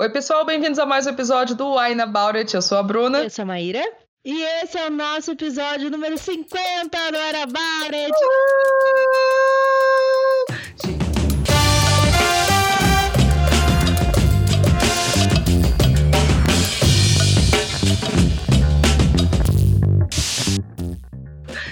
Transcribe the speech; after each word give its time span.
Oi, 0.00 0.08
pessoal, 0.10 0.46
bem-vindos 0.46 0.78
a 0.78 0.86
mais 0.86 1.08
um 1.08 1.10
episódio 1.10 1.56
do 1.56 1.76
Wine 1.76 2.00
About 2.00 2.38
It. 2.38 2.54
Eu 2.54 2.62
sou 2.62 2.78
a 2.78 2.84
Bruna. 2.84 3.24
Eu 3.24 3.30
sou 3.30 3.42
a 3.42 3.46
Maíra. 3.46 3.82
E 4.24 4.44
esse 4.62 4.78
é 4.78 4.86
o 4.86 4.90
nosso 4.90 5.32
episódio 5.32 5.90
número 5.90 6.16
50 6.16 7.10
do 7.10 7.18
Wine 7.18 7.42
About 7.42 7.96
It. 7.96 8.14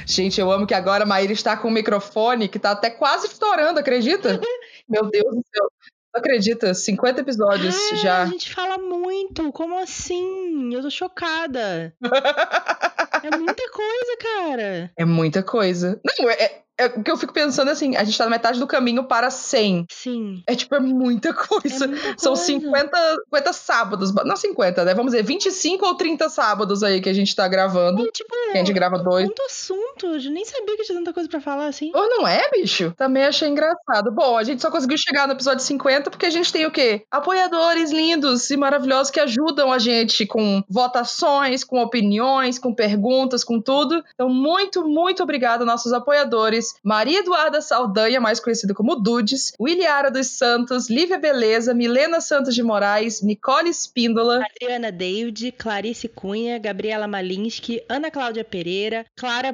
Gente, 0.04 0.40
eu 0.40 0.50
amo 0.50 0.66
que 0.66 0.74
agora 0.74 1.04
a 1.04 1.06
Maíra 1.06 1.32
está 1.32 1.56
com 1.56 1.68
um 1.68 1.70
microfone 1.70 2.48
que 2.48 2.58
tá 2.58 2.72
até 2.72 2.90
quase 2.90 3.28
estourando, 3.28 3.78
acredita? 3.78 4.40
Meu 4.88 5.04
Deus 5.10 5.32
do 5.32 5.44
céu. 5.54 5.75
Acredita? 6.16 6.72
50 6.74 7.20
episódios 7.20 7.76
Ah, 7.92 7.94
já. 7.96 8.22
A 8.22 8.26
gente 8.26 8.52
fala 8.54 8.78
muito. 8.78 9.52
Como 9.52 9.78
assim? 9.78 10.74
Eu 10.74 10.82
tô 10.82 10.90
chocada. 10.90 11.94
É 13.22 13.36
muita 13.36 13.70
coisa, 13.70 14.16
cara. 14.22 14.92
É 14.96 15.04
muita 15.04 15.42
coisa. 15.42 16.00
Não, 16.04 16.30
é, 16.30 16.62
é 16.78 16.86
o 16.86 17.02
que 17.02 17.10
eu 17.10 17.16
fico 17.16 17.32
pensando 17.32 17.70
assim, 17.70 17.96
a 17.96 18.04
gente 18.04 18.16
tá 18.16 18.24
na 18.24 18.30
metade 18.30 18.58
do 18.58 18.66
caminho 18.66 19.04
para 19.04 19.30
100. 19.30 19.86
Sim. 19.90 20.42
É 20.46 20.54
tipo, 20.54 20.74
é 20.74 20.80
muita 20.80 21.32
coisa. 21.32 21.84
É 21.84 21.88
muita 21.88 22.14
São 22.18 22.34
coisa. 22.34 22.44
50, 22.44 23.16
50 23.24 23.52
sábados, 23.52 24.14
não 24.24 24.36
50, 24.36 24.84
né? 24.84 24.94
Vamos 24.94 25.12
dizer, 25.12 25.24
25 25.24 25.86
ou 25.86 25.94
30 25.94 26.28
sábados 26.28 26.82
aí 26.82 27.00
que 27.00 27.08
a 27.08 27.14
gente 27.14 27.34
tá 27.34 27.48
gravando. 27.48 28.06
E, 28.06 28.10
tipo, 28.10 28.34
a 28.52 28.56
gente 28.56 28.72
grava 28.72 28.98
dois. 28.98 29.26
tanto 29.26 29.42
assunto. 29.42 30.06
Eu 30.06 30.30
nem 30.30 30.44
sabia 30.44 30.76
que 30.76 30.82
tinha 30.82 30.98
tanta 30.98 31.12
coisa 31.12 31.28
pra 31.28 31.40
falar 31.40 31.66
assim. 31.66 31.90
Ou 31.94 32.08
não 32.08 32.28
é, 32.28 32.50
bicho? 32.50 32.92
Também 32.96 33.24
achei 33.24 33.48
engraçado. 33.48 34.12
Bom, 34.12 34.36
a 34.36 34.44
gente 34.44 34.60
só 34.60 34.70
conseguiu 34.70 34.98
chegar 34.98 35.26
no 35.26 35.32
episódio 35.32 35.64
50 35.64 36.10
porque 36.10 36.26
a 36.26 36.30
gente 36.30 36.52
tem 36.52 36.66
o 36.66 36.70
quê? 36.70 37.04
Apoiadores 37.10 37.90
lindos 37.90 38.50
e 38.50 38.56
maravilhosos 38.56 39.10
que 39.10 39.20
ajudam 39.20 39.72
a 39.72 39.78
gente 39.78 40.26
com 40.26 40.62
votações, 40.68 41.64
com 41.64 41.80
opiniões, 41.82 42.58
com 42.58 42.74
perguntas, 42.74 43.42
com 43.42 43.60
tudo. 43.60 44.02
Então, 44.14 44.28
muito, 44.28 44.86
muito 44.86 45.22
obrigada 45.22 45.64
nossos 45.64 45.92
apoiadores. 45.92 46.65
Maria 46.82 47.20
Eduarda 47.20 47.60
Saldanha, 47.60 48.20
mais 48.20 48.40
conhecida 48.40 48.74
como 48.74 48.96
Dudes, 48.96 49.52
Williara 49.60 50.10
dos 50.10 50.28
Santos, 50.28 50.88
Lívia 50.88 51.18
Beleza, 51.18 51.74
Milena 51.74 52.20
Santos 52.20 52.54
de 52.54 52.62
Moraes, 52.62 53.22
Nicole 53.22 53.68
Espíndola, 53.68 54.44
Adriana 54.44 54.90
David, 54.90 55.52
Clarice 55.58 56.08
Cunha, 56.08 56.58
Gabriela 56.58 57.06
Malinsky, 57.06 57.82
Ana 57.88 58.10
Cláudia 58.10 58.44
Pereira, 58.44 59.06
Clara 59.16 59.52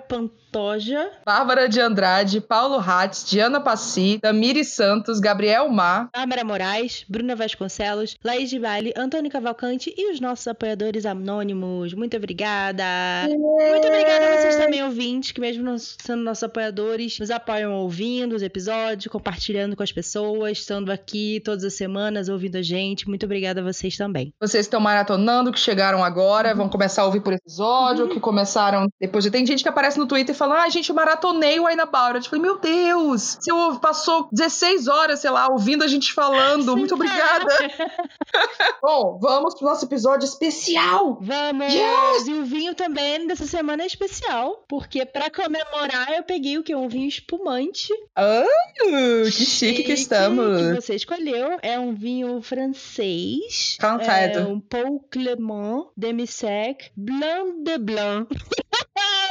Pantoja, 0.53 1.11
Bárbara 1.25 1.67
de 1.67 1.81
Andrade, 1.81 2.39
Paulo 2.39 2.78
Hatz, 2.78 3.25
Diana 3.25 3.58
Passi, 3.58 4.19
Tamiri 4.20 4.62
Santos, 4.67 5.19
Gabriel 5.19 5.67
Mar, 5.70 6.11
Bárbara 6.14 6.45
Moraes, 6.45 7.06
Bruna 7.08 7.34
Vasconcelos, 7.34 8.17
Laís 8.22 8.50
de 8.50 8.58
Vale, 8.58 8.92
Antônio 8.95 9.30
Cavalcante 9.30 9.95
e 9.97 10.12
os 10.12 10.20
nossos 10.20 10.47
apoiadores 10.47 11.06
anônimos. 11.06 11.95
Muito 11.95 12.19
obrigada! 12.19 12.84
Muito 13.28 13.86
obrigada 13.86 14.27
a 14.27 14.36
vocês 14.36 14.56
também, 14.56 14.84
ouvintes, 14.84 15.33
que 15.33 15.41
mesmo 15.41 15.64
não 15.64 15.78
sendo 15.78 16.23
nossos 16.23 16.45
apoiadores, 16.45 17.19
nos 17.19 17.30
apoiam 17.30 17.73
ouvindo 17.73 18.36
os 18.36 18.42
episódios, 18.42 19.11
compartilhando 19.11 19.75
com 19.75 19.83
as 19.83 19.91
pessoas, 19.91 20.58
estando 20.58 20.92
aqui 20.92 21.41
todas 21.42 21.64
as 21.64 21.73
semanas 21.73 22.28
ouvindo 22.28 22.56
a 22.56 22.62
gente. 22.62 23.08
Muito 23.08 23.25
obrigada 23.25 23.62
a 23.62 23.64
vocês 23.64 23.97
também. 23.97 24.34
Vocês 24.39 24.67
estão 24.67 24.80
maratonando, 24.80 25.50
que 25.50 25.58
chegaram 25.58 26.05
agora, 26.05 26.55
vão 26.55 26.69
começar 26.69 27.03
a 27.03 27.06
ouvir 27.06 27.23
por 27.23 27.33
episódio, 27.33 28.11
que 28.11 28.20
começaram 28.20 28.86
depois 29.00 29.25
de. 29.25 29.30
Tem 29.30 29.47
gente 29.47 29.62
que 29.62 29.69
aparece 29.69 29.98
no 29.98 30.06
Twitter 30.06 30.34
e 30.42 30.48
fala: 30.48 30.62
Ah, 30.62 30.68
gente, 30.68 30.88
eu 30.88 30.94
maratonei 30.94 31.60
o 31.60 31.66
Aina 31.66 31.84
It. 31.84 32.24
Eu 32.24 32.30
falei: 32.30 32.42
Meu 32.42 32.58
Deus, 32.58 33.38
você 33.40 33.50
passou 33.80 34.28
16 34.32 34.88
horas, 34.88 35.20
sei 35.20 35.30
lá, 35.30 35.48
ouvindo 35.48 35.84
a 35.84 35.86
gente 35.86 36.12
falando. 36.12 36.76
Muito 36.76 36.94
obrigada. 36.94 37.46
Bom, 38.82 39.18
vamos 39.20 39.54
pro 39.54 39.66
nosso 39.66 39.84
episódio 39.84 40.24
especial. 40.24 41.18
Vamos! 41.20 41.72
Yes! 41.72 42.26
E 42.26 42.32
o 42.34 42.44
vinho 42.44 42.74
também 42.74 43.26
dessa 43.26 43.46
semana 43.46 43.82
é 43.82 43.86
especial, 43.86 44.64
porque 44.68 45.04
pra 45.06 45.30
comemorar 45.30 46.12
eu 46.12 46.22
peguei 46.22 46.58
o 46.58 46.62
que? 46.62 46.74
Um 46.74 46.88
vinho 46.88 47.08
espumante. 47.08 47.92
Ah, 48.17 48.44
que 48.78 49.30
chique 49.30 49.84
que 49.84 49.92
estamos. 49.92 50.61
Que 50.61 50.74
você 50.74 50.94
escolheu. 50.94 51.58
É 51.62 51.78
um 51.78 51.94
vinho 51.94 52.42
francês. 52.42 53.77
Francês. 53.80 54.36
É 54.36 54.40
um 54.40 54.61
Paul 54.61 55.06
Clement 55.11 55.86
Demi-Sec 55.96 56.90
Blanc 56.96 57.62
de 57.62 57.78
Blanc. 57.78 58.28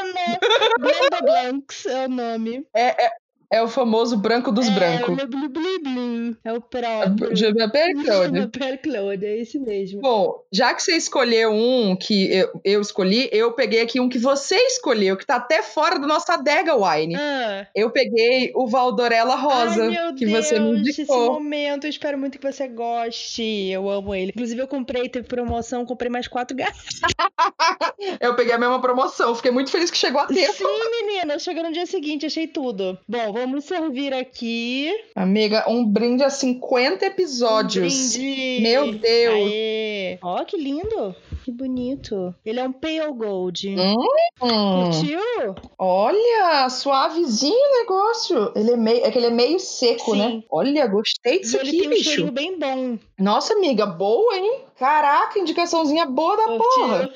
Blanc 0.80 1.10
de 1.12 1.22
Blancs 1.22 1.86
é 1.86 2.06
o 2.06 2.10
nome. 2.10 2.68
É, 2.74 3.06
é, 3.06 3.12
é 3.52 3.62
o 3.62 3.68
famoso 3.68 4.16
branco 4.16 4.50
dos 4.50 4.68
é, 4.68 4.72
brancos. 4.72 5.18
Le 5.18 5.28
Bleu 5.28 5.50
Bleu 5.50 5.82
Bleu. 5.82 6.36
É 6.44 6.54
o 6.54 6.62
próprio. 6.62 7.36
Je 7.36 7.54
m'appelle 7.54 7.94
Claude. 8.06 8.48
Père 8.48 8.78
Claude, 8.78 9.26
é 9.26 9.42
esse 9.42 9.60
mesmo. 9.60 10.00
Bom, 10.00 10.42
já 10.52 10.74
que 10.74 10.82
você 10.82 10.96
escolheu 10.96 11.52
um 11.52 11.96
que 11.96 12.34
eu, 12.34 12.62
eu 12.64 12.82
escolhi, 12.82 13.28
eu 13.32 13.52
peguei 13.52 13.82
aqui 13.82 14.00
um 14.00 14.08
que 14.08 14.18
você 14.18 14.56
escolheu, 14.56 15.18
que 15.18 15.26
tá 15.26 15.36
até 15.36 15.62
fora 15.62 16.00
da 16.00 16.08
nossa 16.08 16.36
adega 16.36 16.76
wine. 16.76 17.16
Ah. 17.16 17.68
Eu 17.76 17.92
peguei 17.92 18.52
o 18.56 18.68
Valdorella 18.68 19.36
Rosa, 19.36 19.84
Ai, 19.84 19.90
meu 19.90 20.16
que 20.16 20.26
Deus, 20.26 20.46
você 20.46 20.58
me 20.58 20.82
esse 20.90 21.02
indicou. 21.02 21.34
momento, 21.34 21.86
eu 21.86 21.90
espero 21.90 22.18
muito 22.18 22.40
que 22.40 22.52
você 22.52 22.70
goste. 22.70 23.70
Eu 23.70 23.90
amo 23.90 24.16
ele. 24.16 24.32
Inclusive, 24.34 24.62
eu 24.62 24.68
comprei, 24.68 25.10
teve 25.10 25.28
promoção, 25.28 25.86
comprei 25.86 26.10
mais 26.10 26.28
quatro 26.28 26.56
garrafas. 26.56 27.02
Eu 28.20 28.36
peguei 28.36 28.54
a 28.54 28.58
mesma 28.58 28.82
promoção, 28.82 29.36
fiquei 29.36 29.52
muito 29.52 29.70
feliz 29.70 29.92
que 29.92 29.98
chegou 29.98 30.22
a 30.22 30.26
tempo. 30.26 30.54
Sim, 30.54 30.66
menina, 30.90 31.38
chegou 31.38 31.64
no 31.64 31.72
dia 31.72 31.86
seguinte, 31.86 32.26
achei 32.26 32.48
tudo. 32.48 32.98
Bom, 33.08 33.32
vamos 33.46 33.66
servir 33.66 34.14
aqui. 34.14 34.92
Amiga, 35.16 35.66
um 35.68 35.86
brinde 35.86 36.24
a 36.24 36.30
50 36.30 37.06
episódios. 37.06 38.16
Um 38.16 38.20
brinde. 38.20 38.62
Meu 38.62 38.92
Deus. 38.94 40.20
Ó, 40.22 40.44
que 40.46 40.58
lindo. 40.58 41.16
Que 41.44 41.52
bonito. 41.52 42.36
Ele 42.46 42.60
é 42.60 42.64
um 42.64 42.72
Pale 42.72 43.12
Gold. 43.14 43.76
Hum. 43.76 43.96
Curtiu? 44.86 45.20
Olha, 45.78 46.70
suavezinho 46.70 47.54
o 47.56 47.80
negócio. 47.80 48.52
Ele 48.56 48.72
é 48.72 48.78
meio, 48.78 49.06
é 49.06 49.12
que 49.12 49.18
ele 49.18 49.28
é 49.28 49.32
meio 49.32 49.60
seco, 49.60 50.12
Sim. 50.12 50.18
né? 50.20 50.44
Olha, 50.50 50.86
gostei 50.88 51.38
E 51.38 51.40
disso 51.42 51.58
ele 51.58 51.70
aqui, 51.70 51.78
tem 51.80 51.88
um 51.88 51.92
bicho. 51.92 52.04
cheirinho 52.04 52.32
bem 52.32 52.60
bom. 52.60 52.98
Nossa, 53.20 53.54
amiga, 53.56 53.86
boa, 53.86 54.36
hein? 54.38 54.60
Caraca, 54.82 55.38
indicaçãozinha 55.38 56.08
boa 56.08 56.36
da 56.36 56.58
porra. 56.58 57.10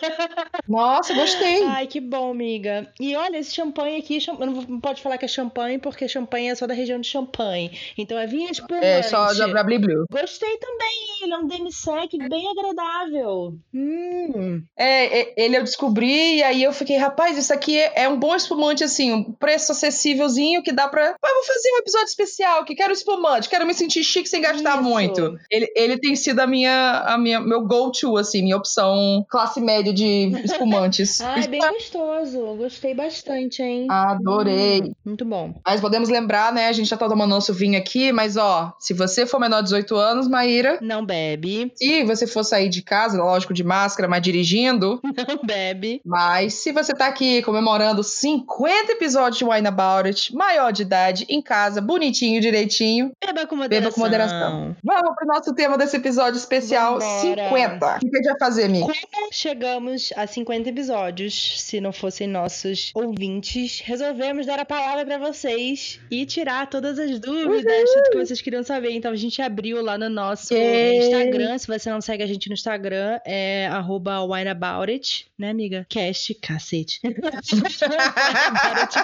Nossa, 0.67 1.15
gostei. 1.15 1.63
Ai, 1.65 1.87
que 1.87 1.99
bom, 1.99 2.29
amiga. 2.29 2.87
E 2.99 3.15
olha, 3.15 3.37
esse 3.37 3.55
champanhe 3.55 3.97
aqui, 3.97 4.19
não 4.37 4.79
pode 4.79 5.01
falar 5.01 5.17
que 5.17 5.25
é 5.25 5.27
champanhe, 5.27 5.79
porque 5.79 6.07
champanhe 6.07 6.49
é 6.49 6.53
só 6.53 6.67
da 6.67 6.75
região 6.75 7.01
de 7.01 7.07
Champagne. 7.07 7.75
Então 7.97 8.19
é 8.19 8.27
vinho 8.27 8.51
espumante. 8.51 8.85
É, 8.85 9.01
só 9.01 9.33
da 9.33 9.47
Blabli 9.47 9.79
Blue. 9.79 10.05
Gostei 10.11 10.57
também, 10.57 11.23
ele 11.23 11.33
é 11.33 11.37
um 11.37 11.47
demi-sec 11.47 12.15
bem 12.29 12.47
agradável. 12.51 13.55
Hum. 13.73 14.61
É, 14.77 15.21
é, 15.21 15.33
ele 15.35 15.57
eu 15.57 15.63
descobri 15.63 16.35
e 16.35 16.43
aí 16.43 16.61
eu 16.61 16.71
fiquei, 16.71 16.97
rapaz, 16.97 17.35
isso 17.35 17.51
aqui 17.51 17.79
é, 17.79 18.03
é 18.03 18.07
um 18.07 18.19
bom 18.19 18.35
espumante, 18.35 18.83
assim, 18.83 19.11
um 19.11 19.23
preço 19.23 19.71
acessívelzinho 19.71 20.61
que 20.61 20.71
dá 20.71 20.87
pra. 20.87 21.15
Ah, 21.19 21.33
vou 21.33 21.43
fazer 21.43 21.71
um 21.73 21.79
episódio 21.79 22.07
especial, 22.09 22.63
que 22.63 22.75
quero 22.75 22.93
espumante, 22.93 23.49
quero 23.49 23.65
me 23.65 23.73
sentir 23.73 24.03
chique 24.03 24.29
sem 24.29 24.41
gastar 24.41 24.75
Isso. 24.75 24.83
muito. 24.87 25.35
Ele, 25.49 25.71
ele 25.75 25.97
tem 25.97 26.15
sido 26.15 26.39
a 26.41 26.45
minha, 26.45 27.03
a 27.07 27.17
minha, 27.17 27.39
meu 27.55 27.65
go-to, 27.65 28.17
assim, 28.17 28.41
minha 28.43 28.57
opção 28.57 29.25
classe 29.29 29.61
média 29.61 29.93
de 29.93 30.31
espumantes. 30.43 31.21
Ai, 31.21 31.47
bem 31.47 31.61
gostoso. 31.61 32.39
Gostei 32.57 32.93
bastante, 32.93 33.61
hein? 33.61 33.87
Adorei. 33.89 34.81
Hum, 34.83 34.93
muito 35.05 35.25
bom. 35.25 35.53
Mas 35.65 35.79
podemos 35.81 36.09
lembrar, 36.09 36.51
né? 36.51 36.67
A 36.67 36.73
gente 36.73 36.89
já 36.89 36.97
tá 36.97 37.07
tomando 37.07 37.29
nosso 37.29 37.53
vinho 37.53 37.77
aqui, 37.77 38.11
mas 38.11 38.35
ó, 38.37 38.73
se 38.79 38.93
você 38.93 39.25
for 39.25 39.39
menor 39.39 39.57
de 39.61 39.65
18 39.65 39.95
anos, 39.95 40.27
Maíra, 40.27 40.79
Não 40.81 41.05
bebe. 41.05 41.71
se 41.75 42.03
você 42.03 42.27
for 42.27 42.43
sair 42.43 42.69
de 42.69 42.81
casa, 42.81 43.17
lógico, 43.17 43.53
de 43.53 43.63
máscara, 43.63 44.07
mas 44.07 44.21
dirigindo, 44.21 44.99
Não 45.27 45.39
bebe. 45.43 46.01
Mas 46.05 46.55
se 46.55 46.71
você 46.71 46.93
tá 46.93 47.07
aqui 47.07 47.41
comemorando 47.41 48.03
50 48.03 48.91
episódios 48.91 49.37
de 49.37 49.45
Wine 49.45 49.67
About 49.67 50.07
It, 50.07 50.35
maior 50.35 50.71
de 50.71 50.81
idade, 50.81 51.25
em 51.29 51.41
casa, 51.41 51.79
bonitinho, 51.81 52.41
direitinho, 52.41 53.11
Beba 53.25 53.45
com 53.47 53.55
moderação. 53.55 53.81
beba 53.85 53.93
com 53.93 54.01
moderação. 54.01 54.75
Vamos 54.83 55.15
pro 55.15 55.27
nosso 55.27 55.53
tema 55.53 55.77
desse 55.77 55.95
episódio 55.97 56.37
especial 56.37 56.99
Vambora. 56.99 57.05
50. 57.43 57.75
O 57.75 57.99
que 57.99 58.07
a 58.07 58.17
gente 58.17 58.25
vai 58.25 58.39
fazer, 58.39 58.63
amigo? 58.65 58.85
Como 58.85 59.29
chegamos 59.31 60.13
a 60.15 60.25
50 60.27 60.69
episódios, 60.69 61.61
se 61.61 61.81
não 61.81 61.91
fossem 61.91 62.27
nossos 62.27 62.91
ouvintes, 62.93 63.81
resolvemos 63.81 64.45
dar 64.45 64.59
a 64.59 64.65
palavra 64.65 65.05
pra 65.05 65.17
vocês 65.17 65.99
e 66.09 66.25
tirar 66.25 66.69
todas 66.69 66.97
as 66.99 67.19
dúvidas, 67.19 67.93
tudo 67.93 68.09
que 68.11 68.17
vocês 68.17 68.41
queriam 68.41 68.63
saber. 68.63 68.91
Então 68.91 69.11
a 69.11 69.15
gente 69.15 69.41
abriu 69.41 69.81
lá 69.81 69.97
no 69.97 70.09
nosso. 70.09 70.53
Instagram. 70.53 71.57
Se 71.57 71.67
você 71.67 71.89
não 71.89 72.01
segue 72.01 72.23
a 72.23 72.27
gente 72.27 72.47
no 72.49 72.53
Instagram, 72.53 73.19
é 73.25 73.67
arroba 73.67 74.21
wineaboutit, 74.23 75.27
né, 75.37 75.49
amiga? 75.49 75.85
Cast, 75.89 76.33
cacete. 76.35 76.99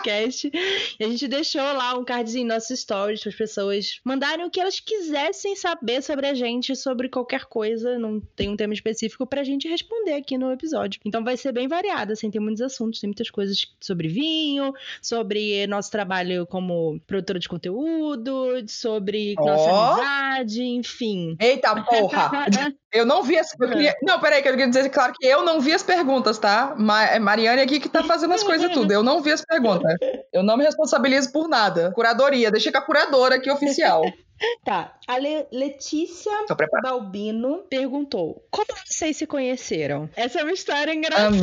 Wineaboutit 0.01 0.51
E 0.99 1.03
a 1.03 1.07
gente 1.07 1.27
deixou 1.27 1.61
lá 1.61 1.97
um 1.97 2.03
cardzinho 2.03 2.43
em 2.43 2.47
nossos 2.47 2.79
stories 2.79 3.21
para 3.21 3.29
as 3.29 3.35
pessoas 3.35 3.99
mandarem 4.03 4.45
o 4.45 4.49
que 4.49 4.59
elas 4.59 4.79
quisessem 4.79 5.55
saber 5.55 6.01
sobre 6.01 6.27
a 6.27 6.33
gente, 6.33 6.75
sobre 6.75 7.09
qualquer 7.09 7.45
coisa. 7.45 7.97
Não 7.97 8.20
tem 8.35 8.49
um 8.49 8.55
tema 8.55 8.73
específico 8.73 9.25
pra 9.25 9.43
gente 9.43 9.67
responder 9.67 10.13
aqui 10.13 10.37
no 10.37 10.51
episódio. 10.51 10.99
Então 11.05 11.23
vai 11.23 11.37
ser 11.37 11.51
bem 11.51 11.67
variado, 11.67 12.13
assim, 12.13 12.31
tem 12.31 12.41
muitos 12.41 12.61
assuntos, 12.61 12.99
tem 12.99 13.09
muitas 13.09 13.29
coisas 13.29 13.67
sobre 13.79 14.07
vinho, 14.07 14.73
sobre 15.01 15.65
nosso 15.67 15.91
trabalho 15.91 16.45
como 16.47 16.99
produtora 17.07 17.39
de 17.39 17.49
conteúdo, 17.49 18.63
sobre 18.67 19.35
Ó. 19.37 19.45
nossa 19.45 19.71
amizade, 19.71 20.63
enfim. 20.63 21.35
Eita 21.39 21.75
porra! 21.83 22.45
Eu 22.93 23.05
não 23.05 23.23
vi 23.23 23.37
as. 23.37 23.53
Eu 23.59 23.69
queria... 23.69 23.95
Não, 24.01 24.19
peraí, 24.19 24.41
que 24.41 24.47
eu 24.49 24.53
queria 24.53 24.67
dizer 24.67 24.89
claro 24.89 25.13
que 25.17 25.25
eu 25.25 25.43
não 25.43 25.61
vi 25.61 25.73
as 25.73 25.83
perguntas, 25.83 26.37
tá? 26.37 26.75
Ma 26.77 27.05
é 27.05 27.19
Mariane 27.19 27.61
aqui 27.61 27.79
que 27.79 27.87
tá 27.87 28.03
fazendo 28.03 28.33
as 28.33 28.43
coisas 28.43 28.71
tudo. 28.71 28.91
Eu 28.91 29.01
não 29.01 29.21
vi 29.21 29.31
as 29.31 29.43
perguntas. 29.43 29.95
Eu 30.33 30.43
não 30.43 30.55
me 30.55 30.63
responsabilizo 30.63 31.31
por 31.31 31.49
nada. 31.49 31.91
Curadoria, 31.93 32.49
deixei 32.49 32.71
com 32.71 32.77
a 32.77 32.81
curadora 32.81 33.35
aqui 33.35 33.49
oficial. 33.51 34.01
Tá. 34.65 34.95
A 35.07 35.19
Le 35.19 35.45
Letícia 35.51 36.31
Balbino 36.81 37.63
perguntou: 37.69 38.43
Como 38.49 38.65
vocês 38.87 39.15
se 39.15 39.27
conheceram? 39.27 40.09
Essa 40.15 40.39
é 40.39 40.43
uma 40.43 40.51
história 40.51 40.91
engraçada. 40.91 41.37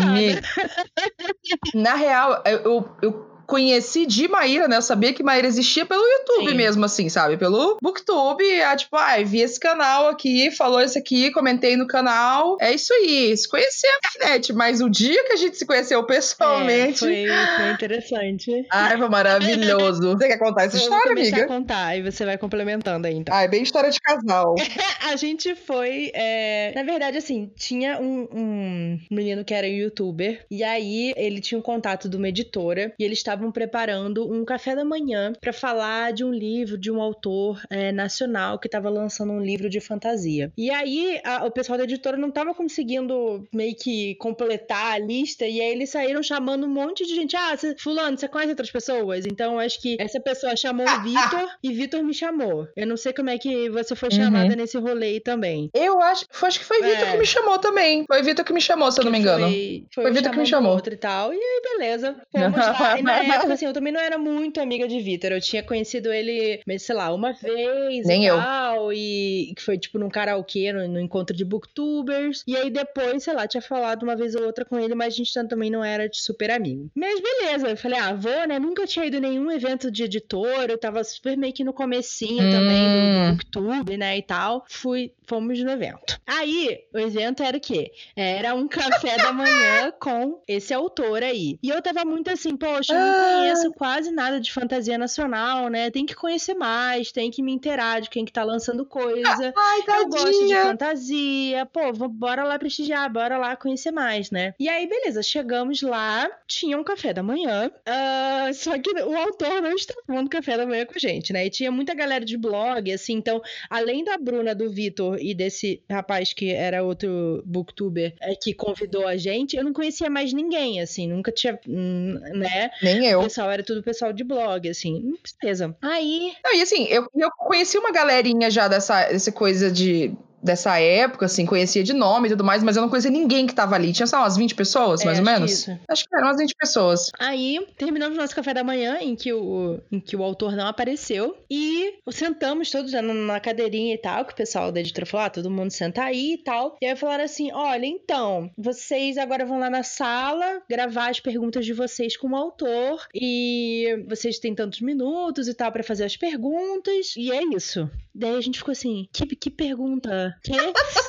Na 1.74 1.94
real, 1.94 2.42
eu, 2.44 2.90
eu 3.00 3.37
conheci 3.48 4.04
de 4.04 4.28
Maíra, 4.28 4.68
né? 4.68 4.76
Eu 4.76 4.82
sabia 4.82 5.12
que 5.12 5.22
Maíra 5.22 5.46
existia 5.46 5.86
pelo 5.86 6.02
YouTube 6.02 6.50
Sim. 6.50 6.54
mesmo, 6.54 6.84
assim, 6.84 7.08
sabe? 7.08 7.38
Pelo 7.38 7.78
Booktube. 7.82 8.44
É, 8.44 8.76
tipo, 8.76 8.94
ah, 8.94 9.16
vi 9.24 9.40
esse 9.40 9.58
canal 9.58 10.06
aqui, 10.08 10.50
falou 10.50 10.82
isso 10.82 10.98
aqui, 10.98 11.30
comentei 11.32 11.74
no 11.74 11.86
canal. 11.86 12.58
É 12.60 12.72
isso 12.74 12.92
aí. 12.92 13.34
Se 13.34 13.48
conhecia 13.48 13.90
na 13.90 14.10
internet, 14.10 14.52
mas 14.52 14.82
o 14.82 14.90
dia 14.90 15.24
que 15.24 15.32
a 15.32 15.36
gente 15.36 15.56
se 15.56 15.64
conheceu 15.64 16.04
pessoalmente. 16.04 17.06
É, 17.06 17.26
foi, 17.26 17.56
foi 17.56 17.72
interessante. 17.72 18.66
Ai, 18.70 18.98
foi 18.98 19.08
maravilhoso. 19.08 20.10
Você 20.18 20.28
quer 20.28 20.38
contar 20.38 20.64
essa 20.64 20.76
eu 20.76 20.82
história, 20.82 21.14
vou 21.14 21.22
amiga? 21.22 21.44
a 21.44 21.46
contar 21.46 21.96
e 21.96 22.02
você 22.02 22.26
vai 22.26 22.36
complementando 22.36 23.06
aí, 23.06 23.14
então. 23.14 23.34
Ah, 23.34 23.44
é 23.44 23.48
bem 23.48 23.62
história 23.62 23.90
de 23.90 23.98
casal. 23.98 24.56
a 25.08 25.16
gente 25.16 25.54
foi. 25.54 26.10
É... 26.12 26.72
Na 26.74 26.82
verdade, 26.82 27.16
assim, 27.16 27.50
tinha 27.56 27.98
um, 27.98 28.28
um 28.30 28.98
menino 29.10 29.42
que 29.42 29.54
era 29.54 29.66
youtuber, 29.66 30.44
e 30.50 30.62
aí 30.62 31.14
ele 31.16 31.40
tinha 31.40 31.58
um 31.58 31.62
contato 31.62 32.10
de 32.10 32.16
uma 32.18 32.28
editora, 32.28 32.92
e 32.98 33.04
ele 33.04 33.14
estava 33.14 33.37
estavam 33.38 33.52
preparando 33.52 34.30
um 34.30 34.44
café 34.44 34.74
da 34.74 34.84
manhã 34.84 35.32
para 35.40 35.52
falar 35.52 36.12
de 36.12 36.24
um 36.24 36.32
livro 36.32 36.76
de 36.76 36.90
um 36.90 37.00
autor 37.00 37.62
é, 37.70 37.92
nacional 37.92 38.58
que 38.58 38.66
estava 38.66 38.90
lançando 38.90 39.32
um 39.32 39.40
livro 39.40 39.70
de 39.70 39.80
fantasia. 39.80 40.52
E 40.56 40.70
aí 40.70 41.20
a, 41.24 41.46
o 41.46 41.50
pessoal 41.50 41.78
da 41.78 41.84
editora 41.84 42.16
não 42.16 42.28
estava 42.28 42.52
conseguindo 42.52 43.46
meio 43.54 43.74
que 43.76 44.16
completar 44.16 44.92
a 44.92 44.98
lista 44.98 45.46
e 45.46 45.60
aí 45.60 45.70
eles 45.70 45.90
saíram 45.90 46.22
chamando 46.22 46.66
um 46.66 46.68
monte 46.68 47.06
de 47.06 47.14
gente. 47.14 47.36
Ah, 47.36 47.56
cê, 47.56 47.76
fulano, 47.78 48.18
você 48.18 48.26
conhece 48.26 48.50
outras 48.50 48.70
pessoas? 48.70 49.24
Então 49.24 49.58
acho 49.58 49.80
que 49.80 49.96
essa 50.00 50.20
pessoa 50.20 50.56
chamou 50.56 50.86
o 50.86 51.02
Vitor 51.02 51.48
e 51.62 51.72
Vitor 51.72 52.02
me 52.02 52.12
chamou. 52.12 52.66
Eu 52.76 52.86
não 52.86 52.96
sei 52.96 53.12
como 53.12 53.30
é 53.30 53.38
que 53.38 53.70
você 53.70 53.94
foi 53.94 54.10
chamada 54.10 54.50
uhum. 54.50 54.56
nesse 54.56 54.78
rolê 54.78 55.20
também. 55.20 55.70
Eu 55.72 56.00
acho, 56.00 56.26
acho 56.42 56.58
que 56.58 56.64
foi 56.64 56.82
Vitor 56.82 57.08
é. 57.08 57.12
que 57.12 57.18
me 57.18 57.26
chamou 57.26 57.58
também. 57.58 58.04
Foi 58.06 58.22
Vitor 58.22 58.44
que 58.44 58.52
me 58.52 58.60
chamou, 58.60 58.90
se 58.90 59.00
eu 59.00 59.04
não 59.04 59.12
me 59.12 59.18
engano. 59.18 59.46
Foi, 59.46 59.86
foi, 59.94 60.04
foi 60.04 60.12
Vitor 60.12 60.32
que 60.32 60.38
me 60.38 60.46
chamou. 60.46 60.72
Outro 60.72 60.92
e 60.92 60.96
tal. 60.96 61.32
E 61.32 61.36
aí, 61.36 61.62
beleza. 61.72 62.16
Fomos 62.32 62.56
lá. 62.56 62.98
E 62.98 63.02
na 63.02 63.27
época, 63.36 63.54
assim, 63.54 63.66
eu 63.66 63.72
também 63.72 63.92
não 63.92 64.00
era 64.00 64.18
muito 64.18 64.60
amiga 64.60 64.86
de 64.86 65.00
Vitor. 65.00 65.32
Eu 65.32 65.40
tinha 65.40 65.62
conhecido 65.62 66.12
ele, 66.12 66.60
sei 66.78 66.94
lá, 66.94 67.12
uma 67.12 67.32
vez 67.32 68.06
Nem 68.06 68.24
e 68.24 68.26
eu. 68.26 68.36
tal. 68.36 68.92
E 68.92 69.52
que 69.56 69.62
foi, 69.62 69.78
tipo, 69.78 69.98
num 69.98 70.08
karaokê, 70.08 70.72
no, 70.72 70.86
no, 70.88 71.00
encontro 71.00 71.36
de 71.36 71.44
booktubers. 71.44 72.44
E 72.46 72.56
aí 72.56 72.70
depois, 72.70 73.22
sei 73.22 73.34
lá, 73.34 73.46
tinha 73.46 73.62
falado 73.62 74.02
uma 74.02 74.16
vez 74.16 74.34
ou 74.34 74.44
outra 74.44 74.64
com 74.64 74.78
ele, 74.78 74.94
mas 74.94 75.14
a 75.14 75.16
gente 75.16 75.32
também 75.48 75.70
não 75.70 75.84
era 75.84 76.08
de 76.08 76.20
super 76.20 76.50
amigo. 76.50 76.90
Mas 76.94 77.20
beleza, 77.20 77.68
eu 77.68 77.76
falei, 77.76 77.98
ah, 77.98 78.12
vou, 78.12 78.46
né? 78.46 78.58
Nunca 78.58 78.86
tinha 78.86 79.04
ido 79.06 79.20
nenhum 79.20 79.50
evento 79.50 79.90
de 79.90 80.04
editor. 80.04 80.66
Eu 80.68 80.78
tava 80.78 81.02
super 81.04 81.36
meio 81.36 81.52
que 81.52 81.64
no 81.64 81.72
comecinho 81.72 82.44
hum. 82.44 82.50
também 82.50 82.84
do, 82.84 82.98
hum. 82.98 83.30
booktube, 83.32 83.96
né, 83.96 84.18
e 84.18 84.22
tal. 84.22 84.64
Fui, 84.68 85.12
fomos 85.26 85.58
no 85.62 85.70
evento. 85.70 86.20
Aí, 86.26 86.80
o 86.92 86.98
evento 86.98 87.42
era 87.42 87.56
o 87.56 87.60
quê? 87.60 87.92
Era 88.16 88.54
um 88.54 88.68
café 88.68 89.16
da 89.16 89.32
manhã 89.32 89.92
com 90.00 90.40
esse 90.46 90.72
autor 90.72 91.22
aí. 91.22 91.58
E 91.62 91.68
eu 91.68 91.80
tava 91.82 92.04
muito 92.04 92.30
assim, 92.30 92.56
poxa, 92.56 92.94
eu. 92.94 93.17
Conheço 93.18 93.58
conheço 93.58 93.72
quase 93.72 94.10
nada 94.10 94.40
de 94.40 94.52
fantasia 94.52 94.96
nacional, 94.96 95.68
né? 95.68 95.90
Tem 95.90 96.06
que 96.06 96.14
conhecer 96.14 96.54
mais, 96.54 97.10
tem 97.10 97.30
que 97.30 97.42
me 97.42 97.52
inteirar 97.52 98.00
de 98.00 98.10
quem 98.10 98.24
que 98.24 98.32
tá 98.32 98.44
lançando 98.44 98.84
coisa. 98.84 99.52
Ai, 99.56 100.00
eu 100.00 100.08
gosto 100.08 100.46
de 100.46 100.54
fantasia. 100.54 101.66
Pô, 101.66 101.92
bora 102.08 102.44
lá 102.44 102.58
prestigiar, 102.58 103.10
bora 103.12 103.38
lá 103.38 103.56
conhecer 103.56 103.90
mais, 103.90 104.30
né? 104.30 104.54
E 104.58 104.68
aí, 104.68 104.86
beleza, 104.86 105.22
chegamos 105.22 105.82
lá, 105.82 106.28
tinha 106.46 106.78
um 106.78 106.84
café 106.84 107.12
da 107.12 107.22
manhã. 107.22 107.70
Uh, 107.88 108.54
só 108.54 108.78
que 108.78 108.90
o 108.90 109.16
autor 109.16 109.60
não 109.62 109.72
estava 109.72 110.00
tomando 110.06 110.28
café 110.28 110.56
da 110.56 110.66
manhã 110.66 110.84
com 110.84 110.94
a 110.94 110.98
gente, 110.98 111.32
né? 111.32 111.46
E 111.46 111.50
tinha 111.50 111.70
muita 111.70 111.94
galera 111.94 112.24
de 112.24 112.36
blog, 112.36 112.92
assim, 112.92 113.14
então, 113.14 113.40
além 113.68 114.04
da 114.04 114.16
Bruna, 114.16 114.54
do 114.54 114.70
Vitor 114.70 115.18
e 115.20 115.34
desse 115.34 115.82
rapaz 115.90 116.32
que 116.32 116.50
era 116.50 116.82
outro 116.82 117.42
booktuber 117.44 118.14
é, 118.20 118.34
que 118.34 118.52
convidou 118.54 119.06
a 119.06 119.16
gente, 119.16 119.56
eu 119.56 119.64
não 119.64 119.72
conhecia 119.72 120.10
mais 120.10 120.32
ninguém, 120.32 120.80
assim, 120.80 121.08
nunca 121.08 121.32
tinha, 121.32 121.58
hum, 121.66 122.18
né? 122.34 122.70
Nem 122.82 123.07
eu. 123.08 123.20
O 123.20 123.24
pessoal 123.24 123.50
era 123.50 123.62
tudo 123.62 123.82
pessoal 123.82 124.12
de 124.12 124.24
blog, 124.24 124.68
assim. 124.68 125.14
Beleza. 125.40 125.76
Aí. 125.82 126.32
Não, 126.44 126.54
e 126.54 126.62
assim, 126.62 126.86
eu, 126.86 127.08
eu 127.14 127.30
conheci 127.30 127.78
uma 127.78 127.90
galerinha 127.90 128.50
já 128.50 128.68
dessa, 128.68 129.06
dessa 129.08 129.32
coisa 129.32 129.70
de 129.70 130.14
dessa 130.42 130.78
época, 130.78 131.26
assim, 131.26 131.44
conhecia 131.44 131.82
de 131.82 131.92
nome 131.92 132.28
e 132.28 132.30
tudo 132.30 132.44
mais, 132.44 132.62
mas 132.62 132.76
eu 132.76 132.82
não 132.82 132.88
conhecia 132.88 133.10
ninguém 133.10 133.46
que 133.46 133.54
tava 133.54 133.74
ali. 133.74 133.92
Tinha, 133.92 134.06
só 134.06 134.18
umas 134.18 134.36
20 134.36 134.54
pessoas, 134.54 135.02
é, 135.02 135.04
mais 135.06 135.18
ou 135.18 135.24
menos? 135.24 135.52
Isso. 135.52 135.78
Acho 135.88 136.04
que 136.04 136.16
eram 136.16 136.28
umas 136.28 136.38
20 136.38 136.54
pessoas. 136.54 137.10
Aí, 137.18 137.66
terminamos 137.76 138.16
nosso 138.16 138.34
café 138.34 138.54
da 138.54 138.64
manhã, 138.64 138.98
em 139.00 139.14
que 139.14 139.32
o, 139.32 139.80
em 139.90 140.00
que 140.00 140.16
o 140.16 140.22
autor 140.22 140.54
não 140.54 140.66
apareceu, 140.66 141.36
e 141.50 141.94
sentamos 142.10 142.70
todos 142.70 142.92
na, 142.92 143.02
na 143.02 143.40
cadeirinha 143.40 143.94
e 143.94 143.98
tal, 143.98 144.24
que 144.24 144.32
o 144.32 144.36
pessoal 144.36 144.72
da 144.72 144.80
editora 144.80 145.06
falou, 145.06 145.26
ah, 145.26 145.30
todo 145.30 145.50
mundo 145.50 145.70
senta 145.70 146.02
aí 146.02 146.34
e 146.34 146.38
tal. 146.38 146.76
E 146.80 146.86
aí 146.86 146.96
falaram 146.96 147.24
assim, 147.24 147.50
olha, 147.52 147.86
então, 147.86 148.50
vocês 148.56 149.18
agora 149.18 149.44
vão 149.44 149.58
lá 149.58 149.70
na 149.70 149.82
sala 149.82 150.62
gravar 150.68 151.10
as 151.10 151.20
perguntas 151.20 151.64
de 151.66 151.72
vocês 151.72 152.16
com 152.16 152.28
o 152.28 152.36
autor, 152.36 153.06
e 153.14 154.04
vocês 154.08 154.38
têm 154.38 154.54
tantos 154.54 154.80
minutos 154.80 155.48
e 155.48 155.54
tal 155.54 155.72
para 155.72 155.82
fazer 155.82 156.04
as 156.04 156.16
perguntas, 156.16 157.14
e 157.16 157.32
é 157.32 157.42
isso. 157.54 157.90
Daí 158.14 158.36
a 158.36 158.40
gente 158.40 158.58
ficou 158.58 158.72
assim, 158.72 159.08
que, 159.12 159.26
que 159.26 159.50
pergunta? 159.50 160.27
Quê? 160.42 160.52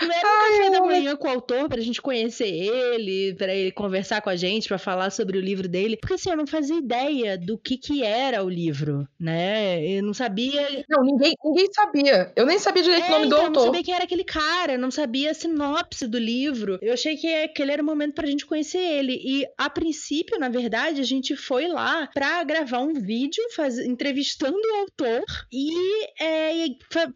Não 0.00 0.12
era 0.12 0.26
um 0.26 0.56
café 0.56 0.70
da 0.70 0.80
manhã 0.80 1.16
com 1.16 1.28
o 1.28 1.30
autor 1.30 1.68
pra 1.68 1.80
gente 1.80 2.00
conhecer 2.00 2.48
ele, 2.48 3.34
pra 3.34 3.54
ele 3.54 3.70
conversar 3.70 4.20
com 4.20 4.30
a 4.30 4.36
gente, 4.36 4.68
pra 4.68 4.78
falar 4.78 5.10
sobre 5.10 5.38
o 5.38 5.40
livro 5.40 5.68
dele. 5.68 5.96
Porque 5.96 6.14
assim, 6.14 6.30
eu 6.30 6.36
não 6.36 6.46
fazia 6.46 6.76
ideia 6.76 7.38
do 7.38 7.56
que 7.58 7.76
que 7.76 8.02
era 8.02 8.42
o 8.42 8.48
livro, 8.48 9.06
né? 9.18 9.84
Eu 9.86 10.02
não 10.02 10.14
sabia. 10.14 10.84
Não, 10.88 11.02
ninguém, 11.02 11.34
ninguém 11.44 11.68
sabia. 11.72 12.32
Eu 12.34 12.46
nem 12.46 12.58
sabia 12.58 12.82
direito 12.82 13.04
é, 13.04 13.08
o 13.08 13.12
nome 13.12 13.26
então, 13.26 13.38
do 13.38 13.46
autor. 13.46 13.60
Eu 13.60 13.66
não 13.66 13.66
sabia 13.66 13.84
quem 13.84 13.94
era 13.94 14.04
aquele 14.04 14.24
cara, 14.24 14.72
eu 14.72 14.78
não 14.78 14.90
sabia 14.90 15.30
a 15.30 15.34
sinopse 15.34 16.06
do 16.06 16.18
livro. 16.18 16.78
Eu 16.82 16.92
achei 16.92 17.16
que 17.16 17.32
aquele 17.34 17.72
era 17.72 17.82
o 17.82 17.86
momento 17.86 18.14
pra 18.14 18.26
gente 18.26 18.46
conhecer 18.46 18.78
ele. 18.78 19.20
E 19.22 19.46
a 19.56 19.70
princípio, 19.70 20.38
na 20.38 20.48
verdade, 20.48 21.00
a 21.00 21.04
gente 21.04 21.36
foi 21.36 21.68
lá 21.68 22.08
pra 22.12 22.42
gravar 22.44 22.80
um 22.80 22.94
vídeo 22.94 23.42
faz... 23.54 23.78
entrevistando 23.78 24.56
o 24.56 24.76
autor 24.80 25.22
e 25.52 26.04
é, 26.20 26.66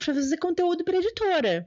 fazer 0.01 0.37
conteúdo 0.37 0.85
pra 0.85 1.01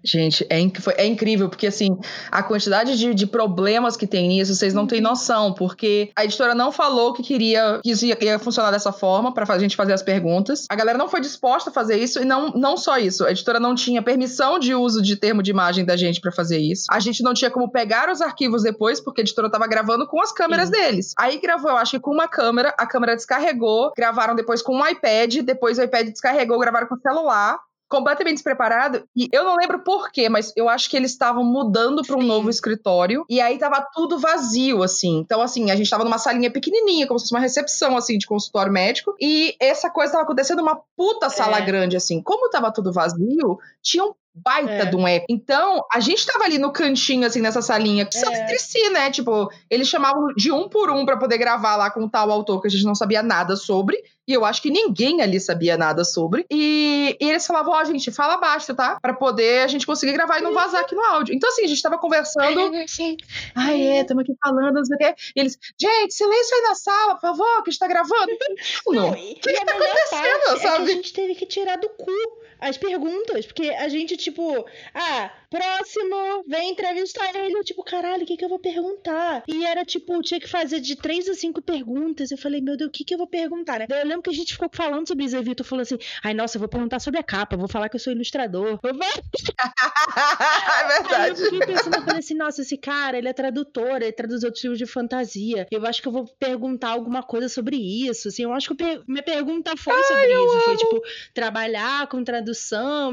Gente, 0.03 0.45
é, 0.49 0.59
inc 0.59 0.77
é 0.97 1.05
incrível, 1.05 1.49
porque 1.49 1.67
assim, 1.67 1.97
a 2.31 2.41
quantidade 2.43 2.97
de, 2.97 3.13
de, 3.13 3.27
problemas 3.27 3.95
que 3.95 4.07
tem 4.07 4.27
nisso, 4.27 4.53
vocês 4.53 4.73
não 4.73 4.85
têm 4.85 4.99
uhum. 4.99 5.09
noção, 5.09 5.53
porque 5.53 6.11
a 6.15 6.23
editora 6.23 6.53
não 6.53 6.71
falou 6.71 7.13
que 7.13 7.23
queria 7.23 7.79
que 7.83 7.91
isso 7.91 8.05
ia, 8.05 8.17
ia 8.21 8.39
funcionar 8.39 8.71
dessa 8.71 8.91
forma, 8.91 9.33
pra 9.33 9.57
gente 9.59 9.75
fazer 9.75 9.93
as 9.93 10.01
perguntas. 10.01 10.65
A 10.69 10.75
galera 10.75 10.97
não 10.97 11.07
foi 11.07 11.21
disposta 11.21 11.69
a 11.69 11.73
fazer 11.73 11.97
isso, 11.97 12.21
e 12.21 12.25
não, 12.25 12.49
não 12.49 12.77
só 12.77 12.97
isso, 12.97 13.25
a 13.25 13.31
editora 13.31 13.59
não 13.59 13.75
tinha 13.75 14.01
permissão 14.01 14.59
de 14.59 14.73
uso 14.73 15.01
de 15.01 15.15
termo 15.15 15.43
de 15.43 15.51
imagem 15.51 15.85
da 15.85 15.95
gente 15.95 16.19
para 16.19 16.31
fazer 16.31 16.57
isso. 16.57 16.85
A 16.89 16.99
gente 16.99 17.23
não 17.23 17.33
tinha 17.33 17.51
como 17.51 17.71
pegar 17.71 18.09
os 18.09 18.21
arquivos 18.21 18.63
depois, 18.63 18.99
porque 18.99 19.21
a 19.21 19.23
editora 19.23 19.49
tava 19.49 19.67
gravando 19.67 20.07
com 20.07 20.21
as 20.21 20.31
câmeras 20.31 20.69
Sim. 20.69 20.75
deles. 20.75 21.13
Aí 21.17 21.39
gravou, 21.39 21.71
eu 21.71 21.77
acho 21.77 21.91
que 21.91 21.99
com 21.99 22.11
uma 22.11 22.27
câmera, 22.27 22.73
a 22.77 22.85
câmera 22.85 23.15
descarregou, 23.15 23.91
gravaram 23.95 24.35
depois 24.35 24.61
com 24.61 24.75
um 24.75 24.87
iPad, 24.87 25.37
depois 25.43 25.77
o 25.77 25.83
iPad 25.83 26.07
descarregou, 26.09 26.59
gravaram 26.59 26.87
com 26.87 26.95
o 26.95 26.99
celular 26.99 27.59
completamente 27.93 28.37
despreparado. 28.37 29.07
E 29.15 29.29
eu 29.31 29.43
não 29.43 29.55
lembro 29.55 29.83
por 29.83 30.11
quê, 30.11 30.27
mas 30.27 30.51
eu 30.55 30.67
acho 30.67 30.89
que 30.89 30.97
eles 30.97 31.11
estavam 31.11 31.43
mudando 31.43 32.01
para 32.01 32.17
um 32.17 32.21
Sim. 32.21 32.27
novo 32.27 32.49
escritório. 32.49 33.23
E 33.29 33.39
aí 33.39 33.59
tava 33.59 33.85
tudo 33.93 34.17
vazio, 34.17 34.81
assim. 34.81 35.19
Então, 35.19 35.43
assim, 35.43 35.69
a 35.69 35.75
gente 35.75 35.91
tava 35.91 36.03
numa 36.03 36.17
salinha 36.17 36.49
pequenininha, 36.49 37.05
como 37.05 37.19
se 37.19 37.25
fosse 37.25 37.35
uma 37.35 37.39
recepção, 37.39 37.95
assim, 37.95 38.17
de 38.17 38.25
consultório 38.25 38.73
médico. 38.73 39.15
E 39.21 39.55
essa 39.59 39.91
coisa 39.91 40.13
tava 40.13 40.23
acontecendo 40.23 40.63
numa 40.63 40.81
puta 40.97 41.29
sala 41.29 41.59
é. 41.59 41.61
grande, 41.61 41.95
assim. 41.95 42.19
Como 42.19 42.49
tava 42.49 42.73
tudo 42.73 42.91
vazio, 42.91 43.59
tinha 43.83 44.03
um 44.03 44.13
baita 44.33 44.71
é. 44.71 44.85
de 44.85 44.95
um 44.95 45.07
app. 45.07 45.25
Então, 45.29 45.85
a 45.91 45.99
gente 45.99 46.25
tava 46.25 46.45
ali 46.45 46.57
no 46.57 46.71
cantinho, 46.71 47.27
assim, 47.27 47.41
nessa 47.41 47.61
salinha, 47.61 48.05
que 48.05 48.17
é. 48.17 48.41
entre 48.41 48.57
si, 48.57 48.89
né? 48.89 49.11
Tipo, 49.11 49.51
eles 49.69 49.87
chamavam 49.87 50.27
de 50.35 50.51
um 50.51 50.67
por 50.67 50.89
um 50.89 51.05
para 51.05 51.17
poder 51.17 51.37
gravar 51.37 51.75
lá 51.75 51.91
com 51.91 52.09
tal 52.09 52.31
autor 52.31 52.61
que 52.61 52.67
a 52.67 52.71
gente 52.71 52.85
não 52.85 52.95
sabia 52.95 53.21
nada 53.21 53.55
sobre. 53.55 54.01
E 54.27 54.33
eu 54.33 54.45
acho 54.45 54.61
que 54.61 54.71
ninguém 54.71 55.21
ali 55.21 55.39
sabia 55.39 55.77
nada 55.77 56.05
sobre. 56.05 56.45
E, 56.49 57.17
e 57.19 57.29
eles 57.29 57.45
falavam, 57.45 57.73
ó, 57.73 57.81
oh, 57.81 57.85
gente, 57.85 58.09
fala 58.11 58.37
baixo, 58.37 58.73
tá? 58.73 58.97
Pra 59.01 59.13
poder 59.13 59.63
a 59.63 59.67
gente 59.67 59.85
conseguir 59.85 60.13
gravar 60.13 60.39
e 60.39 60.41
não 60.41 60.53
vazar 60.53 60.81
aqui 60.81 60.95
no 60.95 61.03
áudio. 61.03 61.35
Então, 61.35 61.49
assim, 61.49 61.65
a 61.65 61.67
gente 61.67 61.81
tava 61.81 61.97
conversando. 61.97 62.71
Ai, 63.55 63.81
é, 63.81 64.01
estamos 64.01 64.23
aqui 64.23 64.33
falando, 64.41 64.75
não 64.75 64.85
sei 64.85 64.95
o 64.95 64.99
quê. 64.99 65.15
E 65.35 65.39
eles, 65.39 65.57
gente, 65.77 66.13
silêncio 66.13 66.55
aí 66.55 66.61
na 66.61 66.75
sala, 66.75 67.15
por 67.15 67.21
favor, 67.21 67.63
que 67.63 67.69
a 67.69 67.71
gente 67.71 67.79
tá 67.79 67.87
gravando. 67.87 68.31
Não, 68.87 69.09
o 69.09 69.13
que, 69.13 69.35
que 69.35 69.65
tá 69.65 69.73
acontecendo, 69.73 70.61
sabe? 70.61 70.83
É 70.83 70.85
que 70.85 70.91
a 70.91 70.95
gente 70.95 71.13
teve 71.13 71.35
que 71.35 71.45
tirar 71.45 71.77
do 71.77 71.89
cu 71.89 72.11
as 72.63 72.77
perguntas, 72.77 73.45
porque 73.45 73.69
a 73.69 73.89
gente, 73.89 74.15
tipo, 74.15 74.65
ah, 74.93 75.31
próximo, 75.49 76.43
vem 76.47 76.71
entrevistar 76.71 77.29
ele. 77.35 77.57
Eu, 77.57 77.63
tipo, 77.63 77.83
caralho, 77.83 78.23
o 78.23 78.25
que 78.25 78.37
que 78.37 78.45
eu 78.45 78.49
vou 78.49 78.57
perguntar? 78.59 79.43
E 79.47 79.65
era, 79.65 79.83
tipo, 79.85 80.19
tinha 80.21 80.39
que 80.39 80.47
fazer 80.47 80.79
de 80.79 80.95
três 80.95 81.27
a 81.27 81.33
cinco 81.33 81.61
perguntas. 81.61 82.31
Eu 82.31 82.37
falei, 82.37 82.61
meu 82.61 82.77
Deus, 82.77 82.87
o 82.89 82.91
que 82.91 83.03
que 83.03 83.13
eu 83.13 83.17
vou 83.17 83.27
perguntar, 83.27 83.79
né? 83.79 83.87
Eu 83.89 84.07
lembro 84.07 84.23
que 84.23 84.29
a 84.29 84.33
gente 84.33 84.53
ficou 84.53 84.69
falando 84.73 85.07
sobre 85.07 85.25
isso. 85.25 85.35
Aí 85.35 85.43
Vitor 85.43 85.65
falou 85.65 85.81
assim, 85.83 85.97
ai, 86.23 86.33
nossa, 86.33 86.57
eu 86.57 86.59
vou 86.59 86.69
perguntar 86.69 86.99
sobre 86.99 87.19
a 87.19 87.23
capa, 87.23 87.57
vou 87.57 87.67
falar 87.67 87.89
que 87.89 87.95
eu 87.95 87.99
sou 87.99 88.13
ilustrador. 88.13 88.79
É 90.73 90.87
verdade. 90.87 91.15
Aí 91.15 91.29
eu 91.29 91.35
fiquei 91.35 91.59
pensando, 91.59 91.95
eu 91.95 92.01
falei 92.01 92.19
assim, 92.19 92.33
nossa, 92.35 92.61
esse 92.61 92.77
cara, 92.77 93.17
ele 93.17 93.27
é 93.27 93.33
tradutor, 93.33 94.01
ele 94.01 94.11
traduz 94.11 94.43
outros 94.43 94.63
livros 94.63 94.79
de 94.79 94.85
fantasia. 94.85 95.67
Eu 95.71 95.85
acho 95.85 96.01
que 96.01 96.07
eu 96.07 96.11
vou 96.11 96.25
perguntar 96.39 96.89
alguma 96.89 97.23
coisa 97.23 97.49
sobre 97.49 97.75
isso, 97.77 98.27
assim, 98.27 98.43
eu 98.43 98.53
acho 98.53 98.69
que 98.69 98.75
per... 98.75 99.01
minha 99.07 99.23
pergunta 99.23 99.75
foi 99.77 99.93
Ai, 99.93 100.03
sobre 100.03 100.33
isso, 100.33 100.53
amo. 100.53 100.61
foi, 100.61 100.77
tipo, 100.77 101.01
trabalhar 101.33 102.07
com 102.07 102.23
tradução 102.23 102.52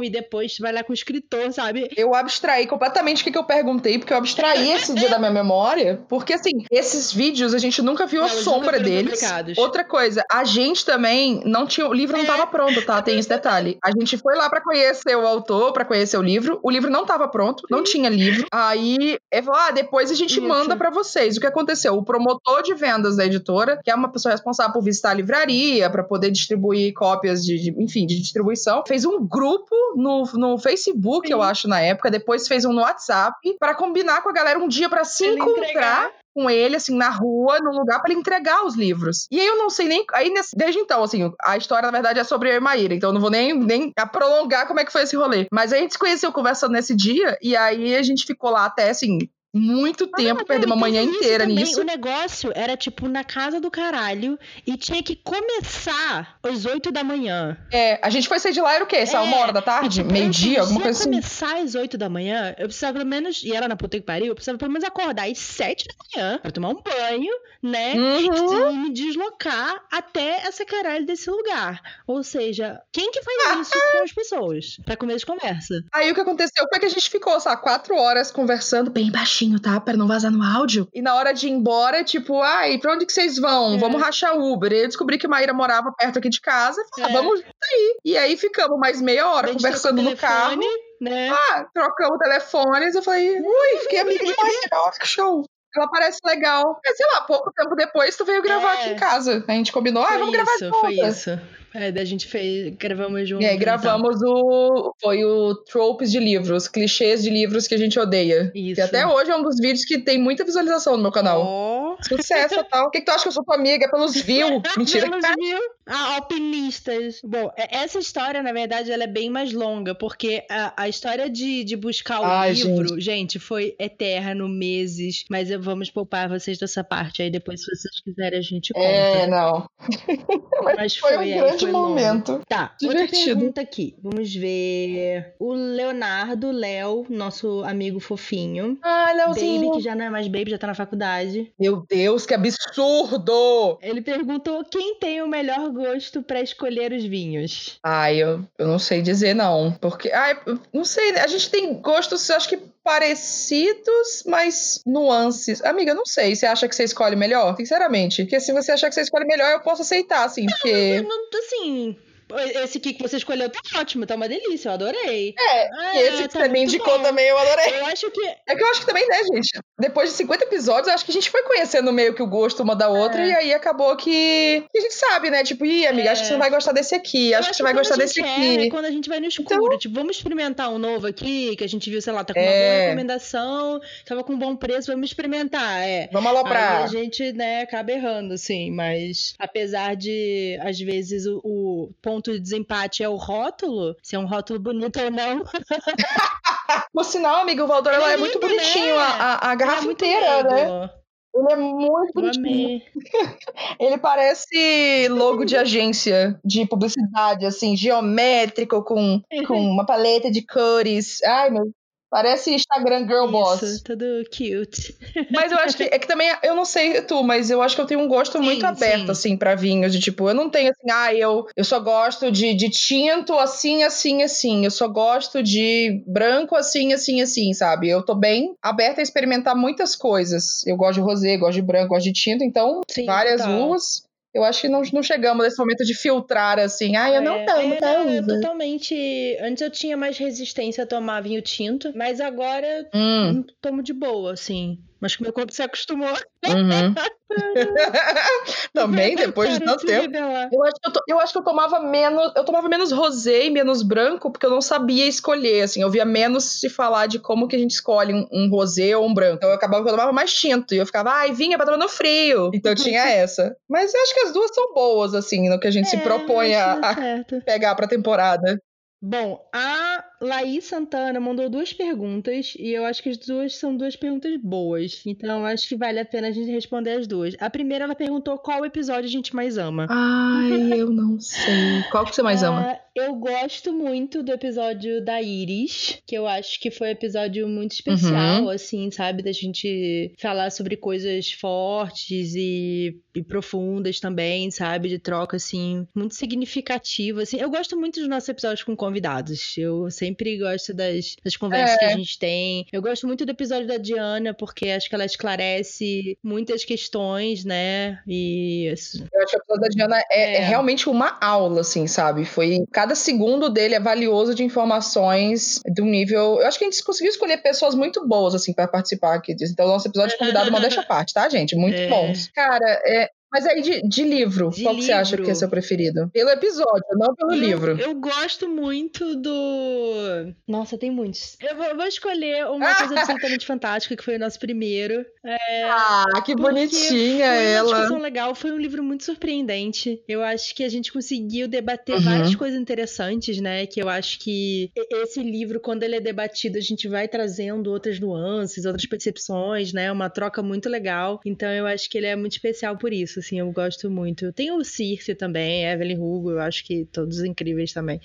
e 0.02 0.10
depois 0.10 0.54
trabalhar 0.54 0.84
com 0.84 0.92
escritor, 0.92 1.52
sabe? 1.52 1.88
Eu 1.96 2.14
abstraí 2.14 2.66
completamente 2.66 3.22
o 3.22 3.24
que, 3.24 3.30
que 3.30 3.38
eu 3.38 3.44
perguntei, 3.44 3.98
porque 3.98 4.12
eu 4.12 4.16
abstraí 4.18 4.72
esse 4.72 4.94
dia 4.94 5.08
da 5.08 5.18
minha 5.18 5.30
memória, 5.30 6.02
porque, 6.08 6.34
assim, 6.34 6.64
esses 6.70 7.12
vídeos 7.12 7.54
a 7.54 7.58
gente 7.58 7.82
nunca 7.82 8.06
viu 8.06 8.20
não, 8.20 8.26
a 8.26 8.30
sombra 8.30 8.78
deles. 8.78 9.20
Outra 9.56 9.84
coisa, 9.84 10.24
a 10.30 10.44
gente 10.44 10.84
também 10.84 11.42
não 11.44 11.66
tinha, 11.66 11.86
o 11.86 11.92
livro 11.92 12.16
não 12.16 12.22
estava 12.22 12.44
é. 12.44 12.46
pronto, 12.46 12.82
tá? 12.82 13.00
Tem 13.02 13.18
esse 13.18 13.28
detalhe. 13.28 13.78
A 13.84 13.90
gente 13.90 14.16
foi 14.18 14.36
lá 14.36 14.48
para 14.48 14.60
conhecer 14.60 15.16
o 15.16 15.26
autor, 15.26 15.72
para 15.72 15.84
conhecer 15.84 16.16
o 16.16 16.22
livro, 16.22 16.60
o 16.62 16.70
livro 16.70 16.90
não 16.90 17.02
estava 17.02 17.28
pronto, 17.28 17.64
não 17.70 17.82
tinha 17.82 18.08
livro. 18.08 18.46
Aí, 18.52 19.18
ele 19.30 19.42
falou, 19.42 19.60
ah, 19.60 19.70
depois 19.70 20.10
a 20.10 20.14
gente 20.14 20.38
Isso. 20.38 20.42
manda 20.46 20.76
para 20.76 20.90
vocês. 20.90 21.36
O 21.36 21.40
que 21.40 21.46
aconteceu? 21.46 21.94
O 21.94 22.04
promotor 22.04 22.62
de 22.62 22.74
vendas 22.74 23.16
da 23.16 23.24
editora, 23.24 23.78
que 23.82 23.90
é 23.90 23.94
uma 23.94 24.10
pessoa 24.10 24.32
responsável 24.32 24.72
por 24.72 24.82
visitar 24.82 25.10
a 25.10 25.14
livraria, 25.14 25.88
para 25.90 26.02
poder 26.02 26.30
distribuir 26.30 26.92
cópias 26.94 27.44
de, 27.44 27.58
de, 27.58 27.82
enfim, 27.82 28.06
de 28.06 28.20
distribuição, 28.20 28.82
fez 28.86 29.04
um 29.04 29.26
grupo 29.30 29.74
no, 29.96 30.24
no 30.34 30.58
Facebook, 30.58 31.28
Sim. 31.28 31.34
eu 31.34 31.42
acho, 31.42 31.68
na 31.68 31.80
época, 31.80 32.10
depois 32.10 32.48
fez 32.48 32.64
um 32.64 32.72
no 32.72 32.82
WhatsApp, 32.82 33.36
para 33.58 33.74
combinar 33.74 34.22
com 34.22 34.28
a 34.28 34.32
galera 34.32 34.58
um 34.58 34.68
dia 34.68 34.88
para 34.88 35.04
se 35.04 35.24
ele 35.24 35.40
encontrar. 35.40 35.60
Entregar 35.60 36.10
com 36.32 36.48
ele, 36.48 36.76
assim, 36.76 36.96
na 36.96 37.08
rua, 37.08 37.58
num 37.60 37.72
lugar 37.72 38.00
para 38.00 38.12
ele 38.12 38.20
entregar 38.20 38.64
os 38.64 38.76
livros. 38.76 39.26
E 39.30 39.40
aí 39.40 39.46
eu 39.46 39.56
não 39.56 39.68
sei 39.68 39.88
nem. 39.88 40.04
Aí, 40.14 40.32
desde 40.56 40.78
então, 40.78 41.02
assim, 41.02 41.32
a 41.42 41.56
história, 41.56 41.86
na 41.86 41.92
verdade, 41.92 42.20
é 42.20 42.24
sobre 42.24 42.50
eu 42.50 42.54
e 42.54 42.60
Maíra, 42.60 42.94
então 42.94 43.10
eu 43.10 43.14
não 43.14 43.20
vou 43.20 43.30
nem, 43.30 43.52
nem 43.52 43.92
prolongar 44.12 44.66
como 44.66 44.80
é 44.80 44.84
que 44.84 44.92
foi 44.92 45.02
esse 45.02 45.16
rolê. 45.16 45.46
Mas 45.52 45.72
a 45.72 45.76
gente 45.76 45.92
se 45.92 45.98
conheceu 45.98 46.32
conversando 46.32 46.72
nesse 46.72 46.94
dia, 46.94 47.36
e 47.42 47.56
aí 47.56 47.96
a 47.96 48.02
gente 48.02 48.24
ficou 48.24 48.50
lá 48.50 48.64
até, 48.64 48.90
assim, 48.90 49.18
muito 49.52 50.04
ah, 50.04 50.16
tempo, 50.16 50.44
perder 50.44 50.66
uma 50.66 50.76
manhã 50.76 51.02
inteira 51.02 51.44
também. 51.44 51.64
nisso. 51.64 51.80
O 51.80 51.84
negócio 51.84 52.52
era 52.54 52.76
tipo 52.76 53.08
na 53.08 53.24
casa 53.24 53.60
do 53.60 53.70
caralho 53.70 54.38
e 54.64 54.76
tinha 54.76 55.02
que 55.02 55.16
começar 55.16 56.38
às 56.42 56.64
8 56.64 56.92
da 56.92 57.02
manhã. 57.02 57.58
É, 57.72 57.98
a 58.00 58.10
gente 58.10 58.28
foi 58.28 58.38
sair 58.38 58.52
de 58.52 58.60
lá 58.60 58.74
era 58.74 58.84
o 58.84 58.86
quê? 58.86 59.04
Sei 59.04 59.18
uma 59.18 59.38
hora 59.38 59.52
da 59.52 59.60
tarde? 59.60 59.96
Tipo, 59.96 60.12
Meio-dia? 60.12 60.60
Alguma 60.60 60.82
coisa 60.82 61.00
assim? 61.00 61.10
começar 61.10 61.56
às 61.58 61.74
8 61.74 61.98
da 61.98 62.08
manhã, 62.08 62.54
eu 62.58 62.66
precisava 62.66 62.98
pelo 62.98 63.10
menos, 63.10 63.42
e 63.42 63.52
era 63.52 63.66
na 63.66 63.76
puta 63.76 63.98
que 63.98 64.06
pariu, 64.06 64.28
eu 64.28 64.34
precisava 64.34 64.56
pelo 64.56 64.70
menos 64.70 64.86
acordar 64.86 65.28
às 65.28 65.38
7 65.38 65.86
da 65.88 65.94
manhã 66.04 66.38
pra 66.38 66.52
tomar 66.52 66.68
um 66.68 66.80
banho, 66.80 67.32
né? 67.60 67.94
Uhum. 67.94 68.70
E 68.70 68.78
me 68.78 68.92
deslocar 68.92 69.82
até 69.90 70.46
essa 70.46 70.64
caralho 70.64 71.04
desse 71.04 71.28
lugar. 71.28 71.80
Ou 72.06 72.22
seja, 72.22 72.80
quem 72.92 73.10
que 73.10 73.20
faz 73.22 73.60
isso 73.66 73.72
com 73.92 74.02
as 74.04 74.12
pessoas? 74.12 74.76
Pra 74.84 74.96
começo 74.96 75.20
de 75.20 75.26
conversa. 75.26 75.84
Aí 75.92 76.10
o 76.10 76.14
que 76.14 76.20
aconteceu 76.20 76.66
foi 76.68 76.78
que 76.78 76.86
a 76.86 76.90
gente 76.90 77.10
ficou, 77.10 77.38
sabe, 77.40 77.62
quatro 77.62 77.96
horas 77.96 78.30
conversando 78.30 78.90
bem 78.90 79.10
baixinho 79.10 79.39
baixinho, 79.40 79.58
tá? 79.60 79.80
Pra 79.80 79.96
não 79.96 80.06
vazar 80.06 80.30
no 80.30 80.42
áudio. 80.42 80.86
E 80.92 81.00
na 81.00 81.14
hora 81.14 81.32
de 81.32 81.46
ir 81.46 81.50
embora, 81.50 82.04
tipo, 82.04 82.40
ai, 82.42 82.78
pra 82.78 82.92
onde 82.92 83.06
que 83.06 83.12
vocês 83.12 83.38
vão? 83.38 83.74
É. 83.74 83.78
Vamos 83.78 84.00
rachar 84.00 84.36
Uber. 84.36 84.72
E 84.72 84.82
eu 84.82 84.86
descobri 84.86 85.18
que 85.18 85.26
Maíra 85.26 85.54
morava 85.54 85.92
perto 85.92 86.18
aqui 86.18 86.28
de 86.28 86.40
casa. 86.40 86.82
Falei, 86.94 87.10
ah, 87.10 87.12
é. 87.12 87.16
vamos 87.16 87.40
sair. 87.40 87.96
E 88.04 88.16
aí 88.16 88.36
ficamos 88.36 88.78
mais 88.78 89.00
meia 89.00 89.28
hora 89.28 89.52
conversando 89.52 90.02
no 90.02 90.16
carro. 90.16 90.60
Né? 91.00 91.30
Ah, 91.30 91.66
trocamos 91.72 92.18
telefones. 92.18 92.94
Eu 92.94 93.02
falei, 93.02 93.40
ui, 93.40 93.78
fiquei 93.82 94.00
amiga 94.00 94.24
de 94.24 94.34
Maíra, 94.36 94.92
que 94.98 95.06
show. 95.06 95.44
Ela 95.76 95.88
parece 95.88 96.18
legal. 96.24 96.80
Mas, 96.84 96.96
sei 96.96 97.06
lá, 97.14 97.20
pouco 97.22 97.52
tempo 97.52 97.74
depois 97.76 98.16
tu 98.16 98.24
veio 98.24 98.42
gravar 98.42 98.74
é. 98.74 98.80
aqui 98.80 98.90
em 98.90 98.96
casa. 98.96 99.44
A 99.46 99.52
gente 99.52 99.72
combinou, 99.72 100.02
ah, 100.02 100.18
vamos 100.18 100.32
gravar 100.32 100.54
isso, 100.54 100.70
Foi 100.80 100.94
isso. 100.94 101.38
É, 101.72 101.92
da 101.92 102.04
gente 102.04 102.26
fez, 102.26 102.74
gravamos 102.76 103.28
junto. 103.28 103.44
É, 103.44 103.56
gravamos 103.56 104.16
então. 104.16 104.32
o. 104.32 104.94
Foi 105.00 105.24
o 105.24 105.54
tropes 105.54 106.10
de 106.10 106.18
livros, 106.18 106.66
clichês 106.66 107.22
de 107.22 107.30
livros 107.30 107.68
que 107.68 107.74
a 107.74 107.78
gente 107.78 107.98
odeia. 107.98 108.50
Isso. 108.54 108.74
Que 108.74 108.80
até 108.80 109.06
hoje 109.06 109.30
é 109.30 109.36
um 109.36 109.42
dos 109.42 109.56
vídeos 109.56 109.84
que 109.84 109.98
tem 109.98 110.18
muita 110.18 110.44
visualização 110.44 110.96
no 110.96 111.02
meu 111.02 111.12
canal. 111.12 111.44
Oh. 111.46 111.96
Sucesso 112.02 112.64
tal. 112.68 112.86
O 112.86 112.90
que, 112.90 112.98
que 112.98 113.04
tu 113.04 113.10
acha 113.10 113.22
que 113.22 113.28
eu 113.28 113.32
sou 113.32 113.44
tua 113.44 113.54
amiga? 113.54 113.84
É 113.84 113.88
pelos 113.88 114.16
views? 114.20 114.62
Mentira. 114.76 115.08
pelos 115.08 115.24
views. 115.38 115.64
Ah, 115.90 116.14
alpinistas. 116.16 117.20
Bom, 117.22 117.50
é, 117.56 117.78
essa 117.82 117.98
história, 117.98 118.42
na 118.42 118.52
verdade, 118.52 118.90
ela 118.90 119.04
é 119.04 119.08
bem 119.08 119.28
mais 119.28 119.52
longa, 119.52 119.94
porque 119.94 120.44
a, 120.50 120.84
a 120.84 120.88
história 120.88 121.28
de, 121.28 121.64
de 121.64 121.76
buscar 121.76 122.20
o 122.20 122.24
Ai, 122.24 122.52
livro, 122.52 122.88
gente. 122.88 123.02
gente. 123.02 123.38
foi 123.38 123.74
eterno, 123.78 124.48
meses. 124.48 125.24
Mas 125.28 125.50
vamos 125.50 125.90
poupar 125.90 126.28
vocês 126.28 126.58
dessa 126.58 126.82
parte. 126.82 127.22
Aí 127.22 127.30
depois, 127.30 127.62
se 127.62 127.74
vocês 127.74 128.00
quiserem, 128.00 128.38
a 128.38 128.42
gente 128.42 128.72
conta. 128.72 128.86
É, 128.86 129.26
não. 129.26 129.68
mas, 130.62 130.76
mas 130.76 130.96
foi, 130.96 131.14
foi 131.14 131.26
um 131.26 131.38
grande 131.38 131.50
grande 131.50 131.66
momento. 131.66 132.32
Longo. 132.32 132.44
Tá, 132.46 132.74
Divertido. 132.80 133.10
outra 133.10 133.24
pergunta 133.24 133.60
aqui. 133.60 133.94
Vamos 134.02 134.34
ver. 134.34 135.34
O 135.38 135.52
Leonardo, 135.52 136.50
Léo, 136.50 137.06
nosso 137.08 137.62
amigo 137.64 138.00
fofinho. 138.00 138.78
Ah, 138.82 139.12
Léozinho. 139.14 139.60
Baby, 139.60 139.78
que 139.78 139.84
já 139.84 139.94
não 139.94 140.04
é 140.04 140.10
mais 140.10 140.28
baby, 140.28 140.50
já 140.50 140.58
tá 140.58 140.66
na 140.66 140.74
faculdade. 140.74 141.52
Meu 141.58 141.84
Deus, 141.88 142.26
que 142.26 142.34
absurdo! 142.34 143.78
Ele 143.82 144.00
perguntou 144.00 144.64
quem 144.64 144.96
tem 144.96 145.22
o 145.22 145.28
melhor 145.28 145.70
gosto 145.80 146.22
para 146.22 146.40
escolher 146.40 146.92
os 146.92 147.04
vinhos. 147.04 147.78
Ai, 147.82 148.22
eu, 148.22 148.44
eu 148.58 148.68
não 148.68 148.78
sei 148.78 149.02
dizer 149.02 149.34
não. 149.34 149.72
Porque, 149.72 150.10
ai, 150.10 150.38
não 150.72 150.84
sei, 150.84 151.10
a 151.18 151.26
gente 151.26 151.50
tem 151.50 151.74
gostos, 151.80 152.30
acho 152.30 152.48
que 152.48 152.58
parecidos, 152.82 154.24
mas 154.26 154.82
nuances. 154.86 155.62
Amiga, 155.64 155.94
não 155.94 156.06
sei. 156.06 156.34
Você 156.34 156.46
acha 156.46 156.68
que 156.68 156.74
você 156.74 156.84
escolhe 156.84 157.16
melhor? 157.16 157.56
Sinceramente. 157.56 158.22
Porque 158.22 158.40
se 158.40 158.52
você 158.52 158.72
achar 158.72 158.88
que 158.88 158.94
você 158.94 159.02
escolhe 159.02 159.26
melhor, 159.26 159.52
eu 159.52 159.60
posso 159.60 159.82
aceitar, 159.82 160.24
assim. 160.24 160.46
Porque. 160.46 161.00
Não, 161.02 161.08
não, 161.08 161.38
assim, 161.38 161.96
esse 162.38 162.78
aqui 162.78 162.94
que 162.94 163.02
você 163.02 163.16
escolheu 163.16 163.50
tá 163.50 163.60
ótimo, 163.80 164.06
tá 164.06 164.14
uma 164.14 164.28
delícia, 164.28 164.68
eu 164.68 164.72
adorei. 164.72 165.34
É, 165.38 165.70
ah, 165.72 166.00
esse 166.00 166.22
que 166.22 166.28
tá 166.28 166.40
você 166.40 166.48
me 166.48 166.62
indicou 166.62 166.98
bom. 166.98 167.04
também, 167.04 167.26
eu 167.26 167.38
adorei. 167.38 167.80
Eu 167.80 167.86
acho 167.86 168.10
que. 168.10 168.24
É 168.46 168.54
que 168.54 168.62
eu 168.62 168.68
acho 168.68 168.80
que 168.80 168.86
também, 168.86 169.06
né, 169.08 169.22
gente? 169.24 169.58
Depois 169.78 170.10
de 170.10 170.16
50 170.16 170.44
episódios, 170.44 170.88
eu 170.88 170.94
acho 170.94 171.04
que 171.04 171.10
a 171.10 171.14
gente 171.14 171.30
foi 171.30 171.42
conhecendo 171.42 171.92
meio 171.92 172.14
que 172.14 172.22
o 172.22 172.26
gosto 172.26 172.62
uma 172.62 172.76
da 172.76 172.88
outra, 172.88 173.22
é. 173.22 173.28
e 173.28 173.34
aí 173.34 173.54
acabou 173.54 173.94
que. 173.96 174.64
que 174.70 174.78
a 174.78 174.80
gente 174.80 174.94
sabe, 174.94 175.30
né? 175.30 175.42
Tipo, 175.42 175.64
ih, 175.64 175.86
amiga, 175.86 176.08
é. 176.08 176.12
acho 176.12 176.22
que 176.22 176.28
você 176.28 176.32
não 176.32 176.40
vai 176.40 176.50
gostar 176.50 176.72
desse 176.72 176.94
aqui, 176.94 177.34
acho, 177.34 177.40
acho 177.40 177.50
que 177.50 177.56
você 177.56 177.62
vai 177.62 177.74
gostar 177.74 177.96
desse 177.96 178.20
aqui. 178.20 178.66
É 178.66 178.70
quando 178.70 178.84
a 178.84 178.90
gente 178.90 179.08
vai 179.08 179.20
no 179.20 179.26
escuro, 179.26 179.66
então... 179.66 179.78
tipo, 179.78 179.94
vamos 179.94 180.16
experimentar 180.16 180.70
um 180.70 180.78
novo 180.78 181.06
aqui, 181.06 181.56
que 181.56 181.64
a 181.64 181.68
gente 181.68 181.88
viu, 181.90 182.00
sei 182.00 182.12
lá, 182.12 182.24
tá 182.24 182.34
com 182.34 182.40
uma 182.40 182.50
é. 182.50 182.68
boa 182.68 182.84
recomendação, 182.84 183.80
tava 184.04 184.24
com 184.24 184.32
um 184.32 184.38
bom 184.38 184.56
preço, 184.56 184.92
vamos 184.92 185.08
experimentar. 185.08 185.82
É. 185.82 186.08
Vamos 186.12 186.28
aloprar. 186.30 186.78
Aí 186.78 186.84
a 186.84 186.86
gente, 186.86 187.32
né, 187.32 187.62
acaba 187.62 187.92
errando, 187.92 188.34
assim, 188.34 188.70
mas 188.70 189.34
apesar 189.38 189.96
de, 189.96 190.58
às 190.62 190.78
vezes, 190.78 191.26
o, 191.26 191.40
o 191.44 191.90
ponto 192.02 192.19
de 192.22 192.40
desempate 192.40 193.02
é 193.02 193.08
o 193.08 193.16
rótulo, 193.16 193.94
se 194.02 194.16
é 194.16 194.18
um 194.18 194.26
rótulo 194.26 194.58
bonito 194.58 195.00
ou 195.00 195.10
não. 195.10 195.44
Por 196.92 197.04
sinal, 197.04 197.36
amigo, 197.36 197.62
o 197.62 197.66
Valdir 197.66 197.92
é, 197.92 198.12
é 198.12 198.16
muito 198.16 198.38
bonitinho, 198.38 198.96
né? 198.96 199.02
a, 199.02 199.50
a, 199.50 199.54
garrafa 199.54 199.88
é 199.88 199.92
inteira, 199.92 200.36
lindo. 200.38 200.54
né? 200.54 200.90
Ele 201.32 201.52
é 201.52 201.56
muito 201.56 202.12
bonitinho. 202.14 202.82
Ele 203.78 203.98
parece 203.98 205.08
logo 205.08 205.44
de 205.44 205.56
agência 205.56 206.38
de 206.44 206.66
publicidade, 206.66 207.46
assim, 207.46 207.76
geométrico, 207.76 208.82
com, 208.82 209.22
com 209.46 209.60
uma 209.60 209.86
paleta 209.86 210.30
de 210.30 210.44
cores. 210.44 211.22
Ai, 211.22 211.50
meu 211.50 211.72
Parece 212.10 212.52
Instagram 212.52 213.06
Girl 213.06 213.24
Isso, 213.24 213.32
Boss. 213.32 213.82
tudo 213.82 214.04
cute. 214.24 214.96
Mas 215.30 215.52
eu 215.52 215.58
acho 215.58 215.76
que 215.76 215.84
é 215.84 215.98
que 215.98 216.08
também, 216.08 216.28
eu 216.42 216.56
não 216.56 216.64
sei 216.64 217.00
tu, 217.02 217.22
mas 217.22 217.50
eu 217.50 217.62
acho 217.62 217.76
que 217.76 217.80
eu 217.80 217.86
tenho 217.86 218.00
um 218.00 218.08
gosto 218.08 218.38
sim, 218.38 218.44
muito 218.44 218.64
aberto, 218.64 219.06
sim. 219.06 219.10
assim, 219.12 219.36
pra 219.36 219.54
vinhos. 219.54 219.92
De 219.92 220.00
tipo, 220.00 220.28
eu 220.28 220.34
não 220.34 220.50
tenho 220.50 220.70
assim, 220.70 220.90
ah, 220.90 221.14
eu, 221.14 221.46
eu 221.56 221.64
só 221.64 221.78
gosto 221.78 222.30
de, 222.32 222.52
de 222.54 222.68
tinto 222.68 223.38
assim, 223.38 223.84
assim, 223.84 224.22
assim. 224.22 224.64
Eu 224.64 224.70
só 224.70 224.88
gosto 224.88 225.42
de 225.42 226.02
branco 226.06 226.56
assim, 226.56 226.92
assim, 226.92 227.22
assim, 227.22 227.52
sabe? 227.52 227.88
Eu 227.88 228.02
tô 228.02 228.14
bem 228.14 228.54
aberta 228.60 229.00
a 229.00 229.02
experimentar 229.02 229.54
muitas 229.54 229.94
coisas. 229.94 230.66
Eu 230.66 230.76
gosto 230.76 230.94
de 230.94 231.00
rosé, 231.00 231.36
gosto 231.36 231.54
de 231.54 231.62
branco, 231.62 231.90
gosto 231.90 232.04
de 232.04 232.12
tinto, 232.12 232.42
então, 232.42 232.80
sim, 232.90 233.06
várias 233.06 233.40
tá. 233.40 233.56
uvas. 233.56 234.09
Eu 234.32 234.44
acho 234.44 234.60
que 234.60 234.68
não, 234.68 234.82
não 234.92 235.02
chegamos 235.02 235.44
nesse 235.44 235.58
momento 235.58 235.84
de 235.84 235.94
filtrar 235.94 236.58
assim. 236.58 236.96
Ah, 236.96 237.10
eu 237.10 237.20
não 237.20 237.34
é, 237.34 237.44
tomo, 237.44 237.76
tá? 237.76 237.90
É, 237.90 238.22
totalmente. 238.22 238.94
Antes 239.40 239.60
eu 239.60 239.70
tinha 239.70 239.96
mais 239.96 240.16
resistência 240.18 240.84
a 240.84 240.86
tomar 240.86 241.20
vinho 241.20 241.42
tinto, 241.42 241.92
mas 241.96 242.20
agora 242.20 242.88
hum. 242.94 243.44
tomo 243.60 243.82
de 243.82 243.92
boa, 243.92 244.32
assim. 244.32 244.78
Mas 245.00 245.16
como 245.16 245.26
meu 245.26 245.32
corpo 245.32 245.52
se 245.52 245.62
acostumou. 245.62 246.12
Uhum. 246.46 246.94
Também, 248.74 249.14
depois 249.14 249.52
de 249.52 249.60
tanto 249.60 249.86
tempo. 249.86 250.16
Eu 250.16 250.64
acho, 250.64 250.74
que 250.74 250.88
eu, 250.88 250.92
to, 250.92 251.00
eu 251.08 251.20
acho 251.20 251.32
que 251.32 251.38
eu 251.38 251.44
tomava 251.44 251.80
menos. 251.80 252.32
Eu 252.34 252.44
tomava 252.44 252.68
menos 252.68 252.90
rosé 252.92 253.46
e 253.46 253.50
menos 253.50 253.82
branco, 253.82 254.30
porque 254.30 254.46
eu 254.46 254.50
não 254.50 254.60
sabia 254.60 255.06
escolher. 255.06 255.62
Assim, 255.62 255.80
eu 255.82 255.90
via 255.90 256.04
menos 256.04 256.44
se 256.44 256.68
falar 256.68 257.06
de 257.06 257.18
como 257.18 257.46
que 257.48 257.56
a 257.56 257.58
gente 257.58 257.72
escolhe 257.72 258.12
um, 258.12 258.26
um 258.32 258.50
rosé 258.50 258.96
ou 258.96 259.06
um 259.06 259.14
branco. 259.14 259.36
Então 259.36 259.48
eu 259.48 259.54
acabava 259.54 259.82
que 259.82 259.88
eu 259.88 259.94
tomava 259.94 260.12
mais 260.12 260.32
tinto. 260.32 260.74
E 260.74 260.78
eu 260.78 260.86
ficava, 260.86 261.10
ai, 261.10 261.32
vinha 261.32 261.56
pra 261.56 261.66
tomar 261.66 261.78
no 261.78 261.88
frio. 261.88 262.50
Então 262.52 262.74
tinha 262.74 263.06
essa. 263.08 263.56
Mas 263.68 263.94
eu 263.94 264.02
acho 264.02 264.14
que 264.14 264.20
as 264.20 264.32
duas 264.32 264.50
são 264.54 264.74
boas, 264.74 265.14
assim, 265.14 265.48
no 265.48 265.60
que 265.60 265.68
a 265.68 265.72
gente 265.72 265.86
é, 265.86 265.90
se 265.90 265.96
propõe 265.98 266.54
a, 266.54 266.72
a 266.72 267.40
pegar 267.44 267.74
pra 267.74 267.86
temporada. 267.86 268.60
Bom, 269.02 269.40
a 269.54 270.04
Laís 270.20 270.64
Santana 270.64 271.18
mandou 271.18 271.48
duas 271.48 271.72
perguntas 271.72 272.54
e 272.58 272.70
eu 272.70 272.84
acho 272.84 273.02
que 273.02 273.08
as 273.08 273.16
duas 273.16 273.56
são 273.56 273.74
duas 273.74 273.96
perguntas 273.96 274.36
boas. 274.36 275.02
Então 275.06 275.46
acho 275.46 275.66
que 275.66 275.76
vale 275.76 275.98
a 275.98 276.04
pena 276.04 276.28
a 276.28 276.30
gente 276.30 276.50
responder 276.50 276.90
as 276.90 277.06
duas. 277.06 277.34
A 277.40 277.48
primeira 277.48 277.84
ela 277.84 277.94
perguntou 277.94 278.36
qual 278.38 278.64
episódio 278.64 279.06
a 279.06 279.10
gente 279.10 279.34
mais 279.34 279.56
ama. 279.56 279.86
Ai, 279.88 280.80
eu 280.80 280.90
não 280.90 281.18
sei. 281.18 281.82
Qual 281.90 282.04
que 282.04 282.14
você 282.14 282.22
mais 282.22 282.42
ama? 282.44 282.74
Uh, 282.74 282.90
eu 282.94 283.14
gosto 283.14 283.72
muito 283.72 284.22
do 284.22 284.32
episódio 284.32 285.02
da 285.02 285.22
Iris, 285.22 286.02
que 286.06 286.14
eu 286.14 286.26
acho 286.26 286.60
que 286.60 286.70
foi 286.70 286.88
um 286.88 286.90
episódio 286.90 287.48
muito 287.48 287.72
especial, 287.72 288.42
uhum. 288.42 288.50
assim, 288.50 288.90
sabe? 288.90 289.22
Da 289.22 289.32
gente 289.32 290.12
falar 290.18 290.50
sobre 290.50 290.76
coisas 290.76 291.32
fortes 291.32 292.34
e, 292.34 293.00
e, 293.14 293.22
profundas 293.22 294.00
também, 294.00 294.50
sabe? 294.50 294.88
De 294.88 294.98
troca, 294.98 295.36
assim, 295.36 295.86
muito 295.94 296.14
significativa, 296.14 297.22
assim. 297.22 297.38
Eu 297.40 297.48
gosto 297.48 297.78
muito 297.78 298.00
dos 298.00 298.08
nossos 298.08 298.28
episódios 298.28 298.64
com 298.64 298.76
convidados. 298.76 299.56
Eu 299.56 299.90
sempre 299.90 300.09
gosto 300.38 300.74
das, 300.74 301.16
das 301.22 301.36
conversas 301.36 301.76
é. 301.76 301.78
que 301.78 301.84
a 301.84 301.96
gente 301.96 302.18
tem. 302.18 302.66
Eu 302.72 302.82
gosto 302.82 303.06
muito 303.06 303.24
do 303.24 303.30
episódio 303.30 303.66
da 303.66 303.76
Diana, 303.76 304.34
porque 304.34 304.68
acho 304.70 304.88
que 304.88 304.94
ela 304.94 305.04
esclarece 305.04 306.16
muitas 306.22 306.64
questões, 306.64 307.44
né? 307.44 308.00
E... 308.06 308.66
Eu 308.66 309.22
acho 309.22 309.32
que 309.32 309.36
o 309.36 309.40
episódio 309.40 309.60
da 309.60 309.68
Diana 309.68 310.02
é, 310.10 310.20
é. 310.20 310.36
é 310.36 310.44
realmente 310.44 310.88
uma 310.88 311.18
aula, 311.20 311.60
assim, 311.60 311.86
sabe? 311.86 312.24
Foi 312.24 312.64
cada 312.72 312.94
segundo 312.94 313.48
dele 313.48 313.74
é 313.74 313.80
valioso 313.80 314.34
de 314.34 314.42
informações 314.42 315.60
do 315.66 315.84
nível. 315.84 316.38
Eu 316.40 316.46
acho 316.46 316.58
que 316.58 316.64
a 316.64 316.70
gente 316.70 316.82
conseguiu 316.84 317.10
escolher 317.10 317.38
pessoas 317.38 317.74
muito 317.74 318.06
boas, 318.06 318.34
assim, 318.34 318.52
para 318.52 318.68
participar 318.68 319.14
aqui 319.14 319.34
disso. 319.34 319.52
Então, 319.52 319.66
o 319.66 319.70
nosso 319.70 319.88
episódio 319.88 320.12
de 320.12 320.18
convidado, 320.18 320.50
modéstia 320.50 320.82
à 320.82 320.86
parte, 320.86 321.14
tá, 321.14 321.28
gente? 321.28 321.56
Muito 321.56 321.78
é. 321.78 321.88
bons. 321.88 322.28
Cara, 322.34 322.82
é, 322.86 323.10
mas 323.32 323.46
aí 323.46 323.62
de, 323.62 323.82
de 323.82 324.02
livro, 324.02 324.50
de 324.50 324.62
qual 324.62 324.74
livro. 324.74 324.86
você 324.86 324.92
acha 324.92 325.16
que 325.16 325.30
é 325.30 325.34
seu 325.34 325.48
preferido? 325.48 326.10
Pelo 326.12 326.30
episódio, 326.30 326.84
não 326.92 327.14
pelo 327.14 327.32
eu, 327.32 327.38
livro. 327.38 327.80
Eu 327.80 327.94
gosto 327.94 328.48
muito 328.48 329.14
do. 329.14 330.34
Nossa, 330.48 330.76
tem 330.76 330.90
muitos. 330.90 331.36
Eu 331.40 331.56
vou, 331.56 331.76
vou 331.76 331.86
escolher 331.86 332.46
uma 332.46 332.74
coisa 332.74 332.98
absolutamente 332.98 333.46
fantástica, 333.46 333.96
que 333.96 334.02
foi 334.02 334.16
o 334.16 334.18
nosso 334.18 334.38
primeiro. 334.38 335.06
É, 335.24 335.64
ah, 335.64 336.22
que 336.24 336.34
bonitinha 336.34 337.26
foi 337.26 337.44
ela. 337.44 337.68
Uma 337.68 337.76
discussão 337.76 338.02
legal, 338.02 338.34
foi 338.34 338.50
um 338.50 338.58
livro 338.58 338.82
muito 338.82 339.04
surpreendente. 339.04 340.02
Eu 340.08 340.22
acho 340.22 340.54
que 340.54 340.64
a 340.64 340.68
gente 340.68 340.92
conseguiu 340.92 341.46
debater 341.46 341.96
uhum. 341.96 342.02
várias 342.02 342.34
coisas 342.34 342.58
interessantes, 342.58 343.40
né? 343.40 343.64
Que 343.66 343.80
eu 343.80 343.88
acho 343.88 344.18
que 344.18 344.72
esse 344.90 345.22
livro, 345.22 345.60
quando 345.60 345.84
ele 345.84 345.96
é 345.96 346.00
debatido, 346.00 346.58
a 346.58 346.60
gente 346.60 346.88
vai 346.88 347.06
trazendo 347.06 347.70
outras 347.70 348.00
nuances, 348.00 348.64
outras 348.64 348.86
percepções, 348.86 349.72
né? 349.72 349.92
Uma 349.92 350.10
troca 350.10 350.42
muito 350.42 350.68
legal. 350.68 351.20
Então 351.24 351.48
eu 351.48 351.66
acho 351.66 351.88
que 351.88 351.96
ele 351.96 352.06
é 352.06 352.16
muito 352.16 352.32
especial 352.32 352.76
por 352.76 352.92
isso 352.92 353.19
assim, 353.20 353.38
eu 353.38 353.50
gosto 353.52 353.90
muito. 353.90 354.32
Tem 354.32 354.50
o 354.52 354.64
Circe 354.64 355.14
também, 355.14 355.64
Evelyn 355.64 355.98
Hugo, 355.98 356.32
eu 356.32 356.40
acho 356.40 356.64
que 356.64 356.86
todos 356.92 357.22
incríveis 357.22 357.72
também. 357.72 358.00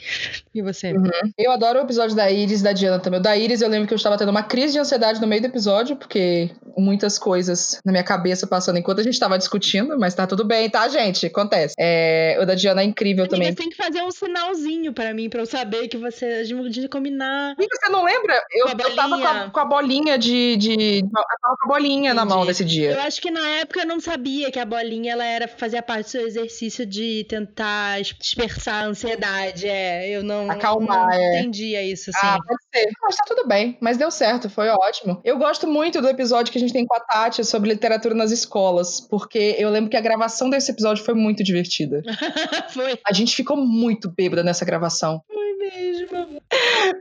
E 0.54 0.62
você? 0.62 0.94
Uhum. 0.94 1.10
Eu 1.38 1.52
adoro 1.52 1.80
o 1.80 1.84
episódio 1.84 2.16
da 2.16 2.30
Iris 2.30 2.62
e 2.62 2.64
da 2.64 2.74
Diana 2.74 3.00
também. 3.00 3.20
O 3.20 3.24
da 3.24 3.36
Iris 3.36 3.62
eu 3.62 3.70
lembro 3.70 3.88
que 3.88 3.94
eu 3.94 3.98
estava 3.98 4.18
tendo 4.18 4.30
uma 4.30 4.44
crise 4.44 4.74
de 4.74 4.80
ansiedade 4.80 5.20
no 5.20 5.28
meio 5.28 5.42
do 5.42 5.48
episódio, 5.48 5.96
porque 5.96 6.52
muitas 6.78 7.18
coisas 7.18 7.80
na 7.86 7.92
minha 7.92 8.04
cabeça 8.04 8.46
passando 8.46 8.78
enquanto 8.78 9.00
a 9.00 9.04
gente 9.04 9.14
estava 9.14 9.38
discutindo, 9.38 9.98
mas 10.00 10.14
tá 10.14 10.28
tudo 10.28 10.44
bem, 10.44 10.70
tá, 10.70 10.88
gente? 10.88 11.26
Acontece. 11.26 11.74
É, 11.80 12.38
o 12.42 12.46
da 12.46 12.56
Diana 12.56 12.82
é 12.82 12.86
incrível 12.86 13.24
Amiga, 13.24 13.36
também. 13.36 13.50
Você 13.50 13.56
tem 13.56 13.70
que 13.70 13.76
fazer 13.76 14.04
um 14.04 14.12
sinalzinho 14.12 14.94
para 14.94 15.14
mim, 15.14 15.30
para 15.30 15.42
eu 15.42 15.46
saber 15.46 15.88
que 15.88 15.98
você 15.98 16.44
de 16.44 16.88
combinar. 16.88 17.56
E 17.60 17.68
você 17.68 17.92
não 17.92 18.04
lembra? 18.04 18.42
Eu, 18.52 18.68
eu 18.68 18.96
tava 18.96 19.18
com 19.18 19.28
a, 19.28 19.50
com 19.50 19.60
a 19.60 19.66
bolinha 19.66 20.18
de, 20.18 20.56
de. 20.58 21.00
Eu 21.00 21.10
tava 21.10 21.56
com 21.60 21.66
a 21.66 21.68
bolinha 21.68 22.12
Entendi. 22.12 22.16
na 22.16 22.26
mão 22.26 22.46
desse 22.46 22.64
dia. 22.64 22.92
Eu 22.92 23.02
acho 23.02 23.22
que 23.22 23.32
na 23.32 23.48
época 23.60 23.82
eu 23.82 23.88
não 23.88 24.00
sabia 24.00 24.52
que 24.52 24.60
a 24.60 24.66
bolinha 24.66 25.05
ela 25.10 25.26
era 25.26 25.48
fazia 25.48 25.82
parte 25.82 26.06
do 26.06 26.10
seu 26.10 26.28
exercício 26.28 26.86
de 26.86 27.26
tentar 27.28 28.02
dispersar 28.02 28.84
a 28.84 28.88
ansiedade. 28.88 29.68
É, 29.68 30.10
eu 30.10 30.24
não, 30.24 30.50
Acalmar, 30.50 31.08
não 31.08 31.12
é. 31.12 31.40
entendia 31.40 31.84
isso, 31.84 32.10
assim. 32.10 32.26
Ah, 32.26 32.38
pode 32.46 32.62
ser. 32.74 32.92
Mas 33.02 33.16
tá 33.16 33.24
tudo 33.28 33.48
bem, 33.48 33.78
mas 33.80 33.98
deu 33.98 34.12
certo, 34.12 34.50
foi 34.50 34.70
ótimo. 34.70 35.22
Eu 35.24 35.38
gosto 35.38 35.68
muito 35.68 36.02
do 36.02 36.08
episódio 36.08 36.52
que 36.52 36.58
a 36.58 36.62
gente 36.62 36.74
tem 36.74 36.86
com 36.86 36.96
a 36.96 37.00
Tati 37.00 37.44
sobre 37.44 37.70
literatura 37.70 38.16
nas 38.16 38.32
escolas, 38.32 39.00
porque 39.02 39.56
eu 39.58 39.70
lembro 39.70 39.90
que 39.90 39.98
a 39.98 40.02
gravação 40.02 40.50
desse 40.50 40.72
episódio 40.72 41.04
foi 41.04 41.14
muito 41.14 41.44
divertida. 41.44 42.02
foi. 42.70 43.00
A 43.08 43.14
gente 43.14 43.36
ficou 43.36 43.58
muito 43.58 44.10
bêbada 44.10 44.44
nessa 44.44 44.66
gravação. 44.66 45.22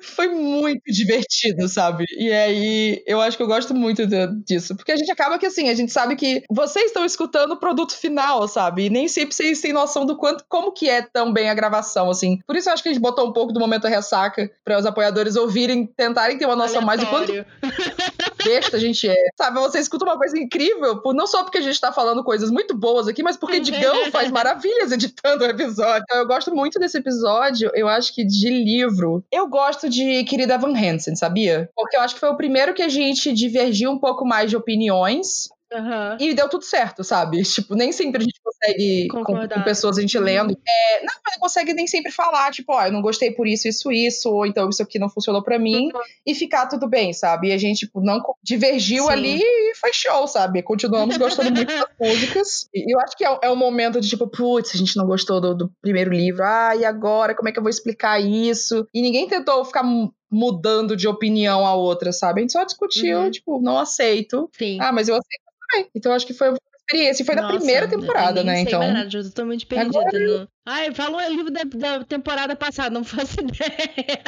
Foi 0.03 0.29
muito 0.29 0.83
divertido, 0.87 1.69
sabe? 1.69 2.05
E 2.17 2.33
aí, 2.33 3.03
eu 3.07 3.21
acho 3.21 3.37
que 3.37 3.43
eu 3.43 3.47
gosto 3.47 3.75
muito 3.75 4.03
disso. 4.45 4.77
Porque 4.77 4.93
a 4.93 4.97
gente 4.97 5.11
acaba 5.11 5.39
que, 5.39 5.47
assim, 5.47 5.69
a 5.69 5.75
gente 5.75 5.93
sabe 5.93 6.17
que 6.17 6.43
vocês 6.51 6.87
estão 6.87 7.05
escutando 7.05 7.53
o 7.53 7.57
produto 7.57 7.97
final, 7.97 8.47
sabe? 8.49 8.87
E 8.87 8.91
nem 8.91 9.09
sempre 9.09 9.35
vocês 9.35 9.61
têm 9.61 9.73
noção 9.73 10.07
do 10.07 10.17
quanto, 10.17 10.45
como 10.49 10.73
que 10.73 10.89
é 10.89 11.03
também 11.03 11.49
a 11.49 11.55
gravação, 11.55 12.11
assim. 12.11 12.39
Por 12.47 12.57
isso 12.57 12.69
eu 12.69 12.73
acho 12.73 12.83
que 12.83 12.89
a 12.89 12.93
gente 12.93 13.03
botou 13.03 13.29
um 13.29 13.33
pouco 13.33 13.53
do 13.53 13.61
momento 13.61 13.87
ressaca 13.87 14.51
para 14.65 14.79
os 14.79 14.87
apoiadores 14.87 15.37
ouvirem, 15.37 15.87
tentarem 15.87 16.39
ter 16.39 16.47
uma 16.47 16.57
noção 16.57 16.83
Aleatório. 16.83 16.87
mais 16.87 17.35
de 17.35 17.45
quanto 17.45 18.14
besta 18.45 18.77
a 18.77 18.81
gente 18.81 19.09
é. 19.09 19.15
Sabe, 19.37 19.59
você 19.59 19.79
escuta 19.79 20.05
uma 20.05 20.17
coisa 20.17 20.39
incrível, 20.39 21.01
por, 21.01 21.15
não 21.15 21.27
só 21.27 21.43
porque 21.43 21.59
a 21.59 21.63
gente 21.63 21.81
tá 21.81 21.93
falando 21.93 22.23
coisas 22.23 22.51
muito 22.51 22.77
boas 22.77 23.09
aqui, 23.09 23.23
mas 23.23 23.37
porque 23.37 23.61
Digão 23.61 24.11
faz 24.13 24.31
maravilhas 24.31 24.93
editando 24.93 25.45
o 25.45 25.49
episódio. 25.49 26.05
Então, 26.05 26.19
eu 26.19 26.27
gosto 26.27 26.55
muito 26.55 26.79
desse 26.79 26.99
episódio, 26.99 27.71
eu 27.75 27.89
acho 27.89 28.15
que 28.15 28.25
de 28.25 28.49
livro. 28.51 29.25
Eu 29.33 29.49
gosto 29.49 29.89
de 29.89 30.25
Querida 30.25 30.59
Van 30.59 30.77
Hansen, 30.77 31.17
sabia? 31.17 31.69
Porque 31.75 31.97
eu 31.97 32.01
acho 32.01 32.15
que 32.15 32.21
foi 32.21 32.29
o 32.29 32.37
primeiro 32.37 32.75
que 32.75 32.83
a 32.83 32.89
gente 32.89 33.33
divergiu 33.33 33.91
um 33.91 33.99
pouco 33.99 34.25
mais 34.25 34.51
de 34.51 34.57
opiniões. 34.57 35.49
Uhum. 35.75 36.17
E 36.21 36.35
deu 36.35 36.49
tudo 36.49 36.65
certo, 36.65 37.03
sabe? 37.03 37.43
Tipo, 37.43 37.75
nem 37.75 37.91
sempre 37.91 38.23
a 38.23 38.25
gente 38.25 38.41
consegue, 38.43 39.09
com, 39.09 39.25
com, 39.25 39.63
pessoas 39.65 39.99
a 39.99 40.01
gente 40.01 40.19
lendo. 40.19 40.51
Uhum. 40.51 40.57
É, 40.67 41.05
não, 41.05 41.15
mas 41.25 41.35
não 41.35 41.41
consegue 41.41 41.75
nem 41.75 41.87
sempre 41.87 42.13
falar, 42.13 42.53
tipo, 42.53 42.73
ó, 42.73 42.79
oh, 42.79 42.87
eu 42.87 42.93
não 42.93 43.03
gostei 43.03 43.33
por 43.33 43.47
isso, 43.47 43.67
isso, 43.67 43.91
isso, 43.91 44.31
ou 44.31 44.47
então 44.47 44.69
isso 44.69 44.83
aqui 44.83 44.99
não 44.99 45.09
funcionou 45.09 45.43
para 45.43 45.59
mim, 45.59 45.87
uhum. 45.87 46.01
e 46.25 46.35
ficar 46.35 46.67
tudo 46.67 46.89
bem, 46.89 47.13
sabe? 47.13 47.49
E 47.49 47.53
a 47.53 47.59
gente, 47.59 47.81
tipo, 47.81 48.01
não 48.01 48.21
divergiu 48.43 49.05
Sim. 49.05 49.11
ali 49.11 49.41
e 49.43 49.75
foi 49.77 49.93
show, 49.93 50.27
sabe? 50.29 50.63
Continuamos 50.63 51.17
gostando 51.17 51.51
muito 51.51 51.73
das 51.75 51.87
músicas. 52.01 52.69
E 52.73 52.95
eu 52.95 53.01
acho 53.01 53.17
que 53.17 53.25
é, 53.25 53.39
é 53.43 53.51
um 53.51 53.57
momento 53.57 54.01
de, 54.01 54.09
tipo, 54.09 54.29
putz, 54.29 54.75
a 54.75 54.79
gente 54.79 54.97
não 54.97 55.07
gostou 55.07 55.41
do, 55.41 55.55
do 55.55 55.73
primeiro 55.83 56.13
livro, 56.13 56.45
ah, 56.45 56.77
e 56.77 56.85
agora? 56.85 57.35
Como 57.35 57.49
é 57.49 57.53
que 57.53 57.59
eu 57.59 57.63
vou 57.63 57.71
explicar 57.71 58.21
isso? 58.21 58.87
E 58.95 59.03
ninguém 59.03 59.27
tentou 59.27 59.65
ficar 59.65 59.83
mudando 60.31 60.97
de 60.97 61.07
opinião 61.07 61.67
a 61.67 61.75
outra, 61.75 62.13
sabe? 62.13 62.41
A 62.41 62.43
gente 62.43 62.53
só 62.53 62.65
discutiu, 62.65 63.19
uhum. 63.21 63.31
tipo, 63.31 63.61
não 63.61 63.79
aceito. 63.79 64.51
Sim. 64.59 64.79
Ah, 64.81 64.93
mas 64.93 65.09
eu 65.09 65.15
aceito 65.15 65.44
também. 65.69 65.91
Então 65.95 66.13
acho 66.13 66.27
que 66.27 66.35
foi 66.35 66.51
uma 66.51 66.59
experiência. 66.85 67.25
Foi 67.25 67.35
Nossa, 67.35 67.49
na 67.49 67.59
primeira 67.59 67.89
temporada, 67.89 68.45
né? 68.45 68.61
então. 68.61 68.81
Nada, 68.81 69.09
eu 69.09 69.23
tô 69.23 69.29
totalmente 69.29 69.67
perdida. 69.67 69.99
Agora... 69.99 70.19
No... 70.19 70.49
Ai, 70.67 70.95
falou 70.95 71.21
o 71.21 71.29
livro 71.29 71.51
da, 71.51 71.63
da, 71.65 72.05
temporada 72.05 72.55
passada, 72.57 72.91
não 72.91 73.05
faço 73.05 73.37
ideia. 73.41 74.23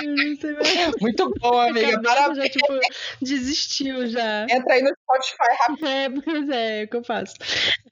Muito 1.00 1.32
bom, 1.40 1.60
amiga. 1.60 2.00
Parabéns. 2.02 2.38
Já, 2.38 2.48
tipo, 2.48 2.80
desistiu 3.20 4.06
já. 4.06 4.44
Entra 4.44 4.74
aí 4.74 4.82
no 4.82 4.90
Spotify 4.90 5.56
rápido. 5.60 5.86
É, 5.86 6.08
pois 6.10 6.48
é, 6.48 6.82
é 6.82 6.84
o 6.84 6.88
que 6.88 6.96
eu 6.96 7.04
faço. 7.04 7.34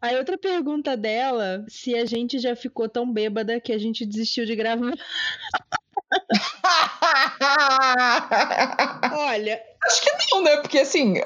Aí 0.01 0.17
outra 0.17 0.39
pergunta 0.39 0.97
dela, 0.97 1.65
se 1.69 1.95
a 1.95 2.05
gente 2.05 2.39
já 2.39 2.57
ficou 2.57 2.89
tão 2.89 3.11
bêbada 3.11 3.61
que 3.61 3.73
a 3.73 3.79
gente 3.79 4.05
desistiu 4.05 4.45
de 4.45 4.57
gravar. 4.57 4.95
Olha. 9.13 9.63
Acho 9.85 10.03
que 10.03 10.11
não, 10.33 10.43
né? 10.43 10.57
Porque 10.59 10.79
assim, 10.79 11.21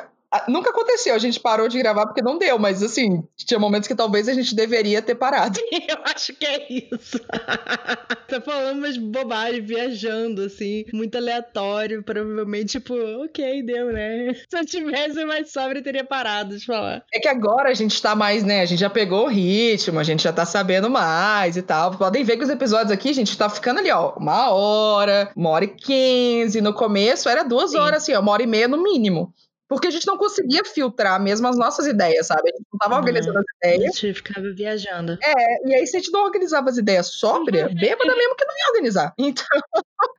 Nunca 0.47 0.71
aconteceu, 0.71 1.15
a 1.15 1.19
gente 1.19 1.41
parou 1.41 1.69
de 1.69 1.79
gravar 1.79 2.07
porque 2.07 2.23
não 2.23 2.39
deu, 2.39 2.57
mas 2.57 2.83
assim, 2.83 3.23
tinha 3.37 3.59
momentos 3.59 3.89
que 3.89 3.95
talvez 3.97 4.29
a 4.29 4.33
gente 4.33 4.55
deveria 4.55 5.03
ter 5.03 5.17
parado. 5.17 5.59
Eu 5.89 5.99
acho 6.05 6.33
que 6.35 6.47
é 6.47 6.67
isso. 6.73 7.19
tá 8.29 8.41
falando 8.41 8.79
umas 8.79 8.97
bobagens, 8.97 9.67
viajando, 9.67 10.43
assim, 10.43 10.85
muito 10.93 11.17
aleatório, 11.19 12.03
provavelmente, 12.03 12.79
tipo, 12.79 12.95
ok, 13.25 13.63
deu, 13.65 13.93
né? 13.93 14.33
Se 14.49 14.57
eu 14.57 14.65
tivesse 14.65 15.25
mais 15.25 15.51
sobre, 15.51 15.83
teria 15.83 16.05
parado 16.05 16.57
de 16.57 16.65
falar. 16.65 17.03
É 17.13 17.19
que 17.19 17.29
agora 17.29 17.71
a 17.71 17.75
gente 17.75 18.01
tá 18.01 18.15
mais, 18.15 18.45
né? 18.45 18.61
A 18.61 18.67
gente 18.67 18.79
já 18.79 18.91
pegou 18.91 19.25
o 19.25 19.29
ritmo, 19.29 19.99
a 19.99 20.05
gente 20.05 20.23
já 20.23 20.33
tá 20.33 20.47
sabendo 20.47 20.89
mais 20.89 21.57
e 21.57 21.63
tal. 21.63 21.91
Podem 21.97 22.23
ver 22.23 22.37
que 22.37 22.45
os 22.45 22.51
episódios 22.51 22.93
aqui, 22.93 23.09
a 23.11 23.15
gente 23.15 23.37
tá 23.37 23.49
ficando 23.49 23.81
ali, 23.81 23.91
ó, 23.91 24.13
uma 24.17 24.51
hora, 24.51 25.33
uma 25.35 25.51
hora 25.51 25.65
e 25.65 25.69
quinze. 25.69 26.61
No 26.61 26.73
começo 26.73 27.29
era 27.29 27.43
duas 27.43 27.73
Sim. 27.73 27.79
horas, 27.79 28.03
assim, 28.03 28.15
ó, 28.15 28.21
uma 28.21 28.33
hora 28.33 28.43
e 28.45 28.47
meia 28.47 28.69
no 28.69 28.81
mínimo. 28.83 29.35
Porque 29.71 29.87
a 29.87 29.91
gente 29.91 30.05
não 30.05 30.19
conseguia 30.19 30.65
filtrar 30.65 31.23
mesmo 31.23 31.47
as 31.47 31.57
nossas 31.57 31.87
ideias, 31.87 32.27
sabe? 32.27 32.51
A 32.51 32.57
gente 32.57 32.67
não 32.73 32.79
tava 32.79 32.95
uhum. 32.95 32.99
organizando 32.99 33.39
as 33.39 33.45
ideias. 33.57 33.83
A 33.83 34.01
gente 34.01 34.15
ficava 34.15 34.53
viajando. 34.53 35.17
É, 35.23 35.69
e 35.69 35.75
aí 35.77 35.87
se 35.87 35.97
a 35.97 36.01
gente 36.01 36.11
não 36.11 36.25
organizava 36.25 36.69
as 36.69 36.77
ideias 36.77 37.07
sóbria, 37.07 37.69
uhum. 37.69 37.75
bêbada 37.75 38.17
mesmo 38.17 38.35
que 38.35 38.45
não 38.45 38.59
ia 38.59 38.69
organizar. 38.71 39.15
Então. 39.31 39.47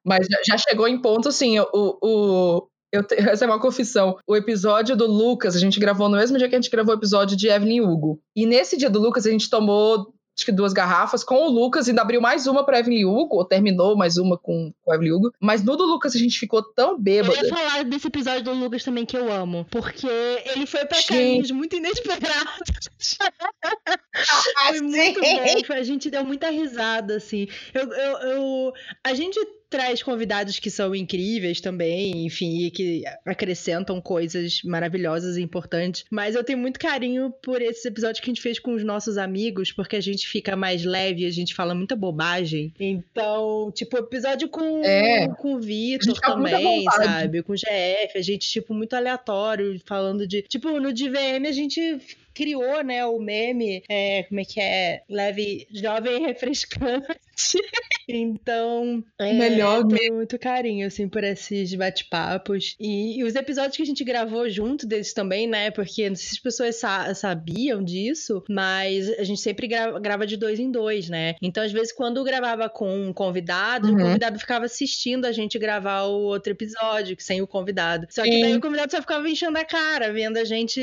Mas 0.05 0.25
já 0.47 0.57
chegou 0.57 0.87
em 0.87 0.99
ponto, 1.01 1.27
assim, 1.27 1.59
o, 1.59 1.67
o, 1.73 2.67
eu 2.93 3.03
essa 3.29 3.43
é 3.43 3.47
uma 3.47 3.59
confissão. 3.59 4.17
O 4.25 4.37
episódio 4.37 4.95
do 4.95 5.05
Lucas, 5.05 5.53
a 5.53 5.59
gente 5.59 5.79
gravou 5.81 6.07
no 6.07 6.17
mesmo 6.17 6.37
dia 6.37 6.47
que 6.47 6.55
a 6.55 6.61
gente 6.61 6.71
gravou 6.71 6.95
o 6.95 6.97
episódio 6.97 7.35
de 7.35 7.49
Evelyn 7.49 7.81
Hugo. 7.81 8.21
E 8.33 8.45
nesse 8.45 8.77
dia 8.77 8.89
do 8.89 9.01
Lucas, 9.01 9.25
a 9.25 9.31
gente 9.31 9.49
tomou 9.49 10.13
acho 10.36 10.46
que 10.46 10.52
duas 10.52 10.74
garrafas 10.74 11.24
com 11.24 11.36
o 11.36 11.50
Lucas, 11.50 11.88
ainda 11.88 12.02
abriu 12.02 12.22
mais 12.22 12.48
uma 12.48 12.65
pra 12.65 12.80
Evelyn 12.80 13.06
Hugo, 13.06 13.38
ou 13.38 13.46
terminou 13.46 13.96
mais 13.96 14.17
uma 14.17 14.38
com, 14.38 14.74
com 14.82 14.94
Evelyn 14.94 15.12
Hugo. 15.13 15.34
Mas 15.39 15.63
no 15.63 15.76
do 15.76 15.86
Lucas 15.86 16.15
a 16.15 16.20
gente 16.20 16.39
ficou 16.39 16.63
tão 16.63 17.00
bêbado. 17.00 17.36
Eu 17.36 17.44
ia 17.44 17.50
falar 17.50 17.84
desse 17.84 18.08
episódio 18.08 18.44
do 18.44 18.54
Lucas 18.54 18.84
também 18.84 19.06
que 19.06 19.17
eu 19.17 19.32
amo, 19.32 19.65
porque 19.70 20.08
ele 20.56 20.65
foi 20.65 20.86
pra 20.86 21.02
caminhos 21.04 21.52
muito 21.52 21.76
inesperados. 21.76 23.17
foi 24.70 24.82
muito 24.82 25.20
bom, 25.22 25.74
a 25.74 25.84
gente 25.84 26.10
deu 26.10 26.26
muita 26.26 26.50
risada, 26.50 27.17
assim. 27.17 27.48
Eu, 27.74 27.91
eu, 27.91 28.17
eu, 28.17 28.74
a 29.04 29.13
gente 29.13 29.39
traz 29.71 30.03
convidados 30.03 30.60
que 30.60 30.69
são 30.69 30.93
incríveis 30.93 31.62
também, 31.62 32.25
enfim, 32.25 32.65
e 32.65 32.69
que 32.69 33.03
acrescentam 33.25 34.01
coisas 34.01 34.62
maravilhosas 34.63 35.38
e 35.38 35.41
importantes. 35.41 36.03
Mas 36.12 36.36
eu 36.36 36.43
tenho 36.43 36.60
muito 36.60 36.77
carinho 36.77 37.34
por 37.41 37.62
esses 37.62 37.86
episódios 37.86 38.19
que 38.19 38.29
a 38.29 38.34
gente 38.34 38.41
fez 38.41 38.60
com 38.60 38.73
os 38.73 38.84
nossos 38.84 39.17
amigos, 39.17 39.71
porque 39.71 39.95
a 39.95 40.01
gente 40.01 40.27
fica 40.27 40.57
mais 40.57 40.84
leve, 40.84 41.25
a 41.25 41.31
gente 41.31 41.55
fala 41.55 41.73
muita 41.73 41.95
bobagem. 41.95 42.73
Então, 42.77 43.71
tipo, 43.73 43.97
episódio 43.97 44.49
com, 44.49 44.84
É. 44.84 45.29
com 45.29 45.55
o 45.55 45.60
Vitor 45.60 46.19
também, 46.19 46.84
sabe? 46.84 47.41
Com 47.41 47.53
o 47.53 47.55
GF, 47.55 48.17
a 48.17 48.21
gente, 48.21 48.49
tipo, 48.49 48.73
muito 48.73 48.93
aleatório, 48.93 49.79
falando 49.86 50.27
de. 50.27 50.41
Tipo, 50.41 50.81
no 50.81 50.91
DVM 50.91 51.47
a 51.47 51.51
gente 51.53 51.97
criou, 52.41 52.84
né, 52.84 53.06
o 53.06 53.19
meme, 53.19 53.84
é, 53.88 54.23
como 54.23 54.39
é 54.39 54.45
que 54.45 54.60
é? 54.60 55.04
Leve, 55.08 55.67
jovem 55.71 56.23
e 56.23 56.25
refrescante. 56.25 57.06
então, 58.10 59.04
é, 59.19 59.34
Melhor 59.34 59.82
eu 59.82 59.88
tenho 59.88 60.15
muito 60.15 60.39
carinho, 60.39 60.88
assim, 60.88 61.08
por 61.08 61.23
esses 61.23 61.73
bate-papos. 61.75 62.75
E, 62.80 63.19
e 63.19 63.23
os 63.23 63.36
episódios 63.36 63.77
que 63.77 63.84
a 63.84 63.86
gente 63.86 64.04
gravou 64.04 64.49
junto 64.49 64.88
deles 64.88 65.13
também, 65.13 65.47
né, 65.47 65.69
porque 65.69 66.10
não 66.10 66.15
sei 66.15 66.25
se 66.27 66.34
as 66.36 66.39
pessoas 66.39 66.75
sa- 66.77 67.13
sabiam 67.13 67.84
disso, 67.84 68.43
mas 68.49 69.08
a 69.19 69.23
gente 69.23 69.39
sempre 69.39 69.67
gra- 69.67 69.99
grava 69.99 70.25
de 70.25 70.36
dois 70.36 70.60
em 70.60 70.71
dois, 70.71 71.10
né? 71.10 71.36
Então, 71.41 71.63
às 71.63 71.71
vezes, 71.71 71.91
quando 71.93 72.23
gravava 72.23 72.69
com 72.69 72.89
um 72.91 73.13
convidado, 73.13 73.89
o 73.89 73.91
Uhum. 73.91 73.97
convidado 73.97 74.39
ficava 74.39 74.65
assistindo 74.65 75.25
a 75.25 75.32
gente 75.32 75.60
gravar 75.60 76.04
o 76.04 76.21
outro 76.23 76.51
episódio, 76.54 77.15
sem 77.19 77.41
o 77.41 77.47
convidado. 77.47 78.08
Só 78.10 78.23
que 78.23 78.32
Sim. 78.32 78.41
daí 78.41 78.56
o 78.58 78.62
convidado 78.62 78.91
só 78.91 78.99
ficava 79.01 79.30
enchendo 79.30 79.58
a 79.58 79.65
cara, 79.65 80.12
vendo 80.12 80.38
a 80.38 80.43
gente. 80.43 80.82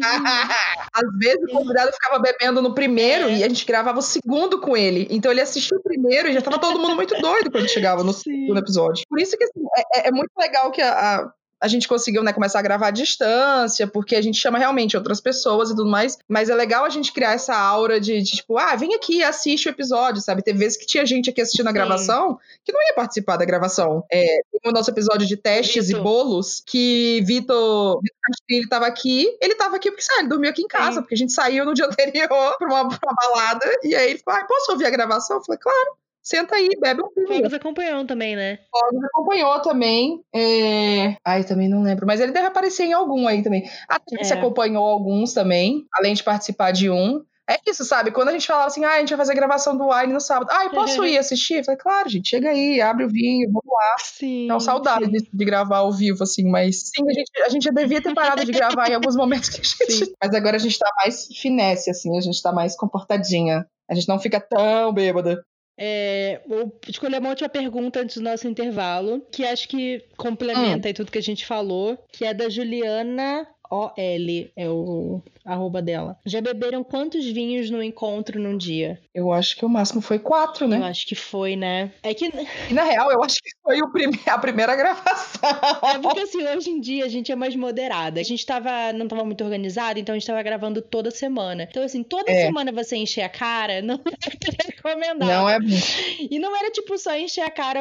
Às 0.92 1.18
vezes 1.18 1.42
o 1.44 1.53
convidado 1.53 1.92
ficava 1.92 2.18
bebendo 2.18 2.62
no 2.62 2.75
primeiro 2.75 3.29
É. 3.29 3.38
e 3.38 3.44
a 3.44 3.49
gente 3.49 3.64
gravava 3.66 3.99
o 3.99 4.03
segundo 4.03 4.61
com 4.61 4.77
ele. 4.77 5.07
Então 5.11 5.31
ele 5.31 5.40
assistiu 5.40 5.79
o 5.79 5.83
primeiro 5.83 6.29
e 6.29 6.33
já 6.33 6.40
tava 6.42 6.59
todo 6.59 6.79
mundo 6.79 6.94
muito 6.97 7.14
doido 7.20 7.51
quando 7.51 7.68
chegava 7.68 8.03
no 8.05 8.12
Sim. 8.12 8.23
segundo 8.42 8.59
episódio. 8.59 9.05
Por 9.09 9.20
isso 9.20 9.37
que 9.37 9.44
assim, 9.44 9.62
é, 9.77 10.01
é- 10.01 10.09
é 10.09 10.11
muito 10.12 10.31
legal 10.38 10.70
que 10.70 10.81
a, 10.83 10.92
a, 11.16 11.33
a 11.64 11.68
gente 11.68 11.88
conseguiu 11.88 12.22
né, 12.22 12.31
começar 12.31 12.59
a 12.59 12.62
gravar 12.62 12.88
à 12.88 12.90
distância, 12.90 13.87
porque 13.87 14.14
a 14.14 14.20
gente 14.20 14.38
chama 14.38 14.59
realmente 14.59 14.98
outras 14.98 15.18
pessoas 15.18 15.70
e 15.70 15.74
tudo 15.74 15.90
mais. 15.90 16.18
Mas 16.29 16.50
é 16.50 16.55
legal 16.55 16.85
a 16.85 16.90
gente 16.90 17.11
criar 17.11 17.33
essa 17.33 17.57
aura 17.57 17.98
de, 17.98 18.20
de, 18.20 18.37
tipo, 18.37 18.59
ah, 18.59 18.77
vem 18.77 18.94
aqui, 18.94 19.24
assiste 19.24 19.66
o 19.66 19.70
episódio, 19.70 20.20
sabe? 20.20 20.42
Teve 20.42 20.59
vezes 20.59 20.77
que 20.77 20.85
tinha 20.85 21.07
gente 21.07 21.31
aqui 21.31 21.40
assistindo 21.40 21.66
a 21.66 21.70
Sim. 21.70 21.74
gravação 21.74 22.38
que 22.62 22.70
não 22.70 22.83
ia 22.83 22.94
participar 22.94 23.38
da 23.38 23.46
gravação. 23.46 24.05
É, 24.12 24.40
o 24.62 24.72
nosso 24.72 24.90
episódio 24.90 25.27
de 25.27 25.38
testes 25.38 25.87
Vitor. 25.87 26.00
e 26.00 26.05
bolos, 26.05 26.62
que 26.66 27.22
Vitor, 27.24 27.98
Vitor 28.03 28.18
Castilho 28.29 28.68
tava 28.68 28.87
aqui. 28.87 29.35
Ele 29.40 29.55
tava 29.55 29.77
aqui 29.77 29.90
porque, 29.90 30.03
sabe, 30.03 30.20
ele 30.20 30.29
dormiu 30.29 30.50
aqui 30.50 30.61
em 30.61 30.68
casa, 30.68 30.96
Sim. 30.96 31.00
porque 31.00 31.14
a 31.14 31.18
gente 31.18 31.33
saiu 31.33 31.64
no 31.64 31.72
dia 31.72 31.87
anterior 31.88 32.59
pra 32.59 32.68
uma, 32.68 32.88
pra 32.90 32.98
uma 33.09 33.14
balada. 33.16 33.64
E 33.83 33.94
aí 33.94 34.11
ele 34.11 34.18
falou, 34.18 34.38
ah, 34.38 34.44
posso 34.44 34.72
ouvir 34.72 34.85
a 34.85 34.90
gravação? 34.90 35.38
Eu 35.38 35.44
falei, 35.44 35.59
claro. 35.59 36.03
Senta 36.24 36.56
aí, 36.56 36.70
bebe 36.80 37.02
um 37.02 37.10
vinho. 37.14 37.28
Fogos 37.28 37.52
acompanhou 37.52 38.06
também, 38.06 38.34
né? 38.34 38.58
Fogos 38.70 39.04
acompanhou 39.04 39.60
também. 39.60 40.24
É... 40.34 41.16
Ai, 41.22 41.44
também 41.44 41.68
não 41.68 41.82
lembro. 41.82 42.06
Mas 42.06 42.18
ele 42.18 42.32
deve 42.32 42.46
aparecer 42.46 42.84
em 42.84 42.94
algum 42.94 43.28
aí 43.28 43.42
também. 43.42 43.68
A 43.87 44.00
Tati 44.00 44.32
É. 44.32 44.32
acompanhou 44.32 44.87
alguns 44.87 45.34
também, 45.34 45.84
além 45.92 46.14
de 46.14 46.22
participar 46.24 46.70
de 46.72 46.88
um. 46.88 47.22
É 47.48 47.58
isso, 47.68 47.84
sabe? 47.84 48.10
Quando 48.10 48.30
a 48.30 48.32
gente 48.32 48.46
falava 48.46 48.68
assim, 48.68 48.87
ah, 48.87 48.92
a 48.92 49.00
gente 49.00 49.10
vai 49.10 49.18
fazer 49.18 49.34
gravação 49.34 49.76
do 49.76 49.90
Wine 49.90 50.14
no 50.14 50.20
sábado. 50.20 50.48
Ah, 50.50 50.64
eu 50.64 50.70
posso 50.70 51.04
ir 51.04 51.18
assistir? 51.18 51.58
Eu 51.58 51.64
falei, 51.64 51.78
claro, 51.78 52.08
gente, 52.08 52.30
chega 52.30 52.48
aí, 52.48 52.80
abre 52.80 53.04
o 53.04 53.08
vinho, 53.08 53.46
vamos 53.48 53.66
lá. 53.66 53.96
Sim. 53.98 54.46
Então, 54.46 54.58
saudade 54.58 55.06
de, 55.10 55.28
de 55.30 55.44
gravar 55.44 55.78
ao 55.78 55.92
vivo, 55.92 56.22
assim, 56.22 56.48
mas 56.48 56.84
sim, 56.84 57.04
a 57.06 57.12
gente, 57.12 57.30
a 57.44 57.48
gente 57.50 57.64
já 57.64 57.70
devia 57.70 58.02
ter 58.02 58.14
parado 58.14 58.46
de 58.46 58.50
gravar 58.50 58.88
em 58.88 58.94
alguns 58.94 59.14
momentos 59.14 59.50
que 59.50 59.60
a 59.60 59.62
gente. 59.62 60.06
Sim. 60.06 60.14
Mas 60.24 60.34
agora 60.34 60.56
a 60.56 60.58
gente 60.58 60.78
tá 60.78 60.90
mais 60.96 61.26
finesse, 61.38 61.90
assim, 61.90 62.16
a 62.16 62.20
gente 62.22 62.42
tá 62.42 62.50
mais 62.50 62.74
comportadinha. 62.74 63.66
A 63.90 63.94
gente 63.94 64.08
não 64.08 64.18
fica 64.18 64.40
tão 64.40 64.90
bêbada. 64.90 65.44
É, 65.76 66.40
vou 66.46 66.72
escolher 66.88 67.18
uma 67.18 67.30
última 67.30 67.48
pergunta 67.48 68.00
antes 68.00 68.16
do 68.16 68.22
nosso 68.22 68.46
intervalo, 68.46 69.20
que 69.32 69.44
acho 69.44 69.68
que 69.68 70.04
complementa 70.16 70.88
aí 70.88 70.94
tudo 70.94 71.10
que 71.10 71.18
a 71.18 71.22
gente 71.22 71.44
falou, 71.44 71.98
que 72.12 72.24
é 72.24 72.32
da 72.32 72.48
Juliana 72.48 73.46
OL, 73.70 73.92
é 74.56 74.68
o 74.68 75.20
arroba 75.44 75.83
dela. 75.83 76.18
Já 76.24 76.40
beberam 76.40 76.83
quantos 76.83 77.24
vinhos 77.26 77.68
no 77.70 77.83
encontro 77.83 78.40
num 78.40 78.57
dia? 78.57 78.98
Eu 79.14 79.33
acho 79.33 79.57
que 79.57 79.64
o 79.64 79.68
máximo 79.68 80.00
foi 80.00 80.18
quatro, 80.18 80.66
né? 80.66 80.78
Eu 80.78 80.85
acho 80.85 81.07
que 81.07 81.14
foi, 81.14 81.54
né? 81.57 81.92
É 82.02 82.14
que 82.14 82.30
E 82.70 82.74
na 82.74 82.83
real, 82.85 83.11
eu 83.12 83.22
acho 83.22 83.37
que 83.42 83.50
foi 83.62 83.78
prime- 83.92 84.20
a 84.26 84.38
primeira 84.38 84.74
gravação. 84.74 85.04
É 85.94 85.98
porque 85.98 86.20
assim, 86.20 86.42
hoje 86.46 86.70
em 86.70 86.80
dia 86.80 87.04
a 87.04 87.09
gente 87.09 87.30
é 87.30 87.37
mais 87.37 87.54
moderada. 87.54 88.20
A 88.20 88.22
gente 88.24 88.44
tava, 88.46 88.92
não 88.92 89.07
tava 89.07 89.24
muito 89.24 89.44
organizado, 89.44 89.98
então 89.98 90.14
a 90.14 90.18
gente 90.18 90.26
tava 90.26 90.42
gravando 90.42 90.80
toda 90.80 91.11
semana. 91.11 91.66
Então, 91.70 91.83
assim, 91.83 92.02
toda 92.02 92.30
É. 92.30 92.46
semana 92.46 92.72
você 92.72 92.96
encher 92.96 93.22
a 93.22 93.28
cara, 93.28 93.83
não 93.83 93.96
é 94.07 94.66
recomendado. 94.72 95.28
Não 95.28 95.48
é. 95.48 95.59
E 96.30 96.38
não 96.38 96.57
era 96.57 96.70
tipo 96.70 96.96
só 96.98 97.14
encher 97.16 97.42
a 97.42 97.50
cara, 97.50 97.80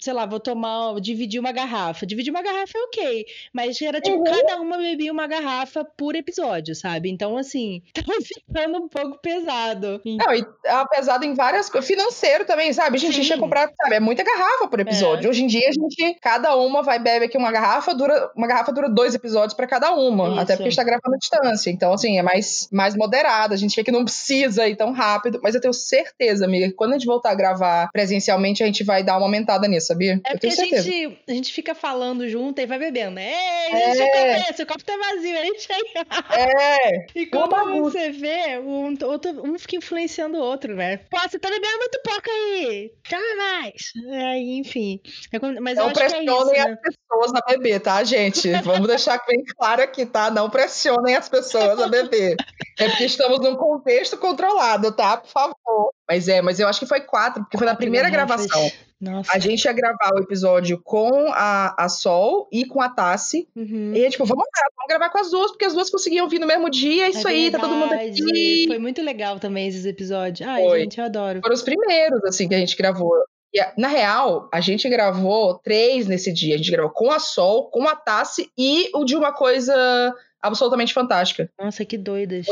sei 0.00 0.12
lá, 0.12 0.26
vou 0.26 0.38
tomar, 0.40 1.00
dividir 1.00 1.40
uma 1.40 1.52
garrafa. 1.52 2.06
Dividir 2.06 2.30
uma 2.30 2.42
garrafa 2.42 2.78
é 2.78 2.82
ok. 2.82 3.26
Mas 3.52 3.80
era 3.82 4.00
tipo, 4.00 4.18
Uhum. 4.18 4.24
cada 4.24 4.60
uma 4.60 4.76
bebia 4.78 5.12
uma 5.12 5.26
garrafa 5.26 5.84
por 5.84 6.14
episódio, 6.14 6.74
sabe? 6.74 6.99
Então, 7.08 7.36
assim, 7.36 7.82
tava 7.94 8.12
ficando 8.22 8.78
um 8.84 8.88
pouco 8.88 9.18
pesado. 9.20 10.00
Não, 10.04 10.34
e 10.34 10.44
ah, 10.66 10.86
pesado 10.86 11.24
em 11.24 11.34
várias 11.34 11.68
coisas. 11.68 11.88
Financeiro 11.88 12.44
também, 12.44 12.72
sabe? 12.72 12.96
A 12.96 13.00
gente 13.00 13.14
Sim. 13.16 13.22
tinha 13.22 13.38
comprado, 13.38 13.72
sabe? 13.80 13.96
É 13.96 14.00
muita 14.00 14.22
garrafa 14.22 14.68
por 14.68 14.80
episódio. 14.80 15.28
Hoje 15.30 15.42
em 15.44 15.46
dia, 15.46 15.68
a 15.68 15.72
gente, 15.72 16.18
cada 16.20 16.56
uma 16.56 16.82
vai 16.82 16.98
bebe 16.98 17.26
aqui 17.26 17.36
uma 17.36 17.50
garrafa, 17.52 17.94
dura, 17.94 18.30
uma 18.36 18.46
garrafa 18.46 18.72
dura 18.72 18.88
dois 18.88 19.14
episódios 19.14 19.54
pra 19.54 19.66
cada 19.66 19.92
uma. 19.92 20.30
Isso. 20.30 20.38
Até 20.40 20.54
porque 20.54 20.68
a 20.68 20.70
gente 20.70 20.76
tá 20.76 20.84
gravando 20.84 21.14
à 21.14 21.18
distância. 21.18 21.70
Então, 21.70 21.92
assim, 21.92 22.18
é 22.18 22.22
mais, 22.22 22.68
mais 22.72 22.94
moderado. 22.96 23.54
A 23.54 23.56
gente 23.56 23.74
vê 23.74 23.82
que 23.84 23.90
não 23.90 24.04
precisa 24.04 24.66
ir 24.68 24.76
tão 24.76 24.92
rápido. 24.92 25.40
Mas 25.42 25.54
eu 25.54 25.60
tenho 25.60 25.74
certeza, 25.74 26.44
amiga, 26.44 26.66
que 26.68 26.74
quando 26.74 26.92
a 26.92 26.98
gente 26.98 27.06
voltar 27.06 27.30
a 27.30 27.34
gravar 27.34 27.90
presencialmente, 27.92 28.62
a 28.62 28.66
gente 28.66 28.84
vai 28.84 29.02
dar 29.02 29.16
uma 29.16 29.26
aumentada 29.26 29.66
nisso, 29.68 29.88
sabia? 29.88 30.12
É 30.12 30.14
eu 30.14 30.20
porque 30.32 30.48
tenho 30.48 30.52
a 30.52 30.56
certeza. 30.56 30.82
gente, 30.82 31.18
a 31.28 31.32
gente 31.32 31.52
fica 31.52 31.74
falando 31.74 32.28
junto 32.28 32.60
e 32.60 32.66
vai 32.66 32.78
bebendo? 32.78 33.18
Ei, 33.18 33.32
É. 33.72 33.92
o 33.92 33.96
copo 33.96 34.50
esse, 34.50 34.62
o 34.62 34.66
copo 34.66 34.84
tá 34.84 34.96
vazio, 34.96 35.36
enche 35.44 35.68
aí. 35.72 36.04
É, 36.38 36.89
E 37.14 37.26
quando 37.26 37.50
bagunça. 37.50 37.90
você 37.98 38.10
vê, 38.10 38.58
um, 38.58 38.94
outro, 39.04 39.30
um 39.46 39.58
fica 39.58 39.76
influenciando 39.76 40.38
o 40.38 40.40
outro, 40.42 40.74
né? 40.74 40.98
Pô, 41.10 41.18
você 41.20 41.38
tá 41.38 41.48
bebendo 41.48 41.78
muito 41.78 42.00
pouco 42.02 42.30
aí, 42.30 42.92
toma 43.08 43.36
mais. 43.36 43.82
Enfim. 44.38 45.00
É 45.32 45.38
quando- 45.38 45.60
mas 45.60 45.76
não 45.76 45.86
acho 45.86 45.94
que 45.94 46.02
é 46.02 46.06
isso, 46.06 46.14
pressionem 46.14 46.52
né? 46.64 46.72
as 46.72 46.96
pessoas 46.96 47.32
a 47.34 47.52
beber, 47.52 47.80
tá, 47.80 48.04
gente? 48.04 48.50
Vamos 48.62 48.86
deixar 48.88 49.20
bem 49.26 49.42
claro 49.56 49.82
aqui, 49.82 50.06
tá? 50.06 50.30
Não 50.30 50.48
pressionem 50.50 51.16
as 51.16 51.28
pessoas 51.28 51.80
a 51.80 51.88
beber. 51.88 52.36
É 52.78 52.88
porque 52.88 53.04
estamos 53.04 53.40
num 53.40 53.56
contexto 53.56 54.16
controlado, 54.16 54.92
tá? 54.92 55.16
Por 55.18 55.28
favor. 55.30 55.92
Mas 56.10 56.26
é, 56.26 56.42
mas 56.42 56.58
eu 56.58 56.66
acho 56.66 56.80
que 56.80 56.86
foi 56.86 57.02
quatro, 57.02 57.44
porque 57.44 57.56
foi 57.56 57.64
na 57.64 57.76
primeira 57.76 58.10
gravação. 58.10 58.68
Nossa. 59.00 59.30
A 59.32 59.38
gente 59.38 59.64
ia 59.64 59.72
gravar 59.72 60.10
o 60.12 60.18
episódio 60.18 60.76
com 60.82 61.28
a, 61.28 61.84
a 61.84 61.88
Sol 61.88 62.48
e 62.50 62.66
com 62.66 62.82
a 62.82 62.88
Tassi. 62.88 63.48
Uhum. 63.54 63.94
E 63.94 64.10
tipo, 64.10 64.24
vamos 64.24 64.44
lá, 64.44 64.62
vamos 64.76 64.88
gravar 64.88 65.08
com 65.08 65.18
as 65.18 65.30
duas, 65.30 65.52
porque 65.52 65.66
as 65.66 65.72
duas 65.72 65.88
conseguiam 65.88 66.28
vir 66.28 66.40
no 66.40 66.48
mesmo 66.48 66.68
dia. 66.68 67.06
É 67.06 67.10
isso 67.10 67.28
É 67.28 67.30
aí, 67.30 67.48
tá 67.48 67.60
todo 67.60 67.76
mundo 67.76 67.92
aqui. 67.92 68.64
Foi 68.66 68.78
muito 68.80 69.00
legal 69.00 69.38
também 69.38 69.68
esses 69.68 69.86
episódios. 69.86 70.46
Ai, 70.46 70.64
Foi. 70.64 70.80
gente, 70.80 70.98
eu 70.98 71.04
adoro. 71.04 71.40
Foram 71.40 71.54
os 71.54 71.62
primeiros, 71.62 72.24
assim, 72.24 72.48
que 72.48 72.56
a 72.56 72.58
gente 72.58 72.76
gravou. 72.76 73.12
E, 73.54 73.60
na 73.80 73.86
real, 73.86 74.48
a 74.52 74.60
gente 74.60 74.88
gravou 74.88 75.58
três 75.58 76.08
nesse 76.08 76.32
dia. 76.32 76.56
A 76.56 76.58
gente 76.58 76.72
gravou 76.72 76.90
com 76.90 77.12
a 77.12 77.20
Sol, 77.20 77.70
com 77.70 77.86
a 77.86 77.94
Tassi 77.94 78.50
e 78.58 78.90
o 78.96 79.04
de 79.04 79.14
uma 79.14 79.32
coisa 79.32 80.12
absolutamente 80.42 80.92
fantástica. 80.92 81.50
Nossa, 81.58 81.84
que 81.84 81.98
doidas. 81.98 82.46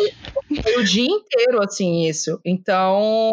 Foi 0.62 0.76
o 0.76 0.84
dia 0.84 1.06
inteiro, 1.06 1.62
assim, 1.62 2.06
isso. 2.06 2.40
Então. 2.44 3.30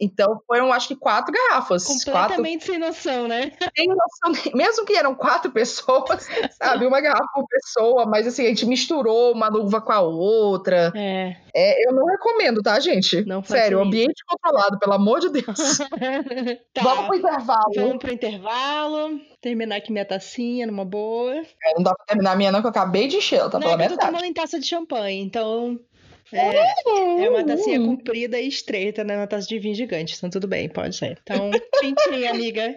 Então 0.00 0.40
foram, 0.46 0.72
acho 0.72 0.88
que, 0.88 0.96
quatro 0.96 1.32
garrafas. 1.32 1.84
Quatro. 1.86 2.12
Completamente 2.12 2.64
sem 2.64 2.78
noção, 2.78 3.26
né? 3.26 3.52
Tem 3.74 3.86
noção, 3.88 4.52
mesmo 4.54 4.84
que 4.84 4.96
eram 4.96 5.14
quatro 5.14 5.50
pessoas, 5.50 6.28
sabe? 6.60 6.86
Uma 6.86 7.00
garrafa 7.00 7.28
por 7.34 7.46
pessoa, 7.48 8.06
mas 8.06 8.26
assim, 8.26 8.44
a 8.44 8.48
gente 8.48 8.66
misturou 8.66 9.32
uma 9.32 9.48
luva 9.48 9.80
com 9.80 9.92
a 9.92 10.00
outra. 10.00 10.92
É. 10.94 11.36
É, 11.54 11.88
eu 11.88 11.92
não 11.94 12.04
recomendo, 12.04 12.62
tá, 12.62 12.78
gente? 12.78 13.24
Não 13.24 13.42
façam 13.42 13.56
Sério, 13.56 13.78
isso. 13.78 13.86
ambiente 13.86 14.22
controlado, 14.28 14.78
pelo 14.78 14.92
amor 14.92 15.20
de 15.20 15.30
Deus. 15.30 15.78
tá. 16.74 16.82
Vamos 16.82 17.06
pro 17.06 17.16
intervalo. 17.16 17.72
Vamos 17.74 17.98
pro 17.98 18.12
intervalo. 18.12 19.20
Terminar 19.40 19.76
aqui 19.76 19.90
minha 19.90 20.04
tacinha 20.04 20.66
numa 20.66 20.84
boa. 20.84 21.34
É, 21.34 21.74
Não 21.74 21.82
dá 21.82 21.94
pra 21.94 22.04
terminar 22.04 22.32
a 22.32 22.36
minha, 22.36 22.52
não, 22.52 22.60
que 22.60 22.66
eu 22.66 22.70
acabei 22.70 23.08
de 23.08 23.16
encher, 23.16 23.38
ela 23.38 23.48
tá 23.48 23.58
Não, 23.58 23.68
pela 23.68 23.74
é 23.74 23.76
que 23.76 23.82
eu 23.84 23.88
tô 23.88 23.94
metade. 23.94 24.12
tomando 24.12 24.30
em 24.30 24.34
taça 24.34 24.60
de 24.60 24.66
champanhe, 24.66 25.22
então. 25.22 25.80
É, 26.32 27.24
é 27.24 27.30
uma 27.30 27.44
tacinha 27.44 27.80
comprida 27.80 28.40
e 28.40 28.48
estreita, 28.48 29.04
né? 29.04 29.16
Uma 29.16 29.26
taça 29.26 29.46
de 29.46 29.58
vinho 29.58 29.74
gigante, 29.74 30.14
então 30.16 30.28
tudo 30.28 30.46
bem, 30.46 30.68
pode 30.68 30.96
ser. 30.96 31.18
Então, 31.22 31.50
pintinha, 31.80 32.30
amiga. 32.30 32.74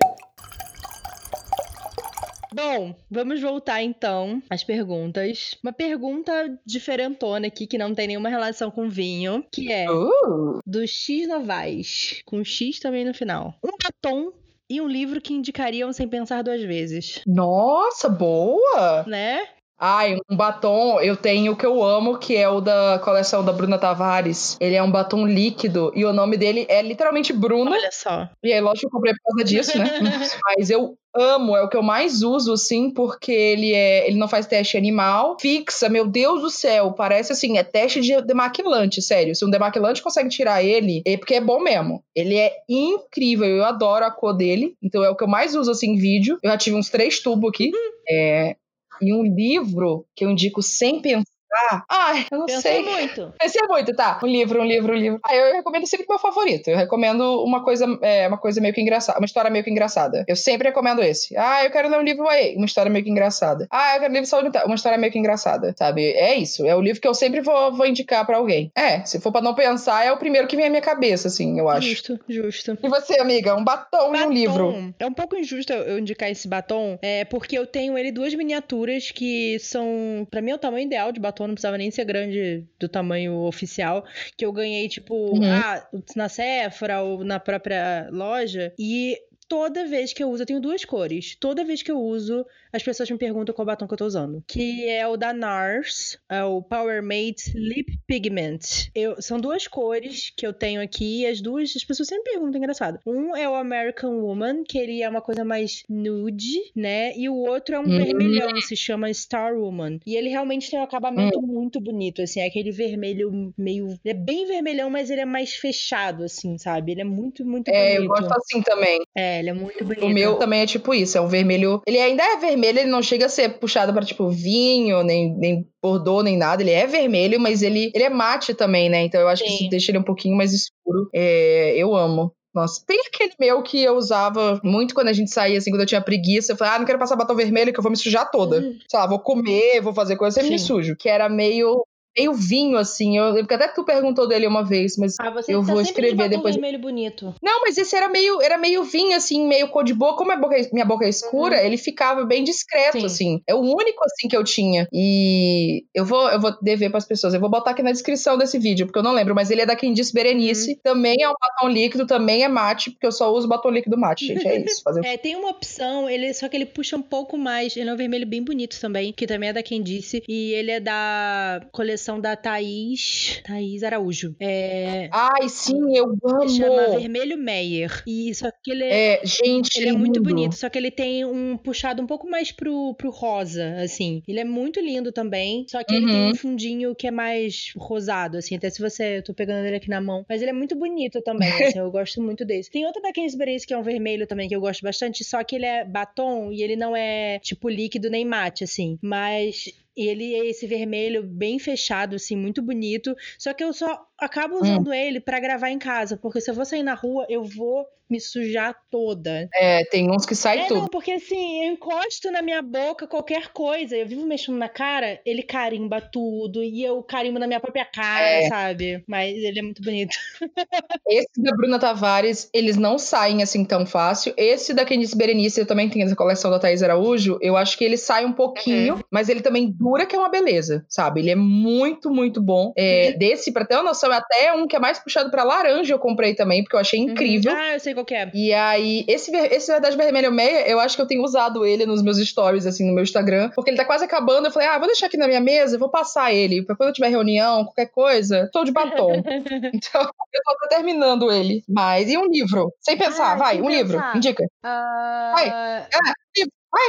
Bom, 2.54 2.96
vamos 3.10 3.40
voltar 3.42 3.84
então 3.84 4.42
às 4.50 4.64
perguntas. 4.64 5.56
Uma 5.64 5.72
pergunta 5.72 6.60
diferentona 6.66 7.48
aqui, 7.48 7.68
que 7.68 7.78
não 7.78 7.94
tem 7.94 8.08
nenhuma 8.08 8.30
relação 8.30 8.72
com 8.72 8.90
vinho, 8.90 9.46
que 9.52 9.72
é 9.72 9.90
Uh, 9.90 10.60
do 10.66 10.86
X 10.88 11.28
Novaes, 11.28 12.22
com 12.26 12.44
X 12.44 12.80
também 12.80 13.06
no 13.06 13.14
final. 13.14 13.56
Um 13.64 13.72
batom 13.82 14.34
e 14.70 14.82
um 14.82 14.88
livro 14.88 15.22
que 15.22 15.34
indicariam 15.34 15.92
sem 15.94 16.08
pensar 16.08 16.44
duas 16.44 16.62
vezes, 16.62 17.22
nossa, 17.26 18.10
boa! 18.10 19.04
né? 19.08 19.48
Ai, 19.80 20.18
um 20.30 20.36
batom, 20.36 21.00
eu 21.00 21.16
tenho 21.16 21.54
o 21.54 21.56
que 21.56 21.66
eu 21.66 21.82
amo, 21.82 22.18
que 22.18 22.36
é 22.36 22.50
o 22.50 22.60
da 22.60 23.00
coleção 23.02 23.46
da 23.46 23.54
Bruna 23.54 23.78
Tavares. 23.78 24.58
Ele 24.60 24.76
é 24.76 24.84
um 24.84 24.92
batom 24.92 25.26
líquido 25.26 25.92
e 25.96 26.04
o 26.04 26.12
nome 26.12 26.36
dele 26.36 26.66
é 26.68 26.82
literalmente 26.82 27.32
Bruna. 27.32 27.72
Olha 27.72 27.90
só. 27.92 28.28
E 28.44 28.52
aí, 28.52 28.60
lógico 28.60 28.82
que 28.82 28.88
eu 28.88 28.92
comprei 28.92 29.14
por 29.14 29.32
causa 29.32 29.44
disso, 29.46 29.78
né? 29.78 29.86
Mas 30.58 30.70
eu 30.70 30.98
amo, 31.16 31.56
é 31.56 31.64
o 31.64 31.70
que 31.70 31.78
eu 31.78 31.82
mais 31.82 32.22
uso, 32.22 32.54
assim, 32.54 32.92
porque 32.92 33.32
ele 33.32 33.74
é, 33.74 34.08
ele 34.08 34.18
não 34.18 34.28
faz 34.28 34.46
teste 34.46 34.78
animal, 34.78 35.38
fixa, 35.40 35.90
meu 35.90 36.06
Deus 36.06 36.42
do 36.42 36.50
céu, 36.50 36.92
parece 36.92 37.32
assim, 37.32 37.58
é 37.58 37.64
teste 37.64 38.02
de 38.02 38.22
demaquilante, 38.22 39.02
sério. 39.02 39.34
Se 39.34 39.46
um 39.46 39.50
demaquilante 39.50 40.04
consegue 40.04 40.30
tirar 40.30 40.64
ele, 40.64 41.02
é 41.06 41.18
porque 41.18 41.36
é 41.36 41.42
bom 41.42 41.60
mesmo. 41.60 42.04
Ele 42.16 42.36
é 42.36 42.54
incrível, 42.68 43.48
eu 43.48 43.66
adoro 43.66 44.06
a 44.06 44.12
cor 44.12 44.34
dele, 44.34 44.76
então 44.84 45.04
é 45.04 45.10
o 45.10 45.16
que 45.16 45.24
eu 45.24 45.28
mais 45.28 45.56
uso, 45.56 45.72
assim, 45.72 45.92
em 45.92 45.98
vídeo. 45.98 46.38
Eu 46.44 46.52
já 46.52 46.58
tive 46.58 46.76
uns 46.76 46.90
três 46.90 47.20
tubos 47.20 47.50
aqui, 47.50 47.72
é, 48.08 48.56
e 49.02 49.14
um 49.14 49.24
livro 49.24 50.06
que 50.16 50.26
eu 50.26 50.30
indico 50.30 50.62
sem 50.62 51.02
pensar 51.02 51.39
ah, 51.72 51.84
ai, 51.90 52.26
eu 52.32 52.40
não 52.40 52.46
Pensou 52.46 52.62
sei. 52.62 52.82
muito. 52.84 53.34
Pensei 53.40 53.62
muito, 53.68 53.96
tá. 53.96 54.20
Um 54.24 54.28
livro, 54.28 54.62
um 54.62 54.66
livro, 54.66 54.94
um 54.94 54.98
livro. 54.98 55.20
Ah, 55.24 55.36
eu 55.36 55.56
recomendo 55.56 55.88
sempre 55.88 56.06
o 56.06 56.10
meu 56.10 56.20
favorito. 56.20 56.70
Eu 56.70 56.78
recomendo 56.78 57.44
uma 57.44 57.64
coisa, 57.64 57.86
é, 58.02 58.28
uma 58.28 58.38
coisa 58.38 58.62
meio 58.62 58.74
que 58.74 58.82
engraçada, 58.82 59.20
uma 59.20 59.26
história 59.26 59.50
meio 59.50 59.64
que 59.64 59.72
engraçada. 59.72 60.24
Eu 60.28 60.36
sempre 60.36 60.70
recomendo 60.70 61.02
esse. 61.02 61.36
Ah, 61.38 61.64
eu 61.64 61.72
quero 61.72 61.90
ler 61.90 62.00
um 62.00 62.04
livro 62.04 62.28
aí, 62.28 62.56
uma 62.56 62.66
história 62.66 62.92
meio 62.92 63.04
que 63.04 63.12
engraçada. 63.12 63.68
Ah, 63.72 63.96
eu 63.96 64.00
quero 64.02 64.14
ler 64.14 64.20
um 64.20 64.22
livro 64.22 64.30
saúde 64.30 64.50
uma 64.66 64.76
história 64.76 64.98
meio 64.98 65.12
que 65.12 65.20
engraçada, 65.20 65.74
sabe? 65.78 66.12
É 66.12 66.36
isso. 66.36 66.66
É 66.66 66.76
o 66.76 66.82
livro 66.82 67.02
que 67.02 67.08
eu 67.08 67.14
sempre 67.14 67.42
vou, 67.42 67.74
vou 67.74 67.86
indicar 67.86 68.26
pra 68.26 68.38
alguém. 68.38 68.72
É, 68.76 69.04
se 69.06 69.20
for 69.20 69.32
pra 69.32 69.42
não 69.42 69.54
pensar, 69.54 70.06
é 70.06 70.12
o 70.12 70.18
primeiro 70.18 70.48
que 70.48 70.56
vem 70.56 70.68
à 70.68 70.70
minha 70.70 70.82
cabeça, 70.82 71.28
assim, 71.28 71.60
eu 71.60 71.70
acho. 71.70 71.90
Justo, 71.90 72.20
justo. 72.28 72.78
E 72.82 72.90
você, 72.90 73.20
amiga? 73.20 73.56
Um 73.56 73.64
batom, 73.64 74.16
e 74.16 74.24
um 74.24 74.32
livro. 74.32 74.94
É 75.00 75.06
um 75.06 75.14
pouco 75.14 75.36
injusto 75.36 75.74
eu 75.74 75.90
eu 75.90 76.00
indicar 76.00 76.30
esse 76.30 76.48
batom, 76.48 76.98
é 77.02 77.26
porque 77.26 77.58
eu 77.58 77.66
tenho 77.66 77.98
ele 77.98 78.12
duas 78.12 78.34
miniaturas 78.34 79.12
que 79.12 79.58
são, 79.60 80.28
Pra 80.30 80.42
mim 80.42 80.52
é 80.52 80.56
o 80.56 80.60
tamanho 80.60 80.86
ideal 80.86 81.12
de 81.12 81.20
batom, 81.20 81.39
não 81.48 81.56
precisava 81.56 81.78
nem 81.78 81.92
ser 81.92 82.06
grande 82.06 82.66
do 82.80 82.88
tamanho 82.88 83.36
oficial, 83.44 84.06
que 84.38 84.46
eu 84.46 84.52
ganhei 84.52 84.88
tipo, 84.88 85.14
Uhum. 85.36 85.44
ah, 85.44 85.88
na 86.16 86.30
Sephora 86.30 87.02
ou 87.02 87.24
na 87.24 87.40
própria 87.40 88.08
loja 88.12 88.74
e 88.78 89.18
Toda 89.48 89.88
vez 89.88 90.14
que 90.14 90.22
eu 90.24 90.30
uso, 90.30 90.44
eu 90.44 90.46
tenho 90.46 90.60
duas 90.62 90.86
cores. 90.86 91.36
Toda 91.36 91.64
vez 91.64 91.82
que 91.82 91.90
eu 91.90 92.00
uso, 92.00 92.46
as 92.72 92.84
pessoas 92.84 93.10
me 93.10 93.18
perguntam 93.18 93.54
qual 93.54 93.66
batom 93.66 93.88
que 93.88 93.94
eu 93.94 93.98
tô 93.98 94.06
usando. 94.06 94.44
Que 94.48 94.88
é 94.90 95.08
o 95.08 95.18
da 95.18 95.34
NARS, 95.34 96.18
é 96.30 96.44
o 96.44 96.62
Power 96.62 97.02
Mate 97.04 97.52
Lip 97.56 97.98
Pigment. 98.08 98.60
Eu, 98.96 99.22
são 99.22 99.40
duas 99.40 99.68
cores 99.68 100.32
que 100.36 100.46
eu 100.46 100.54
tenho 100.54 100.82
aqui, 100.82 101.22
e 101.22 101.26
as 101.28 101.42
duas, 101.42 101.74
as 101.76 101.84
pessoas 101.84 102.08
sempre 102.10 102.32
perguntam, 102.32 102.58
engraçado. 102.60 103.00
Um 103.06 103.36
é 103.36 103.48
o 103.50 103.56
American 103.56 104.20
Woman, 104.22 104.64
que 104.64 104.78
ele 104.78 105.02
é 105.02 105.10
uma 105.10 105.22
coisa 105.22 105.44
mais 105.44 105.84
nude, 105.90 106.60
né? 106.76 107.14
E 107.16 107.28
o 107.30 107.36
outro 107.36 107.76
é 107.76 107.80
um 107.80 107.84
Hum. 107.84 107.98
vermelhão, 107.98 108.50
se 108.62 108.76
chama 108.76 109.12
Star 109.14 109.56
Woman. 109.56 110.00
E 110.06 110.16
ele 110.16 110.30
realmente 110.30 110.70
tem 110.70 110.80
um 110.80 110.84
acabamento 110.84 111.42
muito 111.42 111.80
bonito, 111.80 112.22
assim, 112.22 112.40
é 112.42 112.46
aquele 112.46 112.72
vermelho 112.72 113.54
meio. 113.58 113.88
Ele 113.88 114.00
é 114.06 114.14
bem 114.14 114.46
vermelhão, 114.46 114.90
mas 114.90 115.10
ele 115.10 115.22
é 115.22 115.26
mais 115.26 115.54
fechado, 115.56 116.24
assim, 116.24 116.58
sabe? 116.58 116.92
Ele 116.92 117.02
é 117.02 117.06
muito, 117.06 117.46
muito 117.46 117.70
É, 117.70 117.98
eu 117.98 118.04
bonito. 118.08 118.10
gosto 118.10 118.34
assim 118.38 118.62
também. 118.62 119.00
É, 119.16 119.40
ele 119.40 119.50
é 119.50 119.54
muito 119.54 119.84
bonito. 119.84 120.06
O 120.06 120.10
meu 120.10 120.36
também 120.38 120.62
é 120.62 120.66
tipo 120.66 120.94
isso, 120.94 121.18
é 121.18 121.22
um 121.22 121.28
vermelho. 121.28 121.82
Ele 121.88 121.98
ainda 121.98 122.24
é 122.24 122.38
vermelho, 122.38 122.59
ele 122.68 122.86
não 122.86 123.02
chega 123.02 123.26
a 123.26 123.30
ser 123.30 123.60
puxado 123.60 123.94
pra 123.94 124.06
tipo 124.06 124.30
vinho, 124.30 125.04
nem, 125.04 125.36
nem 125.38 125.68
bordô, 125.82 126.22
nem 126.22 126.38
nada. 126.38 126.62
Ele 126.62 126.72
é 126.72 126.88
vermelho, 126.88 127.40
mas 127.40 127.62
ele, 127.62 127.92
ele 127.94 128.04
é 128.04 128.10
mate 128.10 128.54
também, 128.54 128.90
né? 128.90 129.04
Então 129.04 129.20
eu 129.22 129.28
acho 129.28 129.44
que 129.44 129.50
Sim. 129.50 129.56
isso 129.56 129.70
deixa 129.70 129.92
ele 129.92 130.00
um 130.00 130.04
pouquinho 130.04 130.38
mais 130.38 130.54
escuro. 130.54 131.10
É, 131.14 131.74
eu 131.76 131.96
amo. 131.96 132.34
Nossa, 132.54 132.84
tem 132.86 133.00
aquele 133.08 133.34
meu 133.40 133.62
que 133.62 133.84
eu 133.84 133.96
usava 133.96 134.60
muito 134.64 134.96
quando 134.96 135.10
a 135.10 135.14
gente 135.14 135.32
saía, 135.32 135.58
assim, 135.60 135.70
quando 135.70 135.82
eu 135.82 135.88
tinha 135.88 136.02
preguiça. 136.02 136.52
Eu 136.52 136.58
falei, 136.58 136.74
ah, 136.74 136.80
não 136.80 136.86
quero 136.86 136.98
passar 136.98 137.16
batom 137.16 137.36
vermelho 137.36 137.72
que 137.72 137.80
eu 137.80 137.84
vou 137.84 137.92
me 137.92 137.98
sujar 137.98 138.30
toda. 138.32 138.58
Uhum. 138.58 138.78
Sei 138.90 139.00
lá, 139.00 139.06
vou 139.06 139.20
comer, 139.20 139.82
vou 139.82 139.94
fazer 139.94 140.16
coisa, 140.16 140.36
sempre 140.36 140.52
me 140.52 140.60
Sim. 140.60 140.66
sujo. 140.66 140.96
Que 140.98 141.08
era 141.08 141.30
meio, 141.30 141.86
meio 142.20 142.34
vinho, 142.34 142.78
assim. 142.78 143.18
Eu 143.18 143.30
lembro 143.32 143.48
que 143.48 143.54
até 143.54 143.68
tu 143.70 143.84
perguntou 143.84 144.28
dele 144.28 144.46
uma 144.48 144.64
vez, 144.64 144.98
mas 144.98 145.16
Ah, 145.20 145.30
você 145.30 145.54
Eu 145.54 145.66
tá 145.66 145.72
vou 145.72 145.82
escrever 145.82 146.28
depois. 146.30 146.56
vermelho 146.56 146.80
bonito. 146.80 147.34
não, 147.42 147.62
mas 147.62 147.78
esse 147.78 147.96
era 147.96 148.10
meio, 148.10 148.42
era 148.42 148.58
meio 148.58 148.84
vinho, 148.84 149.16
assim, 149.16 149.48
meio 149.48 149.70
cor 149.70 149.84
de 149.84 149.94
boca. 149.94 150.18
Como 150.18 150.32
a 150.32 150.36
boca- 150.38 150.56
minha 150.74 150.86
boca 150.86 151.06
é 151.06 151.10
escura, 151.10 151.64
ele 151.64 151.78
ficava 151.78 152.26
bem 152.26 152.44
discreto, 152.44 152.96
Uhum. 152.98 153.02
Sim. 153.02 153.06
assim. 153.06 153.42
É 153.48 153.56
o 153.56 153.60
único, 153.60 154.04
assim, 154.04 154.28
que 154.28 154.36
eu 154.36 154.44
tinha. 154.44 154.88
E 154.92 155.84
eu 155.94 156.04
vou, 156.06 156.30
eu 156.30 156.40
vou 156.40 156.54
dever 156.62 156.90
pras 156.90 157.06
pessoas. 157.06 157.34
Eu 157.34 157.40
vou 157.40 157.50
botar 157.50 157.72
aqui 157.72 157.82
na 157.84 157.92
descrição 157.92 158.38
desse 158.38 158.58
vídeo, 158.60 158.86
porque 158.86 159.00
eu 159.00 159.04
não 159.04 159.14
lembro. 159.14 159.34
Mas 159.36 159.50
ele 159.52 159.62
é 159.62 159.66
da 159.66 159.76
quem 159.76 159.94
disse 159.94 160.14
Berenice. 160.14 160.72
Uhum. 160.72 160.80
Também 160.84 161.16
é 161.22 161.30
um 161.30 161.34
batom 161.40 161.70
líquido, 161.70 162.06
também 162.06 162.44
é 162.44 162.48
mate, 162.48 162.92
porque 162.92 163.06
eu 163.08 163.12
só 163.12 163.32
uso 163.34 163.48
batom 163.48 163.70
líquido 163.70 163.98
mate, 163.98 164.26
gente. 164.28 164.48
É 164.48 164.60
isso. 164.60 164.82
Fazer... 164.84 165.00
É, 165.10 165.18
tem 165.18 165.36
uma 165.36 165.50
opção, 165.50 166.10
ele 166.10 166.34
só 166.34 166.48
que 166.50 166.56
ele 166.58 166.66
puxa 166.66 166.96
um 166.98 167.02
pouco 167.02 167.38
mais. 167.38 167.76
Ele 167.78 167.90
é 167.90 167.94
um 167.94 167.98
vermelho 167.98 168.26
bem 168.28 168.44
bonito 168.44 168.80
também, 168.80 169.14
que 169.14 169.26
também 169.26 169.50
é 169.50 169.54
da 169.54 169.64
quem 169.64 169.82
disse. 169.82 170.22
E 170.28 170.54
ele 170.54 170.72
é 170.72 170.80
da 170.80 171.62
coleção 171.72 172.09
da 172.18 172.38
Thaís. 172.38 173.42
Thaís 173.46 173.84
Araújo. 173.84 174.34
É. 174.40 175.10
Ai, 175.12 175.50
sim, 175.50 175.98
eu 175.98 176.16
amo. 176.24 176.48
Chama 176.48 176.98
Vermelho 176.98 177.38
Meyer. 177.38 178.02
E 178.08 178.34
só 178.34 178.50
que 178.64 178.72
ele 178.72 178.86
é. 178.86 179.16
É, 179.16 179.26
gente, 179.26 179.76
Ele 179.78 179.90
é 179.90 179.92
muito 179.92 180.22
bonito, 180.22 180.56
só 180.56 180.70
que 180.70 180.78
ele 180.78 180.92
tem 180.92 181.26
um 181.26 181.58
puxado 181.58 182.02
um 182.02 182.08
pouco 182.08 182.30
mais 182.30 182.54
pro, 182.54 182.94
pro 182.96 183.10
rosa, 183.10 183.76
assim. 183.82 184.24
Ele 184.26 184.40
é 184.40 184.46
muito 184.46 184.80
lindo 184.80 185.12
também, 185.12 185.66
só 185.68 185.84
que 185.84 185.94
ele 185.94 186.06
tem 186.06 186.16
Uhum. 186.16 186.30
um 186.32 186.36
fundinho 186.36 186.96
que 186.96 187.08
é 187.08 187.12
mais 187.12 187.72
rosado, 187.76 188.38
assim. 188.38 188.56
Até 188.56 188.70
se 188.70 188.82
você... 188.82 189.18
Eu 189.18 189.24
tô 189.24 189.34
pegando 189.34 189.66
ele 189.66 189.76
aqui 189.76 189.90
na 189.90 190.00
mão. 190.00 190.26
Mas 190.30 190.42
ele 190.42 190.52
é 190.52 190.54
muito 190.54 190.76
bonito 190.78 191.22
também, 191.22 191.50
assim. 191.76 191.80
Eu 191.80 191.92
gosto 191.92 192.22
muito 192.22 192.46
desse. 192.46 192.70
Tem 192.72 192.86
outro 192.86 193.02
da 193.02 193.12
Kingsbury 193.12 193.58
que 193.66 193.74
é 193.74 193.78
um 193.78 193.84
vermelho 193.84 194.26
também, 194.28 194.48
que 194.48 194.56
eu 194.56 194.62
gosto 194.62 194.82
bastante, 194.82 195.24
só 195.24 195.44
que 195.44 195.56
ele 195.56 195.66
é 195.66 195.84
batom 195.84 196.52
e 196.52 196.62
ele 196.62 196.76
não 196.76 196.96
é, 196.96 197.40
tipo, 197.40 197.68
líquido 197.68 198.10
nem 198.10 198.24
mate, 198.24 198.64
assim. 198.64 198.98
Mas... 199.02 199.66
Ele 200.08 200.34
é 200.36 200.46
esse 200.48 200.68
vermelho 200.68 201.24
bem 201.24 201.60
fechado, 201.60 202.16
assim, 202.16 202.36
muito 202.36 202.62
bonito. 202.62 203.16
Só 203.38 203.54
que 203.54 203.64
eu 203.64 203.74
só 203.74 204.09
acabo 204.22 204.56
Hum. 204.56 204.62
usando 204.62 204.94
ele 204.94 205.20
pra 205.20 205.40
gravar 205.40 205.70
em 205.70 205.80
casa. 205.80 206.18
Porque 206.18 206.42
se 206.42 206.50
eu 206.50 206.56
vou 206.56 206.66
sair 206.66 206.84
na 206.84 206.94
rua, 206.94 207.26
eu 207.30 207.44
vou 207.44 207.86
me 208.10 208.20
sujar 208.20 208.76
toda. 208.90 209.48
É, 209.54 209.86
tem 209.86 210.10
uns 210.10 210.26
que 210.26 210.34
sai 210.34 210.62
É, 210.62 210.66
tudo. 210.66 210.80
não, 210.82 210.88
porque 210.88 211.12
assim, 211.12 211.64
eu 211.68 211.74
encosto 211.74 212.32
na 212.32 212.42
minha 212.42 212.60
boca 212.60 213.06
qualquer 213.06 213.50
coisa. 213.50 213.96
Eu 213.96 214.08
vivo 214.08 214.26
mexendo 214.26 214.58
na 214.58 214.68
cara, 214.68 215.20
ele 215.24 215.44
carimba 215.44 216.02
tudo. 216.02 216.64
E 216.64 216.84
eu 216.84 217.04
carimbo 217.04 217.38
na 217.38 217.46
minha 217.46 217.60
própria 217.60 217.86
cara, 217.86 218.26
É. 218.26 218.48
sabe? 218.50 219.04
Mas 219.08 219.36
ele 219.38 219.60
é 219.60 219.62
muito 219.62 219.84
bonito. 219.84 220.16
Esse 221.08 221.30
da 221.38 221.52
Bruna 221.56 221.78
Tavares, 221.78 222.50
eles 222.52 222.78
não 222.78 222.98
saem 222.98 223.44
assim 223.44 223.64
tão 223.64 223.86
fácil. 223.86 224.34
Esse 224.36 224.74
da 224.74 224.86
Candice 224.86 225.16
Berenice, 225.16 225.60
eu 225.60 225.66
também 225.68 225.88
tenho 225.88 226.06
essa 226.06 226.16
coleção 226.16 226.50
da 226.50 226.58
Thaís 226.58 226.82
Araújo. 226.82 227.38
Eu 227.42 227.56
acho 227.56 227.78
que 227.78 227.84
ele 227.84 227.98
sai 227.98 228.26
um 228.26 228.34
pouquinho, 228.34 228.96
Uhum. 228.96 229.02
mas 229.12 229.30
ele 229.30 229.42
também 229.42 229.70
dura, 229.72 230.08
que 230.08 230.16
é 230.16 230.20
uma 230.20 230.30
beleza, 230.30 230.84
sabe? 230.90 231.20
Ele 231.20 231.30
é 231.30 231.36
muito, 231.36 232.10
muito 232.10 232.42
bom. 232.42 232.74
É, 232.76 233.12
Uhum. 233.12 233.18
Desse, 233.20 233.52
pra 233.52 233.66
ter 233.66 233.76
uma 233.76 233.84
noção, 233.84 234.09
é 234.12 234.18
até 234.18 234.54
um 234.54 234.68
que 234.68 234.76
é 234.76 234.80
mais 234.80 235.00
puxado 235.00 235.30
pra 235.32 235.44
laranja, 235.44 235.94
eu 235.94 236.00
comprei 236.00 236.34
também, 236.36 236.64
porque 236.64 236.76
eu 236.76 236.80
achei 236.80 237.00
incrível. 237.00 237.52
Ah, 237.56 237.74
eu 237.74 237.80
sei 237.80 237.94
qual 237.94 238.06
que 238.06 238.14
é. 238.16 238.30
E 238.34 238.54
aí, 238.54 239.04
esse, 239.08 239.36
esse 239.36 239.72
Verdade 239.72 239.96
Vermelho 239.98 240.32
Meia, 240.32 240.68
eu 240.68 240.80
acho 240.80 240.96
que 240.96 241.02
eu 241.02 241.08
tenho 241.08 241.24
usado 241.24 241.66
ele 241.66 241.86
nos 241.86 242.02
meus 242.02 242.18
stories, 242.18 242.66
assim, 242.66 242.86
no 242.88 242.94
meu 242.94 243.04
Instagram, 243.04 243.50
porque 243.56 243.70
ele 243.70 243.78
tá 243.78 243.86
quase 243.86 244.04
acabando. 244.06 244.48
Eu 244.48 244.52
falei, 244.52 244.68
ah, 244.68 244.78
vou 244.78 244.88
deixar 244.88 245.08
aqui 245.08 245.18
na 245.18 245.28
minha 245.28 245.42
mesa, 245.42 245.78
vou 245.78 245.90
passar 245.90 246.34
ele, 246.34 246.64
pra 246.64 246.76
quando 246.76 246.90
eu 246.90 246.94
tiver 246.94 247.10
reunião, 247.10 247.66
qualquer 247.66 247.88
coisa, 247.88 248.50
tô 248.52 248.64
de 248.64 248.72
batom. 248.72 249.14
então, 249.74 250.02
eu 250.02 250.42
tô 250.44 250.66
até 250.66 250.76
terminando 250.76 251.32
ele. 251.32 251.64
Mas, 251.68 252.10
e 252.10 252.18
um 252.18 252.26
livro? 252.30 252.74
Sem 252.82 252.98
pensar, 252.98 253.34
Ah, 253.34 253.36
vai, 253.36 253.56
sem 253.56 253.64
um 253.64 253.70
livro, 253.70 253.94
pensar. 253.94 254.18
indica. 254.18 254.44
Ah, 254.64 255.32
vai. 255.36 255.88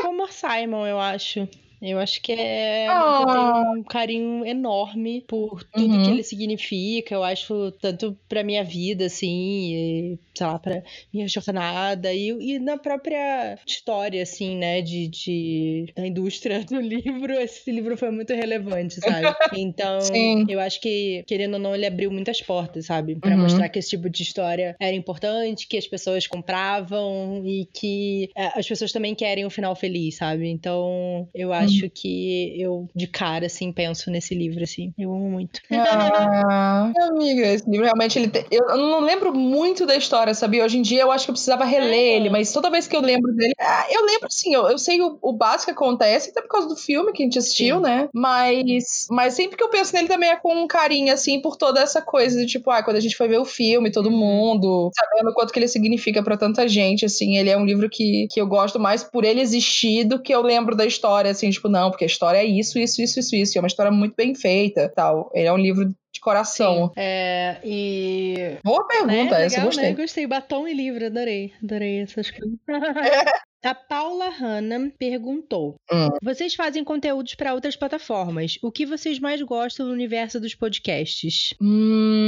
Como 0.02 0.26
Simon, 0.30 0.86
eu 0.86 0.98
acho. 1.00 1.48
Eu 1.82 1.98
acho 1.98 2.20
que 2.22 2.32
é. 2.32 2.92
Ah. 2.92 3.22
Eu 3.22 3.26
tenho 3.26 3.54
um 3.78 3.82
carinho 3.84 4.44
enorme 4.44 5.24
por 5.26 5.62
tudo 5.74 5.98
Uhum. 5.98 6.02
que 6.02 6.10
ele 6.10 6.22
significa. 6.22 7.14
Eu 7.14 7.22
acho, 7.24 7.72
tanto 7.80 8.18
pra 8.28 8.44
minha 8.44 8.62
vida, 8.62 9.06
assim, 9.06 9.72
e, 9.74 10.18
sei 10.36 10.46
lá, 10.46 10.58
pra 10.58 10.82
minha 11.12 11.26
jornada 11.28 12.12
e, 12.12 12.28
e 12.28 12.58
na 12.58 12.76
própria 12.78 13.58
história, 13.66 14.22
assim, 14.22 14.56
né, 14.56 14.82
de, 14.82 15.08
de, 15.08 15.92
da 15.96 16.06
indústria 16.06 16.64
do 16.64 16.78
livro. 16.80 17.32
Esse 17.34 17.70
livro 17.72 17.96
foi 17.96 18.10
muito 18.10 18.32
relevante, 18.34 19.00
sabe? 19.00 19.34
Então, 19.52 19.98
Sim. 19.98 20.44
eu 20.46 20.60
acho 20.60 20.80
que, 20.80 21.22
querendo 21.26 21.54
ou 21.54 21.60
não, 21.60 21.74
ele 21.74 21.86
abriu 21.86 22.10
muitas 22.10 22.40
portas, 22.42 22.86
sabe? 22.86 23.16
Pra 23.20 23.36
Uhum. 23.36 23.42
mostrar 23.42 23.68
que 23.68 23.78
esse 23.78 23.90
tipo 23.90 24.08
de 24.10 24.22
história 24.22 24.74
era 24.80 24.94
importante, 24.94 25.66
que 25.68 25.76
as 25.78 25.86
pessoas 25.86 26.26
compravam 26.26 27.42
e 27.44 27.66
que 27.74 28.28
é, 28.36 28.58
as 28.58 28.66
pessoas 28.68 28.92
também 28.92 29.14
querem 29.14 29.46
um 29.46 29.50
final 29.50 29.74
feliz, 29.74 30.16
sabe? 30.16 30.48
Então, 30.48 31.28
eu 31.34 31.52
acho 31.52 31.69
que 31.92 32.60
eu, 32.60 32.88
de 32.94 33.06
cara, 33.06 33.46
assim, 33.46 33.72
penso 33.72 34.10
nesse 34.10 34.34
livro, 34.34 34.62
assim. 34.62 34.92
Eu 34.98 35.12
amo 35.14 35.30
muito. 35.30 35.60
Ah, 36.50 36.92
amiga, 37.08 37.46
esse 37.46 37.68
livro 37.68 37.84
realmente 37.84 38.18
ele 38.18 38.28
tem- 38.28 38.44
eu, 38.50 38.66
não 38.76 39.00
lembro 39.00 39.34
muito 39.34 39.86
da 39.86 39.96
história, 39.96 40.34
sabia? 40.34 40.64
Hoje 40.64 40.78
em 40.78 40.82
dia 40.82 41.02
eu 41.02 41.10
acho 41.12 41.24
que 41.24 41.30
eu 41.30 41.34
precisava 41.34 41.64
reler 41.64 42.16
ele, 42.16 42.30
mas 42.30 42.52
toda 42.52 42.70
vez 42.70 42.86
que 42.86 42.96
eu 42.96 43.00
lembro 43.00 43.32
dele, 43.34 43.52
ah, 43.60 43.86
eu 43.90 44.04
lembro 44.04 44.30
sim, 44.30 44.54
eu, 44.54 44.68
eu 44.68 44.78
sei 44.78 45.00
o, 45.00 45.18
o 45.20 45.32
básico 45.32 45.66
que 45.66 45.70
acontece, 45.72 46.30
até 46.30 46.40
por 46.42 46.48
causa 46.48 46.68
do 46.68 46.76
filme 46.76 47.12
que 47.12 47.22
a 47.22 47.26
gente 47.26 47.38
assistiu, 47.38 47.76
Sim. 47.76 47.82
né? 47.82 48.08
Mas, 48.14 49.06
mas 49.10 49.34
sempre 49.34 49.56
que 49.56 49.62
eu 49.64 49.68
penso 49.70 49.94
nele 49.94 50.08
também 50.08 50.30
é 50.30 50.36
com 50.36 50.54
um 50.54 50.66
carinho, 50.66 51.12
assim, 51.12 51.40
por 51.40 51.56
toda 51.56 51.80
essa 51.80 52.00
coisa 52.02 52.38
de 52.40 52.46
tipo, 52.46 52.70
ah, 52.70 52.82
quando 52.82 52.96
a 52.96 53.00
gente 53.00 53.16
foi 53.16 53.28
ver 53.28 53.38
o 53.38 53.44
filme, 53.44 53.90
todo 53.92 54.08
Uhum. 54.10 54.16
mundo, 54.16 54.90
sabendo 54.94 55.30
o 55.30 55.34
quanto 55.34 55.52
que 55.52 55.58
ele 55.58 55.68
significa 55.68 56.22
pra 56.22 56.36
tanta 56.36 56.66
gente, 56.68 57.04
assim, 57.04 57.36
ele 57.36 57.50
é 57.50 57.56
um 57.56 57.64
livro 57.64 57.88
que, 57.90 58.26
que 58.30 58.40
eu 58.40 58.46
gosto 58.46 58.78
mais 58.78 59.02
por 59.04 59.24
ele 59.24 59.40
existir 59.40 60.04
do 60.04 60.20
que 60.20 60.34
eu 60.34 60.42
lembro 60.42 60.74
da 60.76 60.84
história, 60.86 61.30
assim, 61.30 61.50
tipo, 61.50 61.59
tipo, 61.60 61.68
não, 61.68 61.90
porque 61.90 62.04
a 62.04 62.06
história 62.06 62.38
é 62.38 62.44
isso, 62.44 62.78
isso, 62.78 63.02
isso, 63.02 63.20
isso, 63.20 63.36
isso. 63.36 63.58
É 63.58 63.60
uma 63.60 63.68
história 63.68 63.92
muito 63.92 64.14
bem 64.16 64.34
feita 64.34 64.90
tal. 64.94 65.30
Ele 65.34 65.46
é 65.46 65.52
um 65.52 65.58
livro 65.58 65.86
de 65.86 66.20
coração. 66.20 66.88
Sim, 66.88 66.92
é, 66.96 67.60
e. 67.62 68.58
Boa 68.64 68.86
pergunta, 68.86 69.38
né? 69.38 69.44
essa 69.44 69.60
eu 69.60 69.64
gostei. 69.64 69.90
Né? 69.90 69.94
Gostei. 69.94 70.26
Batom 70.26 70.66
e 70.66 70.74
livro, 70.74 71.06
adorei. 71.06 71.52
Adorei 71.62 72.00
essas 72.00 72.30
coisas. 72.32 72.58
A 73.62 73.74
Paula 73.74 74.30
Hanna 74.30 74.90
perguntou: 74.98 75.76
hum. 75.92 76.08
Vocês 76.22 76.54
fazem 76.54 76.82
conteúdos 76.82 77.34
para 77.34 77.52
outras 77.52 77.76
plataformas. 77.76 78.58
O 78.62 78.72
que 78.72 78.86
vocês 78.86 79.18
mais 79.18 79.42
gostam 79.42 79.86
no 79.86 79.92
universo 79.92 80.40
dos 80.40 80.54
podcasts? 80.54 81.54
Hum, 81.60 82.19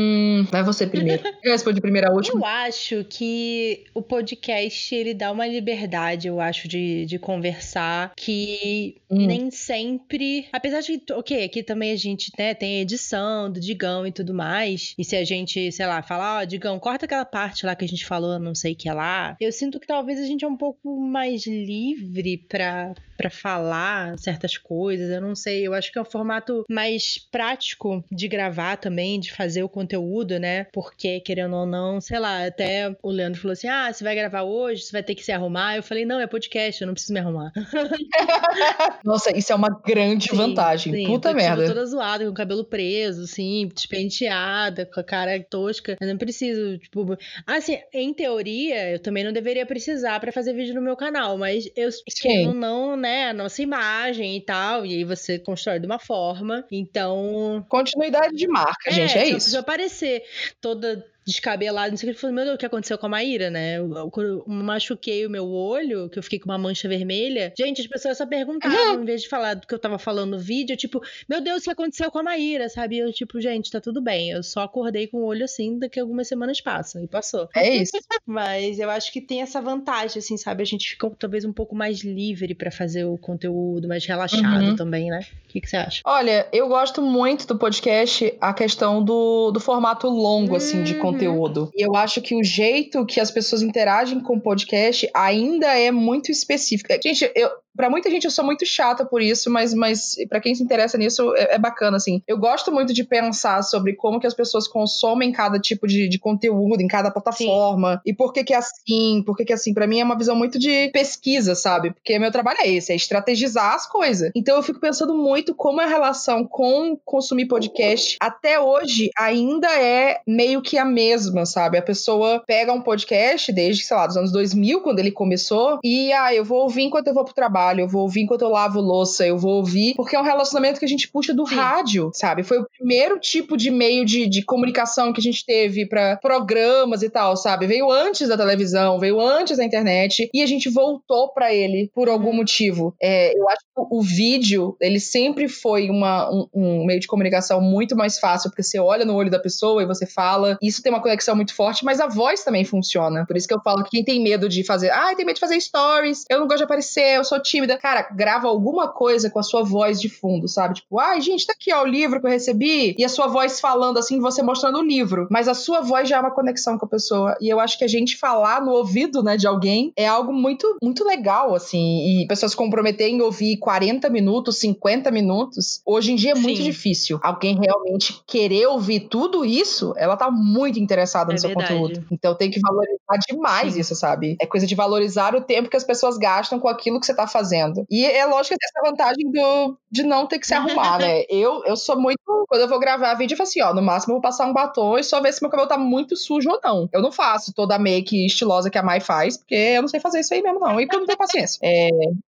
vai 0.51 0.63
você 0.63 0.87
primeiro. 0.87 1.23
eu 1.43 1.53
respondi 1.53 1.81
primeiro 1.81 2.09
a 2.09 2.13
última. 2.13 2.41
Eu 2.41 2.45
acho 2.45 3.05
que 3.09 3.85
o 3.95 4.03
podcast 4.03 4.95
ele 4.95 5.15
dá 5.15 5.31
uma 5.31 5.47
liberdade, 5.47 6.29
eu 6.29 6.41
acho, 6.41 6.69
de, 6.69 7.07
de 7.07 7.19
conversar 7.19 8.13
que 8.17 8.97
hum. 9.11 9.27
nem 9.27 9.51
sempre. 9.51 10.47
Apesar 10.53 10.81
de, 10.81 11.03
ok, 11.13 11.45
aqui 11.45 11.63
também 11.63 11.93
a 11.93 11.97
gente 11.97 12.31
né, 12.39 12.55
tem 12.55 12.81
edição 12.81 13.51
do 13.51 13.61
Digão 13.61 14.07
e 14.07 14.13
tudo 14.13 14.35
mais. 14.35 14.95
E 14.99 15.05
se 15.05 15.17
a 15.17 15.25
gente, 15.25 15.71
sei 15.73 15.87
lá, 15.87 16.03
falar, 16.03 16.39
ó, 16.39 16.43
oh, 16.43 16.47
Digão, 16.47 16.79
corta 16.79 17.05
aquela 17.05 17.25
parte 17.25 17.67
lá 17.67 17.75
que 17.75 17.85
a 17.85 17.89
gente 17.89 18.05
falou, 18.05 18.39
não 18.39 18.55
sei 18.55 18.73
o 18.73 18.77
que 18.77 18.89
é 18.89 18.93
lá. 18.93 19.37
Eu 19.41 19.53
sinto 19.53 19.79
que 19.79 19.87
talvez 19.87 20.21
a 20.21 20.25
gente 20.25 20.45
é 20.45 20.49
um 20.49 20.57
pouco 20.57 21.01
mais 21.01 21.47
livre 21.47 22.39
para 22.49 22.95
para 23.23 23.31
falar 23.31 24.19
certas 24.19 24.59
coisas. 24.59 25.09
Eu 25.09 25.21
não 25.21 25.37
sei, 25.37 25.65
eu 25.65 25.73
acho 25.73 25.93
que 25.93 25.99
é 25.99 26.03
um 26.03 26.05
formato 26.05 26.65
mais 26.69 27.19
prático 27.31 28.05
de 28.11 28.27
gravar 28.27 28.77
também, 28.77 29.21
de 29.21 29.31
fazer 29.33 29.63
o 29.63 29.69
conteúdo, 29.69 30.32
né? 30.39 30.67
Porque, 30.73 31.21
querendo 31.21 31.57
ou 31.57 31.67
não, 31.67 32.01
sei 32.01 32.19
lá, 32.19 32.47
até 32.47 32.95
o 33.03 33.11
Leandro 33.11 33.41
falou 33.41 33.53
assim: 33.53 33.69
ah, 33.69 33.93
você 33.93 34.05
vai 34.05 34.15
gravar 34.15 34.43
hoje, 34.43 34.83
você 34.83 34.93
vai 34.93 35.03
ter 35.03 35.15
que 35.15 35.25
se 35.25 35.33
arrumar. 35.33 35.77
Eu 35.77 35.83
falei: 35.83 36.05
não, 36.05 36.21
é 36.21 36.27
podcast, 36.27 36.81
eu 36.81 36.87
não 36.87 36.95
preciso 36.95 37.15
me 37.15 37.21
arrumar. 37.21 37.53
Nossa, 39.05 39.37
isso 39.37 39.53
é 39.53 39.55
uma 39.55 39.81
grande 39.85 40.29
sim, 40.29 40.37
vantagem. 40.37 40.93
Sim, 40.93 41.07
Puta 41.07 41.31
tipo, 41.31 41.41
merda. 41.41 41.63
Tipo, 41.63 41.75
toda 41.75 41.87
zoada, 41.87 42.25
com 42.25 42.31
o 42.31 42.35
cabelo 42.35 42.65
preso, 42.65 43.23
assim, 43.23 43.69
despenteada, 43.75 44.87
com 44.87 45.01
a 45.01 45.05
cara 45.05 45.43
tosca. 45.43 45.97
Eu 46.01 46.07
não 46.07 46.19
preciso, 46.19 46.79
tipo. 46.79 47.17
Assim, 47.47 47.79
em 47.93 48.13
teoria, 48.13 48.91
eu 48.93 48.99
também 48.99 49.25
não 49.25 49.33
deveria 49.33 49.67
precisar 49.67 50.21
para 50.21 50.33
fazer 50.33 50.53
vídeo 50.53 50.75
no 50.75 50.83
meu 50.83 50.97
canal, 50.97 51.37
mas 51.39 51.71
eu, 51.75 51.89
querendo 52.21 52.55
não, 52.55 52.97
né? 52.97 53.23
a 53.33 53.33
nossa 53.33 53.63
imagem 53.63 54.37
e 54.37 54.41
tal, 54.41 54.87
e 54.87 54.95
aí 54.95 55.05
você 55.05 55.39
constrói 55.39 55.79
de 55.79 55.87
uma 55.87 55.99
forma. 55.99 56.65
Então. 56.71 57.65
Continuidade 57.69 58.37
de 58.37 58.47
marca, 58.47 58.91
é, 58.91 58.93
gente, 58.93 59.19
é 59.19 59.29
isso. 59.29 59.51
Se 59.51 59.57
aparecer 59.57 60.22
toda 60.61 61.05
descabelado, 61.25 61.91
não 61.91 61.97
sei 61.97 62.11
o 62.11 62.13
que. 62.13 62.17
Eu 62.17 62.21
falei, 62.21 62.37
meu 62.37 62.45
Deus, 62.45 62.55
o 62.57 62.59
que 62.59 62.67
aconteceu 62.67 62.99
com 62.99 63.07
a 63.07 63.09
Maíra, 63.09 63.51
né? 63.51 63.79
Eu, 63.79 63.91
eu, 63.95 64.13
eu, 64.17 64.45
machuquei 64.47 65.25
o 65.27 65.31
meu 65.31 65.49
olho, 65.49 66.09
que 66.09 66.19
eu 66.19 66.23
fiquei 66.23 66.39
com 66.39 66.47
uma 66.47 66.59
mancha 66.59 66.89
vermelha. 66.89 67.53
Gente, 67.57 67.81
as 67.81 67.87
pessoas 67.87 68.19
só 68.19 68.27
perguntavam, 68.27 68.97
uhum. 68.97 69.03
em 69.03 69.05
vez 69.05 69.23
de 69.23 69.29
falar 69.29 69.55
do 69.55 69.67
que 69.67 69.75
eu 69.75 69.79
tava 69.79 69.99
falando 69.99 70.33
no 70.33 70.39
vídeo, 70.39 70.77
tipo, 70.77 71.01
meu 71.29 71.41
Deus, 71.41 71.63
o 71.63 71.65
que 71.65 71.71
aconteceu 71.71 72.11
com 72.11 72.19
a 72.19 72.23
Maíra, 72.23 72.69
sabe? 72.69 72.99
eu, 72.99 73.13
tipo, 73.13 73.41
gente, 73.41 73.71
tá 73.71 73.81
tudo 73.81 74.01
bem. 74.01 74.31
Eu 74.31 74.43
só 74.43 74.63
acordei 74.63 75.07
com 75.07 75.19
o 75.19 75.25
olho 75.25 75.45
assim, 75.45 75.79
daqui 75.79 75.99
a 75.99 76.03
algumas 76.03 76.29
semanas 76.29 76.61
passam. 76.61 77.03
E 77.03 77.07
passou. 77.07 77.49
É 77.55 77.77
isso. 77.77 77.93
Mas 78.27 78.79
eu 78.79 78.91
acho 78.91 79.13
que 79.13 79.21
tem 79.21 79.43
essa 79.43 79.61
vantagem, 79.61 80.19
assim, 80.19 80.37
sabe? 80.37 80.63
A 80.63 80.67
gente 80.67 80.91
fica 80.91 81.11
talvez 81.19 81.45
um 81.45 81.53
pouco 81.53 81.75
mais 81.75 82.01
livre 82.01 82.55
para 82.55 82.71
fazer 82.71 83.05
o 83.05 83.17
conteúdo, 83.17 83.89
mais 83.89 84.05
relaxado 84.05 84.65
uhum. 84.65 84.77
também, 84.77 85.11
né? 85.11 85.21
O 85.45 85.49
que, 85.49 85.61
que, 85.61 85.69
você 85.69 85.77
acha? 85.77 86.03
Olha, 86.05 86.47
eu 86.53 86.69
gosto 86.69 87.03
muito 87.03 87.47
do 87.47 87.59
podcast 87.59 88.35
a 88.41 88.53
questão 88.53 89.05
do, 89.05 89.51
do 89.51 89.61
formato 89.61 90.09
longo, 90.09 90.57
assim, 90.57 90.83
de 90.83 90.95
conteúdo 90.95 91.12
Uhum. 91.12 91.12
Conteúdo. 91.13 91.71
E 91.75 91.87
eu 91.87 91.95
acho 91.97 92.21
que 92.21 92.35
o 92.35 92.43
jeito 92.43 93.07
que 93.07 93.21
as 93.21 93.31
pessoas 93.31 93.63
interagem 93.63 94.21
com 94.21 94.37
o 94.37 94.41
podcast 94.41 95.09
ainda 95.15 95.79
é 95.79 95.91
muito 95.91 96.31
específico. 96.31 96.93
Gente, 97.03 97.31
eu, 97.35 97.51
para 97.77 97.91
muita 97.91 98.11
gente 98.11 98.25
eu 98.25 98.31
sou 98.31 98.45
muito 98.45 98.65
chata 98.67 99.05
por 99.05 99.23
isso, 99.23 99.51
mas, 99.51 99.75
mas 99.75 100.15
para 100.29 100.41
quem 100.41 100.55
se 100.55 100.63
interessa 100.63 100.99
nisso 100.99 101.35
é, 101.37 101.55
é, 101.55 101.59
bacana, 101.59 101.97
assim. 101.97 102.23
Eu 102.27 102.39
gosto 102.39 102.71
muito 102.71 102.93
de 102.93 103.05
pensar 103.05 103.63
sobre 103.63 103.95
como 103.95 104.21
que 104.21 104.27
as 104.27 104.35
pessoas 104.35 104.69
consomem 104.69 105.33
cada 105.33 105.59
tipo 105.59 105.87
de, 105.87 106.09
de 106.09 106.19
conteúdo 106.19 106.81
em 106.81 106.89
cada 106.89 107.11
plataforma 107.11 107.95
Sim. 107.95 108.01
e 108.07 108.15
por 108.15 108.33
que 108.33 108.45
que 108.45 108.55
é 108.55 108.57
assim, 108.57 109.23
por 109.25 109.37
que 109.37 109.45
que 109.45 109.53
é 109.53 109.55
assim. 109.55 109.75
Para 109.75 109.87
mim 109.87 110.01
é 110.01 110.05
uma 110.05 110.17
visão 110.17 110.37
muito 110.37 110.59
de 110.59 110.91
pesquisa, 110.91 111.55
sabe? 111.55 111.93
Porque 111.93 112.19
meu 112.19 112.31
trabalho 112.31 112.59
é 112.61 112.69
esse, 112.69 112.93
é 112.93 112.97
estrategizar 112.97 113.75
as 113.75 113.87
coisas. 113.87 114.31
Então 114.35 114.57
eu 114.57 114.63
fico 114.63 114.81
pensando 114.81 115.17
muito 115.17 115.55
como 115.55 115.81
a 115.81 115.87
relação 115.87 116.45
com 116.45 116.97
consumir 117.05 117.47
podcast 117.47 118.17
até 118.21 118.61
hoje 118.61 119.11
ainda 119.19 119.69
é 119.81 120.21
meio 120.27 120.63
que 120.63 120.79
a 120.79 120.85
mesma, 120.85 121.47
sabe? 121.47 121.79
A 121.79 121.83
pessoa 121.83 122.43
pega 122.47 122.73
um 122.73 122.83
podcast 122.83 123.53
desde, 123.53 123.85
sei 123.85 123.97
lá, 123.97 124.07
dos 124.07 124.17
anos 124.17 124.33
2000, 124.33 124.81
quando 124.83 124.99
ele 124.99 125.11
começou, 125.11 125.79
e 125.83 126.13
ah, 126.13 126.35
eu 126.35 126.45
vou 126.45 126.63
ouvir 126.63 126.83
enquanto 126.83 127.09
eu 127.09 127.15
vou 127.15 127.25
pro 127.25 127.35
trabalho 127.35 127.62
trabalho, 127.63 127.81
eu 127.81 127.89
vou 127.89 128.03
ouvir 128.03 128.23
enquanto 128.23 128.43
eu 128.43 128.49
lavo 128.49 128.81
louça, 128.81 129.27
eu 129.27 129.39
vou 129.39 129.57
ouvir, 129.57 129.95
porque 129.95 130.17
é 130.17 130.21
um 130.21 130.25
relacionamento 130.25 130.79
que 130.79 130.85
a 130.85 130.89
gente 130.89 131.09
puxa 131.09 131.33
do 131.33 131.47
Sim. 131.47 131.55
rádio, 131.55 132.11
sabe? 132.15 132.43
Foi 132.43 132.59
o 132.59 132.67
primeiro 132.77 133.19
tipo 133.19 133.57
de 133.57 133.71
meio 133.71 134.05
de, 134.05 134.29
de 134.29 134.45
comunicação 134.45 135.13
que 135.13 135.21
a 135.21 135.23
gente 135.23 135.45
teve 135.45 135.87
para 135.87 136.17
programas 136.17 137.03
e 137.03 137.09
tal, 137.09 137.37
sabe? 137.37 137.67
Veio 137.67 137.91
antes 137.91 138.29
da 138.29 138.37
televisão, 138.37 138.99
veio 138.99 139.21
antes 139.21 139.57
da 139.57 139.65
internet 139.65 140.29
e 140.33 140.43
a 140.43 140.47
gente 140.47 140.69
voltou 140.69 141.33
para 141.33 141.53
ele 141.55 141.91
por 141.95 142.09
algum 142.09 142.31
uhum. 142.31 142.37
motivo. 142.37 142.95
É, 143.01 143.37
eu 143.37 143.49
acho 143.49 143.61
que 143.61 143.73
o 143.77 144.03
vídeo, 144.03 144.77
ele 144.81 144.99
sempre 144.99 145.49
foi 145.49 145.89
uma, 145.89 146.31
um, 146.31 146.47
um, 146.55 146.87
meio 146.87 147.01
de 147.01 147.07
comunicação 147.07 147.61
muito 147.61 147.97
mais 147.97 148.19
fácil, 148.19 148.51
porque 148.51 148.63
você 148.63 148.79
olha 148.79 149.05
no 149.05 149.15
olho 149.15 149.31
da 149.31 149.39
pessoa 149.39 149.83
e 149.83 149.87
você 149.87 150.07
fala, 150.07 150.59
isso 150.63 150.83
tem 150.83 150.93
uma 150.93 151.03
conexão 151.03 151.37
muito 151.37 151.55
forte, 151.55 151.85
mas 151.85 152.01
a 152.01 152.07
voz 152.07 152.43
também 152.43 152.65
funciona. 152.65 153.25
Por 153.27 153.37
isso 153.37 153.47
que 153.47 153.55
eu 153.55 153.61
falo 153.63 153.85
que 153.85 153.91
quem 153.91 154.05
tem 154.05 154.23
medo 154.23 154.49
de 154.49 154.65
fazer, 154.65 154.91
ah, 154.91 155.15
tem 155.15 155.25
medo 155.25 155.37
de 155.37 155.41
fazer 155.41 155.61
stories, 155.61 156.25
eu 156.29 156.41
não 156.41 156.47
gosto 156.47 156.59
de 156.59 156.65
aparecer, 156.65 157.17
eu 157.17 157.25
sou 157.25 157.39
tímida. 157.53 157.77
Cara, 157.77 158.09
grava 158.15 158.49
alguma 158.49 158.89
coisa 158.89 159.31
com 159.31 159.39
a 159.39 159.43
sua 159.43 159.63
voz 159.63 160.01
de 160.01 160.09
fundo, 160.09 160.49
sabe? 160.49 160.75
Tipo, 160.75 160.99
ai, 160.99 161.21
gente, 161.21 161.47
tá 161.47 161.53
aqui, 161.53 161.73
ó, 161.73 161.83
o 161.83 161.87
livro 161.87 162.21
que 162.21 162.27
eu 162.27 162.31
recebi. 162.31 162.95
E 162.99 163.05
a 163.05 163.09
sua 163.09 163.27
voz 163.27 163.61
falando 163.61 163.99
assim, 163.99 164.21
você 164.21 164.43
mostrando 164.43 164.79
o 164.79 164.83
livro. 164.83 165.27
Mas 165.31 165.49
a 165.49 165.55
sua 165.55 165.81
voz 165.81 166.09
já 166.09 166.17
é 166.17 166.21
uma 166.21 166.31
conexão 166.31 166.79
com 166.79 166.87
a 166.87 166.89
pessoa. 166.89 167.37
E 167.41 167.49
eu 167.49 167.61
acho 167.61 167.79
que 167.79 167.85
a 167.85 167.89
gente 167.89 168.17
falar 168.17 168.63
no 168.63 168.73
ouvido, 168.73 169.23
né, 169.23 169.37
de 169.37 169.47
alguém 169.47 169.93
é 169.97 170.07
algo 170.07 170.33
muito, 170.33 170.79
muito 170.83 171.05
legal, 171.05 171.55
assim. 171.55 172.23
E 172.23 172.27
pessoas 172.27 172.53
se 172.53 172.57
comprometerem 172.57 173.17
em 173.17 173.23
ouvir 173.23 173.59
40 173.59 174.09
minutos, 174.09 174.59
50 174.59 175.11
minutos. 175.11 175.83
Hoje 175.85 176.13
em 176.13 176.17
dia 176.17 176.33
é 176.33 176.35
muito 176.35 176.59
Sim. 176.59 176.65
difícil. 176.65 177.21
Alguém 177.23 177.59
realmente 177.59 178.21
querer 178.27 178.67
ouvir 178.67 179.01
tudo 179.01 179.45
isso, 179.45 179.93
ela 179.97 180.17
tá 180.17 180.31
muito 180.31 180.79
interessada 180.79 181.29
no 181.29 181.35
é 181.35 181.39
seu 181.39 181.51
verdade. 181.51 181.75
conteúdo. 181.75 182.07
Então 182.11 182.35
tem 182.35 182.51
que 182.51 182.61
valorizar 182.61 183.19
demais 183.29 183.75
Sim. 183.75 183.81
isso, 183.81 183.95
sabe? 183.95 184.37
É 184.41 184.47
coisa 184.47 184.67
de 184.67 184.75
valorizar 184.75 185.35
o 185.35 185.41
tempo 185.41 185.69
que 185.69 185.77
as 185.77 185.85
pessoas 185.85 186.17
gastam 186.17 186.59
com 186.59 186.69
aquilo 186.69 186.99
que 186.99 187.07
você 187.07 187.15
tá 187.15 187.27
fazendo. 187.27 187.42
E 187.91 188.05
é 188.05 188.25
lógico 188.27 188.57
que 188.59 188.65
essa 188.65 188.91
vantagem 188.91 189.31
do, 189.31 189.79
de 189.91 190.03
não 190.03 190.27
ter 190.27 190.39
que 190.39 190.47
se 190.47 190.55
arrumar, 190.55 190.99
né? 190.99 191.23
Eu, 191.29 191.63
eu 191.65 191.77
sou 191.77 191.99
muito. 192.01 192.19
Quando 192.49 192.63
eu 192.63 192.69
vou 192.69 192.79
gravar 192.79 193.15
vídeo, 193.15 193.35
eu 193.35 193.39
falo 193.39 193.49
assim, 193.49 193.63
ó, 193.63 193.75
no 193.75 193.83
máximo 193.83 194.13
eu 194.13 194.17
vou 194.17 194.23
passar 194.23 194.47
um 194.47 194.53
batom 194.53 194.99
e 194.99 195.05
só 195.05 195.21
ver 195.21 195.33
se 195.33 195.41
meu 195.43 195.51
cabelo 195.51 195.69
tá 195.69 195.79
muito 195.79 196.17
sujo 196.17 196.51
ou 196.51 196.61
não. 196.63 196.89
Eu 196.93 197.01
não 197.01 197.11
faço 197.11 197.53
toda 197.55 197.77
a 197.77 197.79
make 197.79 198.27
estilosa 198.27 198.71
que 198.71 198.79
a 198.79 198.83
Mai 198.83 199.01
faz, 199.01 199.37
porque 199.37 199.55
eu 199.55 199.83
não 199.83 199.89
sei 199.89 200.01
fazer 200.01 200.21
isso 200.21 200.35
aí 200.35 200.43
mesmo, 200.43 200.61
não. 200.61 200.81
E 200.81 200.87
eu 200.91 200.99
não 200.99 201.07
tenho 201.07 201.19
paciência. 201.19 201.59
É, 201.63 201.89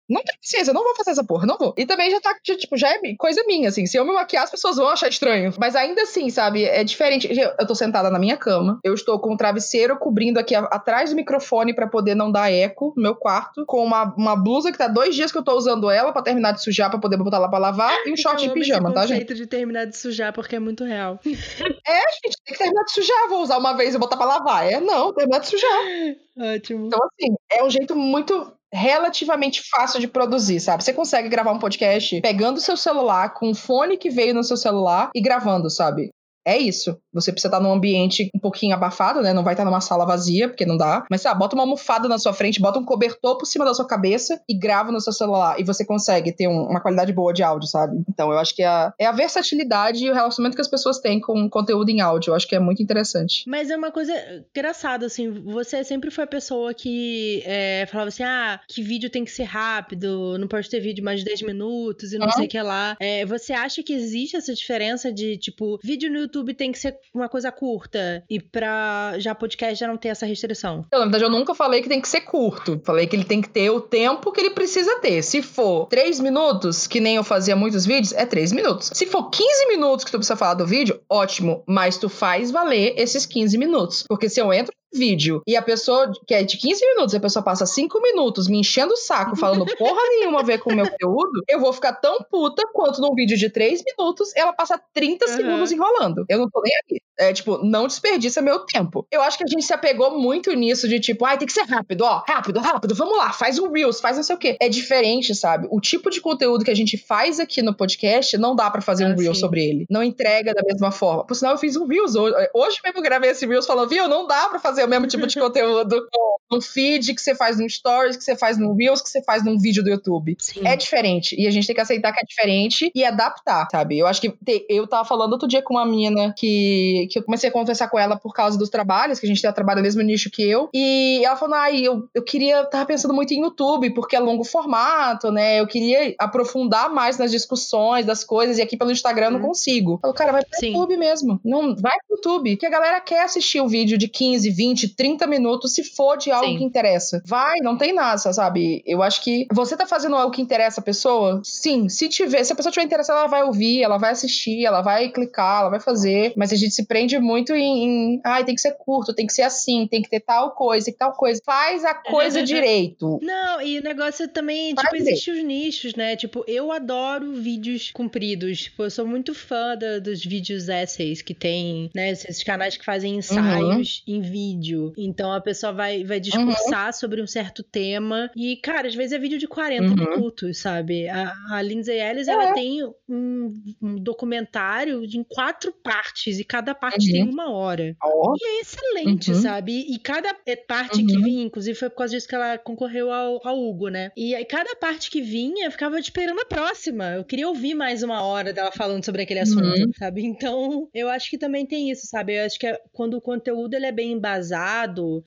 não 0.10 0.24
tem 0.24 0.38
paciência, 0.42 0.72
eu 0.72 0.76
não 0.76 0.84
vou 0.84 0.96
fazer 0.96 1.12
essa 1.12 1.24
porra, 1.24 1.46
não 1.46 1.58
vou. 1.58 1.74
E 1.78 1.86
também 1.86 2.10
já 2.10 2.20
tá, 2.22 2.36
tipo, 2.42 2.78
já 2.78 2.90
é 2.90 3.00
coisa 3.18 3.44
minha, 3.46 3.70
assim. 3.70 3.86
Se 3.86 3.98
eu 3.98 4.06
me 4.06 4.14
maquiar, 4.14 4.44
as 4.44 4.52
pessoas 4.52 4.78
vão 4.78 4.88
achar 4.88 5.10
estranho. 5.10 5.54
Mas 5.58 5.76
ainda 5.76 6.02
assim, 6.04 6.30
sabe, 6.30 6.64
é 6.64 6.84
diferente. 6.84 7.30
Eu 7.60 7.68
tô 7.68 7.76
sentada 7.76 8.10
na 8.10 8.20
minha 8.20 8.38
cama, 8.38 8.80
eu 8.84 8.94
estou 8.94 9.20
com 9.20 9.30
o 9.30 9.34
um 9.34 9.38
travesseiro 9.38 9.98
cobrindo 9.98 10.40
aqui 10.40 10.56
a, 10.56 10.60
atrás 10.62 11.10
do 11.10 11.16
microfone 11.16 11.74
para 11.74 11.88
poder 11.88 12.16
não 12.16 12.32
dar 12.32 12.52
eco 12.52 12.94
no 12.96 13.04
meu 13.04 13.16
quarto, 13.16 13.66
com 13.66 13.84
uma, 13.84 14.14
uma 14.18 14.36
blusa 14.36 14.72
que 14.72 14.78
tá 14.78 14.88
dois 14.88 15.16
dias 15.16 15.32
que 15.32 15.38
eu 15.38 15.44
tô 15.44 15.56
usando 15.56 15.90
ela 15.90 16.12
para 16.12 16.22
terminar 16.22 16.54
de 16.54 16.64
sujar, 16.64 16.90
para 16.90 17.00
poder 17.00 17.18
botar 17.18 17.40
lá 17.40 17.50
pra 17.50 17.60
lavar, 17.60 17.94
e 18.06 18.12
um 18.12 18.18
short 18.18 18.42
de 18.42 18.54
pijama, 18.54 18.94
tá, 18.94 19.06
gente? 19.06 19.34
de 19.34 19.46
terminar 19.46 19.86
de 19.86 19.98
sujar 19.98 20.34
porque 20.34 20.56
é 20.56 20.60
muito 20.60 20.84
real. 20.84 21.20
É, 21.26 22.00
gente, 22.00 22.38
tem 22.46 22.54
que 22.54 22.58
terminar 22.58 22.84
de 22.84 22.92
sujar. 22.92 23.30
Vou 23.30 23.42
usar 23.42 23.58
uma 23.58 23.74
vez 23.74 23.96
e 23.96 23.98
botar 23.98 24.18
pra 24.18 24.26
lavar. 24.26 24.72
É, 24.72 24.80
não, 24.80 25.14
terminar 25.14 25.40
de 25.40 25.48
sujar. 25.48 25.80
Ótimo. 26.56 26.88
Então, 26.88 27.00
assim, 27.06 27.36
é 27.52 27.64
um 27.64 27.70
jeito 27.70 27.96
muito 27.96 28.52
relativamente 28.78 29.64
fácil 29.70 30.00
de 30.00 30.08
produzir, 30.08 30.60
sabe? 30.60 30.84
Você 30.84 30.94
consegue 30.94 31.30
gravar 31.30 31.52
um 31.52 31.60
podcast 31.60 32.22
pegando 32.22 32.58
o 32.58 32.62
seu 32.62 32.78
celular, 32.78 33.34
com 33.34 33.52
o 33.52 33.56
fone 33.56 33.98
que 33.98 34.10
veio 34.10 34.34
no 34.34 34.44
seu 34.44 34.58
celular 34.58 35.10
e 35.16 35.22
gravando, 35.22 35.70
sabe? 35.70 36.10
é 36.48 36.58
isso. 36.58 36.98
Você 37.22 37.32
precisa 37.32 37.50
estar 37.50 37.60
num 37.60 37.72
ambiente 37.72 38.30
um 38.34 38.40
pouquinho 38.40 38.76
abafado, 38.76 39.22
né? 39.22 39.34
Não 39.34 39.44
vai 39.44 39.54
estar 39.54 39.66
numa 39.66 39.82
sala 39.82 40.06
vazia, 40.06 40.48
porque 40.48 40.66
não 40.66 40.78
dá. 40.78 41.06
Mas, 41.10 41.22
sabe, 41.22 41.40
bota 41.40 41.56
uma 41.56 41.64
almofada 41.64 42.08
na 42.08 42.18
sua 42.18 42.34
frente, 42.34 42.62
bota 42.62 42.80
um 42.80 42.86
cobertor 42.86 43.38
por 43.38 43.46
cima 43.46 43.66
da 43.66 43.74
sua 43.74 43.88
cabeça 43.88 44.42
e 44.48 44.58
grava 44.58 44.92
no 44.92 45.02
seu 45.02 45.12
celular. 45.12 45.60
E 45.60 45.64
você 45.64 45.84
consegue 45.84 46.32
ter 46.32 46.48
um, 46.48 46.68
uma 46.70 46.80
qualidade 46.80 47.12
boa 47.12 47.34
de 47.34 47.44
áudio, 47.44 47.68
sabe? 47.68 47.98
Então, 48.08 48.32
eu 48.32 48.38
acho 48.38 48.56
que 48.56 48.62
é 48.62 48.68
a, 48.68 48.94
é 49.00 49.06
a 49.06 49.12
versatilidade 49.12 50.06
e 50.06 50.10
o 50.10 50.14
relacionamento 50.14 50.56
que 50.56 50.62
as 50.62 50.68
pessoas 50.68 51.00
têm 51.00 51.20
com 51.20 51.50
conteúdo 51.50 51.90
em 51.90 52.02
áudio. 52.02 52.32
Eu 52.32 52.36
acho 52.36 52.48
que 52.48 52.56
é 52.56 52.60
muito 52.60 52.82
interessante. 52.82 53.44
Mas 53.48 53.70
é 53.72 53.76
uma 53.76 53.92
coisa 53.92 54.14
engraçada, 54.56 55.06
assim. 55.06 55.30
Você 55.46 55.84
sempre 55.84 56.12
foi 56.12 56.24
a 56.24 56.28
pessoa 56.28 56.74
que 56.74 57.42
é, 57.46 57.86
falava 57.90 58.10
assim: 58.10 58.24
ah, 58.24 58.60
que 58.68 58.82
vídeo 58.82 59.10
tem 59.10 59.26
que 59.26 59.32
ser 59.32 59.44
rápido, 59.44 60.38
não 60.38 60.48
pode 60.48 60.70
ter 60.70 60.80
vídeo 60.80 61.04
mais 61.04 61.20
de 61.20 61.26
10 61.26 61.42
minutos 61.44 62.14
e 62.14 62.18
não 62.18 62.28
uhum. 62.28 62.34
sei 62.34 62.46
o 62.46 62.50
que 62.50 62.62
lá. 62.62 62.96
É, 63.00 63.26
você 63.26 63.54
acha 63.54 63.82
que 63.82 63.94
existe 63.94 64.36
essa 64.36 64.54
diferença 64.54 65.12
de, 65.12 65.38
tipo, 65.38 65.80
vídeo 65.84 66.12
no? 66.12 66.28
YouTube 66.28 66.54
tem 66.54 66.72
que 66.72 66.80
ser 66.80 66.98
uma 67.14 67.30
coisa 67.30 67.52
curta 67.52 68.24
e 68.30 68.40
pra 68.40 69.14
já 69.18 69.34
podcast 69.34 69.80
já 69.80 69.88
não 69.88 69.98
ter 69.98 70.10
essa 70.10 70.26
restrição? 70.26 70.86
Eu, 70.92 71.00
na 71.00 71.06
verdade, 71.06 71.24
eu 71.24 71.30
nunca 71.30 71.54
falei 71.56 71.82
que 71.82 71.90
tem 71.90 72.02
que 72.02 72.08
ser 72.08 72.22
curto. 72.22 72.82
Falei 72.86 73.08
que 73.08 73.16
ele 73.16 73.24
tem 73.26 73.42
que 73.42 73.50
ter 73.50 73.70
o 73.70 73.82
tempo 73.82 74.32
que 74.32 74.40
ele 74.40 74.52
precisa 74.52 75.00
ter. 75.00 75.22
Se 75.22 75.42
for 75.42 75.88
3 75.88 76.20
minutos, 76.20 76.88
que 76.88 77.00
nem 77.00 77.16
eu 77.16 77.24
fazia 77.24 77.56
muitos 77.56 77.86
vídeos, 77.86 78.14
é 78.14 78.26
3 78.26 78.52
minutos. 78.52 78.92
Se 78.94 79.06
for 79.06 79.30
15 79.30 79.68
minutos 79.68 80.06
que 80.06 80.12
tu 80.12 80.18
precisa 80.18 80.36
falar 80.36 80.56
do 80.56 80.66
vídeo, 80.66 81.02
ótimo. 81.10 81.64
Mas 81.68 81.98
tu 81.98 82.10
faz 82.10 82.52
valer 82.52 82.94
esses 82.98 83.26
15 83.26 83.58
minutos. 83.58 84.04
Porque 84.08 84.30
se 84.30 84.40
eu 84.40 84.54
entro 84.54 84.74
vídeo 84.94 85.42
e 85.46 85.56
a 85.56 85.62
pessoa, 85.62 86.12
que 86.26 86.34
é 86.34 86.44
de 86.44 86.58
15 86.58 86.86
minutos, 86.86 87.16
a 87.16 87.20
pessoa 87.20 87.44
passa 87.44 87.66
5 87.66 88.02
minutos 88.02 88.48
me 88.48 88.60
enchendo 88.60 88.94
o 88.94 88.98
saco, 88.98 89.36
falando 89.36 89.66
porra 89.78 90.02
nenhuma 90.10 90.42
a 90.42 90.44
ver 90.44 90.60
com 90.60 90.72
o 90.72 90.76
meu 90.76 90.90
conteúdo, 90.90 91.44
eu 91.48 91.60
vou 91.60 91.74
ficar 91.74 91.94
tão 91.94 92.20
puta 92.30 92.64
quanto 92.74 93.02
num 93.02 93.14
vídeo 93.14 93.38
de 93.38 93.50
3 93.50 93.84
minutos 93.84 94.36
ela 94.36 94.54
passa 94.54 94.80
30 94.94 95.26
uhum. 95.26 95.36
segundos 95.36 95.72
enrolando. 95.72 96.26
Eu 96.30 96.40
não 96.40 96.50
tô 96.50 96.62
nem 96.62 96.74
aqui. 96.84 97.02
É 97.20 97.34
tipo, 97.34 97.58
não 97.64 97.88
desperdiça 97.88 98.42
meu 98.42 98.60
tempo. 98.60 99.08
Eu 99.12 99.22
acho 99.22 99.38
que 99.38 99.44
a 99.44 99.48
gente 99.48 99.66
se 99.66 99.74
apegou 99.74 100.20
muito 100.20 100.54
nisso 100.54 100.88
de 100.88 101.00
tipo, 101.00 101.26
ai, 101.26 101.36
ah, 101.36 101.38
tem 101.38 101.48
que 101.48 101.54
ser 101.54 101.64
rápido, 101.64 102.02
ó, 102.02 102.24
rápido, 102.28 102.60
rápido, 102.60 102.94
vamos 102.94 103.18
lá, 103.18 103.34
faz 103.34 103.58
um 103.58 103.72
Reels, 103.72 104.00
faz 104.00 104.18
não 104.18 104.24
sei 104.24 104.36
o 104.36 104.40
quê. 104.40 104.56
É 104.62 104.70
diferente, 104.70 105.34
sabe? 105.34 105.68
O 105.72 105.82
tipo 105.82 106.12
de 106.12 106.22
conteúdo 106.22 106.64
que 106.64 106.70
a 106.70 106.76
gente 106.76 106.96
faz 106.98 107.40
aqui 107.40 107.62
no 107.62 107.76
podcast, 107.76 108.38
não 108.38 108.56
dá 108.56 108.70
para 108.70 108.82
fazer 108.82 109.06
ah, 109.06 109.08
um 109.08 109.16
Reels 109.16 109.40
sobre 109.40 109.66
ele. 109.66 109.86
Não 109.90 110.04
entrega 110.04 110.54
da 110.54 110.62
mesma 110.64 110.92
forma. 110.92 111.26
Por 111.26 111.34
sinal, 111.34 111.54
eu 111.54 111.58
fiz 111.58 111.76
um 111.76 111.88
Reels 111.88 112.16
hoje, 112.16 112.36
hoje 112.54 112.78
mesmo 112.84 113.00
eu 113.00 113.04
gravei 113.04 113.32
esse 113.32 113.46
Reels 113.48 113.66
falando, 113.66 113.90
viu, 113.90 114.08
não 114.08 114.28
dá 114.28 114.48
para 114.48 114.60
fazer 114.60 114.77
o 114.86 114.88
mesmo 114.88 115.08
tipo 115.08 115.28
de 115.28 115.40
conteúdo 115.40 116.08
num 116.52 116.62
feed 116.62 117.14
que 117.14 117.22
você 117.22 117.36
faz 117.36 117.60
num 117.60 117.68
stories, 117.68 118.16
que 118.16 118.24
você 118.24 118.36
faz 118.36 118.58
num 118.58 118.74
Reels, 118.74 119.02
que 119.02 119.10
você 119.10 119.22
faz 119.22 119.44
num 119.44 119.58
vídeo 119.58 119.84
do 119.84 119.90
YouTube. 119.90 120.36
Sim. 120.40 120.66
É 120.66 120.76
diferente. 120.76 121.36
E 121.38 121.46
a 121.46 121.52
gente 121.52 121.68
tem 121.68 121.76
que 121.76 121.82
aceitar 121.82 122.14
que 122.14 122.22
é 122.22 122.26
diferente 122.26 122.92
e 122.96 123.04
adaptar, 123.04 123.68
sabe? 123.70 124.00
Eu 124.00 124.08
acho 124.08 124.22
que 124.22 124.30
te, 124.30 124.66
eu 124.70 124.88
tava 124.88 125.06
falando 125.06 125.34
outro 125.34 125.48
dia 125.48 125.62
com 125.62 125.74
uma 125.74 125.86
menina 125.86 126.34
que, 126.36 127.08
que 127.12 127.20
eu 127.20 127.24
comecei 127.24 127.50
a 127.50 127.52
conversar 127.52 127.90
com 127.90 128.00
ela 128.00 128.18
por 128.18 128.34
causa 128.34 128.58
dos 128.58 128.70
trabalhos, 128.70 129.20
que 129.20 129.26
a 129.26 129.30
gente 129.30 129.42
tá 129.42 129.52
trabalhando 129.52 129.78
no 129.78 129.84
mesmo 129.84 130.02
nicho 130.02 130.32
que 130.32 130.42
eu. 130.42 130.70
E 130.74 131.22
ela 131.24 131.36
falou: 131.36 131.56
ai, 131.56 131.82
eu, 131.82 132.08
eu 132.14 132.24
queria, 132.24 132.64
tava 132.66 132.86
pensando 132.86 133.14
muito 133.14 133.34
em 133.34 133.42
YouTube, 133.42 133.94
porque 133.94 134.16
é 134.16 134.20
longo 134.20 134.44
formato, 134.44 135.32
né? 135.32 135.60
Eu 135.60 135.68
queria 135.68 136.16
aprofundar 136.18 136.90
mais 136.90 137.18
nas 137.18 137.32
discussões 137.32 138.06
das 138.06 138.24
coisas, 138.24 138.58
e 138.58 138.62
aqui 138.62 138.78
pelo 138.78 138.92
Instagram 138.92 139.28
eu 139.28 139.32
não 139.32 139.40
uhum. 139.40 139.48
consigo. 139.48 139.94
Eu 139.94 140.00
falei, 140.00 140.16
cara, 140.16 140.32
vai 140.32 140.46
pro 140.46 140.60
Sim. 140.60 140.68
YouTube 140.68 140.98
mesmo. 140.98 141.40
Não, 141.44 141.76
vai 141.76 141.98
pro 142.08 142.16
YouTube. 142.16 142.56
Que 142.56 142.66
a 142.66 142.70
galera 142.70 143.02
quer 143.02 143.24
assistir 143.24 143.60
o 143.60 143.68
vídeo 143.68 143.98
de 143.98 144.08
15, 144.08 144.50
20, 144.50 144.67
30 144.76 145.28
minutos 145.28 145.74
se 145.74 145.84
for 145.84 146.18
de 146.18 146.32
algo 146.32 146.48
Sim. 146.48 146.58
que 146.58 146.64
interessa. 146.64 147.22
Vai, 147.26 147.60
não 147.62 147.78
tem 147.78 147.94
nada, 147.94 148.18
sabe? 148.18 148.84
Eu 148.86 149.02
acho 149.04 149.24
que 149.24 149.48
você 149.52 149.78
tá 149.78 149.86
fazendo 149.86 150.16
algo 150.16 150.34
que 150.34 150.42
interessa 150.42 150.82
a 150.82 150.84
pessoa? 150.84 151.42
Sim, 151.44 151.88
se 151.90 152.10
tiver, 152.10 152.44
se 152.44 152.54
a 152.54 152.56
pessoa 152.56 152.72
tiver 152.72 152.86
interessada, 152.86 153.20
ela 153.20 153.28
vai 153.28 153.44
ouvir, 153.44 153.84
ela 153.84 153.98
vai 153.98 154.12
assistir, 154.12 154.66
ela 154.66 154.82
vai 154.82 155.10
clicar, 155.10 155.62
ela 155.62 155.70
vai 155.70 155.80
fazer. 155.80 156.34
Mas 156.36 156.52
a 156.52 156.56
gente 156.56 156.74
se 156.74 156.86
prende 156.86 157.18
muito 157.20 157.54
em, 157.54 158.16
em 158.16 158.22
ai, 158.26 158.44
tem 158.44 158.56
que 158.56 158.62
ser 158.62 158.72
curto, 158.78 159.14
tem 159.14 159.28
que 159.28 159.34
ser 159.34 159.44
assim, 159.44 159.88
tem 159.88 160.02
que 160.02 160.10
ter 160.10 160.20
tal 160.20 160.52
coisa 160.52 160.90
e 160.90 160.94
tal 160.94 161.14
coisa. 161.14 161.42
Faz 161.46 161.86
a 161.86 161.94
coisa 161.94 162.42
direito. 162.44 163.20
Não, 163.22 163.62
e 163.62 163.80
o 163.80 163.84
negócio 163.84 164.28
também, 164.28 164.74
Faz 164.76 164.90
tipo, 164.90 164.96
existem 164.96 165.34
os 165.34 165.44
nichos, 165.44 165.96
né? 165.96 166.16
Tipo, 166.16 166.44
eu 166.48 166.72
adoro 166.72 167.34
vídeos 167.34 167.92
compridos. 167.92 168.64
Tipo, 168.64 168.84
eu 168.84 168.92
sou 168.92 169.06
muito 169.06 169.34
fã 169.34 169.78
dos 170.02 170.24
vídeos 170.24 170.70
essays 170.70 171.22
que 171.22 171.34
tem, 171.34 171.90
né? 171.94 172.12
Esses 172.12 172.44
canais 172.44 172.78
que 172.78 172.86
fazem 172.86 173.14
uhum. 173.14 173.20
ensaios 173.20 174.04
uhum. 174.08 174.16
em 174.16 174.22
vídeo. 174.22 174.57
Então 174.98 175.32
a 175.32 175.42
pessoa 175.42 175.72
vai, 175.72 176.04
vai 176.04 176.20
discursar 176.20 176.88
uhum. 176.88 176.94
sobre 176.94 177.22
um 177.22 177.28
certo 177.28 177.64
tema. 177.64 178.30
E, 178.36 178.58
cara, 178.58 178.88
às 178.88 178.96
vezes 178.96 179.14
é 179.14 179.20
vídeo 179.20 179.38
de 179.38 179.48
40 179.48 179.84
uhum. 179.84 179.96
minutos, 179.96 180.60
sabe? 180.60 181.08
A, 181.08 181.34
a 181.52 181.62
Lindsay 181.62 182.00
Ellis, 182.00 182.28
é. 182.28 182.32
ela 182.32 182.54
tem 182.54 182.84
um, 183.08 183.54
um, 183.82 183.96
documentário 183.96 185.04
em 185.04 185.24
quatro 185.24 185.72
partes. 185.72 186.40
E 186.40 186.44
cada 186.44 186.74
parte 186.74 187.12
tem 187.12 187.24
uhum. 187.24 187.32
uma 187.32 187.52
hora. 187.52 187.96
Oh. 188.04 188.34
E 188.40 188.46
é 188.46 188.62
excelente, 188.62 189.32
uhum. 189.32 189.42
sabe? 189.42 189.86
E 189.90 190.00
cada 190.00 190.36
parte 190.68 191.04
que 191.04 191.18
vinha, 191.22 191.44
inclusive 191.44 191.78
foi 191.78 191.90
por 191.90 191.98
causa 191.98 192.16
disso 192.16 192.28
que 192.28 192.36
ela 192.36 192.58
concorreu 192.58 193.12
ao, 193.12 193.46
ao 193.46 193.60
Hugo, 193.60 193.90
né? 193.90 194.12
E 194.16 194.36
aí 194.36 194.46
cada 194.46 194.76
parte 194.76 195.12
que 195.12 195.22
vinha, 195.22 195.66
eu 195.66 195.72
ficava 195.72 196.00
esperando 196.00 196.40
a 196.40 196.46
próxima. 196.46 197.14
Eu 197.14 197.24
queria 197.24 197.48
ouvir 197.48 197.74
mais 197.74 198.04
uma 198.04 198.24
hora 198.24 198.52
dela 198.52 198.72
falando 198.72 199.04
sobre 199.04 199.22
aquele 199.22 199.40
assunto, 199.40 199.92
sabe? 199.98 200.26
Então, 200.26 200.90
eu 200.94 201.10
acho 201.10 201.30
que 201.30 201.38
também 201.38 201.66
tem 201.66 201.90
isso, 201.92 202.08
sabe? 202.08 202.38
Eu 202.38 202.46
acho 202.46 202.60
que 202.60 202.68
é, 202.68 202.80
quando 202.92 203.16
o 203.16 203.22
conteúdo 203.22 203.74
ele 203.74 203.86
é 203.86 203.92
bem 203.92 204.12
embasado 204.12 204.47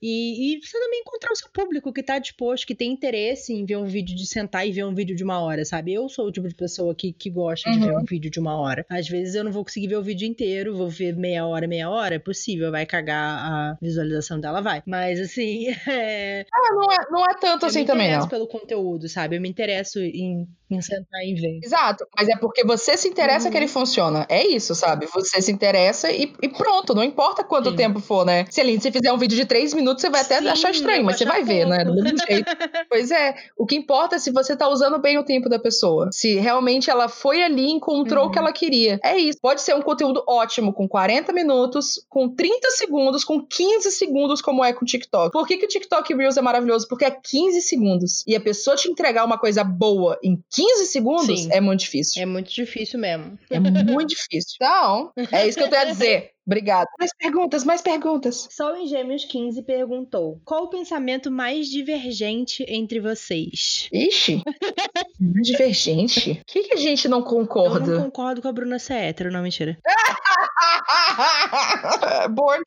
e, 0.01 0.55
e 0.55 0.65
você 0.65 0.79
também 0.79 1.01
encontrar 1.01 1.31
o 1.31 1.35
seu 1.35 1.49
público 1.51 1.91
que 1.93 2.03
tá 2.03 2.19
disposto, 2.19 2.65
que 2.65 2.75
tem 2.75 2.91
interesse 2.91 3.53
em 3.53 3.65
ver 3.65 3.77
um 3.77 3.85
vídeo 3.85 4.15
de 4.15 4.25
sentar 4.27 4.67
e 4.67 4.71
ver 4.71 4.85
um 4.85 4.93
vídeo 4.93 5.15
de 5.15 5.23
uma 5.23 5.39
hora, 5.39 5.63
sabe? 5.65 5.93
Eu 5.93 6.07
sou 6.09 6.27
o 6.27 6.31
tipo 6.31 6.47
de 6.47 6.55
pessoa 6.55 6.93
que, 6.95 7.13
que 7.13 7.29
gosta 7.29 7.69
uhum. 7.69 7.79
de 7.79 7.85
ver 7.85 7.91
uhum. 7.93 8.01
um 8.01 8.05
vídeo 8.05 8.31
de 8.31 8.39
uma 8.39 8.57
hora. 8.57 8.85
Às 8.89 9.07
vezes 9.07 9.35
eu 9.35 9.43
não 9.43 9.51
vou 9.51 9.63
conseguir 9.63 9.87
ver 9.87 9.97
o 9.97 10.03
vídeo 10.03 10.27
inteiro, 10.27 10.75
vou 10.75 10.89
ver 10.89 11.15
meia 11.15 11.45
hora, 11.45 11.67
meia 11.67 11.89
hora, 11.89 12.15
é 12.15 12.19
possível, 12.19 12.71
vai 12.71 12.85
cagar 12.85 13.37
a 13.39 13.77
visualização 13.81 14.39
dela, 14.39 14.61
vai. 14.61 14.81
Mas 14.85 15.19
assim. 15.19 15.67
É... 15.91 16.45
Ah, 16.53 16.73
não 16.73 16.91
é, 16.91 16.97
não 17.11 17.23
é 17.25 17.35
tanto 17.39 17.65
eu 17.65 17.69
assim 17.69 17.83
também, 17.83 18.11
não. 18.11 18.27
pelo 18.27 18.47
conteúdo, 18.47 19.09
sabe? 19.09 19.35
Eu 19.35 19.41
me 19.41 19.49
interesso 19.49 19.99
em, 19.99 20.47
em 20.69 20.81
sentar 20.81 21.21
e 21.23 21.33
ver. 21.33 21.59
Exato, 21.61 22.05
mas 22.15 22.29
é 22.29 22.37
porque 22.37 22.63
você 22.63 22.95
se 22.95 23.07
interessa 23.07 23.45
uhum. 23.45 23.51
que 23.51 23.57
ele 23.57 23.67
funciona. 23.67 24.25
É 24.29 24.45
isso, 24.45 24.73
sabe? 24.73 25.05
Você 25.07 25.41
se 25.41 25.51
interessa 25.51 26.11
e, 26.11 26.33
e 26.41 26.49
pronto, 26.49 26.93
não 26.93 27.03
importa 27.03 27.43
quanto 27.43 27.71
Sim. 27.71 27.75
tempo 27.75 27.99
for, 27.99 28.25
né? 28.25 28.45
Se, 28.49 28.61
ali, 28.61 28.79
se 28.79 28.91
fizer 28.91 29.10
um 29.11 29.17
vídeo 29.17 29.35
de 29.35 29.45
três 29.45 29.73
minutos, 29.73 30.01
você 30.01 30.09
vai 30.09 30.21
até 30.21 30.39
Sim, 30.39 30.47
achar 30.47 30.71
estranho, 30.71 31.03
mas 31.03 31.17
você 31.17 31.25
vai 31.25 31.43
ver, 31.43 31.65
né? 31.65 31.83
Do 31.83 31.93
mesmo 31.93 32.17
jeito. 32.27 32.45
pois 32.89 33.11
é, 33.11 33.35
o 33.57 33.65
que 33.65 33.75
importa 33.75 34.15
é 34.15 34.19
se 34.19 34.31
você 34.31 34.55
tá 34.55 34.67
usando 34.67 34.99
bem 34.99 35.17
o 35.17 35.23
tempo 35.23 35.49
da 35.49 35.59
pessoa. 35.59 36.09
Se 36.11 36.35
realmente 36.35 36.89
ela 36.89 37.07
foi 37.07 37.41
ali 37.41 37.67
e 37.67 37.71
encontrou 37.71 38.23
uhum. 38.23 38.29
o 38.29 38.31
que 38.31 38.39
uhum. 38.39 38.45
ela 38.45 38.53
queria. 38.53 38.99
É 39.03 39.17
isso. 39.17 39.39
Pode 39.41 39.61
ser 39.61 39.75
um 39.75 39.81
conteúdo 39.81 40.23
ótimo, 40.27 40.73
com 40.73 40.87
40 40.87 41.31
minutos, 41.33 42.05
com 42.09 42.29
30 42.29 42.69
segundos, 42.71 43.23
com 43.23 43.41
15 43.41 43.91
segundos, 43.91 44.41
como 44.41 44.63
é 44.63 44.73
com 44.73 44.83
o 44.83 44.87
TikTok. 44.87 45.31
Por 45.31 45.47
que, 45.47 45.57
que 45.57 45.65
o 45.65 45.69
TikTok 45.69 46.13
Reels 46.13 46.37
é 46.37 46.41
maravilhoso? 46.41 46.87
Porque 46.87 47.05
é 47.05 47.11
15 47.11 47.61
segundos. 47.61 48.23
E 48.27 48.35
a 48.35 48.41
pessoa 48.41 48.75
te 48.75 48.89
entregar 48.89 49.25
uma 49.25 49.37
coisa 49.37 49.63
boa 49.63 50.19
em 50.23 50.41
15 50.49 50.85
segundos 50.87 51.43
Sim. 51.43 51.49
é 51.51 51.61
muito 51.61 51.81
difícil. 51.81 52.21
É 52.21 52.25
muito 52.25 52.51
difícil 52.51 52.99
mesmo. 52.99 53.37
É 53.49 53.59
muito 53.59 54.09
difícil. 54.09 54.57
Então, 54.61 55.11
é 55.31 55.47
isso 55.47 55.57
que 55.57 55.63
eu 55.63 55.69
tenho 55.69 55.81
a 55.81 55.85
dizer. 55.85 56.30
Obrigada. 56.45 56.89
Mais 56.99 57.11
perguntas, 57.15 57.63
mais 57.63 57.81
perguntas. 57.81 58.47
Sol 58.49 58.75
em 58.75 58.87
Gêmeos 58.87 59.25
15 59.25 59.61
perguntou: 59.63 60.41
Qual 60.43 60.63
o 60.63 60.69
pensamento 60.69 61.29
mais 61.29 61.67
divergente 61.67 62.65
entre 62.67 62.99
vocês? 62.99 63.87
Ixi! 63.91 64.41
divergente? 65.19 66.41
O 66.41 66.45
que, 66.45 66.63
que 66.63 66.73
a 66.73 66.77
gente 66.77 67.07
não 67.07 67.21
concorda? 67.21 67.91
Eu 67.91 67.99
não 67.99 68.05
concordo 68.05 68.41
com 68.41 68.47
a 68.47 68.51
Bruna 68.51 68.79
ser 68.79 68.95
hétero, 68.95 69.31
não, 69.31 69.43
mentira. 69.43 69.77
Born 72.31 72.63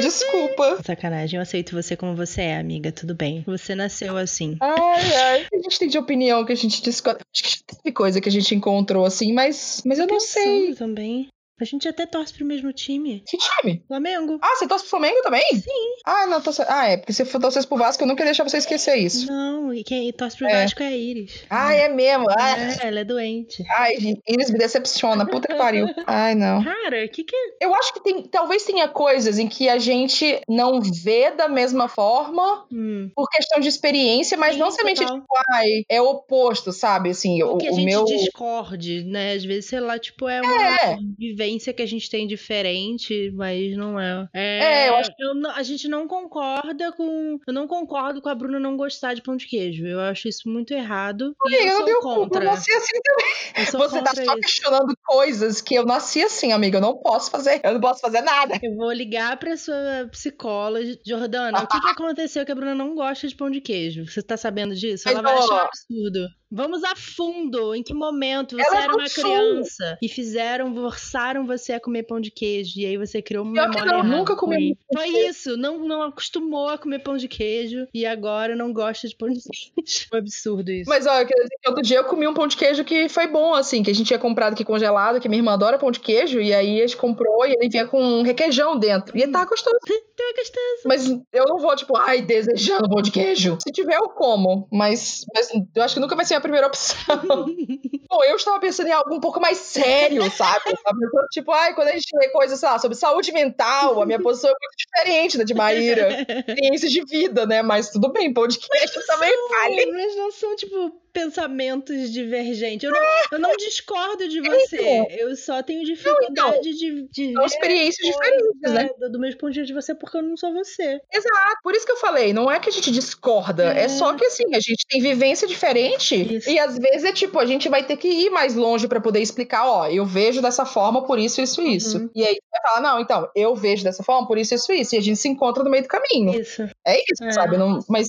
desculpa. 0.00 0.82
Sacanagem, 0.84 1.36
eu 1.36 1.42
aceito 1.42 1.74
você 1.74 1.96
como 1.96 2.16
você 2.16 2.42
é, 2.42 2.58
amiga. 2.58 2.90
Tudo 2.90 3.14
bem. 3.14 3.42
Você 3.46 3.74
nasceu 3.74 4.16
assim. 4.16 4.56
Ai, 4.60 5.14
ai. 5.14 5.46
A 5.52 5.62
gente 5.62 5.78
tem 5.78 5.88
de 5.88 5.98
opinião 5.98 6.44
que 6.44 6.52
a 6.52 6.56
gente 6.56 6.82
discorda. 6.82 7.20
Acho 7.32 7.42
que 7.42 7.64
teve 7.64 7.92
coisa 7.92 8.20
que 8.20 8.28
a 8.28 8.32
gente 8.32 8.54
encontrou 8.54 9.04
assim, 9.04 9.32
mas, 9.32 9.82
mas 9.84 9.98
eu 9.98 10.06
não 10.06 10.20
sei. 10.20 10.74
também. 10.74 11.28
A 11.62 11.64
gente 11.64 11.88
até 11.88 12.04
torce 12.06 12.34
pro 12.34 12.44
mesmo 12.44 12.72
time. 12.72 13.22
Que 13.24 13.38
time? 13.38 13.84
Flamengo. 13.86 14.36
Ah, 14.42 14.56
você 14.56 14.66
torce 14.66 14.82
pro 14.82 14.90
Flamengo 14.90 15.22
também? 15.22 15.44
Sim. 15.54 15.94
Ah, 16.04 16.26
não, 16.26 16.40
torce... 16.40 16.60
Ah, 16.66 16.88
é, 16.88 16.96
porque 16.96 17.12
se 17.12 17.24
for 17.24 17.40
torcer 17.40 17.64
pro 17.68 17.78
Vasco, 17.78 18.02
eu 18.02 18.08
nunca 18.08 18.22
ia 18.22 18.24
deixar 18.24 18.42
você 18.42 18.56
esquecer 18.56 18.96
isso. 18.96 19.28
Não, 19.28 19.72
e 19.72 19.84
quem 19.84 20.12
torce 20.12 20.38
pro 20.38 20.48
é. 20.48 20.60
Vasco 20.60 20.82
é 20.82 20.88
a 20.88 20.96
Iris. 20.96 21.44
Ah, 21.48 21.72
é 21.72 21.88
mesmo? 21.88 22.26
Ah. 22.36 22.58
É, 22.58 22.88
ela 22.88 22.98
é 22.98 23.04
doente. 23.04 23.62
Ai, 23.70 23.94
Iris 24.26 24.50
me 24.50 24.58
decepciona, 24.58 25.24
puta 25.24 25.46
que 25.46 25.54
pariu. 25.54 25.86
Ai, 26.04 26.34
não. 26.34 26.64
Cara, 26.64 27.04
o 27.04 27.08
que 27.08 27.22
que... 27.22 27.36
Eu 27.60 27.72
acho 27.76 27.94
que 27.94 28.02
tem, 28.02 28.24
talvez 28.24 28.64
tenha 28.64 28.88
coisas 28.88 29.38
em 29.38 29.46
que 29.46 29.68
a 29.68 29.78
gente 29.78 30.40
não 30.48 30.80
vê 30.80 31.30
da 31.30 31.46
mesma 31.46 31.86
forma 31.86 32.66
hum. 32.72 33.08
por 33.14 33.28
questão 33.30 33.60
de 33.60 33.68
experiência, 33.68 34.36
mas 34.36 34.54
Sim, 34.54 34.58
não 34.58 34.72
somente, 34.72 34.98
tipo, 34.98 35.24
ai, 35.52 35.84
é 35.88 36.02
oposto, 36.02 36.72
sabe? 36.72 37.10
Assim, 37.10 37.40
o, 37.44 37.56
que 37.56 37.68
a 37.68 37.72
gente 37.72 37.84
meu... 37.84 38.04
discorde, 38.04 39.04
né? 39.04 39.34
Às 39.34 39.44
vezes, 39.44 39.66
sei 39.66 39.78
lá, 39.78 39.96
tipo, 39.96 40.28
é 40.28 40.40
uma 40.40 40.76
é. 40.76 40.96
vivência 41.16 41.51
que 41.58 41.82
a 41.82 41.86
gente 41.86 42.08
tem 42.08 42.26
diferente, 42.26 43.30
mas 43.34 43.76
não 43.76 43.98
é. 43.98 44.28
É, 44.32 44.58
é 44.58 44.88
eu 44.88 44.96
acho 44.96 45.10
eu, 45.18 45.32
a 45.50 45.62
gente 45.62 45.88
não 45.88 46.06
concorda 46.06 46.92
com. 46.92 47.38
Eu 47.46 47.52
não 47.52 47.66
concordo 47.66 48.20
com 48.20 48.28
a 48.28 48.34
Bruna 48.34 48.58
não 48.58 48.76
gostar 48.76 49.14
de 49.14 49.22
pão 49.22 49.36
de 49.36 49.46
queijo. 49.46 49.86
Eu 49.86 50.00
acho 50.00 50.28
isso 50.28 50.48
muito 50.48 50.72
errado. 50.72 51.34
Eu, 51.46 51.66
eu 51.66 51.76
sou 51.76 52.00
contra. 52.00 52.44
Eu 52.44 52.50
nasci 52.50 52.72
assim 52.72 52.98
também. 53.02 53.88
Você 53.88 54.02
tá 54.02 54.14
só 54.14 54.34
questionando 54.36 54.96
coisas 55.04 55.60
que 55.60 55.74
eu 55.74 55.84
nasci 55.84 56.22
assim, 56.22 56.52
amiga. 56.52 56.78
Eu 56.78 56.82
não 56.82 56.96
posso 56.96 57.30
fazer. 57.30 57.60
Eu 57.62 57.74
não 57.74 57.80
posso 57.80 58.00
fazer 58.00 58.22
nada. 58.22 58.58
Eu 58.62 58.74
vou 58.76 58.92
ligar 58.92 59.36
pra 59.38 59.56
sua 59.56 60.08
psicóloga, 60.10 60.84
Jordana. 61.06 61.62
o 61.62 61.66
que, 61.66 61.80
que 61.80 61.88
aconteceu 61.90 62.44
que 62.44 62.52
a 62.52 62.54
Bruna 62.54 62.74
não 62.74 62.94
gosta 62.94 63.26
de 63.26 63.34
pão 63.34 63.50
de 63.50 63.60
queijo? 63.60 64.06
Você 64.06 64.22
tá 64.22 64.36
sabendo 64.36 64.74
disso? 64.74 65.08
Ela 65.08 65.22
vai 65.22 65.34
achar 65.34 65.66
absurdo. 65.66 66.28
Vamos 66.52 66.84
a 66.84 66.94
fundo. 66.94 67.74
Em 67.74 67.82
que 67.82 67.94
momento 67.94 68.56
você 68.56 68.66
Ela 68.66 68.82
era 68.84 68.94
uma 68.94 69.08
criança 69.08 69.98
e 70.00 70.08
fizeram, 70.08 70.74
forçaram 70.74 71.46
você 71.46 71.72
a 71.72 71.80
comer 71.80 72.04
pão 72.04 72.20
de 72.20 72.30
queijo 72.30 72.78
e 72.78 72.86
aí 72.86 72.96
você 72.96 73.20
criou 73.20 73.44
uma 73.44 73.66
memória 73.66 73.84
não, 73.84 74.04
nunca 74.04 74.36
comi. 74.36 74.76
Foi 74.92 75.08
isso. 75.08 75.56
Não, 75.56 75.78
não 75.78 76.02
acostumou 76.02 76.68
a 76.68 76.78
comer 76.78 77.00
pão 77.00 77.16
de 77.16 77.28
queijo 77.28 77.86
e 77.92 78.06
agora 78.06 78.54
não 78.54 78.72
gosta 78.72 79.08
de 79.08 79.16
pão 79.16 79.28
de 79.28 79.40
queijo. 79.40 80.06
Foi 80.08 80.18
absurdo 80.18 80.70
isso. 80.70 80.88
Mas 80.88 81.06
ó, 81.06 81.24
outro 81.66 81.82
dia 81.82 81.98
eu 81.98 82.04
comi 82.04 82.26
um 82.26 82.34
pão 82.34 82.46
de 82.46 82.56
queijo 82.56 82.84
que 82.84 83.08
foi 83.08 83.26
bom, 83.26 83.54
assim, 83.54 83.82
que 83.82 83.90
a 83.90 83.94
gente 83.94 84.06
tinha 84.06 84.18
comprado 84.18 84.52
aqui 84.52 84.64
congelado 84.64 84.92
gelado, 84.92 85.20
que 85.20 85.28
minha 85.28 85.38
irmã 85.38 85.52
adora 85.52 85.78
pão 85.78 85.90
de 85.90 86.00
queijo, 86.00 86.40
e 86.40 86.52
aí 86.52 86.78
a 86.78 86.86
gente 86.86 86.96
comprou 86.96 87.46
e 87.46 87.52
ele 87.52 87.68
vinha 87.68 87.86
com 87.86 88.00
um 88.00 88.22
requeijão 88.22 88.78
dentro. 88.78 89.16
E 89.16 89.26
tava 89.26 89.46
gostoso. 89.46 89.76
Tava 90.14 90.34
gostoso. 90.36 90.82
Mas 90.84 91.08
eu 91.32 91.44
não 91.48 91.58
vou, 91.58 91.74
tipo, 91.74 91.96
ai, 91.96 92.20
desejando 92.20 92.88
pão 92.88 93.00
de 93.00 93.10
queijo. 93.10 93.56
Se 93.62 93.72
tiver, 93.72 93.96
eu 93.96 94.10
como. 94.10 94.68
Mas, 94.70 95.24
mas 95.34 95.48
eu 95.74 95.82
acho 95.82 95.94
que 95.94 96.00
nunca 96.00 96.14
vai 96.14 96.24
ser 96.24 96.34
primeira 96.42 96.66
opção. 96.66 97.16
Bom, 98.10 98.24
eu 98.24 98.36
estava 98.36 98.60
pensando 98.60 98.88
em 98.88 98.92
algo 98.92 99.14
um 99.14 99.20
pouco 99.20 99.40
mais 99.40 99.58
sério, 99.58 100.30
sabe? 100.30 100.64
Pensando, 100.76 101.26
tipo, 101.30 101.50
ai, 101.52 101.74
quando 101.74 101.88
a 101.88 101.92
gente 101.92 102.14
lê 102.14 102.28
coisas, 102.28 102.58
sei 102.58 102.68
lá, 102.68 102.78
sobre 102.78 102.96
saúde 102.96 103.32
mental, 103.32 104.02
a 104.02 104.06
minha 104.06 104.20
posição 104.20 104.50
é 104.50 104.54
muito 104.54 104.76
diferente 104.76 105.38
da 105.38 105.44
de 105.44 105.54
Maíra. 105.54 106.08
Experiências 106.46 106.92
de 106.92 107.04
vida, 107.04 107.46
né? 107.46 107.62
Mas 107.62 107.90
tudo 107.90 108.12
bem, 108.12 108.32
queijo 108.32 108.60
também 109.06 109.32
vale. 109.48 109.86
Mas 109.92 110.16
não 110.16 110.30
são, 110.30 110.54
tipo, 110.56 111.01
pensamentos 111.12 112.10
divergentes. 112.12 112.84
Eu 112.84 112.90
não, 112.90 113.00
eu 113.32 113.38
não 113.38 113.56
discordo 113.56 114.28
de 114.28 114.40
você. 114.40 115.06
Eu 115.10 115.34
só 115.36 115.62
tenho 115.62 115.84
dificuldade 115.84 116.72
de, 116.74 117.08
de 117.10 117.32
São 117.32 117.44
experiências 117.44 118.06
diferentes, 118.06 118.72
né? 118.72 118.90
Do, 118.98 119.12
do 119.12 119.18
mesmo 119.20 119.38
ponto 119.40 119.52
de 119.52 119.60
vista 119.60 119.74
de 119.74 119.80
você, 119.80 119.94
porque 119.94 120.16
eu 120.16 120.22
não 120.22 120.36
sou 120.36 120.52
você. 120.52 121.00
Exato. 121.12 121.56
Por 121.62 121.74
isso 121.74 121.84
que 121.86 121.92
eu 121.92 121.96
falei, 121.96 122.32
não 122.32 122.50
é 122.50 122.58
que 122.58 122.68
a 122.68 122.72
gente 122.72 122.90
discorda, 122.90 123.72
é, 123.74 123.84
É. 123.84 123.88
só 123.88 124.14
que 124.14 124.24
assim, 124.24 124.54
a 124.54 124.60
gente 124.60 124.86
tem 124.88 125.00
vivência 125.00 125.46
diferente 125.46 126.36
Isso. 126.36 126.48
e 126.50 126.58
às 126.58 126.78
vezes 126.78 127.04
é 127.04 127.12
tipo, 127.12 127.38
a 127.38 127.46
gente 127.46 127.68
vai 127.68 127.84
ter 127.84 127.96
que 127.96 128.08
ir 128.08 128.30
mais 128.30 128.54
longe 128.54 128.88
pra 128.88 129.00
poder 129.00 129.20
explicar, 129.20 129.66
ó, 129.68 129.86
eu 129.88 130.04
vejo 130.06 130.40
dessa 130.40 130.64
forma, 130.64 131.04
por 131.06 131.18
isso, 131.18 131.40
isso, 131.40 131.60
isso. 131.62 131.98
Uhum. 131.98 132.10
E 132.14 132.24
aí 132.24 132.34
você 132.34 132.40
vai 132.50 132.62
falar, 132.62 132.80
não, 132.80 133.00
então, 133.00 133.28
eu 133.34 133.54
vejo 133.54 133.84
dessa 133.84 134.02
forma, 134.02 134.26
por 134.26 134.38
isso, 134.38 134.54
isso, 134.54 134.72
isso. 134.72 134.94
E 134.94 134.98
a 134.98 135.02
gente 135.02 135.16
se 135.18 135.28
encontra 135.28 135.62
no 135.62 135.70
meio 135.70 135.82
do 135.82 135.88
caminho. 135.88 136.40
Isso. 136.40 136.62
É 136.86 136.96
isso, 136.98 137.22
É. 137.24 137.32
sabe? 137.32 137.56
Não, 137.56 137.78
mas 137.88 138.08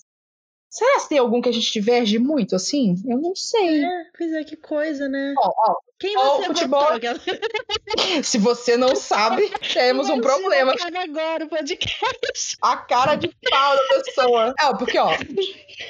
será 0.74 1.00
que 1.00 1.10
tem 1.10 1.20
algum 1.20 1.40
que 1.40 1.50
a 1.50 1.54
gente 1.54 1.72
diverge 1.72 2.18
muito 2.18 2.56
assim? 2.56 2.96
Eu 3.06 3.20
não 3.20 3.36
sei. 3.36 3.86
É, 3.86 4.06
pois 4.18 4.34
é, 4.34 4.44
que 4.44 4.56
coisa, 4.56 5.08
né? 5.08 5.36
Ó, 5.38 5.54
ó, 5.56 5.76
Quem 6.00 6.16
você 6.16 6.46
futebol- 6.48 6.80
votou? 6.82 6.96
Aquela- 6.98 7.20
se 8.24 8.38
você 8.38 8.76
não 8.78 8.96
sabe, 8.96 9.50
temos 9.74 10.10
um 10.10 10.20
problema. 10.20 10.74
agora 10.96 11.46
o 11.46 11.50
podcast. 11.50 12.58
A 12.62 12.78
cara 12.78 13.16
de 13.16 13.30
pau 13.50 13.76
da 13.76 14.04
pessoa. 14.04 14.54
É, 14.60 14.74
porque, 14.78 14.98
ó, 14.98 15.12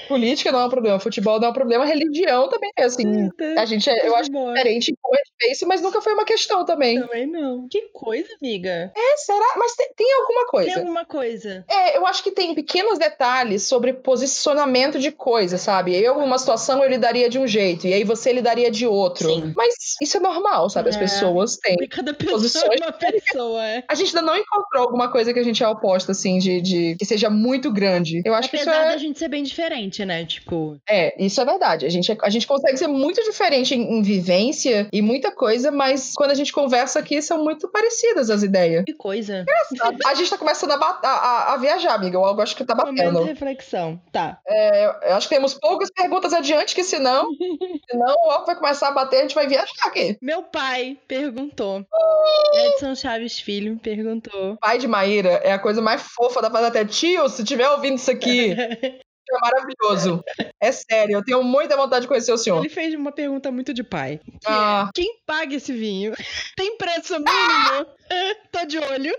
política 0.07 0.51
não 0.51 0.59
é 0.61 0.65
um 0.65 0.69
problema, 0.69 0.99
futebol 0.99 1.39
não 1.39 1.47
é 1.47 1.51
um 1.51 1.53
problema, 1.53 1.85
religião 1.85 2.49
também 2.49 2.71
é 2.77 2.83
assim. 2.83 3.29
A 3.57 3.65
gente, 3.65 3.89
é- 3.89 4.07
eu 4.07 4.15
acho 4.15 4.29
diferente 4.29 4.91
em 4.91 4.95
como 5.01 5.15
é 5.15 5.21
difícil, 5.39 5.67
mas 5.67 5.81
nunca 5.81 6.01
foi 6.01 6.13
uma 6.13 6.25
questão 6.25 6.65
também. 6.65 6.99
Também 6.99 7.25
não. 7.27 7.67
Que 7.69 7.81
coisa, 7.93 8.27
amiga. 8.41 8.91
É, 8.95 9.17
será? 9.17 9.53
Mas 9.57 9.75
tem, 9.75 9.89
tem 9.95 10.13
alguma 10.13 10.41
Tem 10.41 10.49
coisa. 10.49 10.79
alguma 10.79 11.05
coisa. 11.05 11.65
É, 11.69 11.97
eu 11.97 12.05
acho 12.05 12.23
que 12.23 12.31
tem 12.31 12.53
pequenos 12.53 12.99
detalhes 12.99 13.63
sobre 13.63 13.93
posicionamento 13.93 14.99
de 14.99 15.11
coisas, 15.11 15.61
sabe? 15.61 15.95
Eu, 15.95 16.19
numa 16.19 16.37
situação, 16.37 16.83
eu 16.83 16.89
lidaria 16.89 17.29
de 17.29 17.39
um 17.39 17.47
jeito, 17.47 17.87
e 17.87 17.93
aí 17.93 18.03
você 18.03 18.31
lidaria 18.31 18.69
de 18.69 18.85
outro. 18.85 19.27
Sim. 19.29 19.53
Mas 19.55 19.73
isso 20.01 20.17
é 20.17 20.19
normal, 20.19 20.69
sabe? 20.69 20.89
As 20.89 20.95
É. 20.95 20.99
pessoas 20.99 21.57
têm. 21.57 21.75
Porque 21.75 21.87
cada 21.95 22.13
pessoa 22.13 22.33
Posições 22.39 22.81
é 22.81 22.85
uma 22.85 22.91
pessoa, 22.93 23.65
é. 23.65 23.83
A 23.87 23.95
gente 23.95 24.07
ainda 24.15 24.21
não 24.21 24.37
encontrou 24.37 24.83
alguma 24.83 25.11
coisa 25.11 25.33
que 25.33 25.39
a 25.39 25.43
gente 25.43 25.63
é 25.63 25.67
oposta, 25.67 26.11
assim, 26.11 26.37
de, 26.39 26.61
de 26.61 26.95
que 26.97 27.05
seja 27.05 27.29
muito 27.29 27.71
grande. 27.71 28.21
Eu 28.25 28.33
acho 28.33 28.49
que 28.49 28.55
isso 28.57 28.69
Apesar 28.69 28.85
é. 28.87 28.91
da 28.91 28.97
gente 28.97 29.19
ser 29.19 29.27
bem 29.27 29.43
diferente, 29.43 30.03
né? 30.05 30.25
Tipo, 30.25 30.77
É, 30.89 31.13
isso 31.23 31.39
é 31.41 31.45
verdade. 31.45 31.85
A 31.85 31.89
gente, 31.89 32.11
é- 32.11 32.17
a 32.21 32.29
gente 32.29 32.47
consegue 32.47 32.77
ser 32.77 32.87
muito 32.87 33.21
diferente 33.23 33.75
em, 33.75 33.99
em 33.99 34.01
vivência 34.01 34.87
e 34.91 35.01
muita 35.01 35.31
coisa, 35.31 35.71
mas 35.71 36.13
quando 36.15 36.31
a 36.31 36.35
gente 36.35 36.51
conversa 36.51 36.99
aqui, 36.99 37.21
são 37.21 37.43
muito 37.43 37.67
parecidas 37.69 38.29
as 38.29 38.43
ideias. 38.43 38.83
que 38.85 38.93
coisa. 38.93 39.45
A, 39.81 40.09
a 40.09 40.13
gente 40.15 40.29
tá 40.29 40.37
começando 40.37 40.71
a, 40.71 40.75
a- 41.03 41.53
a- 41.53 41.57
viajar, 41.57 41.93
amiga. 41.93 42.17
Eu 42.17 42.41
acho 42.41 42.55
que 42.55 42.63
tá 42.65 42.75
Momento 42.75 42.95
de 42.95 43.03
batendo. 43.03 43.23
reflexão. 43.23 44.01
Tá. 44.11 44.37
É, 44.47 44.85
eu 45.11 45.15
acho 45.15 45.27
que 45.27 45.35
temos 45.35 45.53
poucas 45.53 45.89
perguntas 45.91 46.33
adiante, 46.33 46.73
que 46.75 46.83
senão, 46.83 47.27
senão 47.89 48.15
o 48.25 48.31
álcool 48.31 48.45
vai 48.47 48.55
começar 48.55 48.87
a 48.87 48.91
bater, 48.91 49.17
a 49.17 49.21
gente 49.21 49.35
vai 49.35 49.47
viajar 49.47 49.82
Meu 50.21 50.43
pai 50.43 50.97
perguntou. 51.07 51.85
Edson 52.55 52.95
Chaves 52.95 53.39
Filho 53.39 53.77
perguntou. 53.81 54.57
Pai 54.57 54.77
de 54.77 54.87
Maíra 54.87 55.41
é 55.43 55.51
a 55.51 55.59
coisa 55.59 55.81
mais 55.81 56.01
fofa 56.01 56.41
da 56.41 56.49
Patata. 56.49 56.85
Tio, 56.85 57.27
se 57.29 57.43
tiver 57.43 57.69
ouvindo 57.69 57.95
isso 57.95 58.11
aqui, 58.11 58.51
é 58.57 59.39
maravilhoso. 59.41 60.23
É 60.61 60.71
sério, 60.71 61.17
eu 61.17 61.23
tenho 61.23 61.43
muita 61.43 61.75
vontade 61.75 62.03
de 62.03 62.07
conhecer 62.07 62.31
o 62.31 62.37
senhor. 62.37 62.59
Ele 62.59 62.69
fez 62.69 62.93
uma 62.93 63.11
pergunta 63.11 63.51
muito 63.51 63.73
de 63.73 63.83
pai. 63.83 64.19
Que 64.25 64.47
Ah. 64.47 64.85
é, 64.87 64.91
quem 64.93 65.19
paga 65.25 65.55
esse 65.55 65.73
vinho? 65.73 66.13
Tem 66.55 66.77
preço 66.77 67.13
mínimo? 67.15 67.87
Tô 68.51 68.65
de 68.65 68.77
olho. 68.77 69.13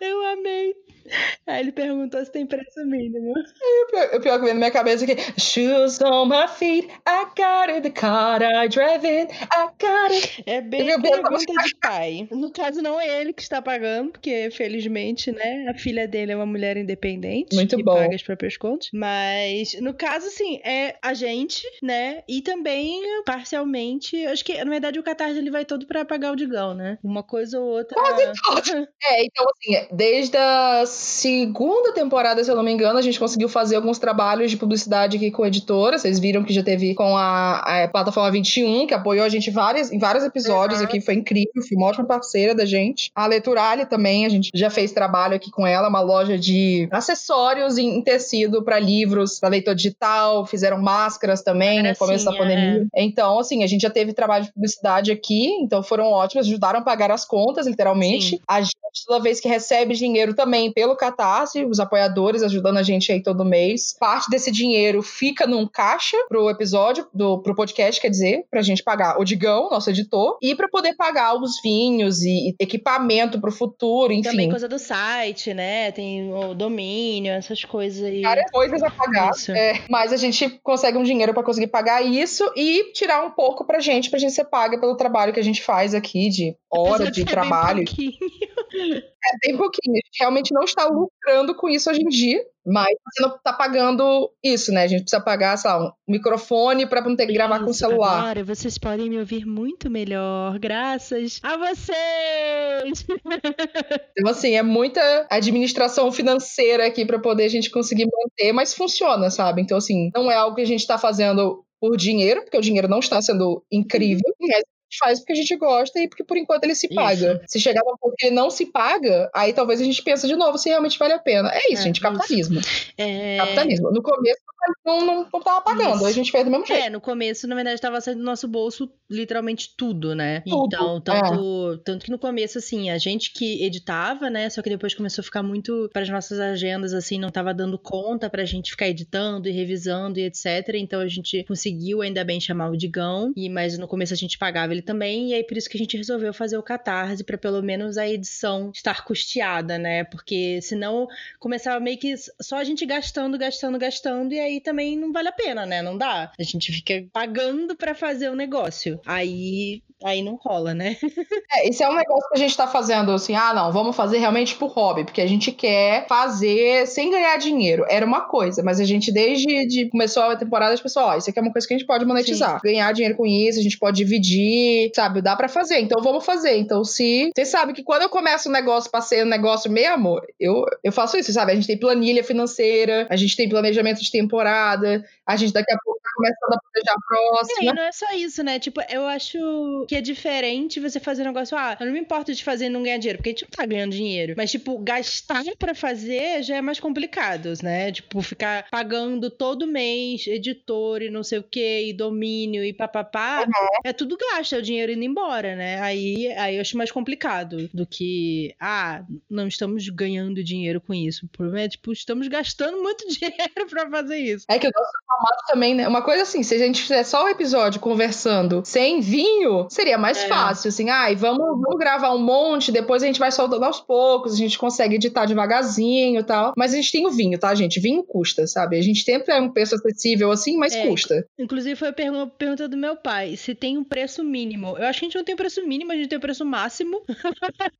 Eu 0.00 0.26
amei. 0.32 0.74
Aí 1.46 1.60
ele 1.60 1.72
perguntou 1.72 2.24
se 2.24 2.30
tem 2.30 2.46
preço 2.46 2.84
mínimo. 2.84 3.32
O 3.32 3.90
pior, 3.90 4.14
o 4.14 4.20
pior 4.20 4.38
que 4.38 4.44
vem 4.44 4.54
na 4.54 4.58
minha 4.58 4.70
cabeça 4.70 5.04
aqui. 5.04 5.16
Shoes 5.38 6.00
on 6.00 6.26
my 6.26 6.48
feet, 6.48 6.88
I 7.06 7.24
got 7.36 7.70
it, 7.70 7.82
the 7.82 7.90
car 7.90 8.42
I 8.42 8.68
drive 8.68 9.04
in, 9.04 9.28
I 9.32 9.68
got 9.78 10.12
it. 10.12 10.42
É 10.46 10.60
bem 10.60 10.86
Deus, 10.86 11.02
pergunta 11.02 11.52
de 11.64 11.76
pai. 11.80 12.28
No 12.30 12.50
caso, 12.50 12.82
não 12.82 13.00
é 13.00 13.20
ele 13.20 13.32
que 13.32 13.42
está 13.42 13.60
pagando, 13.62 14.12
porque 14.12 14.50
felizmente, 14.50 15.32
né, 15.32 15.66
a 15.68 15.74
filha 15.74 16.06
dele 16.06 16.32
é 16.32 16.36
uma 16.36 16.46
mulher 16.46 16.76
independente. 16.76 17.54
Muito 17.54 17.76
que 17.76 17.82
bom. 17.82 17.94
paga 17.94 18.14
as 18.14 18.22
próprias 18.22 18.56
contas. 18.56 18.88
Mas, 18.92 19.74
no 19.80 19.94
caso, 19.94 20.26
assim, 20.26 20.60
é 20.64 20.96
a 21.02 21.14
gente, 21.14 21.62
né, 21.82 22.22
e 22.28 22.42
também, 22.42 23.02
parcialmente, 23.24 24.24
acho 24.26 24.44
que, 24.44 24.56
na 24.64 24.70
verdade, 24.70 24.98
o 24.98 25.02
Catarse 25.02 25.38
ele 25.38 25.50
vai 25.50 25.64
todo 25.64 25.86
pra 25.86 26.04
pagar 26.04 26.32
o 26.32 26.36
Digão, 26.36 26.74
né? 26.74 26.98
Uma 27.02 27.22
coisa 27.22 27.60
ou 27.60 27.66
outra. 27.66 27.96
É, 29.04 29.24
então 29.24 29.44
assim, 29.50 29.86
desde 29.92 30.36
a 30.36 30.84
segunda 30.96 31.92
temporada, 31.92 32.42
se 32.42 32.50
eu 32.50 32.56
não 32.56 32.62
me 32.62 32.72
engano, 32.72 32.98
a 32.98 33.02
gente 33.02 33.18
conseguiu 33.18 33.48
fazer 33.48 33.76
alguns 33.76 33.98
trabalhos 33.98 34.50
de 34.50 34.56
publicidade 34.56 35.16
aqui 35.16 35.30
com 35.30 35.42
a 35.42 35.48
editora. 35.48 35.98
Vocês 35.98 36.18
viram 36.18 36.42
que 36.42 36.52
já 36.52 36.62
teve 36.62 36.94
com 36.94 37.16
a, 37.16 37.84
a 37.84 37.88
plataforma 37.88 38.30
21, 38.30 38.86
que 38.86 38.94
apoiou 38.94 39.24
a 39.24 39.28
gente 39.28 39.50
várias, 39.50 39.92
em 39.92 39.98
vários 39.98 40.24
episódios 40.24 40.80
Uhum. 40.80 40.86
aqui, 40.86 41.00
foi 41.00 41.14
incrível, 41.14 41.62
foi 41.68 41.76
uma 41.76 41.86
ótima 41.88 42.04
parceira 42.06 42.54
da 42.54 42.64
gente. 42.64 43.10
A 43.14 43.26
Leturale 43.26 43.86
também, 43.86 44.24
a 44.24 44.28
gente 44.28 44.50
já 44.54 44.70
fez 44.70 44.90
trabalho 44.92 45.36
aqui 45.36 45.50
com 45.50 45.66
ela, 45.66 45.88
uma 45.88 46.00
loja 46.00 46.38
de 46.38 46.88
acessórios 46.90 47.76
em, 47.78 47.98
em 47.98 48.02
tecido 48.02 48.62
para 48.64 48.78
livros, 48.78 49.38
para 49.38 49.50
leitor 49.50 49.74
digital, 49.74 50.46
fizeram 50.46 50.80
máscaras 50.80 51.42
também 51.42 51.80
Ah, 51.80 51.90
no 51.90 51.96
começo 51.96 52.24
da 52.24 52.32
pandemia. 52.32 52.86
Então, 52.96 53.38
assim, 53.38 53.62
a 53.62 53.66
gente 53.66 53.82
já 53.82 53.90
teve 53.90 54.12
trabalho 54.12 54.44
de 54.44 54.52
publicidade 54.52 55.12
aqui, 55.12 55.46
então 55.60 55.82
foram 55.82 56.06
ótimos, 56.06 56.46
ajudaram 56.46 56.80
a 56.80 56.82
pagar 56.82 57.10
as 57.10 57.24
contas, 57.24 57.66
literalmente. 57.66 58.30
Sim. 58.30 58.40
A 58.48 58.60
gente, 58.60 58.74
toda 59.04 59.22
vez 59.22 59.40
que 59.40 59.48
recebe 59.48 59.94
dinheiro 59.94 60.34
também 60.34 60.72
pelo 60.72 60.96
Catarse, 60.96 61.64
os 61.64 61.80
apoiadores 61.80 62.42
ajudando 62.42 62.78
a 62.78 62.82
gente 62.82 63.10
aí 63.12 63.22
todo 63.22 63.44
mês. 63.44 63.96
Parte 63.98 64.30
desse 64.30 64.50
dinheiro 64.50 65.02
fica 65.02 65.46
num 65.46 65.66
caixa 65.66 66.16
pro 66.28 66.48
episódio, 66.48 67.06
do, 67.12 67.40
pro 67.42 67.54
podcast, 67.54 68.00
quer 68.00 68.08
dizer, 68.08 68.44
pra 68.50 68.62
gente 68.62 68.82
pagar 68.82 69.20
o 69.20 69.24
Digão, 69.24 69.68
nosso 69.70 69.90
editor, 69.90 70.38
e 70.42 70.54
pra 70.54 70.68
poder 70.68 70.94
pagar 70.94 71.34
os 71.34 71.60
vinhos 71.62 72.22
e, 72.22 72.54
equipamento 72.58 73.40
pro 73.40 73.52
futuro, 73.52 74.12
enfim. 74.12 74.30
Também 74.30 74.50
coisa 74.50 74.68
do 74.68 74.78
site, 74.78 75.52
né? 75.52 75.90
Tem 75.92 76.32
o 76.32 76.54
domínio, 76.54 77.32
essas 77.32 77.64
coisas 77.64 78.02
aí. 78.04 78.22
várias 78.22 78.50
coisas 78.50 78.82
a 78.82 78.90
pagar. 78.90 79.30
É, 79.50 79.80
mas 79.88 80.12
a 80.12 80.16
gente 80.16 80.48
consegue 80.62 80.96
um 80.96 81.02
dinheiro 81.02 81.34
pra 81.34 81.42
conseguir 81.42 81.68
pagar 81.68 82.02
isso 82.02 82.44
e 82.56 82.92
tirar 82.92 83.24
um 83.24 83.30
pouco 83.30 83.66
pra 83.66 83.80
gente, 83.80 84.10
pra 84.10 84.18
gente 84.18 84.32
ser 84.32 84.44
paga 84.44 84.78
pelo 84.80 84.96
trabalho 84.96 85.32
que 85.32 85.40
a 85.40 85.44
gente 85.44 85.62
faz 85.62 85.94
aqui, 85.94 86.28
de 86.28 86.56
hora 86.70 87.10
de 87.10 87.20
ser 87.20 87.24
bem 87.24 87.34
trabalho. 87.34 87.84
É 88.94 89.46
bem 89.46 89.56
pouquinho. 89.56 89.94
A 89.94 90.06
gente 90.06 90.18
realmente 90.20 90.54
não 90.54 90.62
está 90.62 90.86
lucrando 90.86 91.54
com 91.54 91.68
isso 91.68 91.90
hoje 91.90 92.00
em 92.00 92.08
dia, 92.08 92.44
mas 92.64 92.88
você 92.88 93.22
não 93.22 93.38
tá 93.38 93.52
pagando 93.52 94.30
isso, 94.42 94.72
né? 94.72 94.82
A 94.82 94.86
gente 94.86 95.02
precisa 95.02 95.22
pagar, 95.22 95.56
sei 95.56 95.70
lá, 95.70 95.86
um 95.86 95.92
microfone 96.08 96.86
pra 96.86 97.00
não 97.00 97.16
ter 97.16 97.26
que 97.26 97.32
gravar 97.32 97.60
com 97.60 97.66
o 97.66 97.70
Isso, 97.70 97.80
celular. 97.80 98.20
Agora 98.20 98.44
vocês 98.44 98.78
podem 98.78 99.08
me 99.08 99.18
ouvir 99.18 99.44
muito 99.44 99.90
melhor, 99.90 100.58
graças 100.58 101.40
a 101.42 101.56
vocês! 101.56 103.06
Então, 104.18 104.30
assim, 104.30 104.54
é 104.54 104.62
muita 104.62 105.26
administração 105.30 106.10
financeira 106.10 106.86
aqui 106.86 107.04
pra 107.04 107.18
poder 107.18 107.44
a 107.44 107.48
gente 107.48 107.70
conseguir 107.70 108.06
manter, 108.06 108.52
mas 108.52 108.72
funciona, 108.72 109.30
sabe? 109.30 109.60
Então, 109.60 109.76
assim, 109.76 110.10
não 110.14 110.30
é 110.30 110.34
algo 110.34 110.56
que 110.56 110.62
a 110.62 110.66
gente 110.66 110.86
tá 110.86 110.96
fazendo 110.96 111.62
por 111.80 111.96
dinheiro, 111.96 112.42
porque 112.42 112.56
o 112.56 112.62
dinheiro 112.62 112.88
não 112.88 112.98
está 112.98 113.20
sendo 113.20 113.62
incrível, 113.70 114.24
mas 114.40 114.62
faz 114.98 115.18
porque 115.18 115.32
a 115.32 115.36
gente 115.36 115.56
gosta 115.56 115.98
e 116.00 116.08
porque 116.08 116.24
por 116.24 116.36
enquanto 116.36 116.64
ele 116.64 116.74
se 116.74 116.88
paga. 116.94 117.42
Se 117.46 117.60
chegar 117.60 117.82
num 117.84 117.96
ponto 117.96 118.14
que 118.16 118.26
ele 118.26 118.34
não 118.34 118.50
se 118.50 118.66
paga, 118.66 119.30
aí 119.34 119.52
talvez 119.52 119.80
a 119.80 119.84
gente 119.84 120.02
pense 120.02 120.26
de 120.26 120.36
novo 120.36 120.58
se 120.58 120.68
realmente 120.68 120.98
vale 120.98 121.14
a 121.14 121.18
pena. 121.18 121.50
É 121.52 121.72
isso, 121.72 121.82
É, 121.82 121.84
gente, 121.84 121.96
isso. 121.96 122.02
capitalismo. 122.02 122.60
É... 122.96 123.36
Capitalismo. 123.38 123.90
No 123.90 124.02
começo 124.02 124.40
não, 124.84 125.04
não, 125.04 125.28
não 125.32 125.40
tava 125.40 125.60
pagando, 125.60 125.96
Isso. 125.96 126.06
a 126.06 126.12
gente 126.12 126.32
fez 126.32 126.44
do 126.44 126.50
mesmo 126.50 126.66
jeito. 126.66 126.82
É, 126.82 126.90
no 126.90 127.00
começo, 127.00 127.46
na 127.46 127.54
verdade, 127.54 127.80
tava 127.80 128.00
saindo 128.00 128.18
do 128.18 128.24
nosso 128.24 128.48
bolso 128.48 128.90
literalmente 129.08 129.74
tudo, 129.76 130.14
né? 130.14 130.40
Tudo, 130.40 130.66
Então, 130.66 131.00
tanto, 131.00 131.78
tanto 131.84 132.04
que 132.04 132.10
no 132.10 132.18
começo, 132.18 132.58
assim, 132.58 132.90
a 132.90 132.98
gente 132.98 133.32
que 133.32 133.64
editava, 133.64 134.28
né? 134.28 134.50
Só 134.50 134.62
que 134.62 134.70
depois 134.70 134.94
começou 134.94 135.22
a 135.22 135.24
ficar 135.24 135.42
muito 135.42 135.88
para 135.92 136.02
as 136.02 136.08
nossas 136.08 136.40
agendas, 136.40 136.92
assim, 136.92 137.18
não 137.18 137.30
tava 137.30 137.54
dando 137.54 137.78
conta 137.78 138.28
pra 138.28 138.44
gente 138.44 138.70
ficar 138.70 138.88
editando 138.88 139.48
e 139.48 139.52
revisando 139.52 140.18
e 140.18 140.24
etc. 140.24 140.74
Então 140.74 141.00
a 141.00 141.08
gente 141.08 141.44
conseguiu 141.44 142.02
ainda 142.02 142.24
bem 142.24 142.40
chamar 142.40 142.70
o 142.70 142.76
Digão, 142.76 143.32
e 143.36 143.48
mas 143.48 143.78
no 143.78 143.86
começo 143.86 144.12
a 144.12 144.16
gente 144.16 144.38
pagava 144.38 144.72
ele 144.76 144.82
também, 144.82 145.30
e 145.30 145.34
aí 145.34 145.44
por 145.44 145.56
isso 145.56 145.68
que 145.68 145.76
a 145.76 145.80
gente 145.80 145.96
resolveu 145.96 146.32
fazer 146.32 146.56
o 146.56 146.62
Catarse, 146.62 147.24
pra 147.24 147.38
pelo 147.38 147.62
menos 147.62 147.98
a 147.98 148.08
edição 148.08 148.70
estar 148.74 149.04
custeada, 149.04 149.78
né? 149.78 150.04
Porque 150.04 150.60
senão 150.62 151.08
começava 151.38 151.80
meio 151.80 151.98
que 151.98 152.14
só 152.40 152.56
a 152.56 152.64
gente 152.64 152.84
gastando, 152.86 153.38
gastando, 153.38 153.78
gastando, 153.78 154.32
e 154.32 154.38
aí 154.38 154.60
também 154.60 154.96
não 154.96 155.12
vale 155.12 155.28
a 155.28 155.32
pena, 155.32 155.66
né? 155.66 155.82
Não 155.82 155.96
dá. 155.96 156.32
A 156.38 156.42
gente 156.42 156.72
fica 156.72 157.06
pagando 157.12 157.74
pra 157.74 157.94
fazer 157.94 158.30
o 158.30 158.36
negócio. 158.36 159.00
Aí 159.04 159.82
aí 160.04 160.22
não 160.22 160.36
rola, 160.36 160.74
né? 160.74 160.96
é, 161.52 161.68
isso 161.68 161.82
é 161.82 161.88
um 161.88 161.96
negócio 161.96 162.28
que 162.28 162.34
a 162.36 162.38
gente 162.38 162.56
tá 162.56 162.66
fazendo 162.66 163.12
assim, 163.12 163.34
ah, 163.34 163.52
não, 163.54 163.72
vamos 163.72 163.96
fazer 163.96 164.18
realmente 164.18 164.54
por 164.54 164.70
hobby, 164.70 165.04
porque 165.04 165.20
a 165.20 165.26
gente 165.26 165.52
quer 165.52 166.06
fazer 166.06 166.86
sem 166.86 167.10
ganhar 167.10 167.36
dinheiro. 167.38 167.84
Era 167.88 168.04
uma 168.04 168.22
coisa, 168.22 168.62
mas 168.62 168.80
a 168.80 168.84
gente 168.84 169.12
desde 169.12 169.66
de 169.66 169.88
começou 169.88 170.22
a 170.24 170.36
temporada, 170.36 170.74
as 170.74 170.80
pessoas, 170.80 171.06
ó, 171.06 171.16
isso 171.16 171.30
aqui 171.30 171.38
é 171.38 171.42
uma 171.42 171.52
coisa 171.52 171.66
que 171.66 171.74
a 171.74 171.78
gente 171.78 171.86
pode 171.86 172.04
monetizar. 172.04 172.60
Sim. 172.60 172.68
Ganhar 172.68 172.92
dinheiro 172.92 173.16
com 173.16 173.26
isso, 173.26 173.58
a 173.58 173.62
gente 173.62 173.78
pode 173.78 173.96
dividir, 173.96 174.90
sabe? 174.94 175.22
Dá 175.22 175.34
para 175.34 175.48
fazer, 175.48 175.80
então 175.80 176.02
vamos 176.02 176.24
fazer. 176.24 176.56
Então, 176.56 176.84
se. 176.84 177.30
Você 177.34 177.44
sabe 177.44 177.72
que 177.72 177.82
quando 177.82 178.02
eu 178.02 178.08
começo 178.08 178.48
um 178.48 178.52
negócio 178.52 178.90
pra 178.90 179.00
ser 179.00 179.24
um 179.24 179.28
negócio 179.28 179.70
mesmo, 179.70 180.20
eu, 180.38 180.64
eu 180.82 180.92
faço 180.92 181.16
isso, 181.16 181.32
sabe? 181.32 181.52
A 181.52 181.54
gente 181.54 181.66
tem 181.66 181.78
planilha 181.78 182.22
financeira, 182.22 183.06
a 183.10 183.16
gente 183.16 183.36
tem 183.36 183.48
planejamento 183.48 184.00
de 184.02 184.10
temporada, 184.10 185.04
a 185.26 185.36
gente 185.36 185.52
daqui 185.52 185.72
a 185.72 185.78
pouco 185.82 186.00
tá 186.00 186.10
começando 186.16 186.52
a 186.52 186.60
planejar 186.60 186.94
a 186.94 187.08
próxima. 187.08 187.70
É, 187.70 187.72
e 187.72 187.74
não 187.74 187.82
é 187.82 187.92
só 187.92 188.12
isso, 188.14 188.42
né? 188.42 188.58
Tipo, 188.58 188.80
eu 188.90 189.06
acho 189.06 189.85
que 189.86 189.96
é 189.96 190.00
diferente 190.00 190.80
você 190.80 190.98
fazer 191.00 191.22
um 191.22 191.26
negócio, 191.26 191.56
ah, 191.56 191.76
eu 191.78 191.86
não 191.86 191.92
me 191.92 192.00
importo 192.00 192.32
de 192.32 192.42
fazer 192.42 192.66
e 192.66 192.68
não 192.68 192.82
ganhar 192.82 192.98
dinheiro, 192.98 193.18
porque 193.18 193.30
a 193.30 193.32
gente 193.32 193.42
não 193.42 193.50
tá 193.50 193.66
ganhando 193.66 193.92
dinheiro. 193.92 194.34
Mas, 194.36 194.50
tipo, 194.50 194.78
gastar 194.78 195.44
para 195.58 195.74
fazer 195.74 196.42
já 196.42 196.56
é 196.56 196.60
mais 196.60 196.80
complicado, 196.80 197.52
né? 197.62 197.92
Tipo, 197.92 198.20
ficar 198.22 198.68
pagando 198.70 199.30
todo 199.30 199.66
mês 199.66 200.26
editor 200.26 201.02
e 201.02 201.10
não 201.10 201.22
sei 201.22 201.38
o 201.38 201.42
que, 201.42 201.88
e 201.88 201.92
domínio 201.92 202.64
e 202.64 202.72
papapá, 202.72 203.44
uhum. 203.46 203.68
é 203.84 203.92
tudo 203.92 204.16
gasto, 204.16 204.54
é 204.54 204.58
o 204.58 204.62
dinheiro 204.62 204.92
indo 204.92 205.04
embora, 205.04 205.54
né? 205.54 205.80
Aí, 205.80 206.32
aí 206.32 206.56
eu 206.56 206.60
acho 206.60 206.76
mais 206.76 206.90
complicado 206.90 207.68
do 207.72 207.86
que, 207.86 208.54
ah, 208.60 209.04
não 209.30 209.46
estamos 209.46 209.88
ganhando 209.88 210.42
dinheiro 210.42 210.80
com 210.80 210.94
isso. 210.94 211.26
O 211.26 211.28
problema 211.28 211.62
é, 211.62 211.68
tipo, 211.68 211.92
estamos 211.92 212.28
gastando 212.28 212.82
muito 212.82 213.06
dinheiro 213.08 213.66
para 213.68 213.88
fazer 213.88 214.18
isso. 214.18 214.44
É 214.48 214.58
que 214.58 214.66
o 214.66 214.70
nosso 214.74 214.92
formato 215.06 215.44
também, 215.48 215.74
né? 215.74 215.88
Uma 215.88 216.02
coisa 216.02 216.22
assim, 216.22 216.42
se 216.42 216.54
a 216.54 216.58
gente 216.58 216.82
fizer 216.82 217.04
só 217.04 217.24
o 217.24 217.28
episódio 217.28 217.80
conversando 217.80 218.62
sem 218.64 219.00
vinho, 219.00 219.66
seria 219.76 219.98
mais 219.98 220.18
é. 220.18 220.26
fácil, 220.26 220.68
assim, 220.68 220.88
ai, 220.90 221.12
ah, 221.12 221.16
vamos, 221.16 221.38
vamos 221.38 221.78
gravar 221.78 222.12
um 222.12 222.18
monte, 222.18 222.72
depois 222.72 223.02
a 223.02 223.06
gente 223.06 223.18
vai 223.18 223.30
soltando 223.30 223.64
aos 223.64 223.78
poucos, 223.78 224.32
a 224.32 224.36
gente 224.36 224.58
consegue 224.58 224.96
editar 224.96 225.26
devagarzinho 225.26 226.20
e 226.20 226.24
tal. 226.24 226.52
Mas 226.56 226.72
a 226.72 226.76
gente 226.76 226.90
tem 226.90 227.06
o 227.06 227.10
vinho, 227.10 227.38
tá, 227.38 227.54
gente? 227.54 227.78
Vinho 227.78 228.02
custa, 228.02 228.46
sabe? 228.46 228.78
A 228.78 228.82
gente 228.82 229.02
sempre 229.02 229.34
é 229.34 229.40
um 229.40 229.50
preço 229.50 229.74
acessível 229.74 230.30
assim, 230.30 230.56
mas 230.56 230.74
é, 230.74 230.86
custa. 230.86 231.26
Inclusive 231.38 231.76
foi 231.76 231.88
a 231.88 231.92
pergunta, 231.92 232.32
pergunta 232.36 232.68
do 232.68 232.76
meu 232.76 232.96
pai, 232.96 233.36
se 233.36 233.54
tem 233.54 233.76
um 233.76 233.84
preço 233.84 234.24
mínimo. 234.24 234.76
Eu 234.78 234.86
acho 234.86 235.00
que 235.00 235.04
a 235.04 235.08
gente 235.08 235.16
não 235.16 235.24
tem 235.24 235.36
preço 235.36 235.66
mínimo, 235.66 235.92
a 235.92 235.96
gente 235.96 236.08
tem 236.08 236.18
o 236.18 236.20
preço 236.20 236.44
máximo. 236.44 237.02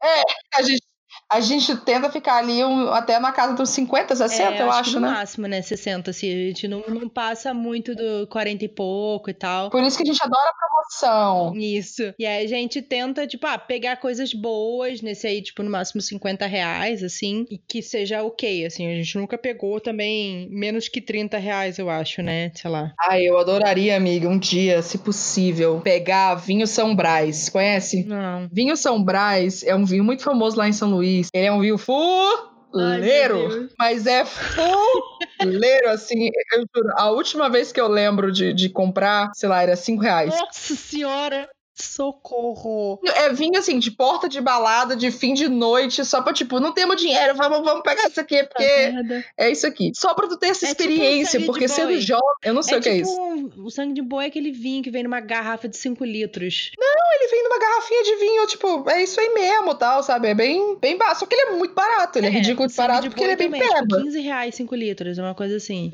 é, 0.02 0.22
a 0.54 0.62
gente 0.62 0.82
a 1.30 1.40
gente 1.40 1.74
tenta 1.76 2.10
ficar 2.10 2.36
ali 2.36 2.64
um, 2.64 2.90
até 2.90 3.18
na 3.18 3.32
casa 3.32 3.54
dos 3.54 3.70
50, 3.70 4.14
60, 4.14 4.42
é, 4.42 4.62
eu 4.62 4.70
acho, 4.70 4.80
acho 4.80 5.00
né? 5.00 5.08
No 5.08 5.14
máximo, 5.14 5.46
né? 5.46 5.62
60, 5.62 6.10
assim. 6.10 6.28
A 6.28 6.46
gente 6.48 6.68
não, 6.68 6.84
não 6.88 7.08
passa 7.08 7.52
muito 7.52 7.94
do 7.94 8.26
40 8.28 8.64
e 8.64 8.68
pouco 8.68 9.30
e 9.30 9.34
tal. 9.34 9.70
Por 9.70 9.82
isso 9.82 9.96
que 9.96 10.04
a 10.04 10.06
gente 10.06 10.22
adora 10.22 10.52
promoção. 10.58 11.56
Isso. 11.56 12.14
E 12.18 12.24
aí 12.24 12.44
a 12.44 12.48
gente 12.48 12.80
tenta, 12.80 13.26
tipo, 13.26 13.46
ah, 13.46 13.58
pegar 13.58 13.96
coisas 13.96 14.32
boas 14.32 15.00
nesse 15.00 15.26
aí, 15.26 15.42
tipo, 15.42 15.62
no 15.62 15.70
máximo 15.70 16.00
50 16.00 16.46
reais, 16.46 17.02
assim, 17.02 17.44
e 17.50 17.58
que 17.58 17.82
seja 17.82 18.22
ok, 18.22 18.66
assim. 18.66 18.86
A 18.86 18.94
gente 18.94 19.18
nunca 19.18 19.36
pegou 19.36 19.80
também 19.80 20.48
menos 20.50 20.88
que 20.88 21.00
30 21.00 21.38
reais, 21.38 21.78
eu 21.78 21.90
acho, 21.90 22.22
né? 22.22 22.52
Sei 22.54 22.70
lá. 22.70 22.92
Ah, 23.00 23.20
eu 23.20 23.38
adoraria, 23.38 23.96
amiga, 23.96 24.28
um 24.28 24.38
dia, 24.38 24.80
se 24.82 24.98
possível, 24.98 25.80
pegar 25.80 26.34
vinho 26.36 26.66
São 26.66 26.94
Brás. 26.94 27.48
Conhece? 27.48 28.04
Não. 28.04 28.48
Vinho 28.52 28.76
São 28.76 29.02
Brás 29.02 29.62
é 29.64 29.74
um 29.74 29.84
vinho 29.84 30.04
muito 30.04 30.22
famoso 30.22 30.56
lá 30.56 30.68
em 30.68 30.72
São 30.72 30.90
Luís 30.90 31.05
ele 31.32 31.46
é 31.46 31.52
um 31.52 31.60
vinho 31.60 31.78
fuleiro, 31.78 33.68
mas 33.78 34.06
é 34.06 34.24
fuleiro, 34.24 35.88
assim, 35.90 36.30
eu 36.52 36.64
juro, 36.74 36.92
a 36.96 37.10
última 37.10 37.48
vez 37.48 37.72
que 37.72 37.80
eu 37.80 37.88
lembro 37.88 38.30
de, 38.32 38.52
de 38.52 38.68
comprar, 38.68 39.30
sei 39.34 39.48
lá, 39.48 39.62
era 39.62 39.76
5 39.76 40.02
reais. 40.02 40.34
Nossa 40.38 40.74
senhora! 40.74 41.48
Socorro! 41.76 42.98
É 43.04 43.32
vinho 43.32 43.58
assim, 43.58 43.78
de 43.78 43.90
porta 43.90 44.28
de 44.28 44.40
balada, 44.40 44.96
de 44.96 45.10
fim 45.10 45.34
de 45.34 45.48
noite, 45.48 46.04
só 46.04 46.22
pra 46.22 46.32
tipo, 46.32 46.58
não 46.58 46.72
temos 46.72 46.96
dinheiro, 46.96 47.34
vamos, 47.34 47.62
vamos 47.62 47.82
pegar 47.82 48.08
isso 48.08 48.18
aqui, 48.18 48.42
porque 48.44 49.22
é 49.36 49.50
isso 49.50 49.66
aqui. 49.66 49.92
Só 49.94 50.14
pra 50.14 50.26
tu 50.26 50.38
ter 50.38 50.48
essa 50.48 50.66
é 50.66 50.68
tipo 50.70 50.82
experiência, 50.82 51.38
tipo 51.38 51.52
porque 51.52 51.68
sendo 51.68 52.00
jovem, 52.00 52.22
eu 52.42 52.54
não 52.54 52.62
sei 52.62 52.76
é 52.76 52.78
o 52.78 52.82
que 52.82 52.88
é 52.88 52.92
tipo 53.02 53.08
é 53.08 53.12
isso. 53.12 53.20
Um, 53.20 53.64
o 53.64 53.70
sangue 53.70 53.92
de 53.92 54.02
boi 54.02 54.24
é 54.24 54.28
aquele 54.28 54.50
vinho 54.50 54.82
que 54.82 54.90
vem 54.90 55.02
numa 55.02 55.20
garrafa 55.20 55.68
de 55.68 55.76
5 55.76 56.02
litros. 56.04 56.70
Não, 56.78 57.20
ele 57.20 57.30
vem 57.30 57.42
numa 57.44 57.58
garrafinha 57.58 58.02
de 58.02 58.16
vinho, 58.16 58.46
tipo, 58.46 58.90
é 58.90 59.02
isso 59.02 59.20
aí 59.20 59.28
mesmo, 59.34 59.74
tal, 59.74 60.02
sabe? 60.02 60.28
É 60.28 60.34
bem, 60.34 60.78
bem 60.80 60.96
barato. 60.96 61.20
Só 61.20 61.26
que 61.26 61.34
ele 61.34 61.50
é 61.50 61.56
muito 61.56 61.74
barato, 61.74 62.18
ele 62.18 62.26
é, 62.26 62.30
é 62.30 62.32
ridículo 62.32 62.68
de 62.68 62.74
barato 62.74 63.08
porque 63.08 63.22
ele 63.22 63.32
é 63.32 63.36
bem 63.36 63.50
também, 63.50 63.68
peba. 63.68 63.80
Tipo, 63.80 64.02
15 64.02 64.20
reais 64.20 64.54
5 64.54 64.74
litros, 64.74 65.18
uma 65.18 65.34
coisa 65.34 65.56
assim. 65.56 65.90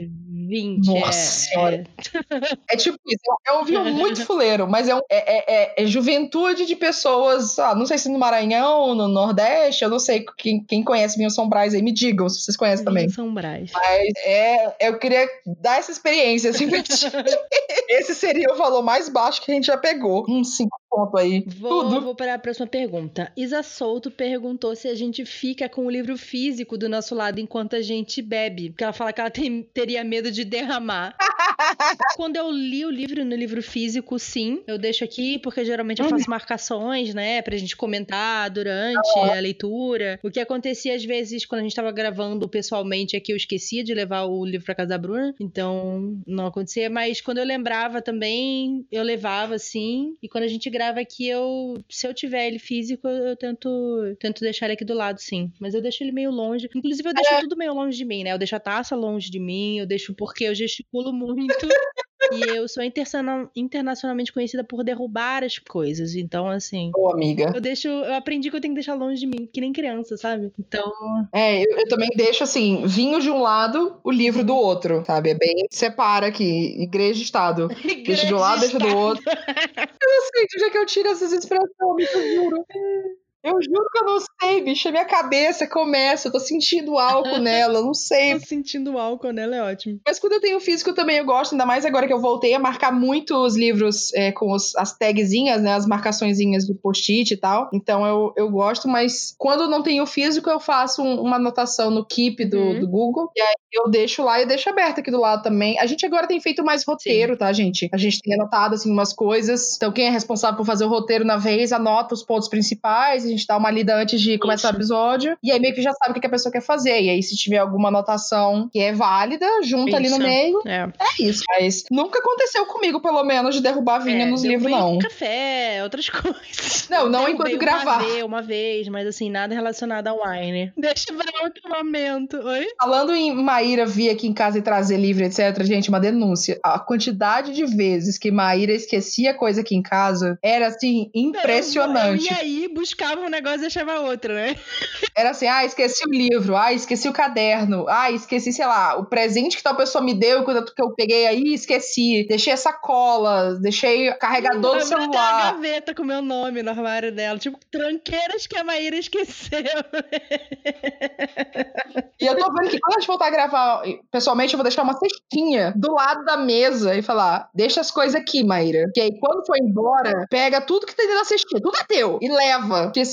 20. 0.53 0.87
Nossa 0.87 1.09
é, 1.09 1.13
senhora. 1.13 1.85
É... 2.31 2.75
é 2.75 2.77
tipo 2.77 2.99
isso, 3.07 3.23
é 3.47 3.53
um 3.55 3.65
vinho 3.65 3.85
muito 3.85 4.21
fuleiro, 4.27 4.69
mas 4.69 4.87
é, 4.87 4.95
um, 4.95 5.01
é, 5.11 5.55
é, 5.55 5.83
é, 5.83 5.87
juventude 5.87 6.67
de 6.67 6.77
pessoas, 6.77 7.59
ah, 7.59 7.75
não 7.75 7.87
sei 7.87 7.97
se 7.97 8.11
no 8.11 8.19
Maranhão, 8.19 8.95
no 8.95 9.09
Nordeste, 9.09 9.83
eu 9.83 9.89
não 9.89 9.99
sei 9.99 10.27
quem, 10.37 10.63
quem 10.63 10.83
conhece 10.83 11.17
vinho 11.17 11.31
São 11.31 11.49
Brás 11.49 11.75
aí, 11.75 11.81
me 11.81 11.93
digam 11.93 12.29
se 12.29 12.43
vocês 12.43 12.57
conhecem 12.57 12.85
também. 12.85 13.09
São 13.09 13.33
Brás. 13.33 13.71
Mas 13.73 14.13
é, 14.25 14.89
eu 14.89 14.99
queria 14.99 15.27
dar 15.61 15.79
essa 15.79 15.91
experiência, 15.91 16.51
assim, 16.51 16.69
Esse 17.89 18.15
seria 18.15 18.53
o 18.53 18.57
valor 18.57 18.83
mais 18.83 19.09
baixo 19.09 19.41
que 19.43 19.51
a 19.51 19.55
gente 19.55 19.67
já 19.67 19.77
pegou. 19.77 20.25
Uns 20.29 20.57
5 20.57 20.82
ponto 20.93 21.17
aí. 21.17 21.43
Vou, 21.59 21.85
Tudo. 21.85 22.01
vou 22.03 22.15
para 22.15 22.35
a 22.35 22.39
próxima 22.39 22.67
pergunta. 22.67 23.33
Isa 23.35 23.63
Souto 23.63 24.11
perguntou 24.11 24.77
se 24.77 24.87
a 24.89 24.95
gente 24.95 25.25
fica 25.25 25.69
com 25.69 25.87
o 25.87 25.91
livro 25.91 26.19
físico 26.19 26.77
do 26.77 26.89
nosso 26.89 27.15
lado 27.15 27.41
enquanto 27.41 27.75
a 27.75 27.81
gente 27.81 28.21
bebe. 28.21 28.71
Porque 28.71 28.85
ela 28.85 28.93
fala 28.93 29.13
que 29.13 29.21
ela 29.21 29.31
tem, 29.31 29.63
teria 29.63 30.05
medo 30.05 30.31
de 30.31 30.45
derramar. 30.45 31.17
Quando 32.17 32.37
eu 32.37 32.51
li 32.51 32.85
o 32.85 32.91
livro 32.91 33.25
no 33.25 33.35
livro 33.35 33.63
físico, 33.63 34.19
sim. 34.19 34.63
Eu 34.67 34.77
deixo 34.77 35.03
aqui, 35.03 35.39
porque 35.39 35.65
geralmente 35.65 36.01
eu 36.01 36.09
faço 36.09 36.25
uhum. 36.25 36.31
marcações, 36.31 37.15
né? 37.15 37.41
Pra 37.41 37.57
gente 37.57 37.75
comentar 37.75 38.51
durante 38.51 39.19
a 39.19 39.41
leitura. 39.41 40.21
O 40.23 40.31
que 40.31 40.41
acontecia 40.41 40.95
às 40.95 41.05
vezes 41.05 41.47
quando 41.47 41.61
a 41.61 41.63
gente 41.63 41.75
tava 41.75 41.91
gravando 41.91 42.47
pessoalmente 42.49 43.17
é 43.17 43.21
que 43.21 43.33
eu 43.33 43.37
esquecia 43.37 43.83
de 43.83 43.95
levar 43.95 44.25
o 44.25 44.45
livro 44.45 44.67
pra 44.67 44.75
casa 44.75 44.91
da 44.91 44.99
Bruna. 44.99 45.35
Então, 45.41 46.21
não 46.27 46.47
acontecia. 46.47 46.91
Mas 46.91 47.21
quando 47.21 47.39
eu 47.39 47.45
lembrava 47.45 48.03
também, 48.03 48.87
eu 48.93 49.03
levava, 49.03 49.59
sim. 49.59 50.17
E 50.23 50.29
quando 50.29 50.45
a 50.45 50.49
gente 50.49 50.69
grava 50.83 51.01
aqui, 51.01 51.29
eu. 51.29 51.83
Se 51.89 52.07
eu 52.07 52.13
tiver 52.13 52.47
ele 52.49 52.59
físico, 52.59 53.07
eu 53.07 53.37
tento, 53.37 54.17
tento 54.19 54.41
deixar 54.41 54.67
ele 54.67 54.75
aqui 54.75 54.85
do 54.85 54.95
lado, 54.95 55.21
sim. 55.21 55.53
Mas 55.61 55.75
eu 55.75 55.81
deixo 55.81 56.03
ele 56.03 56.13
meio 56.13 56.31
longe. 56.31 56.69
Inclusive, 56.75 57.09
eu 57.09 57.15
deixo 57.15 57.35
é. 57.35 57.41
tudo 57.41 57.57
meio 57.57 57.73
longe 57.73 57.97
de 57.97 58.05
mim, 58.05 58.25
né? 58.25 58.33
Eu 58.33 58.39
deixo 58.39 58.57
a 58.57 58.61
taça 58.61 58.97
longe 58.97 59.31
de 59.31 59.39
mim, 59.39 59.79
eu 59.79 59.87
deixo 59.87 60.15
porque 60.15 60.45
eu 60.45 60.55
gesticulo 60.55 61.13
muito. 61.13 61.47
e 62.31 62.57
eu 62.57 62.69
sou 62.69 62.83
internacionalmente 62.83 64.33
conhecida 64.33 64.63
por 64.63 64.85
derrubar 64.85 65.43
as 65.43 65.59
coisas. 65.59 66.15
Então, 66.15 66.49
assim. 66.49 66.91
Ô, 66.97 67.11
amiga. 67.11 67.53
Eu 67.55 67.61
deixo. 67.61 67.89
Eu 67.89 68.15
aprendi 68.15 68.51
que 68.51 68.57
eu 68.57 68.61
tenho 68.61 68.75
que 68.75 68.81
deixar 68.81 68.95
longe 68.95 69.21
de 69.21 69.27
mim, 69.27 69.49
que 69.53 69.61
nem 69.61 69.73
criança, 69.73 70.17
sabe? 70.17 70.53
Então. 70.59 70.93
É, 71.33 71.63
eu, 71.63 71.79
eu 71.79 71.89
também 71.89 72.11
deixo, 72.15 72.45
assim, 72.45 72.87
vinho 72.87 73.21
de 73.21 73.31
um 73.31 73.41
lado, 73.41 73.99
o 74.05 74.11
livro 74.11 74.45
do 74.45 74.55
outro, 74.55 75.03
sabe? 75.07 75.31
É 75.31 75.35
bem. 75.35 75.67
Separa 75.71 76.27
aqui, 76.27 76.83
igreja 76.83 77.21
e 77.21 77.25
Estado. 77.25 77.69
Igreja 77.83 78.03
deixa 78.05 78.27
de 78.27 78.35
um 78.35 78.39
lado, 78.39 78.61
deixa 78.61 78.79
do 78.79 78.97
outro. 78.97 79.23
eu 79.27 79.35
não 79.35 80.31
sei 80.33 80.47
de 80.47 80.57
onde 80.57 80.65
é 80.65 80.71
que 80.71 80.79
eu 80.79 80.87
tiro 80.87 81.09
essas 81.09 81.33
expressões, 81.33 82.15
eu 82.15 82.35
juro. 82.35 82.65
Eu 83.45 83.61
juro 83.61 83.89
que 83.91 83.99
eu 83.99 84.05
não 84.05 84.19
sei, 84.41 84.63
bicho. 84.63 84.89
A 84.89 84.93
minha 84.93 85.05
cabeça 85.05 85.67
começa, 85.67 86.29
eu 86.29 86.33
tô 86.33 86.39
sentindo 86.39 86.97
álcool 86.97 87.39
nela, 87.43 87.83
não 87.83 87.93
sei. 87.93 88.39
Tô 88.39 88.47
sentindo 88.47 88.97
álcool 88.97 89.33
nela, 89.33 89.57
é 89.57 89.63
ótimo. 89.63 90.01
Mas 90.07 90.21
quando 90.21 90.35
eu 90.35 90.41
tenho 90.41 90.61
físico 90.61 90.93
também 90.93 91.19
eu 91.19 91.25
gosto, 91.25 91.53
ainda 91.53 91.67
mais 91.67 91.85
agora 91.85 92.07
que 92.07 92.13
eu 92.13 92.21
voltei 92.21 92.55
a 92.55 92.59
marcar 92.59 92.93
muito 92.93 93.35
os 93.35 93.57
livros 93.57 94.13
é, 94.15 94.31
com 94.31 94.53
os, 94.53 94.77
as 94.77 94.97
tagzinhas, 94.97 95.61
né? 95.61 95.75
As 95.75 95.87
marcaçõezinhas 95.87 96.67
do 96.67 96.75
post-it 96.77 97.35
e 97.35 97.37
tal. 97.37 97.69
Então 97.73 98.07
eu, 98.07 98.33
eu 98.37 98.49
gosto, 98.49 98.87
mas 98.87 99.35
quando 99.37 99.69
não 99.69 99.83
tenho 99.83 100.07
físico, 100.07 100.49
eu 100.49 100.61
faço 100.61 101.03
um, 101.03 101.21
uma 101.21 101.37
anotação 101.37 101.91
no 101.91 102.07
Keep 102.07 102.45
do, 102.45 102.59
uhum. 102.59 102.81
do 102.81 102.89
Google. 102.89 103.31
E 103.37 103.41
aí 103.41 103.55
eu 103.73 103.91
deixo 103.91 104.23
lá 104.23 104.41
e 104.41 104.47
deixo 104.47 104.71
aberto 104.71 105.01
aqui 105.01 105.11
do 105.11 105.19
lado 105.19 105.43
também. 105.43 105.79
A 105.81 105.87
gente 105.87 106.07
agora 106.07 106.29
tem 106.29 106.41
feito 106.41 106.65
mais 106.65 106.85
roteiro, 106.85 107.33
Sim. 107.33 107.39
tá, 107.39 107.53
gente? 107.53 107.89
A 107.93 107.97
gente 107.97 108.21
tem 108.21 108.35
anotado, 108.35 108.77
assim, 108.77 108.91
umas 108.91 109.13
coisas. 109.13 109.75
Então 109.77 109.91
quem 109.91 110.07
é 110.07 110.11
responsável 110.11 110.57
por 110.57 110.67
fazer 110.67 110.85
o 110.85 110.89
roteiro 110.89 111.25
na 111.25 111.37
vez, 111.37 111.73
anota 111.73 112.15
os 112.15 112.23
pontos 112.23 112.49
principais 112.49 113.32
gente 113.37 113.47
dá 113.47 113.57
uma 113.57 113.71
lida 113.71 113.97
antes 113.97 114.21
de 114.21 114.39
começar 114.39 114.69
Isso. 114.69 114.77
o 114.77 114.79
episódio. 114.79 115.37
E 115.43 115.51
aí 115.51 115.61
meio 115.61 115.75
que 115.75 115.83
já 115.83 115.93
sabe 115.93 116.19
o 116.19 116.21
que 116.21 116.27
a 116.27 116.31
pessoa 116.31 116.53
quer 116.53 116.63
fazer. 116.63 117.01
E 117.01 117.11
aí, 117.11 117.23
se 117.23 117.37
tiver 117.37 117.59
alguma 117.59 117.89
anotação 117.89 118.69
que 118.73 118.79
é 118.79 118.93
válida, 118.93 119.47
junta 119.63 119.91
isso. 119.91 119.97
ali 119.97 120.11
no 120.11 120.19
meio. 120.19 120.61
É. 120.67 120.89
é. 120.99 121.23
isso. 121.23 121.43
Mas 121.49 121.85
nunca 121.91 122.19
aconteceu 122.19 122.67
comigo, 122.67 123.01
pelo 123.01 123.23
menos, 123.25 123.55
de 123.55 123.61
derrubar 123.61 124.01
vinho 124.01 124.23
é, 124.23 124.27
nos 124.27 124.45
livros, 124.45 124.71
não. 124.71 124.99
café, 124.99 125.83
outras 125.83 126.09
coisas. 126.11 126.89
Não, 126.89 127.09
não 127.09 127.29
enquanto 127.29 127.57
gravar. 127.59 128.03
Uma, 128.03 128.25
uma 128.25 128.43
vez, 128.43 128.89
mas 128.89 129.07
assim, 129.07 129.31
nada 129.31 129.55
relacionado 129.55 130.09
ao 130.09 130.19
wine. 130.23 130.73
Deixa 130.77 131.13
pra 131.13 131.45
outro 131.45 131.69
momento. 131.69 132.37
Oi? 132.39 132.67
Falando 132.81 133.15
em 133.15 133.35
Maíra 133.35 133.87
vir 133.87 134.11
aqui 134.11 134.27
em 134.27 134.33
casa 134.33 134.59
e 134.59 134.63
trazer 134.63 134.97
livro, 134.97 135.25
etc., 135.25 135.63
gente, 135.63 135.89
uma 135.89 136.01
denúncia. 136.01 136.59
A 136.63 136.79
quantidade 136.79 137.53
de 137.53 137.65
vezes 137.65 138.19
que 138.19 138.31
Maíra 138.31 138.73
esquecia 138.73 139.35
coisa 139.35 139.61
aqui 139.61 139.75
em 139.75 139.83
casa 139.83 140.39
era, 140.43 140.67
assim, 140.67 141.11
impressionante. 141.15 142.25
E 142.25 142.35
aí, 142.35 142.69
buscava 142.73 143.22
um 143.25 143.31
negócio 143.31 143.59
e 143.59 143.63
deixava 143.63 144.01
outro, 144.01 144.35
né? 144.35 144.57
Era 145.17 145.31
assim, 145.31 145.47
ah, 145.47 145.65
esqueci 145.65 146.05
o 146.07 146.11
livro, 146.11 146.57
ah, 146.57 146.73
esqueci 146.73 147.09
o 147.09 147.13
caderno, 147.13 147.87
ah, 147.89 148.11
esqueci, 148.11 148.53
sei 148.53 148.67
lá, 148.67 148.97
o 148.97 149.05
presente 149.05 149.57
que 149.57 149.63
tal 149.63 149.77
pessoa 149.77 150.03
me 150.03 150.15
deu 150.15 150.45
que 150.45 150.83
eu 150.83 150.95
peguei 150.95 151.27
aí, 151.27 151.55
esqueci. 151.55 152.27
Deixei 152.29 152.53
a 152.53 152.57
sacola, 152.57 153.59
deixei 153.61 154.13
carregador 154.15 154.79
do 154.79 154.85
celular. 154.85 155.49
a 155.49 155.53
gaveta 155.53 155.95
com 155.95 156.05
meu 156.05 156.23
nome 156.23 156.63
no 156.63 156.71
armário 156.71 157.13
dela, 157.13 157.39
tipo, 157.39 157.59
tranqueiras 157.71 158.47
que 158.47 158.57
a 158.57 158.65
Maíra 158.65 158.97
esqueceu. 158.97 159.63
e 162.21 162.27
eu 162.27 162.37
tô 162.37 162.53
vendo 162.53 162.71
que 162.71 162.81
quando 162.81 162.97
a 162.97 163.01
gente 163.01 163.07
voltar 163.07 163.27
a 163.27 163.31
gravar 163.31 163.83
pessoalmente, 164.11 164.55
eu 164.55 164.59
vou 164.59 164.65
deixar 164.65 164.83
uma 164.83 164.99
cestinha 164.99 165.73
do 165.77 165.93
lado 165.93 166.25
da 166.25 166.37
mesa 166.37 166.95
e 166.95 167.03
falar: 167.03 167.49
deixa 167.55 167.81
as 167.81 167.91
coisas 167.91 168.15
aqui, 168.15 168.45
Maíra. 168.45 168.91
Que 168.95 169.01
aí 169.01 169.19
quando 169.19 169.47
for 169.47 169.57
embora, 169.57 170.27
pega 170.31 170.61
tudo 170.61 170.87
que 170.87 170.95
tem 170.95 171.07
dentro 171.07 171.21
da 171.21 171.29
cestinha, 171.29 171.61
tudo 171.61 171.77
é 171.77 171.85
teu, 171.85 172.19
e 172.21 172.29
leva. 172.29 172.85
Porque 172.85 173.05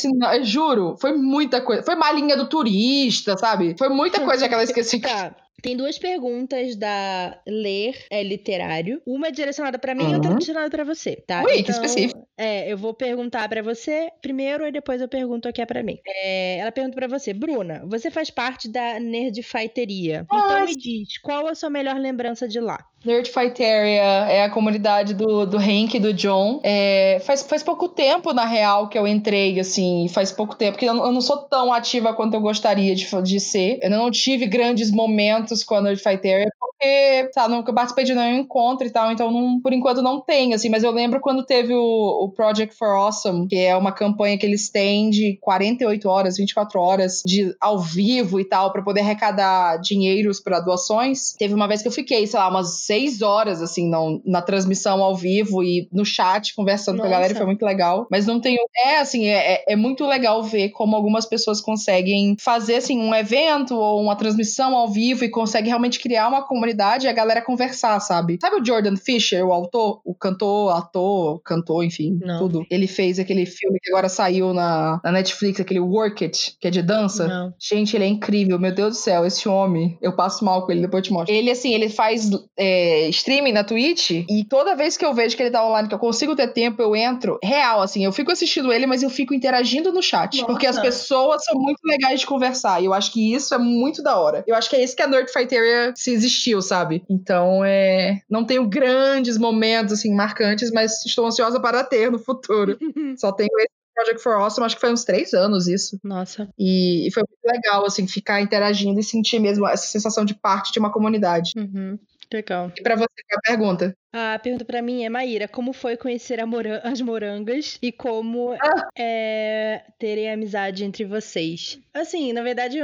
juro, 0.43 0.95
foi 0.99 1.13
muita 1.15 1.61
coisa. 1.61 1.83
Foi 1.83 1.95
malinha 1.95 2.35
do 2.35 2.47
turista, 2.47 3.37
sabe? 3.37 3.75
Foi 3.77 3.89
muita 3.89 4.21
coisa 4.21 4.47
que 4.47 4.53
ela 4.53 4.63
esqueceu. 4.63 5.01
tá. 5.01 5.35
Tem 5.61 5.75
duas 5.75 5.97
perguntas 5.97 6.75
da 6.75 7.37
Ler 7.45 7.95
é 8.09 8.23
Literário. 8.23 9.01
Uma 9.05 9.27
é 9.27 9.31
direcionada 9.31 9.77
para 9.77 9.93
mim 9.93 10.03
uhum. 10.03 10.11
e 10.11 10.13
outra 10.15 10.29
é 10.29 10.31
uhum. 10.31 10.37
direcionada 10.39 10.69
para 10.69 10.83
você, 10.83 11.15
tá? 11.15 11.43
Ui, 11.43 11.59
então, 11.59 11.63
que 11.63 11.71
específico. 11.71 12.27
É, 12.37 12.71
eu 12.71 12.77
vou 12.77 12.93
perguntar 12.93 13.47
para 13.49 13.61
você 13.61 14.09
primeiro 14.21 14.65
e 14.65 14.71
depois 14.71 15.01
eu 15.01 15.07
pergunto 15.07 15.47
aqui 15.47 15.65
para 15.65 15.83
mim. 15.83 15.97
É, 16.05 16.59
ela 16.59 16.71
pergunta 16.71 16.95
para 16.95 17.07
você, 17.07 17.33
Bruna, 17.33 17.83
você 17.85 18.09
faz 18.09 18.29
parte 18.29 18.69
da 18.69 18.99
Nerdfighteria. 18.99 20.25
Então 20.25 20.65
me 20.65 20.75
diz, 20.75 21.17
qual 21.17 21.47
a 21.47 21.55
sua 21.55 21.69
melhor 21.69 21.97
lembrança 21.97 22.47
de 22.47 22.59
lá? 22.59 22.79
Nerdfighteria 23.03 24.01
é 24.29 24.43
a 24.43 24.49
comunidade 24.49 25.13
do, 25.13 25.45
do 25.45 25.57
Hank 25.57 25.95
e 25.95 25.99
do 25.99 26.13
John. 26.13 26.59
É, 26.63 27.19
faz, 27.21 27.43
faz 27.43 27.63
pouco 27.63 27.87
tempo, 27.87 28.33
na 28.33 28.45
real, 28.45 28.89
que 28.89 28.97
eu 28.97 29.07
entrei, 29.07 29.59
assim, 29.59 30.07
faz 30.09 30.31
pouco 30.31 30.55
tempo, 30.55 30.73
porque 30.73 30.85
eu, 30.85 30.95
eu 30.95 31.11
não 31.11 31.21
sou 31.21 31.37
tão 31.37 31.71
ativa 31.71 32.13
quanto 32.13 32.33
eu 32.33 32.41
gostaria 32.41 32.93
de, 32.93 33.07
de 33.21 33.39
ser. 33.39 33.79
Eu 33.81 33.89
não 33.89 34.11
tive 34.11 34.45
grandes 34.45 34.91
momentos 34.91 35.63
com 35.63 35.75
a 35.75 35.81
Nerdfighteria, 35.81 36.51
porque, 36.59 37.29
sabe, 37.33 37.53
nunca 37.53 37.73
participei 37.73 38.03
de 38.05 38.15
nenhum 38.15 38.39
encontro 38.39 38.85
e 38.85 38.89
tal, 38.89 39.11
então 39.11 39.31
não, 39.31 39.59
por 39.61 39.73
enquanto 39.73 40.01
não 40.01 40.21
tem, 40.21 40.53
assim, 40.53 40.69
mas 40.69 40.83
eu 40.83 40.91
lembro 40.91 41.19
quando 41.19 41.45
teve 41.45 41.73
o, 41.73 42.23
o 42.23 42.31
Project 42.31 42.75
for 42.75 42.87
Awesome, 42.87 43.47
que 43.47 43.55
é 43.55 43.75
uma 43.75 43.91
campanha 43.91 44.37
que 44.37 44.45
eles 44.45 44.69
têm 44.69 45.09
de 45.09 45.37
48 45.41 46.07
horas, 46.07 46.37
24 46.37 46.79
horas 46.79 47.21
de 47.25 47.55
ao 47.59 47.79
vivo 47.79 48.39
e 48.39 48.45
tal, 48.45 48.71
para 48.71 48.81
poder 48.81 49.01
arrecadar 49.01 49.77
dinheiros 49.77 50.39
para 50.39 50.59
doações. 50.59 51.33
Teve 51.37 51.53
uma 51.53 51.67
vez 51.67 51.81
que 51.81 51.87
eu 51.87 51.91
fiquei, 51.91 52.25
sei 52.27 52.39
lá, 52.39 52.49
umas 52.49 52.88
seis 52.89 53.21
horas, 53.21 53.61
assim, 53.61 53.87
não, 53.87 54.19
na 54.25 54.41
transmissão 54.41 55.03
ao 55.03 55.15
vivo 55.15 55.63
e 55.63 55.87
no 55.93 56.03
chat, 56.03 56.55
conversando 56.55 56.97
Nossa. 56.97 57.07
com 57.07 57.13
a 57.13 57.17
galera, 57.17 57.35
foi 57.35 57.45
muito 57.45 57.63
legal. 57.63 58.07
Mas 58.09 58.25
não 58.25 58.41
tenho. 58.41 58.57
É, 58.83 58.97
assim, 58.97 59.27
é, 59.27 59.53
é, 59.53 59.73
é 59.73 59.75
muito 59.75 60.07
legal 60.07 60.41
ver 60.41 60.69
como 60.69 60.95
algumas 60.95 61.27
pessoas 61.27 61.61
conseguem 61.61 62.35
fazer, 62.39 62.77
assim, 62.77 62.99
um 62.99 63.13
evento 63.13 63.75
ou 63.75 64.01
uma 64.01 64.15
transmissão 64.15 64.75
ao 64.75 64.87
vivo 64.87 65.23
e 65.23 65.29
conseguem 65.29 65.69
realmente 65.69 65.99
criar 65.99 66.27
uma 66.27 66.41
comunidade 66.41 67.05
e 67.05 67.09
a 67.09 67.13
galera 67.13 67.43
conversar, 67.43 67.99
sabe? 67.99 68.39
Sabe 68.41 68.59
o 68.59 68.65
Jordan 68.65 68.95
Fisher, 68.95 69.45
o 69.45 69.53
autor, 69.53 70.01
o 70.03 70.15
cantor, 70.15 70.75
ator, 70.75 71.39
cantor, 71.43 71.83
enfim, 71.83 72.17
não. 72.23 72.39
tudo? 72.39 72.65
Ele 72.71 72.87
fez 72.87 73.19
aquele 73.19 73.45
filme 73.45 73.77
que 73.79 73.91
agora 73.91 74.09
saiu 74.09 74.51
na, 74.51 74.99
na 75.03 75.11
Netflix, 75.11 75.59
aquele 75.59 75.79
Work 75.79 76.23
It, 76.23 76.55
que 76.59 76.67
é 76.67 76.71
de 76.71 76.81
dança. 76.81 77.27
Não. 77.27 77.53
Gente, 77.59 77.95
ele 77.95 78.05
é 78.05 78.07
incrível, 78.07 78.57
meu 78.57 78.73
Deus 78.73 78.95
do 78.95 78.99
céu, 78.99 79.27
esse 79.27 79.47
homem. 79.47 79.95
Eu 80.01 80.15
passo 80.15 80.43
mal 80.43 80.65
com 80.65 80.71
ele, 80.71 80.81
depois 80.81 81.01
eu 81.01 81.05
te 81.05 81.13
mostro. 81.13 81.35
Ele, 81.35 81.51
assim, 81.51 81.71
ele 81.75 81.87
faz 81.87 82.31
é, 82.57 82.78
streaming 83.09 83.51
na 83.51 83.63
Twitch 83.63 84.11
e 84.11 84.45
toda 84.47 84.75
vez 84.75 84.97
que 84.97 85.05
eu 85.05 85.13
vejo 85.13 85.36
que 85.36 85.43
ele 85.43 85.51
tá 85.51 85.65
online, 85.65 85.88
que 85.88 85.95
eu 85.95 85.99
consigo 85.99 86.36
ter 86.36 86.47
tempo, 86.49 86.82
eu 86.82 86.95
entro. 86.95 87.39
Real, 87.43 87.82
assim, 87.82 88.03
eu 88.03 88.11
fico 88.11 88.32
assistindo 88.32 88.71
ele, 88.71 88.86
mas 88.86 89.03
eu 89.03 89.09
fico 89.09 89.34
interagindo 89.34 89.91
no 89.91 90.01
chat. 90.01 90.38
Nossa. 90.38 90.45
Porque 90.45 90.67
as 90.67 90.80
pessoas 90.80 91.43
são 91.43 91.59
muito 91.59 91.80
legais 91.86 92.19
de 92.19 92.25
conversar. 92.25 92.82
E 92.82 92.86
eu 92.86 92.93
acho 92.93 93.11
que 93.11 93.34
isso 93.34 93.53
é 93.53 93.57
muito 93.57 94.01
da 94.03 94.17
hora. 94.17 94.43
Eu 94.47 94.55
acho 94.55 94.69
que 94.69 94.75
é 94.75 94.84
isso 94.84 94.95
que 94.95 95.01
a 95.01 95.07
Nerd 95.07 95.32
Fighteria 95.32 95.93
se 95.95 96.11
existiu, 96.11 96.61
sabe? 96.61 97.03
Então, 97.09 97.63
é. 97.63 98.21
Não 98.30 98.45
tenho 98.45 98.67
grandes 98.67 99.38
momentos, 99.38 99.93
assim, 99.93 100.13
marcantes, 100.13 100.71
mas 100.71 101.05
estou 101.05 101.25
ansiosa 101.25 101.59
para 101.59 101.84
ter 101.84 102.11
no 102.11 102.19
futuro. 102.19 102.77
Só 103.17 103.32
tenho 103.32 103.49
esse 103.59 103.80
Project 103.99 104.21
for 104.21 104.34
Awesome, 104.34 104.65
acho 104.65 104.75
que 104.75 104.82
foi 104.82 104.93
uns 104.93 105.03
três 105.03 105.34
anos 105.34 105.67
isso. 105.67 105.99
Nossa. 106.03 106.47
E, 106.57 107.07
e, 107.07 107.11
foi 107.11 107.23
muito 107.23 107.53
legal, 107.53 107.86
assim, 107.86 108.07
ficar 108.07 108.41
interagindo 108.41 108.99
e 108.99 109.03
sentir 109.03 109.39
mesmo 109.39 109.67
essa 109.67 109.88
sensação 109.88 110.23
de 110.23 110.34
parte 110.34 110.71
de 110.71 110.80
uma 110.80 110.91
comunidade. 110.91 111.51
Uhum. 111.57 111.99
Legal. 112.32 112.71
E 112.77 112.84
para 112.84 112.95
você, 112.95 113.07
qual 113.07 113.39
é 113.47 113.51
a 113.51 113.57
pergunta? 113.57 113.97
A 114.13 114.39
pergunta 114.39 114.63
para 114.63 114.82
mim 114.82 115.03
é, 115.03 115.09
Maíra, 115.09 115.47
como 115.47 115.73
foi 115.73 115.97
conhecer 115.97 116.43
moran 116.45 116.80
as 116.84 117.01
morangas 117.01 117.80
e 117.82 117.91
como 117.91 118.53
ah. 118.53 118.89
é 118.97 119.84
terem 119.97 120.32
amizade 120.32 120.84
entre 120.84 121.05
vocês? 121.05 121.80
Assim, 121.93 122.32
na 122.32 122.43
verdade, 122.43 122.80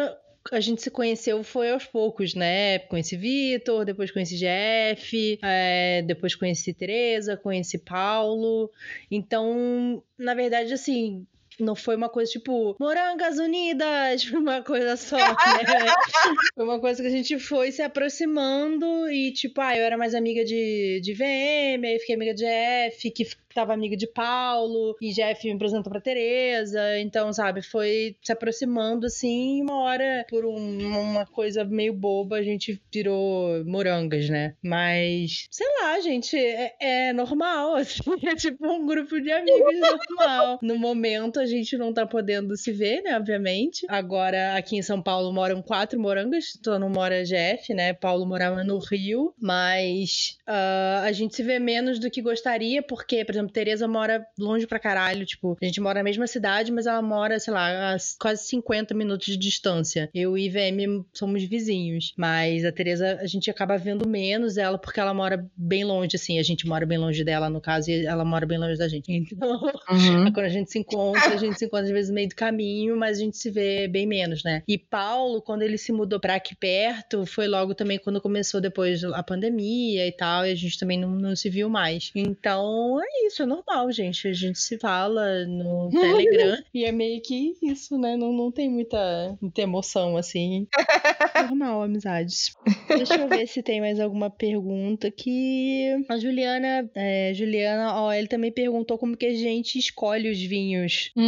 a 0.52 0.60
gente 0.60 0.82
se 0.82 0.92
conheceu 0.92 1.44
foi 1.44 1.72
aos 1.72 1.86
poucos, 1.86 2.34
né? 2.34 2.80
Conheci 2.80 3.16
Vitor, 3.16 3.86
depois 3.86 4.12
conheci 4.12 4.38
Jeff, 4.38 5.40
é, 5.44 6.02
depois 6.04 6.36
conheci 6.36 6.74
Tereza, 6.74 7.38
conheci 7.38 7.78
Paulo. 7.78 8.72
Então, 9.10 10.04
na 10.18 10.34
verdade, 10.34 10.74
assim, 10.74 11.26
não 11.60 11.76
foi 11.76 11.96
uma 11.96 12.10
coisa 12.10 12.32
tipo, 12.32 12.76
Morangas 12.80 13.38
Unidas, 13.38 14.26
uma 14.34 14.62
coisa 14.62 14.96
só, 14.98 15.18
né? 15.18 15.26
foi 16.56 16.64
uma 16.64 16.80
coisa 16.80 17.02
que 17.02 17.08
a 17.08 17.12
gente 17.12 17.38
foi 17.40 17.72
se 17.72 17.82
aproximando 17.82 19.10
e, 19.10 19.32
tipo, 19.32 19.62
ah, 19.62 19.76
eu 19.76 19.84
era 19.84 19.98
mais 19.98 20.14
amiga 20.14 20.44
de, 20.44 21.00
de 21.02 21.14
VM, 21.14 21.86
aí 21.86 22.00
fiquei 22.00 22.16
amiga 22.16 22.34
de 22.34 22.46
F, 22.46 23.12
que 23.12 23.26
tava 23.56 23.74
amiga 23.74 23.96
de 23.96 24.06
Paulo, 24.06 24.98
e 25.02 25.14
Jeff 25.14 25.48
me 25.48 25.54
apresentou 25.54 25.90
pra 25.92 26.02
Tereza. 26.02 27.00
Então, 27.00 27.32
sabe, 27.32 27.62
foi 27.62 28.18
se 28.22 28.32
aproximando 28.32 29.08
assim, 29.08 29.60
e 29.60 29.62
uma 29.62 29.78
hora, 29.78 30.26
por 30.30 30.46
um, 30.46 31.00
uma 31.00 31.26
coisa 31.26 31.64
meio 31.64 31.94
boba, 31.94 32.36
a 32.36 32.44
gente 32.44 32.80
virou 32.94 33.64
morangas, 33.66 34.30
né? 34.30 34.56
Mas, 34.62 35.48
sei 35.50 35.68
lá, 35.82 36.00
gente, 36.02 36.36
é, 36.38 36.76
é 36.80 37.14
normal, 37.14 37.76
assim, 37.80 38.02
é 38.24 38.36
tipo 38.36 38.68
um 38.68 38.86
grupo 38.86 39.20
de 39.22 39.32
amigos 39.32 39.80
normal. 39.80 40.60
No 40.62 40.78
momento, 40.78 41.45
a 41.46 41.58
gente 41.58 41.78
não 41.78 41.94
tá 41.94 42.06
podendo 42.06 42.56
se 42.58 42.72
ver, 42.72 43.02
né, 43.02 43.16
obviamente. 43.16 43.86
Agora, 43.90 44.56
aqui 44.56 44.78
em 44.78 44.82
São 44.82 45.02
Paulo 45.02 45.32
moram 45.34 45.62
quatro 45.62 46.00
morangas, 46.00 46.58
só 46.64 46.78
não 46.78 46.90
mora 46.90 47.24
Jeff, 47.24 47.74
né? 47.74 47.94
Paulo 47.94 48.26
morava 48.26 48.64
no 48.64 48.80
Rio, 48.80 49.34
mas 49.40 50.38
uh, 50.48 51.06
a 51.06 51.12
gente 51.12 51.36
se 51.36 51.44
vê 51.44 51.58
menos 51.60 52.00
do 52.00 52.12
que 52.12 52.22
gostaria, 52.22 52.84
porque, 52.84 53.24
por 53.24 53.32
exemplo, 53.32 53.46
exemplo, 53.46 53.54
Tereza 53.54 53.88
mora 53.88 54.26
longe 54.38 54.68
pra 54.68 54.80
caralho, 54.80 55.26
tipo, 55.26 55.58
a 55.62 55.66
gente 55.66 55.80
mora 55.80 56.00
na 56.00 56.04
mesma 56.04 56.28
cidade, 56.28 56.72
mas 56.72 56.86
ela 56.86 57.02
mora, 57.02 57.40
sei 57.40 57.54
lá, 57.54 57.94
a 57.94 57.98
quase 58.20 58.48
50 58.48 58.94
minutos 58.94 59.26
de 59.28 59.38
distância. 59.38 60.10
Eu 60.14 60.38
e 60.38 60.50
VM 60.50 61.06
somos 61.14 61.44
vizinhos, 61.44 62.14
mas 62.18 62.66
a 62.66 62.72
Tereza 62.72 63.20
a 63.22 63.28
gente 63.28 63.50
acaba 63.50 63.78
vendo 63.78 64.08
menos 64.08 64.58
ela 64.58 64.78
porque 64.78 65.00
ela 65.00 65.14
mora 65.14 65.50
bem 65.56 65.84
longe, 65.84 66.16
assim, 66.16 66.40
a 66.40 66.44
gente 66.44 66.68
mora 66.68 66.86
bem 66.86 66.98
longe 66.98 67.24
dela, 67.24 67.50
no 67.50 67.62
caso, 67.62 67.90
e 67.90 68.06
ela 68.06 68.26
mora 68.26 68.46
bem 68.46 68.58
longe 68.58 68.78
da 68.78 68.88
gente. 68.88 69.06
Então, 69.36 69.60
uhum. 69.90 70.32
quando 70.32 70.46
a 70.46 70.50
gente 70.50 70.72
se 70.72 70.80
encontra, 70.80 71.35
a 71.36 71.38
gente 71.38 71.58
se 71.58 71.66
encontra 71.66 71.86
às 71.86 71.92
vezes 71.92 72.10
no 72.10 72.16
meio 72.16 72.30
do 72.30 72.36
caminho, 72.36 72.98
mas 72.98 73.18
a 73.18 73.22
gente 73.22 73.38
se 73.38 73.50
vê 73.50 73.88
bem 73.88 74.06
menos, 74.06 74.44
né? 74.44 74.64
E 74.68 74.78
Paulo, 74.78 75.42
quando 75.42 75.62
ele 75.62 75.78
se 75.78 75.92
mudou 75.92 76.20
pra 76.20 76.36
aqui 76.36 76.56
perto, 76.56 77.26
foi 77.26 77.48
logo 77.48 77.76
também 77.76 78.00
quando 78.00 78.22
começou 78.22 78.62
depois 78.62 79.04
a 79.04 79.24
pandemia 79.24 80.08
e 80.08 80.12
tal, 80.12 80.46
e 80.46 80.52
a 80.52 80.56
gente 80.56 80.80
também 80.80 81.00
não, 81.00 81.10
não 81.10 81.36
se 81.36 81.50
viu 81.50 81.70
mais. 81.70 82.12
Então, 82.16 83.00
é 83.02 83.28
isso 83.28 83.44
é 83.44 83.46
normal, 83.46 83.92
gente. 83.92 84.28
A 84.28 84.34
gente 84.34 84.60
se 84.60 84.78
fala 84.78 85.46
no 85.46 85.90
Telegram 85.92 86.58
e 86.74 86.86
é 86.86 86.92
meio 86.92 87.22
que 87.22 87.56
isso, 87.62 87.98
né? 87.98 88.16
Não, 88.16 88.32
não 88.32 88.52
tem 88.52 88.70
muita, 88.70 89.38
muita 89.42 89.62
emoção, 89.62 90.18
assim. 90.18 90.68
normal, 91.50 91.84
amizades. 91.84 92.56
Deixa 92.88 93.16
eu 93.16 93.28
ver 93.28 93.48
se 93.48 93.62
tem 93.62 93.80
mais 93.80 94.00
alguma 94.00 94.30
pergunta 94.30 95.12
que 95.12 95.96
a 96.10 96.18
Juliana, 96.18 96.90
é, 96.96 97.34
Juliana, 97.34 97.94
ele 98.18 98.28
também 98.28 98.52
perguntou 98.52 98.98
como 98.98 99.18
que 99.18 99.26
a 99.26 99.34
gente 99.34 99.78
escolhe 99.78 100.30
os 100.30 100.42
vinhos. 100.42 101.12
Hum, 101.16 101.25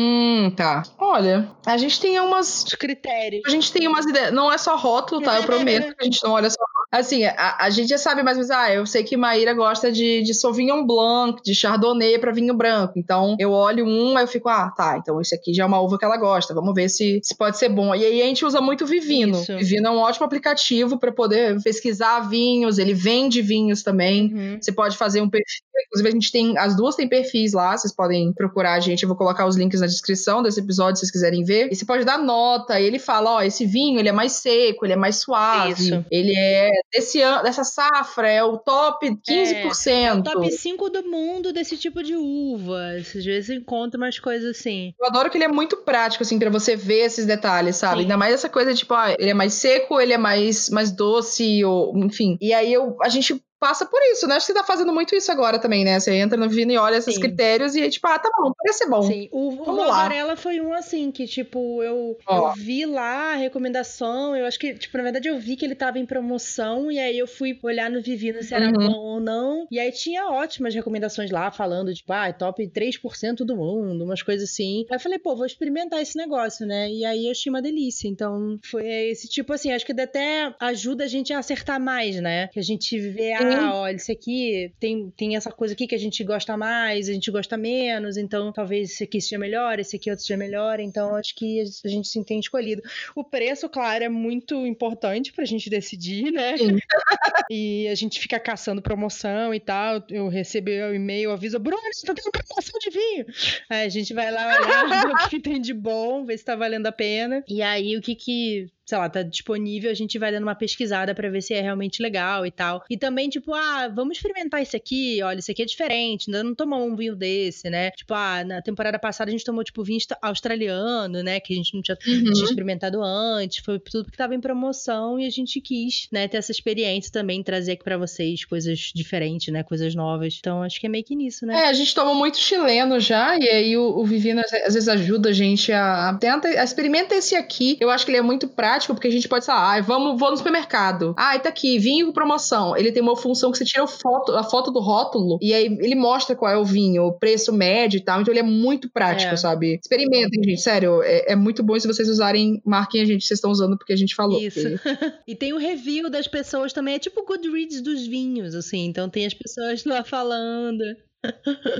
tá. 0.55 0.83
Olha, 0.97 1.49
a 1.65 1.77
gente 1.77 1.99
tem 1.99 2.19
umas 2.19 2.63
os 2.63 2.75
critérios. 2.75 3.43
A 3.45 3.49
gente 3.49 3.71
tem 3.71 3.87
umas 3.87 4.05
ideias, 4.05 4.31
não 4.31 4.51
é 4.51 4.57
só 4.57 4.75
rótulo, 4.75 5.21
tá? 5.21 5.37
Eu 5.37 5.43
prometo 5.43 5.95
que 5.95 6.01
a 6.01 6.03
gente 6.05 6.23
não 6.23 6.31
olha 6.31 6.49
só 6.49 6.57
Assim, 6.89 7.25
a, 7.25 7.57
a 7.59 7.69
gente 7.69 7.89
já 7.89 7.97
sabe 7.97 8.23
mais 8.23 8.37
ou 8.37 8.43
menos, 8.43 8.51
ah, 8.51 8.73
eu 8.73 8.85
sei 8.85 9.03
que 9.03 9.17
Maíra 9.17 9.53
gosta 9.53 9.91
de, 9.91 10.21
de 10.21 10.33
Sauvignon 10.33 10.85
Blanc, 10.85 11.41
de 11.43 11.53
Chardonnay 11.53 12.17
para 12.17 12.31
vinho 12.31 12.53
branco. 12.53 12.93
Então, 12.95 13.35
eu 13.39 13.51
olho 13.51 13.85
um, 13.85 14.15
aí 14.15 14.23
eu 14.23 14.27
fico, 14.27 14.47
ah, 14.47 14.71
tá, 14.71 14.97
então 14.97 15.19
esse 15.19 15.35
aqui 15.35 15.53
já 15.53 15.63
é 15.63 15.65
uma 15.65 15.81
uva 15.81 15.97
que 15.97 16.05
ela 16.05 16.15
gosta. 16.15 16.53
Vamos 16.53 16.73
ver 16.73 16.87
se, 16.87 17.19
se 17.21 17.35
pode 17.35 17.57
ser 17.57 17.67
bom. 17.67 17.93
E 17.93 18.05
aí 18.05 18.21
a 18.21 18.25
gente 18.25 18.45
usa 18.45 18.61
muito 18.61 18.85
Vivino. 18.85 19.37
Isso. 19.37 19.57
Vivino 19.57 19.87
é 19.87 19.91
um 19.91 19.97
ótimo 19.97 20.25
aplicativo 20.25 20.97
para 20.97 21.11
poder 21.11 21.61
pesquisar 21.61 22.21
vinhos, 22.21 22.77
ele 22.77 22.93
vende 22.93 23.41
vinhos 23.41 23.83
também. 23.83 24.33
Uhum. 24.33 24.57
Você 24.61 24.71
pode 24.71 24.95
fazer 24.95 25.19
um 25.19 25.29
perfil 25.29 25.66
Inclusive, 25.85 26.09
a 26.09 26.11
gente 26.11 26.31
tem. 26.31 26.57
As 26.57 26.75
duas 26.75 26.95
têm 26.95 27.07
perfis 27.07 27.53
lá, 27.53 27.77
vocês 27.77 27.93
podem 27.93 28.33
procurar 28.33 28.73
a 28.73 28.79
gente. 28.79 29.03
Eu 29.03 29.09
vou 29.09 29.17
colocar 29.17 29.45
os 29.45 29.55
links 29.55 29.81
na 29.81 29.87
descrição 29.87 30.41
desse 30.41 30.59
episódio, 30.59 30.95
se 30.95 31.01
vocês 31.01 31.11
quiserem 31.11 31.43
ver. 31.43 31.69
E 31.71 31.75
você 31.75 31.85
pode 31.85 32.05
dar 32.05 32.17
nota. 32.17 32.79
E 32.79 32.85
ele 32.85 32.99
fala: 32.99 33.35
ó, 33.35 33.41
esse 33.41 33.65
vinho 33.65 33.99
ele 33.99 34.09
é 34.09 34.11
mais 34.11 34.33
seco, 34.33 34.85
ele 34.85 34.93
é 34.93 34.97
mais 34.97 35.17
suave. 35.17 35.73
Isso. 35.73 36.05
Ele 36.11 36.33
é 36.35 36.71
desse 36.91 37.21
ano, 37.21 37.43
dessa 37.43 37.63
safra, 37.63 38.29
é 38.29 38.43
o 38.43 38.57
top 38.57 39.07
15%. 39.07 39.87
É, 39.87 40.03
é 40.03 40.13
o 40.13 40.23
top 40.23 40.51
5 40.51 40.89
do 40.89 41.03
mundo 41.03 41.53
desse 41.53 41.77
tipo 41.77 42.03
de 42.03 42.15
uva. 42.15 42.95
Às 42.97 43.23
vezes 43.25 43.49
encontra 43.49 43.97
umas 43.97 44.19
coisas 44.19 44.57
assim. 44.57 44.93
Eu 44.99 45.07
adoro 45.07 45.29
que 45.29 45.37
ele 45.37 45.45
é 45.45 45.49
muito 45.49 45.77
prático, 45.77 46.23
assim, 46.23 46.39
para 46.39 46.49
você 46.49 46.75
ver 46.75 47.05
esses 47.05 47.25
detalhes, 47.25 47.75
sabe? 47.75 47.97
Sim. 47.97 48.01
Ainda 48.01 48.17
mais 48.17 48.33
essa 48.33 48.49
coisa, 48.49 48.73
tipo, 48.73 48.93
ah, 48.93 49.15
ele 49.17 49.31
é 49.31 49.33
mais 49.33 49.53
seco, 49.53 49.99
ele 49.99 50.13
é 50.13 50.17
mais, 50.17 50.69
mais 50.69 50.91
doce, 50.91 51.63
ou 51.63 51.97
enfim. 51.97 52.37
E 52.41 52.53
aí 52.53 52.71
eu, 52.71 52.97
a 53.01 53.09
gente 53.09 53.41
passa 53.59 53.85
por 53.85 53.99
isso, 54.11 54.27
né? 54.27 54.35
Acho 54.35 54.47
que 54.47 54.53
você 54.53 54.59
tá 54.59 54.63
fazendo 54.63 54.93
muito 54.93 55.15
isso 55.15 55.31
agora 55.31 55.59
também, 55.59 55.83
né? 55.83 55.99
Você 55.99 56.13
entra 56.13 56.37
no 56.37 56.49
Vino 56.49 56.71
e 56.71 56.77
olha 56.77 56.97
esses 56.97 57.15
Sim. 57.15 57.21
critérios 57.21 57.75
e 57.75 57.89
tipo, 57.89 58.07
ah, 58.07 58.19
tá 58.19 58.29
bom, 58.37 58.51
parece 58.57 58.79
ser 58.79 58.89
bom. 58.89 59.01
Sim, 59.01 59.29
o, 59.31 59.51
Vamos 59.51 59.83
o 59.83 59.87
lá. 59.87 60.05
Amarela 60.05 60.35
foi 60.35 60.59
um 60.61 60.73
assim, 60.73 61.11
que 61.11 61.27
tipo, 61.27 61.81
eu, 61.83 62.17
eu 62.29 62.53
vi 62.53 62.85
lá 62.85 63.33
a 63.33 63.35
recomendação, 63.35 64.35
eu 64.35 64.45
acho 64.45 64.59
que, 64.59 64.73
tipo, 64.73 64.97
na 64.97 65.03
verdade 65.03 65.27
eu 65.27 65.39
vi 65.39 65.55
que 65.55 65.65
ele 65.65 65.75
tava 65.75 65.99
em 65.99 66.05
promoção 66.05 66.91
e 66.91 66.99
aí 66.99 67.17
eu 67.17 67.27
fui 67.27 67.57
olhar 67.63 67.89
no 67.89 68.01
Vivino 68.01 68.41
se 68.43 68.53
era 68.53 68.67
uhum. 68.67 68.73
bom 68.73 68.99
ou 68.99 69.19
não. 69.19 69.67
E 69.71 69.79
aí 69.79 69.91
tinha 69.91 70.27
ótimas 70.27 70.73
recomendações 70.73 71.31
lá, 71.31 71.51
falando, 71.51 71.93
tipo, 71.93 72.11
ah, 72.13 72.31
top 72.31 72.67
3% 72.67 73.37
do 73.37 73.55
mundo, 73.55 74.03
umas 74.03 74.21
coisas 74.21 74.49
assim. 74.49 74.85
Aí 74.89 74.95
eu 74.95 74.99
falei, 74.99 75.19
pô, 75.19 75.35
vou 75.35 75.45
experimentar 75.45 76.01
esse 76.01 76.17
negócio, 76.17 76.65
né? 76.65 76.89
E 76.89 77.03
aí 77.05 77.25
eu 77.25 77.31
achei 77.31 77.49
uma 77.49 77.61
delícia. 77.61 78.07
Então, 78.07 78.59
foi 78.63 78.85
esse 78.85 79.27
tipo 79.27 79.53
assim, 79.53 79.71
acho 79.71 79.85
que 79.85 79.99
até 79.99 80.53
ajuda 80.59 81.03
a 81.03 81.07
gente 81.07 81.33
a 81.33 81.39
acertar 81.39 81.79
mais, 81.79 82.21
né? 82.21 82.47
Que 82.47 82.59
a 82.59 82.63
gente 82.63 82.97
vê, 82.99 83.33
ah, 83.33 83.46
ah, 83.53 83.75
olha, 83.75 83.95
esse 83.95 84.11
aqui 84.11 84.71
tem, 84.79 85.11
tem 85.11 85.35
essa 85.35 85.51
coisa 85.51 85.73
aqui 85.73 85.87
que 85.87 85.95
a 85.95 85.99
gente 85.99 86.23
gosta 86.23 86.55
mais, 86.57 87.09
a 87.09 87.13
gente 87.13 87.31
gosta 87.31 87.57
menos, 87.57 88.17
então 88.17 88.51
talvez 88.51 88.91
esse 88.91 89.03
aqui 89.03 89.21
seja 89.21 89.37
melhor, 89.37 89.79
esse 89.79 89.95
aqui 89.95 90.09
outro 90.09 90.25
seja 90.25 90.37
melhor, 90.37 90.79
então 90.79 91.15
acho 91.15 91.35
que 91.35 91.61
a 91.61 91.87
gente 91.87 92.07
se 92.07 92.23
tem 92.23 92.39
escolhido. 92.39 92.81
O 93.15 93.23
preço, 93.23 93.69
claro, 93.69 94.03
é 94.03 94.09
muito 94.09 94.65
importante 94.65 95.31
pra 95.31 95.45
gente 95.45 95.69
decidir, 95.69 96.31
né? 96.31 96.55
e 97.49 97.87
a 97.87 97.95
gente 97.95 98.19
fica 98.19 98.39
caçando 98.39 98.81
promoção 98.81 99.53
e 99.53 99.59
tal. 99.59 100.03
Eu 100.09 100.27
recebi 100.27 100.81
o 100.81 100.93
e-mail, 100.93 101.31
aviso, 101.31 101.59
Bruno, 101.59 101.81
você 101.91 102.05
tá 102.05 102.13
tendo 102.13 102.31
promoção 102.31 102.79
de 102.79 102.89
vinho. 102.89 103.25
Aí 103.69 103.85
a 103.85 103.89
gente 103.89 104.13
vai 104.13 104.31
lá 104.31 104.47
olhar 104.47 105.05
o 105.25 105.29
que 105.29 105.39
tem 105.39 105.61
de 105.61 105.73
bom, 105.73 106.25
ver 106.25 106.37
se 106.37 106.45
tá 106.45 106.55
valendo 106.55 106.87
a 106.87 106.91
pena. 106.91 107.43
E 107.47 107.61
aí 107.61 107.95
o 107.97 108.01
que 108.01 108.15
que 108.15 108.67
sei 108.87 108.97
lá, 108.97 109.09
tá 109.09 109.21
disponível, 109.21 109.91
a 109.91 109.93
gente 109.93 110.17
vai 110.17 110.31
dando 110.31 110.43
uma 110.43 110.55
pesquisada 110.55 111.13
para 111.13 111.29
ver 111.29 111.41
se 111.41 111.53
é 111.53 111.59
realmente 111.59 112.01
legal 112.01 112.45
e 112.45 112.51
tal. 112.51 112.85
E 112.89 112.97
também, 112.97 113.27
tipo, 113.27 113.53
ah, 113.53 113.89
vamos 113.93 114.15
experimentar 114.15 114.61
esse 114.61 114.77
aqui, 114.77 115.21
olha, 115.21 115.39
esse 115.39 115.51
aqui 115.51 115.61
é 115.61 115.65
diferente, 115.65 116.29
ainda 116.29 116.41
não 116.41 116.55
tomamos 116.55 116.89
um 116.89 116.95
vinho 116.95 117.13
desse, 117.13 117.69
né? 117.69 117.91
Tipo, 117.91 118.13
ah, 118.13 118.45
na 118.45 118.61
temporada 118.61 118.97
passada 118.97 119.29
a 119.29 119.31
gente 119.33 119.43
tomou, 119.43 119.61
tipo, 119.61 119.83
vinho 119.83 119.99
australiano, 120.21 121.21
né? 121.21 121.41
Que 121.41 121.51
a 121.51 121.55
gente 121.57 121.73
não 121.73 121.81
tinha, 121.81 121.97
uhum. 122.07 122.31
tinha 122.31 122.45
experimentado 122.45 123.03
antes, 123.03 123.57
foi 123.57 123.77
tudo 123.77 124.09
que 124.09 124.17
tava 124.17 124.33
em 124.33 124.39
promoção 124.39 125.19
e 125.19 125.25
a 125.25 125.29
gente 125.29 125.59
quis, 125.59 126.07
né, 126.09 126.27
ter 126.27 126.37
essa 126.37 126.51
experiência 126.53 127.11
também, 127.11 127.43
trazer 127.43 127.73
aqui 127.73 127.83
para 127.83 127.97
vocês 127.97 128.45
coisas 128.45 128.91
diferentes, 128.95 129.51
né? 129.51 129.63
Coisas 129.63 129.93
novas. 129.95 130.37
Então, 130.39 130.63
acho 130.63 130.79
que 130.79 130.85
é 130.85 130.89
meio 130.89 131.03
que 131.03 131.15
nisso, 131.15 131.45
né? 131.45 131.63
É, 131.63 131.67
a 131.67 131.73
gente 131.73 131.93
tomou 131.93 132.15
muito 132.15 132.37
chileno 132.37 133.01
já, 133.01 133.37
e 133.37 133.49
aí 133.49 133.77
o, 133.77 133.99
o 133.99 134.05
Vivino 134.05 134.39
às 134.39 134.51
vezes 134.73 134.87
ajuda 134.87 135.29
a 135.29 135.33
gente 135.33 135.73
a, 135.73 136.09
a 136.09 136.13
tenta, 136.13 136.47
experimenta 136.63 137.13
esse 137.15 137.35
aqui. 137.35 137.75
Eu 137.81 137.89
acho 137.89 138.05
que 138.05 138.11
ele 138.11 138.19
é 138.19 138.21
muito 138.21 138.47
prático 138.47 138.76
prático, 138.77 138.93
porque 138.93 139.07
a 139.07 139.11
gente 139.11 139.27
pode 139.27 139.45
falar, 139.45 139.75
ah, 139.75 139.81
vamos, 139.81 140.19
vou 140.19 140.31
no 140.31 140.37
supermercado. 140.37 141.13
Ah, 141.17 141.37
tá 141.39 141.49
aqui, 141.49 141.79
vinho 141.79 142.07
com 142.07 142.13
promoção. 142.13 142.77
Ele 142.77 142.91
tem 142.91 143.01
uma 143.01 143.15
função 143.15 143.51
que 143.51 143.57
você 143.57 143.65
tira 143.65 143.83
a 143.83 143.87
foto, 143.87 144.31
a 144.33 144.43
foto 144.43 144.71
do 144.71 144.79
rótulo 144.79 145.37
e 145.41 145.53
aí 145.53 145.65
ele 145.65 145.95
mostra 145.95 146.35
qual 146.35 146.51
é 146.51 146.57
o 146.57 146.63
vinho, 146.63 147.03
o 147.03 147.13
preço 147.13 147.51
médio 147.51 147.97
e 147.97 148.03
tal. 148.03 148.21
Então 148.21 148.31
ele 148.31 148.39
é 148.39 148.43
muito 148.43 148.89
prático, 148.89 149.33
é. 149.33 149.37
sabe? 149.37 149.79
Experimentem, 149.81 150.43
gente, 150.43 150.61
sério. 150.61 151.01
É, 151.03 151.33
é, 151.33 151.35
muito 151.35 151.63
bom 151.63 151.77
se 151.79 151.87
vocês 151.87 152.07
usarem, 152.09 152.61
marquem 152.65 153.01
a 153.01 153.05
gente, 153.05 153.25
vocês 153.25 153.37
estão 153.37 153.51
usando 153.51 153.77
porque 153.77 153.93
a 153.93 153.97
gente 153.97 154.15
falou. 154.15 154.39
Isso. 154.39 154.59
e 155.27 155.35
tem 155.35 155.53
o 155.53 155.57
review 155.57 156.09
das 156.09 156.27
pessoas 156.27 156.71
também, 156.73 156.95
é 156.95 156.99
tipo 156.99 157.21
o 157.21 157.25
Goodreads 157.25 157.81
dos 157.81 158.05
vinhos, 158.05 158.53
assim. 158.53 158.85
Então 158.85 159.09
tem 159.09 159.25
as 159.25 159.33
pessoas 159.33 159.83
lá 159.85 160.03
falando. 160.03 160.83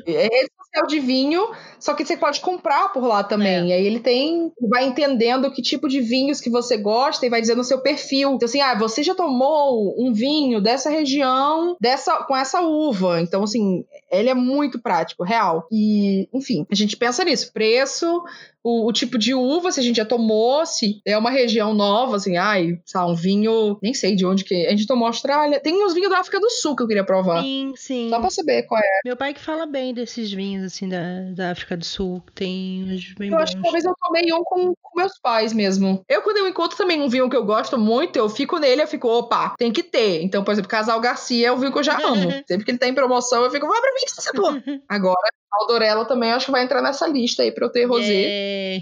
É 0.05 0.23
rede 0.23 0.51
social 0.57 0.87
de 0.87 0.99
vinho, 0.99 1.49
só 1.79 1.93
que 1.93 2.03
você 2.03 2.17
pode 2.17 2.41
comprar 2.41 2.89
por 2.89 3.03
lá 3.03 3.23
também. 3.23 3.47
É. 3.47 3.67
E 3.67 3.73
aí 3.73 3.85
ele 3.85 3.99
tem, 3.99 4.51
vai 4.69 4.85
entendendo 4.85 5.51
que 5.51 5.61
tipo 5.61 5.87
de 5.87 6.01
vinhos 6.01 6.41
que 6.41 6.49
você 6.49 6.77
gosta 6.77 7.25
e 7.25 7.29
vai 7.29 7.39
dizendo 7.39 7.61
o 7.61 7.63
seu 7.63 7.79
perfil. 7.81 8.33
Então, 8.33 8.47
assim, 8.47 8.61
ah, 8.61 8.77
você 8.77 9.03
já 9.03 9.13
tomou 9.13 9.95
um 9.97 10.13
vinho 10.13 10.61
dessa 10.61 10.89
região, 10.89 11.75
dessa 11.79 12.23
com 12.23 12.35
essa 12.35 12.61
uva. 12.61 13.21
Então, 13.21 13.43
assim, 13.43 13.85
ele 14.11 14.29
é 14.29 14.33
muito 14.33 14.81
prático, 14.81 15.23
real. 15.23 15.67
E, 15.71 16.27
enfim, 16.33 16.65
a 16.71 16.75
gente 16.75 16.97
pensa 16.97 17.23
nisso. 17.23 17.51
Preço, 17.53 18.23
o, 18.63 18.87
o, 18.87 18.93
tipo 18.93 19.17
de 19.17 19.33
uva, 19.33 19.71
se 19.71 19.79
a 19.79 19.83
gente 19.83 19.97
já 19.97 20.05
tomou, 20.05 20.65
se 20.65 21.01
é 21.05 21.17
uma 21.17 21.29
região 21.29 21.73
nova, 21.73 22.17
assim, 22.17 22.37
ai, 22.37 22.79
sei 22.85 22.99
lá, 22.99 23.07
um 23.07 23.15
vinho, 23.15 23.77
nem 23.81 23.93
sei 23.93 24.15
de 24.15 24.25
onde 24.25 24.43
que. 24.43 24.67
A 24.67 24.71
gente 24.71 24.87
tomou 24.87 25.07
Austrália. 25.07 25.59
Tem 25.59 25.83
uns 25.85 25.93
vinhos 25.93 26.09
da 26.09 26.19
África 26.19 26.39
do 26.39 26.49
Sul 26.49 26.75
que 26.75 26.83
eu 26.83 26.87
queria 26.87 27.05
provar. 27.05 27.41
Sim, 27.41 27.73
sim. 27.75 28.09
Só 28.09 28.19
pra 28.19 28.29
saber 28.29 28.63
qual 28.63 28.79
é. 28.79 28.99
Meu 29.05 29.15
pai 29.15 29.33
que 29.33 29.39
fala 29.39 29.65
bem 29.65 29.93
desses 29.93 30.31
vinhos, 30.31 30.65
assim, 30.65 30.89
da, 30.89 31.21
da 31.33 31.51
África 31.51 31.77
do 31.77 31.85
Sul. 31.85 32.21
Tem 32.35 32.83
uns 32.83 33.13
bem 33.13 33.29
Eu 33.29 33.37
bons. 33.37 33.43
acho 33.43 33.55
que 33.55 33.61
talvez 33.61 33.85
eu 33.85 33.93
tomei 33.99 34.33
um 34.33 34.43
com, 34.43 34.73
com 34.81 34.99
meus 34.99 35.17
pais 35.19 35.53
mesmo. 35.53 36.03
Eu, 36.09 36.21
quando 36.21 36.37
eu 36.37 36.47
encontro 36.47 36.77
também 36.77 37.01
um 37.01 37.09
vinho 37.09 37.29
que 37.29 37.35
eu 37.37 37.45
gosto 37.45 37.77
muito, 37.77 38.17
eu 38.17 38.29
fico 38.29 38.59
nele, 38.59 38.81
eu 38.81 38.87
fico, 38.87 39.07
opa, 39.07 39.55
tem 39.57 39.71
que 39.71 39.83
ter. 39.83 40.21
Então, 40.23 40.43
por 40.43 40.51
exemplo, 40.51 40.69
Casal 40.69 40.99
Garcia 40.99 41.47
é 41.47 41.51
um 41.51 41.57
vinho 41.57 41.71
que 41.71 41.79
eu 41.79 41.83
já 41.83 41.97
amo. 42.05 42.31
Sempre 42.47 42.65
que 42.65 42.71
ele 42.71 42.77
tá 42.77 42.87
em 42.87 42.93
promoção, 42.93 43.43
eu 43.43 43.51
fico, 43.51 43.65
vamos 43.65 43.81
pra 43.81 43.91
mim, 43.93 44.81
Agora, 44.89 45.29
Aldorello 45.61 46.05
também 46.05 46.31
acho 46.31 46.47
que 46.47 46.51
vai 46.51 46.63
entrar 46.63 46.81
nessa 46.81 47.07
lista 47.07 47.43
aí 47.43 47.51
pra 47.51 47.65
eu 47.65 47.69
ter 47.69 47.85
rosé. 47.85 48.81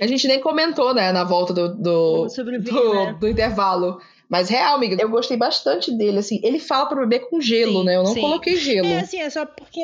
A 0.00 0.06
gente 0.06 0.26
nem 0.28 0.40
comentou, 0.40 0.94
né, 0.94 1.12
na 1.12 1.24
volta 1.24 1.52
do, 1.52 1.74
do, 1.74 2.28
do, 2.58 2.94
né? 2.94 3.16
do 3.18 3.28
intervalo. 3.28 4.00
Mas 4.28 4.48
real, 4.48 4.76
amiga, 4.76 4.96
eu 5.00 5.08
gostei 5.08 5.36
bastante 5.36 5.90
dele, 5.92 6.18
assim. 6.18 6.40
Ele 6.42 6.58
fala 6.58 6.86
pra 6.86 7.00
beber 7.00 7.28
com 7.28 7.40
gelo, 7.40 7.80
sim, 7.80 7.84
né? 7.84 7.96
Eu 7.96 8.02
não 8.02 8.14
sim. 8.14 8.20
coloquei 8.20 8.56
gelo. 8.56 8.86
É, 8.86 9.00
assim, 9.00 9.20
é 9.20 9.28
só 9.28 9.44
porque 9.44 9.82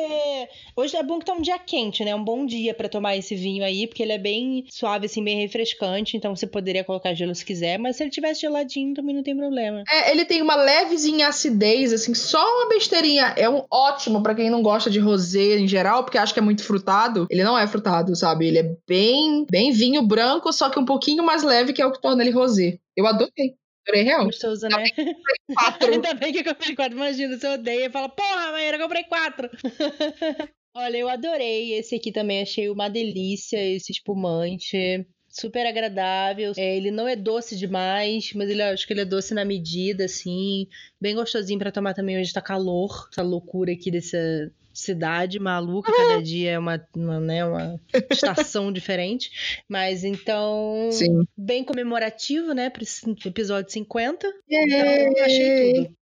hoje 0.75 0.95
é 0.95 1.03
bom 1.03 1.19
que 1.19 1.25
tá 1.25 1.33
um 1.33 1.41
dia 1.41 1.59
quente, 1.59 2.03
né? 2.03 2.15
Um 2.15 2.23
bom 2.23 2.45
dia 2.45 2.73
para 2.73 2.89
tomar 2.89 3.15
esse 3.15 3.35
vinho 3.35 3.63
aí, 3.63 3.85
porque 3.85 4.01
ele 4.01 4.13
é 4.13 4.17
bem 4.17 4.65
suave, 4.69 5.05
assim, 5.05 5.23
bem 5.23 5.39
refrescante. 5.39 6.17
Então 6.17 6.35
você 6.35 6.47
poderia 6.47 6.83
colocar 6.83 7.13
gelo 7.13 7.33
se 7.35 7.45
quiser, 7.45 7.77
mas 7.77 7.95
se 7.95 8.03
ele 8.03 8.09
tivesse 8.09 8.41
geladinho 8.41 8.93
também 8.93 9.15
não 9.15 9.23
tem 9.23 9.35
problema. 9.35 9.83
É, 9.89 10.11
ele 10.11 10.25
tem 10.25 10.41
uma 10.41 10.55
levezinha 10.55 11.27
acidez, 11.27 11.93
assim, 11.93 12.13
só 12.13 12.41
uma 12.41 12.69
besteirinha. 12.69 13.33
É 13.37 13.49
um 13.49 13.63
ótimo 13.71 14.23
para 14.23 14.35
quem 14.35 14.49
não 14.49 14.61
gosta 14.61 14.89
de 14.89 14.99
rosé 14.99 15.57
em 15.57 15.67
geral, 15.67 16.03
porque 16.03 16.17
acha 16.17 16.33
que 16.33 16.39
é 16.39 16.43
muito 16.43 16.63
frutado. 16.63 17.27
Ele 17.29 17.43
não 17.43 17.57
é 17.57 17.67
frutado, 17.67 18.15
sabe? 18.15 18.47
Ele 18.47 18.59
é 18.59 18.75
bem, 18.87 19.45
bem 19.49 19.71
vinho 19.71 20.01
branco, 20.01 20.51
só 20.51 20.69
que 20.69 20.79
um 20.79 20.85
pouquinho 20.85 21.23
mais 21.23 21.43
leve, 21.43 21.73
que 21.73 21.81
é 21.81 21.85
o 21.85 21.91
que 21.91 22.01
torna 22.01 22.23
ele 22.23 22.31
rosé. 22.31 22.77
Eu 22.95 23.05
adorei. 23.05 23.55
Adorei 23.89 24.03
real. 24.03 24.25
Gostoso, 24.25 24.67
né? 24.67 24.83
Ainda 25.81 26.13
bem 26.13 26.31
que 26.31 26.39
eu 26.39 26.45
comprei 26.45 26.75
quatro. 26.75 26.95
Imagina, 26.95 27.37
você 27.37 27.47
odeia 27.47 27.85
e 27.87 27.89
fala, 27.89 28.07
porra, 28.07 28.51
mãe, 28.51 28.65
eu 28.65 28.79
comprei 28.79 29.03
quatro. 29.03 29.49
Olha, 30.75 30.97
eu 30.97 31.09
adorei 31.09 31.73
esse 31.73 31.95
aqui 31.95 32.11
também, 32.11 32.41
achei 32.43 32.69
uma 32.69 32.87
delícia, 32.87 33.57
esse 33.57 33.91
espumante. 33.91 35.05
Super 35.27 35.65
agradável. 35.65 36.53
É, 36.55 36.77
ele 36.77 36.91
não 36.91 37.07
é 37.07 37.15
doce 37.15 37.57
demais, 37.57 38.31
mas 38.33 38.49
ele 38.49 38.61
acho 38.61 38.85
que 38.85 38.93
ele 38.93 39.01
é 39.01 39.05
doce 39.05 39.33
na 39.33 39.43
medida, 39.43 40.05
assim. 40.05 40.67
Bem 41.01 41.15
gostosinho 41.15 41.59
para 41.59 41.71
tomar 41.71 41.93
também 41.93 42.19
hoje 42.19 42.31
tá 42.31 42.41
calor. 42.41 43.07
Essa 43.11 43.23
loucura 43.23 43.71
aqui 43.71 43.89
dessa, 43.89 44.51
cidade 44.79 45.39
maluca, 45.39 45.91
cada 45.91 46.21
dia 46.21 46.51
é 46.51 46.59
uma, 46.59 46.81
uma, 46.95 47.19
né, 47.19 47.45
uma 47.45 47.79
estação 48.11 48.71
diferente. 48.73 49.63
Mas 49.67 50.03
então, 50.03 50.89
Sim. 50.91 51.23
bem 51.37 51.63
comemorativo, 51.63 52.53
né, 52.53 52.69
para 52.69 52.83
episódio 53.25 53.71
50. 53.71 54.27
Então, 54.49 55.23
achei 55.25 55.73
tudo. 55.73 55.99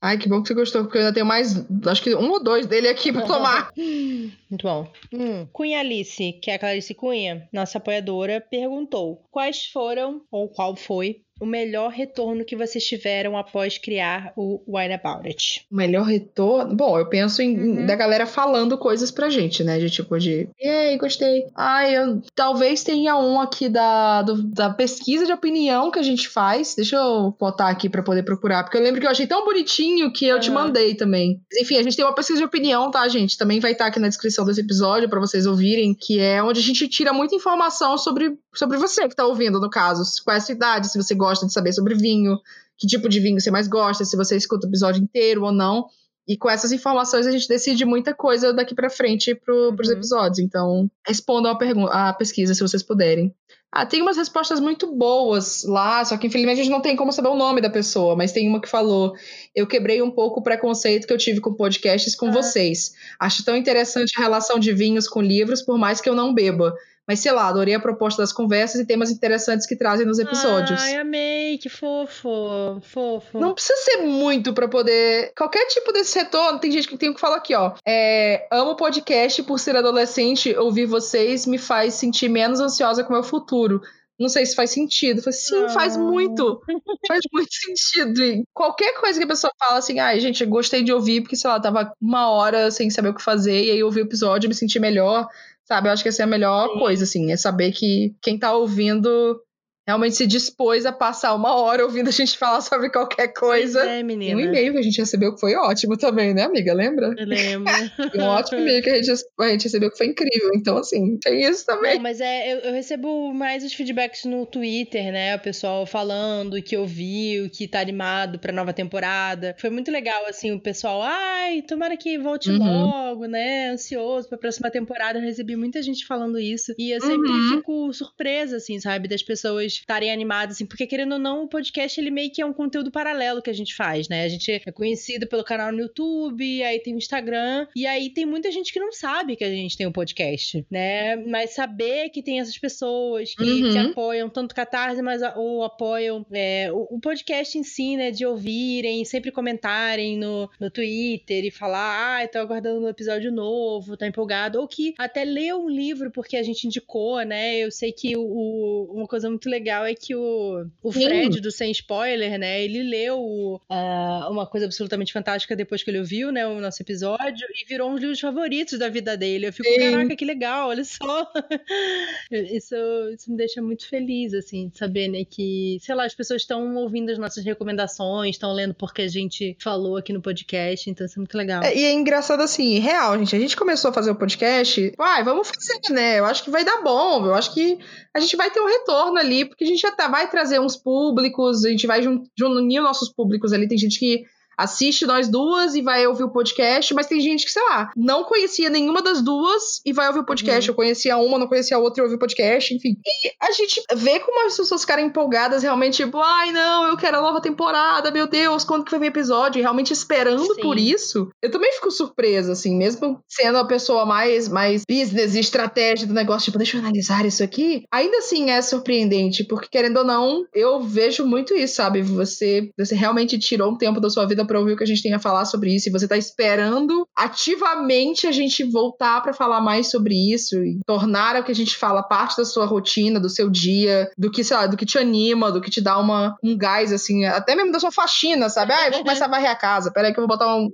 Ai, 0.00 0.16
que 0.18 0.28
bom 0.28 0.40
que 0.40 0.48
você 0.48 0.54
gostou, 0.54 0.82
porque 0.84 0.96
eu 0.96 1.02
ainda 1.02 1.12
tenho 1.12 1.26
mais, 1.26 1.54
acho 1.86 2.02
que 2.02 2.14
um 2.14 2.30
ou 2.30 2.42
dois 2.42 2.66
dele 2.66 2.88
aqui 2.88 3.12
pra 3.12 3.22
tomar. 3.22 3.70
Muito 3.76 4.62
bom. 4.62 4.90
Hum. 5.12 5.46
Cunha 5.52 5.80
Alice, 5.80 6.32
que 6.42 6.50
é 6.50 6.54
a 6.54 6.58
Clarice 6.58 6.94
Cunha, 6.94 7.48
nossa 7.52 7.78
apoiadora, 7.78 8.40
perguntou 8.40 9.22
quais 9.30 9.66
foram, 9.66 10.22
ou 10.30 10.48
qual 10.48 10.74
foi, 10.74 11.22
o 11.40 11.46
melhor 11.46 11.90
retorno 11.90 12.44
que 12.44 12.56
vocês 12.56 12.84
tiveram 12.84 13.36
após 13.36 13.76
criar 13.78 14.32
o 14.36 14.62
Wine 14.66 14.94
About 14.94 15.26
It? 15.26 15.66
O 15.70 15.76
melhor 15.76 16.04
retorno? 16.04 16.74
Bom, 16.74 16.98
eu 16.98 17.06
penso 17.08 17.42
em 17.42 17.58
uhum. 17.58 17.86
da 17.86 17.94
galera 17.94 18.26
falando 18.26 18.78
coisas 18.78 19.10
pra 19.10 19.28
gente, 19.28 19.62
né? 19.62 19.78
De 19.78 19.90
tipo 19.90 20.18
de, 20.18 20.48
ei, 20.58 20.96
gostei. 20.96 21.44
Ai, 21.54 21.96
eu, 21.96 22.22
talvez 22.34 22.82
tenha 22.82 23.16
um 23.16 23.40
aqui 23.40 23.68
da, 23.68 24.22
do, 24.22 24.42
da 24.42 24.70
pesquisa 24.70 25.26
de 25.26 25.32
opinião 25.32 25.90
que 25.90 25.98
a 25.98 26.02
gente 26.02 26.28
faz. 26.28 26.74
Deixa 26.74 26.96
eu 26.96 27.36
botar 27.38 27.68
aqui 27.68 27.88
pra 27.88 28.02
poder 28.02 28.22
procurar, 28.22 28.64
porque 28.64 28.78
eu 28.78 28.82
lembro 28.82 29.00
que 29.00 29.06
eu 29.06 29.10
achei 29.10 29.26
tão 29.26 29.44
bonitinho 29.44 30.12
que 30.12 30.26
eu 30.26 30.36
uhum. 30.36 30.40
te 30.40 30.50
mandei 30.50 30.94
também. 30.94 31.40
Enfim, 31.60 31.76
a 31.76 31.82
gente 31.82 31.96
tem 31.96 32.04
uma 32.04 32.14
pesquisa 32.14 32.38
de 32.38 32.44
opinião, 32.44 32.90
tá, 32.90 33.06
gente? 33.08 33.36
Também 33.36 33.60
vai 33.60 33.72
estar 33.72 33.86
aqui 33.86 34.00
na 34.00 34.08
descrição 34.08 34.44
desse 34.44 34.62
episódio 34.62 35.08
para 35.08 35.20
vocês 35.20 35.46
ouvirem, 35.46 35.94
que 35.94 36.18
é 36.18 36.42
onde 36.42 36.60
a 36.60 36.62
gente 36.62 36.88
tira 36.88 37.12
muita 37.12 37.34
informação 37.34 37.98
sobre, 37.98 38.38
sobre 38.54 38.78
você 38.78 39.06
que 39.06 39.14
tá 39.14 39.26
ouvindo, 39.26 39.60
no 39.60 39.68
caso. 39.68 40.02
Qual 40.24 40.34
é 40.34 40.38
a 40.38 40.40
sua 40.40 40.54
idade, 40.54 40.88
se 40.88 40.96
você 40.96 41.14
gosta 41.14 41.25
gosta 41.26 41.46
de 41.46 41.52
saber 41.52 41.72
sobre 41.72 41.94
vinho, 41.94 42.38
que 42.78 42.86
tipo 42.86 43.08
de 43.08 43.20
vinho 43.20 43.40
você 43.40 43.50
mais 43.50 43.66
gosta, 43.66 44.04
se 44.04 44.16
você 44.16 44.36
escuta 44.36 44.66
o 44.66 44.70
episódio 44.70 45.02
inteiro 45.02 45.44
ou 45.44 45.52
não. 45.52 45.86
E 46.28 46.36
com 46.36 46.50
essas 46.50 46.72
informações 46.72 47.26
a 47.26 47.30
gente 47.30 47.46
decide 47.46 47.84
muita 47.84 48.12
coisa 48.12 48.52
daqui 48.52 48.74
para 48.74 48.90
frente 48.90 49.34
pro, 49.34 49.74
pros 49.76 49.88
uhum. 49.88 49.94
episódios. 49.94 50.38
Então, 50.40 50.90
respondam 51.06 51.52
a, 51.52 51.56
pergunta, 51.56 51.92
a 51.92 52.12
pesquisa 52.12 52.52
se 52.52 52.60
vocês 52.60 52.82
puderem. 52.82 53.32
Ah, 53.70 53.84
tem 53.84 54.00
umas 54.00 54.16
respostas 54.16 54.58
muito 54.58 54.94
boas 54.96 55.64
lá, 55.64 56.04
só 56.04 56.16
que 56.16 56.26
infelizmente 56.26 56.60
a 56.60 56.64
gente 56.64 56.72
não 56.72 56.80
tem 56.80 56.96
como 56.96 57.12
saber 57.12 57.28
o 57.28 57.36
nome 57.36 57.60
da 57.60 57.68
pessoa, 57.68 58.16
mas 58.16 58.32
tem 58.32 58.48
uma 58.48 58.60
que 58.60 58.68
falou: 58.68 59.12
Eu 59.54 59.66
quebrei 59.66 60.00
um 60.00 60.10
pouco 60.10 60.40
o 60.40 60.42
preconceito 60.42 61.06
que 61.06 61.12
eu 61.12 61.18
tive 61.18 61.40
com 61.40 61.52
podcasts 61.52 62.14
com 62.14 62.28
ah. 62.28 62.32
vocês. 62.32 62.92
Acho 63.20 63.44
tão 63.44 63.56
interessante 63.56 64.12
a 64.16 64.22
relação 64.22 64.58
de 64.58 64.72
vinhos 64.72 65.06
com 65.06 65.20
livros, 65.20 65.62
por 65.62 65.76
mais 65.76 66.00
que 66.00 66.08
eu 66.08 66.14
não 66.14 66.32
beba. 66.32 66.74
Mas 67.06 67.20
sei 67.20 67.30
lá, 67.30 67.46
adorei 67.46 67.74
a 67.74 67.80
proposta 67.80 68.20
das 68.20 68.32
conversas 68.32 68.80
e 68.80 68.86
temas 68.86 69.10
interessantes 69.10 69.66
que 69.66 69.76
trazem 69.76 70.04
nos 70.04 70.18
episódios. 70.18 70.80
Ai, 70.80 70.96
amei, 70.96 71.56
que 71.56 71.68
fofo, 71.68 72.80
fofo. 72.82 73.38
Não 73.38 73.54
precisa 73.54 73.76
ser 73.76 73.96
muito 73.98 74.52
para 74.52 74.66
poder. 74.66 75.32
Qualquer 75.36 75.66
tipo 75.66 75.92
desse 75.92 76.18
retorno, 76.18 76.58
tem 76.58 76.72
gente 76.72 76.88
que 76.88 76.98
tem 76.98 77.14
que 77.14 77.20
falar 77.20 77.36
aqui, 77.36 77.54
ó. 77.54 77.74
É, 77.86 78.48
amo 78.50 78.74
podcast 78.74 79.40
por 79.44 79.60
ser 79.60 79.76
adolescente, 79.76 80.56
ouvir 80.56 80.86
vocês 80.86 81.46
me 81.46 81.58
faz 81.58 81.94
sentir 81.94 82.28
menos 82.28 82.58
ansiosa 82.58 83.04
com 83.04 83.10
o 83.10 83.12
meu 83.12 83.22
futuro. 83.22 83.80
Não 84.18 84.30
sei 84.30 84.46
se 84.46 84.54
faz 84.54 84.70
sentido. 84.70 85.22
falei, 85.22 85.38
sim, 85.38 85.64
ah. 85.64 85.68
faz 85.68 85.96
muito. 85.96 86.62
faz 87.06 87.20
muito 87.32 87.52
sentido. 87.52 88.22
E 88.22 88.44
qualquer 88.52 88.98
coisa 88.98 89.18
que 89.18 89.24
a 89.24 89.28
pessoa 89.28 89.52
fala 89.58 89.78
assim, 89.78 89.98
ai, 89.98 90.16
ah, 90.16 90.20
gente, 90.20 90.44
gostei 90.46 90.82
de 90.82 90.92
ouvir, 90.92 91.20
porque, 91.20 91.36
sei 91.36 91.50
lá, 91.50 91.60
tava 91.60 91.92
uma 92.00 92.30
hora 92.30 92.70
sem 92.70 92.88
saber 92.90 93.10
o 93.10 93.14
que 93.14 93.22
fazer, 93.22 93.64
e 93.64 93.70
aí 93.70 93.82
ouvi 93.82 94.00
o 94.00 94.06
episódio 94.06 94.48
me 94.48 94.54
senti 94.54 94.80
melhor. 94.80 95.28
Sabe? 95.66 95.88
Eu 95.88 95.92
acho 95.92 96.02
que 96.02 96.08
essa 96.08 96.22
é 96.22 96.24
a 96.24 96.28
melhor 96.28 96.68
Sim. 96.68 96.78
coisa, 96.78 97.04
assim, 97.04 97.32
é 97.32 97.36
saber 97.36 97.72
que 97.72 98.14
quem 98.22 98.38
tá 98.38 98.52
ouvindo 98.54 99.38
realmente 99.86 100.16
se 100.16 100.26
dispôs 100.26 100.84
a 100.84 100.92
passar 100.92 101.32
uma 101.34 101.54
hora 101.54 101.84
ouvindo 101.84 102.08
a 102.08 102.12
gente 102.12 102.36
falar 102.36 102.60
sobre 102.60 102.90
qualquer 102.90 103.28
coisa. 103.28 103.80
Pois 103.80 103.90
é, 103.90 104.02
menina. 104.02 104.36
Um 104.36 104.40
e-mail 104.40 104.72
que 104.72 104.78
a 104.78 104.82
gente 104.82 104.98
recebeu 104.98 105.32
que 105.32 105.40
foi 105.40 105.54
ótimo 105.54 105.96
também, 105.96 106.34
né, 106.34 106.42
amiga? 106.42 106.74
Lembra? 106.74 107.14
Eu 107.16 107.26
lembro. 107.26 107.72
um 108.18 108.22
ótimo 108.24 108.60
e-mail 108.60 108.82
que 108.82 108.90
a 108.90 109.00
gente, 109.00 109.24
a 109.38 109.48
gente 109.48 109.64
recebeu 109.64 109.90
que 109.90 109.96
foi 109.96 110.08
incrível. 110.08 110.50
Então, 110.56 110.76
assim, 110.76 111.16
tem 111.18 111.42
isso 111.42 111.64
também. 111.64 111.94
Não, 111.94 112.02
mas 112.02 112.20
é, 112.20 112.52
eu, 112.52 112.58
eu, 112.58 112.72
recebo 112.72 113.32
mais 113.32 113.62
os 113.62 113.72
feedbacks 113.72 114.24
no 114.24 114.44
Twitter, 114.44 115.12
né? 115.12 115.36
O 115.36 115.40
pessoal 115.40 115.86
falando 115.86 116.60
que 116.60 116.76
ouviu, 116.76 117.48
que 117.48 117.68
tá 117.68 117.80
animado 117.80 118.40
pra 118.40 118.52
nova 118.52 118.72
temporada. 118.72 119.54
Foi 119.60 119.70
muito 119.70 119.92
legal, 119.92 120.26
assim, 120.26 120.50
o 120.50 120.60
pessoal, 120.60 121.00
ai, 121.02 121.62
tomara 121.62 121.96
que 121.96 122.18
volte 122.18 122.50
uhum. 122.50 122.58
logo, 122.58 123.26
né? 123.26 123.70
Ansioso 123.70 124.28
pra 124.28 124.36
próxima 124.36 124.68
temporada. 124.68 125.20
Eu 125.20 125.22
recebi 125.22 125.54
muita 125.54 125.80
gente 125.80 126.04
falando 126.06 126.40
isso. 126.40 126.74
E 126.76 126.90
eu 126.90 127.00
sempre 127.00 127.30
uhum. 127.30 127.56
fico 127.56 127.92
surpresa, 127.92 128.56
assim, 128.56 128.80
sabe? 128.80 129.06
Das 129.06 129.22
pessoas 129.22 129.75
estarem 129.80 130.12
animados, 130.12 130.56
assim, 130.56 130.66
porque 130.66 130.86
querendo 130.86 131.12
ou 131.12 131.18
não, 131.18 131.44
o 131.44 131.48
podcast 131.48 132.00
ele 132.00 132.10
meio 132.10 132.30
que 132.30 132.42
é 132.42 132.46
um 132.46 132.52
conteúdo 132.52 132.90
paralelo 132.90 133.42
que 133.42 133.50
a 133.50 133.54
gente 133.54 133.74
faz, 133.74 134.08
né? 134.08 134.24
A 134.24 134.28
gente 134.28 134.50
é 134.50 134.72
conhecido 134.72 135.26
pelo 135.26 135.44
canal 135.44 135.72
no 135.72 135.80
YouTube, 135.80 136.62
aí 136.62 136.78
tem 136.80 136.94
o 136.94 136.98
Instagram, 136.98 137.66
e 137.74 137.86
aí 137.86 138.10
tem 138.10 138.26
muita 138.26 138.50
gente 138.50 138.72
que 138.72 138.80
não 138.80 138.92
sabe 138.92 139.36
que 139.36 139.44
a 139.44 139.50
gente 139.50 139.76
tem 139.76 139.86
um 139.86 139.92
podcast, 139.92 140.66
né? 140.70 141.16
Mas 141.16 141.54
saber 141.54 142.10
que 142.10 142.22
tem 142.22 142.40
essas 142.40 142.58
pessoas 142.58 143.34
que, 143.34 143.42
uhum. 143.42 143.72
que 143.72 143.78
apoiam 143.78 144.28
tanto 144.28 144.54
Catarse, 144.54 145.02
mas 145.02 145.22
ou 145.36 145.62
apoiam 145.62 146.24
é, 146.32 146.70
o, 146.72 146.96
o, 146.96 147.00
podcast 147.00 147.58
em 147.58 147.62
si, 147.62 147.96
né? 147.96 148.10
De 148.10 148.24
ouvirem, 148.26 149.04
sempre 149.04 149.30
comentarem 149.30 150.18
no, 150.18 150.50
no 150.60 150.70
Twitter 150.70 151.44
e 151.44 151.50
falar, 151.50 152.22
ah, 152.22 152.28
tô 152.28 152.38
aguardando 152.38 152.84
um 152.84 152.88
episódio 152.88 153.30
novo, 153.32 153.96
tá 153.96 154.06
empolgado, 154.06 154.60
ou 154.60 154.68
que 154.68 154.94
até 154.98 155.24
lê 155.24 155.52
um 155.52 155.68
livro 155.68 156.10
porque 156.10 156.36
a 156.36 156.42
gente 156.42 156.66
indicou, 156.66 157.22
né? 157.22 157.58
Eu 157.58 157.70
sei 157.70 157.92
que 157.92 158.16
o, 158.16 158.90
uma 158.92 159.06
coisa 159.06 159.28
muito 159.28 159.48
legal 159.48 159.65
legal 159.66 159.84
é 159.84 159.94
que 159.94 160.14
o, 160.14 160.64
o 160.80 160.92
Fred, 160.92 161.40
do 161.40 161.50
Sem 161.50 161.72
Spoiler, 161.72 162.38
né? 162.38 162.62
Ele 162.62 162.84
leu 162.84 163.60
uh, 163.68 164.30
uma 164.30 164.46
coisa 164.46 164.66
absolutamente 164.66 165.12
fantástica 165.12 165.56
depois 165.56 165.82
que 165.82 165.90
ele 165.90 165.98
ouviu, 165.98 166.30
né? 166.30 166.46
O 166.46 166.60
nosso 166.60 166.80
episódio 166.82 167.46
e 167.50 167.66
virou 167.66 167.90
um 167.90 167.94
dos 167.94 168.00
livros 168.00 168.20
favoritos 168.20 168.78
da 168.78 168.88
vida 168.88 169.16
dele. 169.16 169.48
Eu 169.48 169.52
fico, 169.52 169.68
Sim. 169.68 169.90
caraca, 169.90 170.14
que 170.14 170.24
legal, 170.24 170.68
olha 170.68 170.84
só. 170.84 171.28
isso, 172.30 172.76
isso 173.12 173.30
me 173.30 173.36
deixa 173.36 173.60
muito 173.60 173.88
feliz, 173.88 174.34
assim, 174.34 174.68
de 174.68 174.78
saber, 174.78 175.08
né? 175.08 175.24
Que, 175.28 175.78
sei 175.80 175.94
lá, 175.96 176.04
as 176.04 176.14
pessoas 176.14 176.42
estão 176.42 176.76
ouvindo 176.76 177.10
as 177.10 177.18
nossas 177.18 177.44
recomendações, 177.44 178.36
estão 178.36 178.52
lendo 178.52 178.74
porque 178.74 179.02
a 179.02 179.08
gente 179.08 179.56
falou 179.58 179.96
aqui 179.96 180.12
no 180.12 180.22
podcast, 180.22 180.88
então 180.88 181.04
isso 181.04 181.18
é 181.18 181.20
muito 181.20 181.36
legal. 181.36 181.64
É, 181.64 181.76
e 181.76 181.84
é 181.84 181.92
engraçado 181.92 182.40
assim, 182.40 182.78
real, 182.78 183.18
gente. 183.18 183.34
A 183.34 183.38
gente 183.38 183.56
começou 183.56 183.90
a 183.90 183.94
fazer 183.94 184.12
o 184.12 184.16
podcast, 184.16 184.92
vai, 184.96 185.24
vamos 185.24 185.48
fazer, 185.48 185.92
né? 185.92 186.20
Eu 186.20 186.24
acho 186.24 186.44
que 186.44 186.50
vai 186.50 186.64
dar 186.64 186.82
bom, 186.82 187.26
eu 187.26 187.34
acho 187.34 187.52
que 187.52 187.78
a 188.14 188.20
gente 188.20 188.36
vai 188.36 188.50
ter 188.50 188.60
um 188.60 188.66
retorno 188.66 189.18
ali, 189.18 189.44
porque 189.56 189.64
a 189.64 189.68
gente 189.68 189.80
já 189.80 189.90
tá, 189.90 190.06
vai 190.06 190.28
trazer 190.28 190.60
uns 190.60 190.76
públicos, 190.76 191.64
a 191.64 191.70
gente 191.70 191.86
vai 191.86 192.06
unir 192.06 192.82
nossos 192.82 193.08
públicos 193.08 193.54
ali. 193.54 193.66
Tem 193.66 193.78
gente 193.78 193.98
que 193.98 194.22
assiste 194.56 195.06
nós 195.06 195.28
duas 195.28 195.74
e 195.74 195.82
vai 195.82 196.06
ouvir 196.06 196.24
o 196.24 196.30
podcast, 196.30 196.94
mas 196.94 197.06
tem 197.06 197.20
gente 197.20 197.44
que, 197.44 197.52
sei 197.52 197.62
lá, 197.62 197.90
não 197.96 198.24
conhecia 198.24 198.70
nenhuma 198.70 199.02
das 199.02 199.20
duas 199.20 199.80
e 199.84 199.92
vai 199.92 200.08
ouvir 200.08 200.20
o 200.20 200.26
podcast. 200.26 200.68
Uhum. 200.68 200.72
Eu 200.72 200.76
conhecia 200.76 201.16
uma, 201.16 201.38
não 201.38 201.46
conhecia 201.46 201.76
a 201.76 201.80
outra 201.80 202.02
e 202.02 202.04
ouvi 202.04 202.16
o 202.16 202.18
podcast, 202.18 202.74
enfim. 202.74 202.96
E 203.04 203.32
a 203.40 203.52
gente 203.52 203.82
vê 203.94 204.18
como 204.20 204.46
as 204.46 204.56
pessoas 204.56 204.80
ficarem 204.80 205.06
empolgadas, 205.06 205.62
realmente, 205.62 206.04
tipo, 206.04 206.18
ai 206.18 206.52
não, 206.52 206.86
eu 206.88 206.96
quero 206.96 207.18
a 207.18 207.22
nova 207.22 207.40
temporada, 207.40 208.10
meu 208.10 208.26
Deus, 208.26 208.64
quando 208.64 208.84
que 208.84 208.90
vai 208.90 209.00
vir 209.00 209.06
episódio? 209.06 209.58
E 209.58 209.62
realmente 209.62 209.92
esperando 209.92 210.54
Sim. 210.54 210.60
por 210.60 210.78
isso. 210.78 211.28
Eu 211.42 211.50
também 211.50 211.72
fico 211.72 211.90
surpresa, 211.90 212.52
assim, 212.52 212.76
mesmo 212.76 213.20
sendo 213.28 213.58
a 213.58 213.64
pessoa 213.64 214.06
mais, 214.06 214.48
mais 214.48 214.82
business 214.88 215.34
e 215.34 215.40
estratégia 215.40 216.06
do 216.06 216.14
negócio, 216.14 216.46
tipo, 216.46 216.58
deixa 216.58 216.76
eu 216.76 216.80
analisar 216.80 217.26
isso 217.26 217.42
aqui. 217.42 217.84
Ainda 217.92 218.18
assim 218.18 218.50
é 218.50 218.62
surpreendente, 218.62 219.44
porque 219.44 219.68
querendo 219.68 219.98
ou 219.98 220.04
não, 220.04 220.44
eu 220.54 220.80
vejo 220.80 221.26
muito 221.26 221.54
isso, 221.54 221.76
sabe? 221.76 222.02
Você, 222.02 222.70
você 222.78 222.94
realmente 222.94 223.38
tirou 223.38 223.70
um 223.70 223.76
tempo 223.76 224.00
da 224.00 224.10
sua 224.10 224.26
vida 224.26 224.45
para 224.46 224.58
ouvir 224.58 224.72
o 224.72 224.76
que 224.76 224.84
a 224.84 224.86
gente 224.86 225.02
tem 225.02 225.12
a 225.12 225.18
falar 225.18 225.44
sobre 225.44 225.74
isso 225.74 225.88
e 225.88 225.92
você 225.92 226.06
tá 226.06 226.16
esperando 226.16 227.06
ativamente 227.14 228.26
a 228.26 228.32
gente 228.32 228.64
voltar 228.64 229.22
para 229.22 229.32
falar 229.32 229.60
mais 229.60 229.90
sobre 229.90 230.14
isso 230.32 230.56
e 230.62 230.80
tornar 230.86 231.36
o 231.36 231.44
que 231.44 231.52
a 231.52 231.54
gente 231.54 231.76
fala 231.76 232.02
parte 232.02 232.36
da 232.36 232.44
sua 232.44 232.66
rotina, 232.66 233.20
do 233.20 233.28
seu 233.28 233.50
dia, 233.50 234.10
do 234.16 234.30
que, 234.30 234.44
sei 234.44 234.56
lá, 234.56 234.66
do 234.66 234.76
que 234.76 234.86
te 234.86 234.98
anima, 234.98 235.52
do 235.52 235.60
que 235.60 235.70
te 235.70 235.80
dá 235.80 235.98
uma, 235.98 236.36
um 236.42 236.56
gás, 236.56 236.92
assim, 236.92 237.24
até 237.24 237.54
mesmo 237.54 237.72
da 237.72 237.80
sua 237.80 237.92
faxina, 237.92 238.48
sabe? 238.48 238.72
Ah, 238.72 238.86
eu 238.86 238.92
vou 238.92 239.02
começar 239.02 239.26
a 239.26 239.28
varrer 239.28 239.50
a 239.50 239.56
casa, 239.56 239.92
peraí 239.92 240.12
que 240.12 240.18
eu 240.18 240.26
vou 240.26 240.36
botar 240.36 240.54
um, 240.54 240.68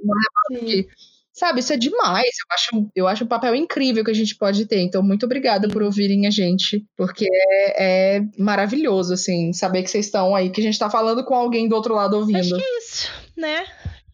aqui. 0.54 0.88
Sabe, 1.32 1.60
isso 1.60 1.72
é 1.72 1.78
demais. 1.78 2.26
Eu 2.26 2.54
acho, 2.54 2.90
eu 2.94 3.08
acho 3.08 3.24
um 3.24 3.26
papel 3.26 3.54
incrível 3.54 4.04
que 4.04 4.10
a 4.10 4.14
gente 4.14 4.36
pode 4.36 4.66
ter. 4.66 4.80
Então, 4.80 5.02
muito 5.02 5.24
obrigada 5.24 5.66
por 5.66 5.82
ouvirem 5.82 6.26
a 6.26 6.30
gente, 6.30 6.84
porque 6.94 7.26
é, 7.26 8.16
é 8.16 8.22
maravilhoso, 8.38 9.14
assim, 9.14 9.52
saber 9.52 9.82
que 9.82 9.90
vocês 9.90 10.06
estão 10.06 10.34
aí, 10.34 10.50
que 10.50 10.60
a 10.60 10.64
gente 10.64 10.78
tá 10.78 10.90
falando 10.90 11.24
com 11.24 11.34
alguém 11.34 11.68
do 11.68 11.74
outro 11.74 11.94
lado 11.94 12.18
ouvindo. 12.18 12.38
Acho 12.38 12.54
que 12.54 12.62
é 12.62 12.78
isso, 12.78 13.10
né? 13.37 13.66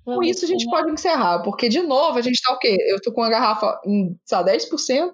Com 0.04 0.22
isso 0.22 0.44
a 0.44 0.48
gente 0.48 0.64
pode 0.64 0.90
encerrar, 0.90 1.42
porque 1.42 1.68
de 1.68 1.82
novo 1.82 2.18
a 2.18 2.22
gente 2.22 2.40
tá 2.42 2.54
o 2.54 2.58
quê? 2.58 2.76
Eu 2.88 3.00
tô 3.00 3.12
com 3.12 3.22
a 3.22 3.28
garrafa 3.28 3.78
em, 3.84 4.18
sabe, 4.24 4.52
10% 4.52 5.12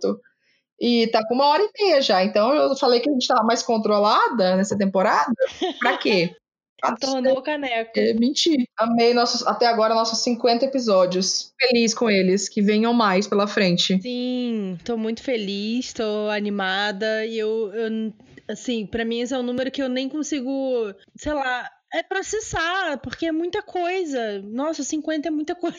e 0.80 1.08
tá 1.08 1.26
com 1.26 1.34
uma 1.34 1.46
hora 1.46 1.62
e 1.62 1.82
meia 1.82 2.00
já. 2.00 2.22
Então 2.22 2.54
eu 2.54 2.76
falei 2.76 3.00
que 3.00 3.10
a 3.10 3.12
gente 3.12 3.26
tava 3.26 3.42
mais 3.42 3.62
controlada 3.62 4.56
nessa 4.56 4.78
temporada. 4.78 5.34
Pra 5.80 5.98
quê? 5.98 6.34
Tornou 7.00 7.38
o 7.38 7.42
caneco. 7.42 7.92
É, 7.96 8.12
mentir. 8.12 8.68
Amei 8.76 9.14
nossos, 9.14 9.46
até 9.46 9.66
agora 9.66 9.94
nossos 9.94 10.18
50 10.18 10.66
episódios. 10.66 11.52
Feliz 11.58 11.94
com 11.94 12.10
eles, 12.10 12.48
que 12.48 12.60
venham 12.60 12.92
mais 12.92 13.26
pela 13.26 13.46
frente. 13.46 14.00
Sim, 14.02 14.76
tô 14.84 14.96
muito 14.96 15.22
feliz, 15.22 15.92
tô 15.92 16.28
animada 16.30 17.24
e 17.24 17.38
eu, 17.38 17.72
eu 17.72 18.12
assim, 18.46 18.86
para 18.86 19.04
mim 19.04 19.20
esse 19.20 19.32
é 19.32 19.38
um 19.38 19.42
número 19.42 19.70
que 19.70 19.82
eu 19.82 19.88
nem 19.88 20.08
consigo, 20.08 20.92
sei 21.16 21.32
lá, 21.32 21.70
é 21.94 22.02
processar, 22.02 22.98
porque 22.98 23.26
é 23.26 23.32
muita 23.32 23.62
coisa. 23.62 24.42
Nossa, 24.42 24.82
50 24.82 25.28
é 25.28 25.30
muita 25.30 25.54
coisa. 25.54 25.78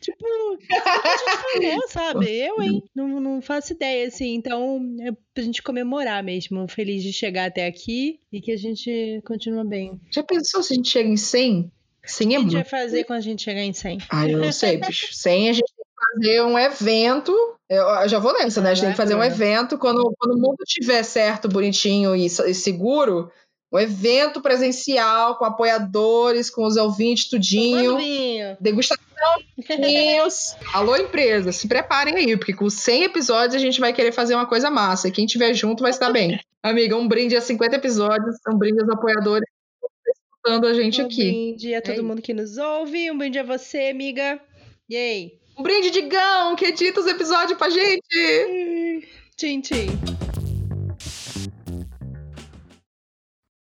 tipo, 0.00 0.26
a 0.26 1.16
gente 1.18 1.72
falou, 1.72 1.88
sabe? 1.88 2.30
Eu, 2.30 2.62
hein? 2.62 2.84
Não, 2.94 3.20
não 3.20 3.42
faço 3.42 3.72
ideia, 3.72 4.06
assim. 4.06 4.34
Então, 4.34 4.80
é 5.00 5.10
pra 5.34 5.42
gente 5.42 5.60
comemorar 5.60 6.22
mesmo. 6.22 6.68
Feliz 6.68 7.02
de 7.02 7.12
chegar 7.12 7.46
até 7.46 7.66
aqui 7.66 8.20
e 8.32 8.40
que 8.40 8.52
a 8.52 8.56
gente 8.56 9.20
continua 9.26 9.64
bem. 9.64 10.00
Já 10.10 10.22
pensou 10.22 10.62
se 10.62 10.72
a 10.72 10.76
gente 10.76 10.88
chega 10.88 11.08
em 11.08 11.16
100? 11.16 11.72
100 12.04 12.34
é 12.34 12.38
muito. 12.38 12.48
O 12.48 12.50
que 12.50 12.56
a 12.56 12.60
gente 12.60 12.70
vai 12.70 12.80
fazer 12.80 13.04
quando 13.04 13.18
a 13.18 13.22
gente 13.22 13.42
chegar 13.42 13.62
em 13.62 13.72
100? 13.72 13.98
Ah, 14.08 14.28
eu 14.28 14.38
não 14.38 14.52
sei, 14.52 14.76
bicho. 14.76 15.12
100 15.12 15.50
a 15.50 15.52
gente 15.52 15.72
tem 15.74 15.84
que 15.84 16.14
fazer 16.14 16.42
um 16.42 16.56
evento. 16.56 17.32
Eu 17.68 18.08
já 18.08 18.18
vou 18.20 18.32
nessa, 18.34 18.60
né? 18.60 18.70
A 18.70 18.74
gente 18.74 18.84
tem 18.84 18.90
que 18.92 18.96
fazer 18.96 19.16
um 19.16 19.24
evento. 19.24 19.78
Quando, 19.78 20.14
quando 20.18 20.36
o 20.36 20.40
mundo 20.40 20.62
estiver 20.64 21.02
certo, 21.02 21.48
bonitinho 21.48 22.14
e, 22.14 22.26
e 22.26 22.54
seguro, 22.54 23.32
um 23.72 23.78
evento 23.78 24.42
presencial 24.42 25.36
com 25.36 25.44
apoiadores, 25.44 26.50
com 26.50 26.64
os 26.64 26.76
ouvintes, 26.76 27.28
tudinho. 27.28 27.96
Degustação 28.60 29.02
vinhos. 29.78 30.54
Alô, 30.74 30.96
empresa, 30.96 31.52
se 31.52 31.66
preparem 31.66 32.14
aí, 32.16 32.36
porque 32.36 32.52
com 32.52 32.68
100 32.68 33.04
episódios 33.04 33.54
a 33.54 33.58
gente 33.58 33.80
vai 33.80 33.92
querer 33.92 34.12
fazer 34.12 34.34
uma 34.34 34.46
coisa 34.46 34.70
massa. 34.70 35.08
E 35.08 35.12
quem 35.12 35.24
tiver 35.24 35.54
junto 35.54 35.82
vai 35.82 35.90
estar 35.90 36.10
bem. 36.10 36.38
Amiga, 36.62 36.96
um 36.96 37.08
brinde 37.08 37.36
a 37.36 37.40
50 37.40 37.76
episódios, 37.76 38.36
um 38.48 38.58
brinde 38.58 38.80
aos 38.80 38.90
apoiadores 38.90 39.48
escutando 40.06 40.66
a 40.66 40.74
gente 40.74 41.00
um 41.00 41.06
aqui. 41.06 41.28
Um 41.28 41.32
brinde 41.32 41.74
a 41.74 41.82
todo 41.82 41.98
é 41.98 42.02
mundo 42.02 42.22
que 42.22 42.34
nos 42.34 42.58
ouve, 42.58 43.10
um 43.10 43.16
brinde 43.16 43.38
a 43.38 43.42
você, 43.42 43.88
amiga. 43.90 44.40
E 44.88 44.96
aí? 44.96 45.32
Um 45.58 45.62
brinde 45.62 45.90
de 45.90 46.02
Gão, 46.02 46.56
que 46.56 46.66
edita 46.66 47.00
os 47.00 47.06
episódios 47.06 47.56
pra 47.56 47.70
gente. 47.70 49.06
Tchim, 49.36 49.60
tchim. 49.60 50.21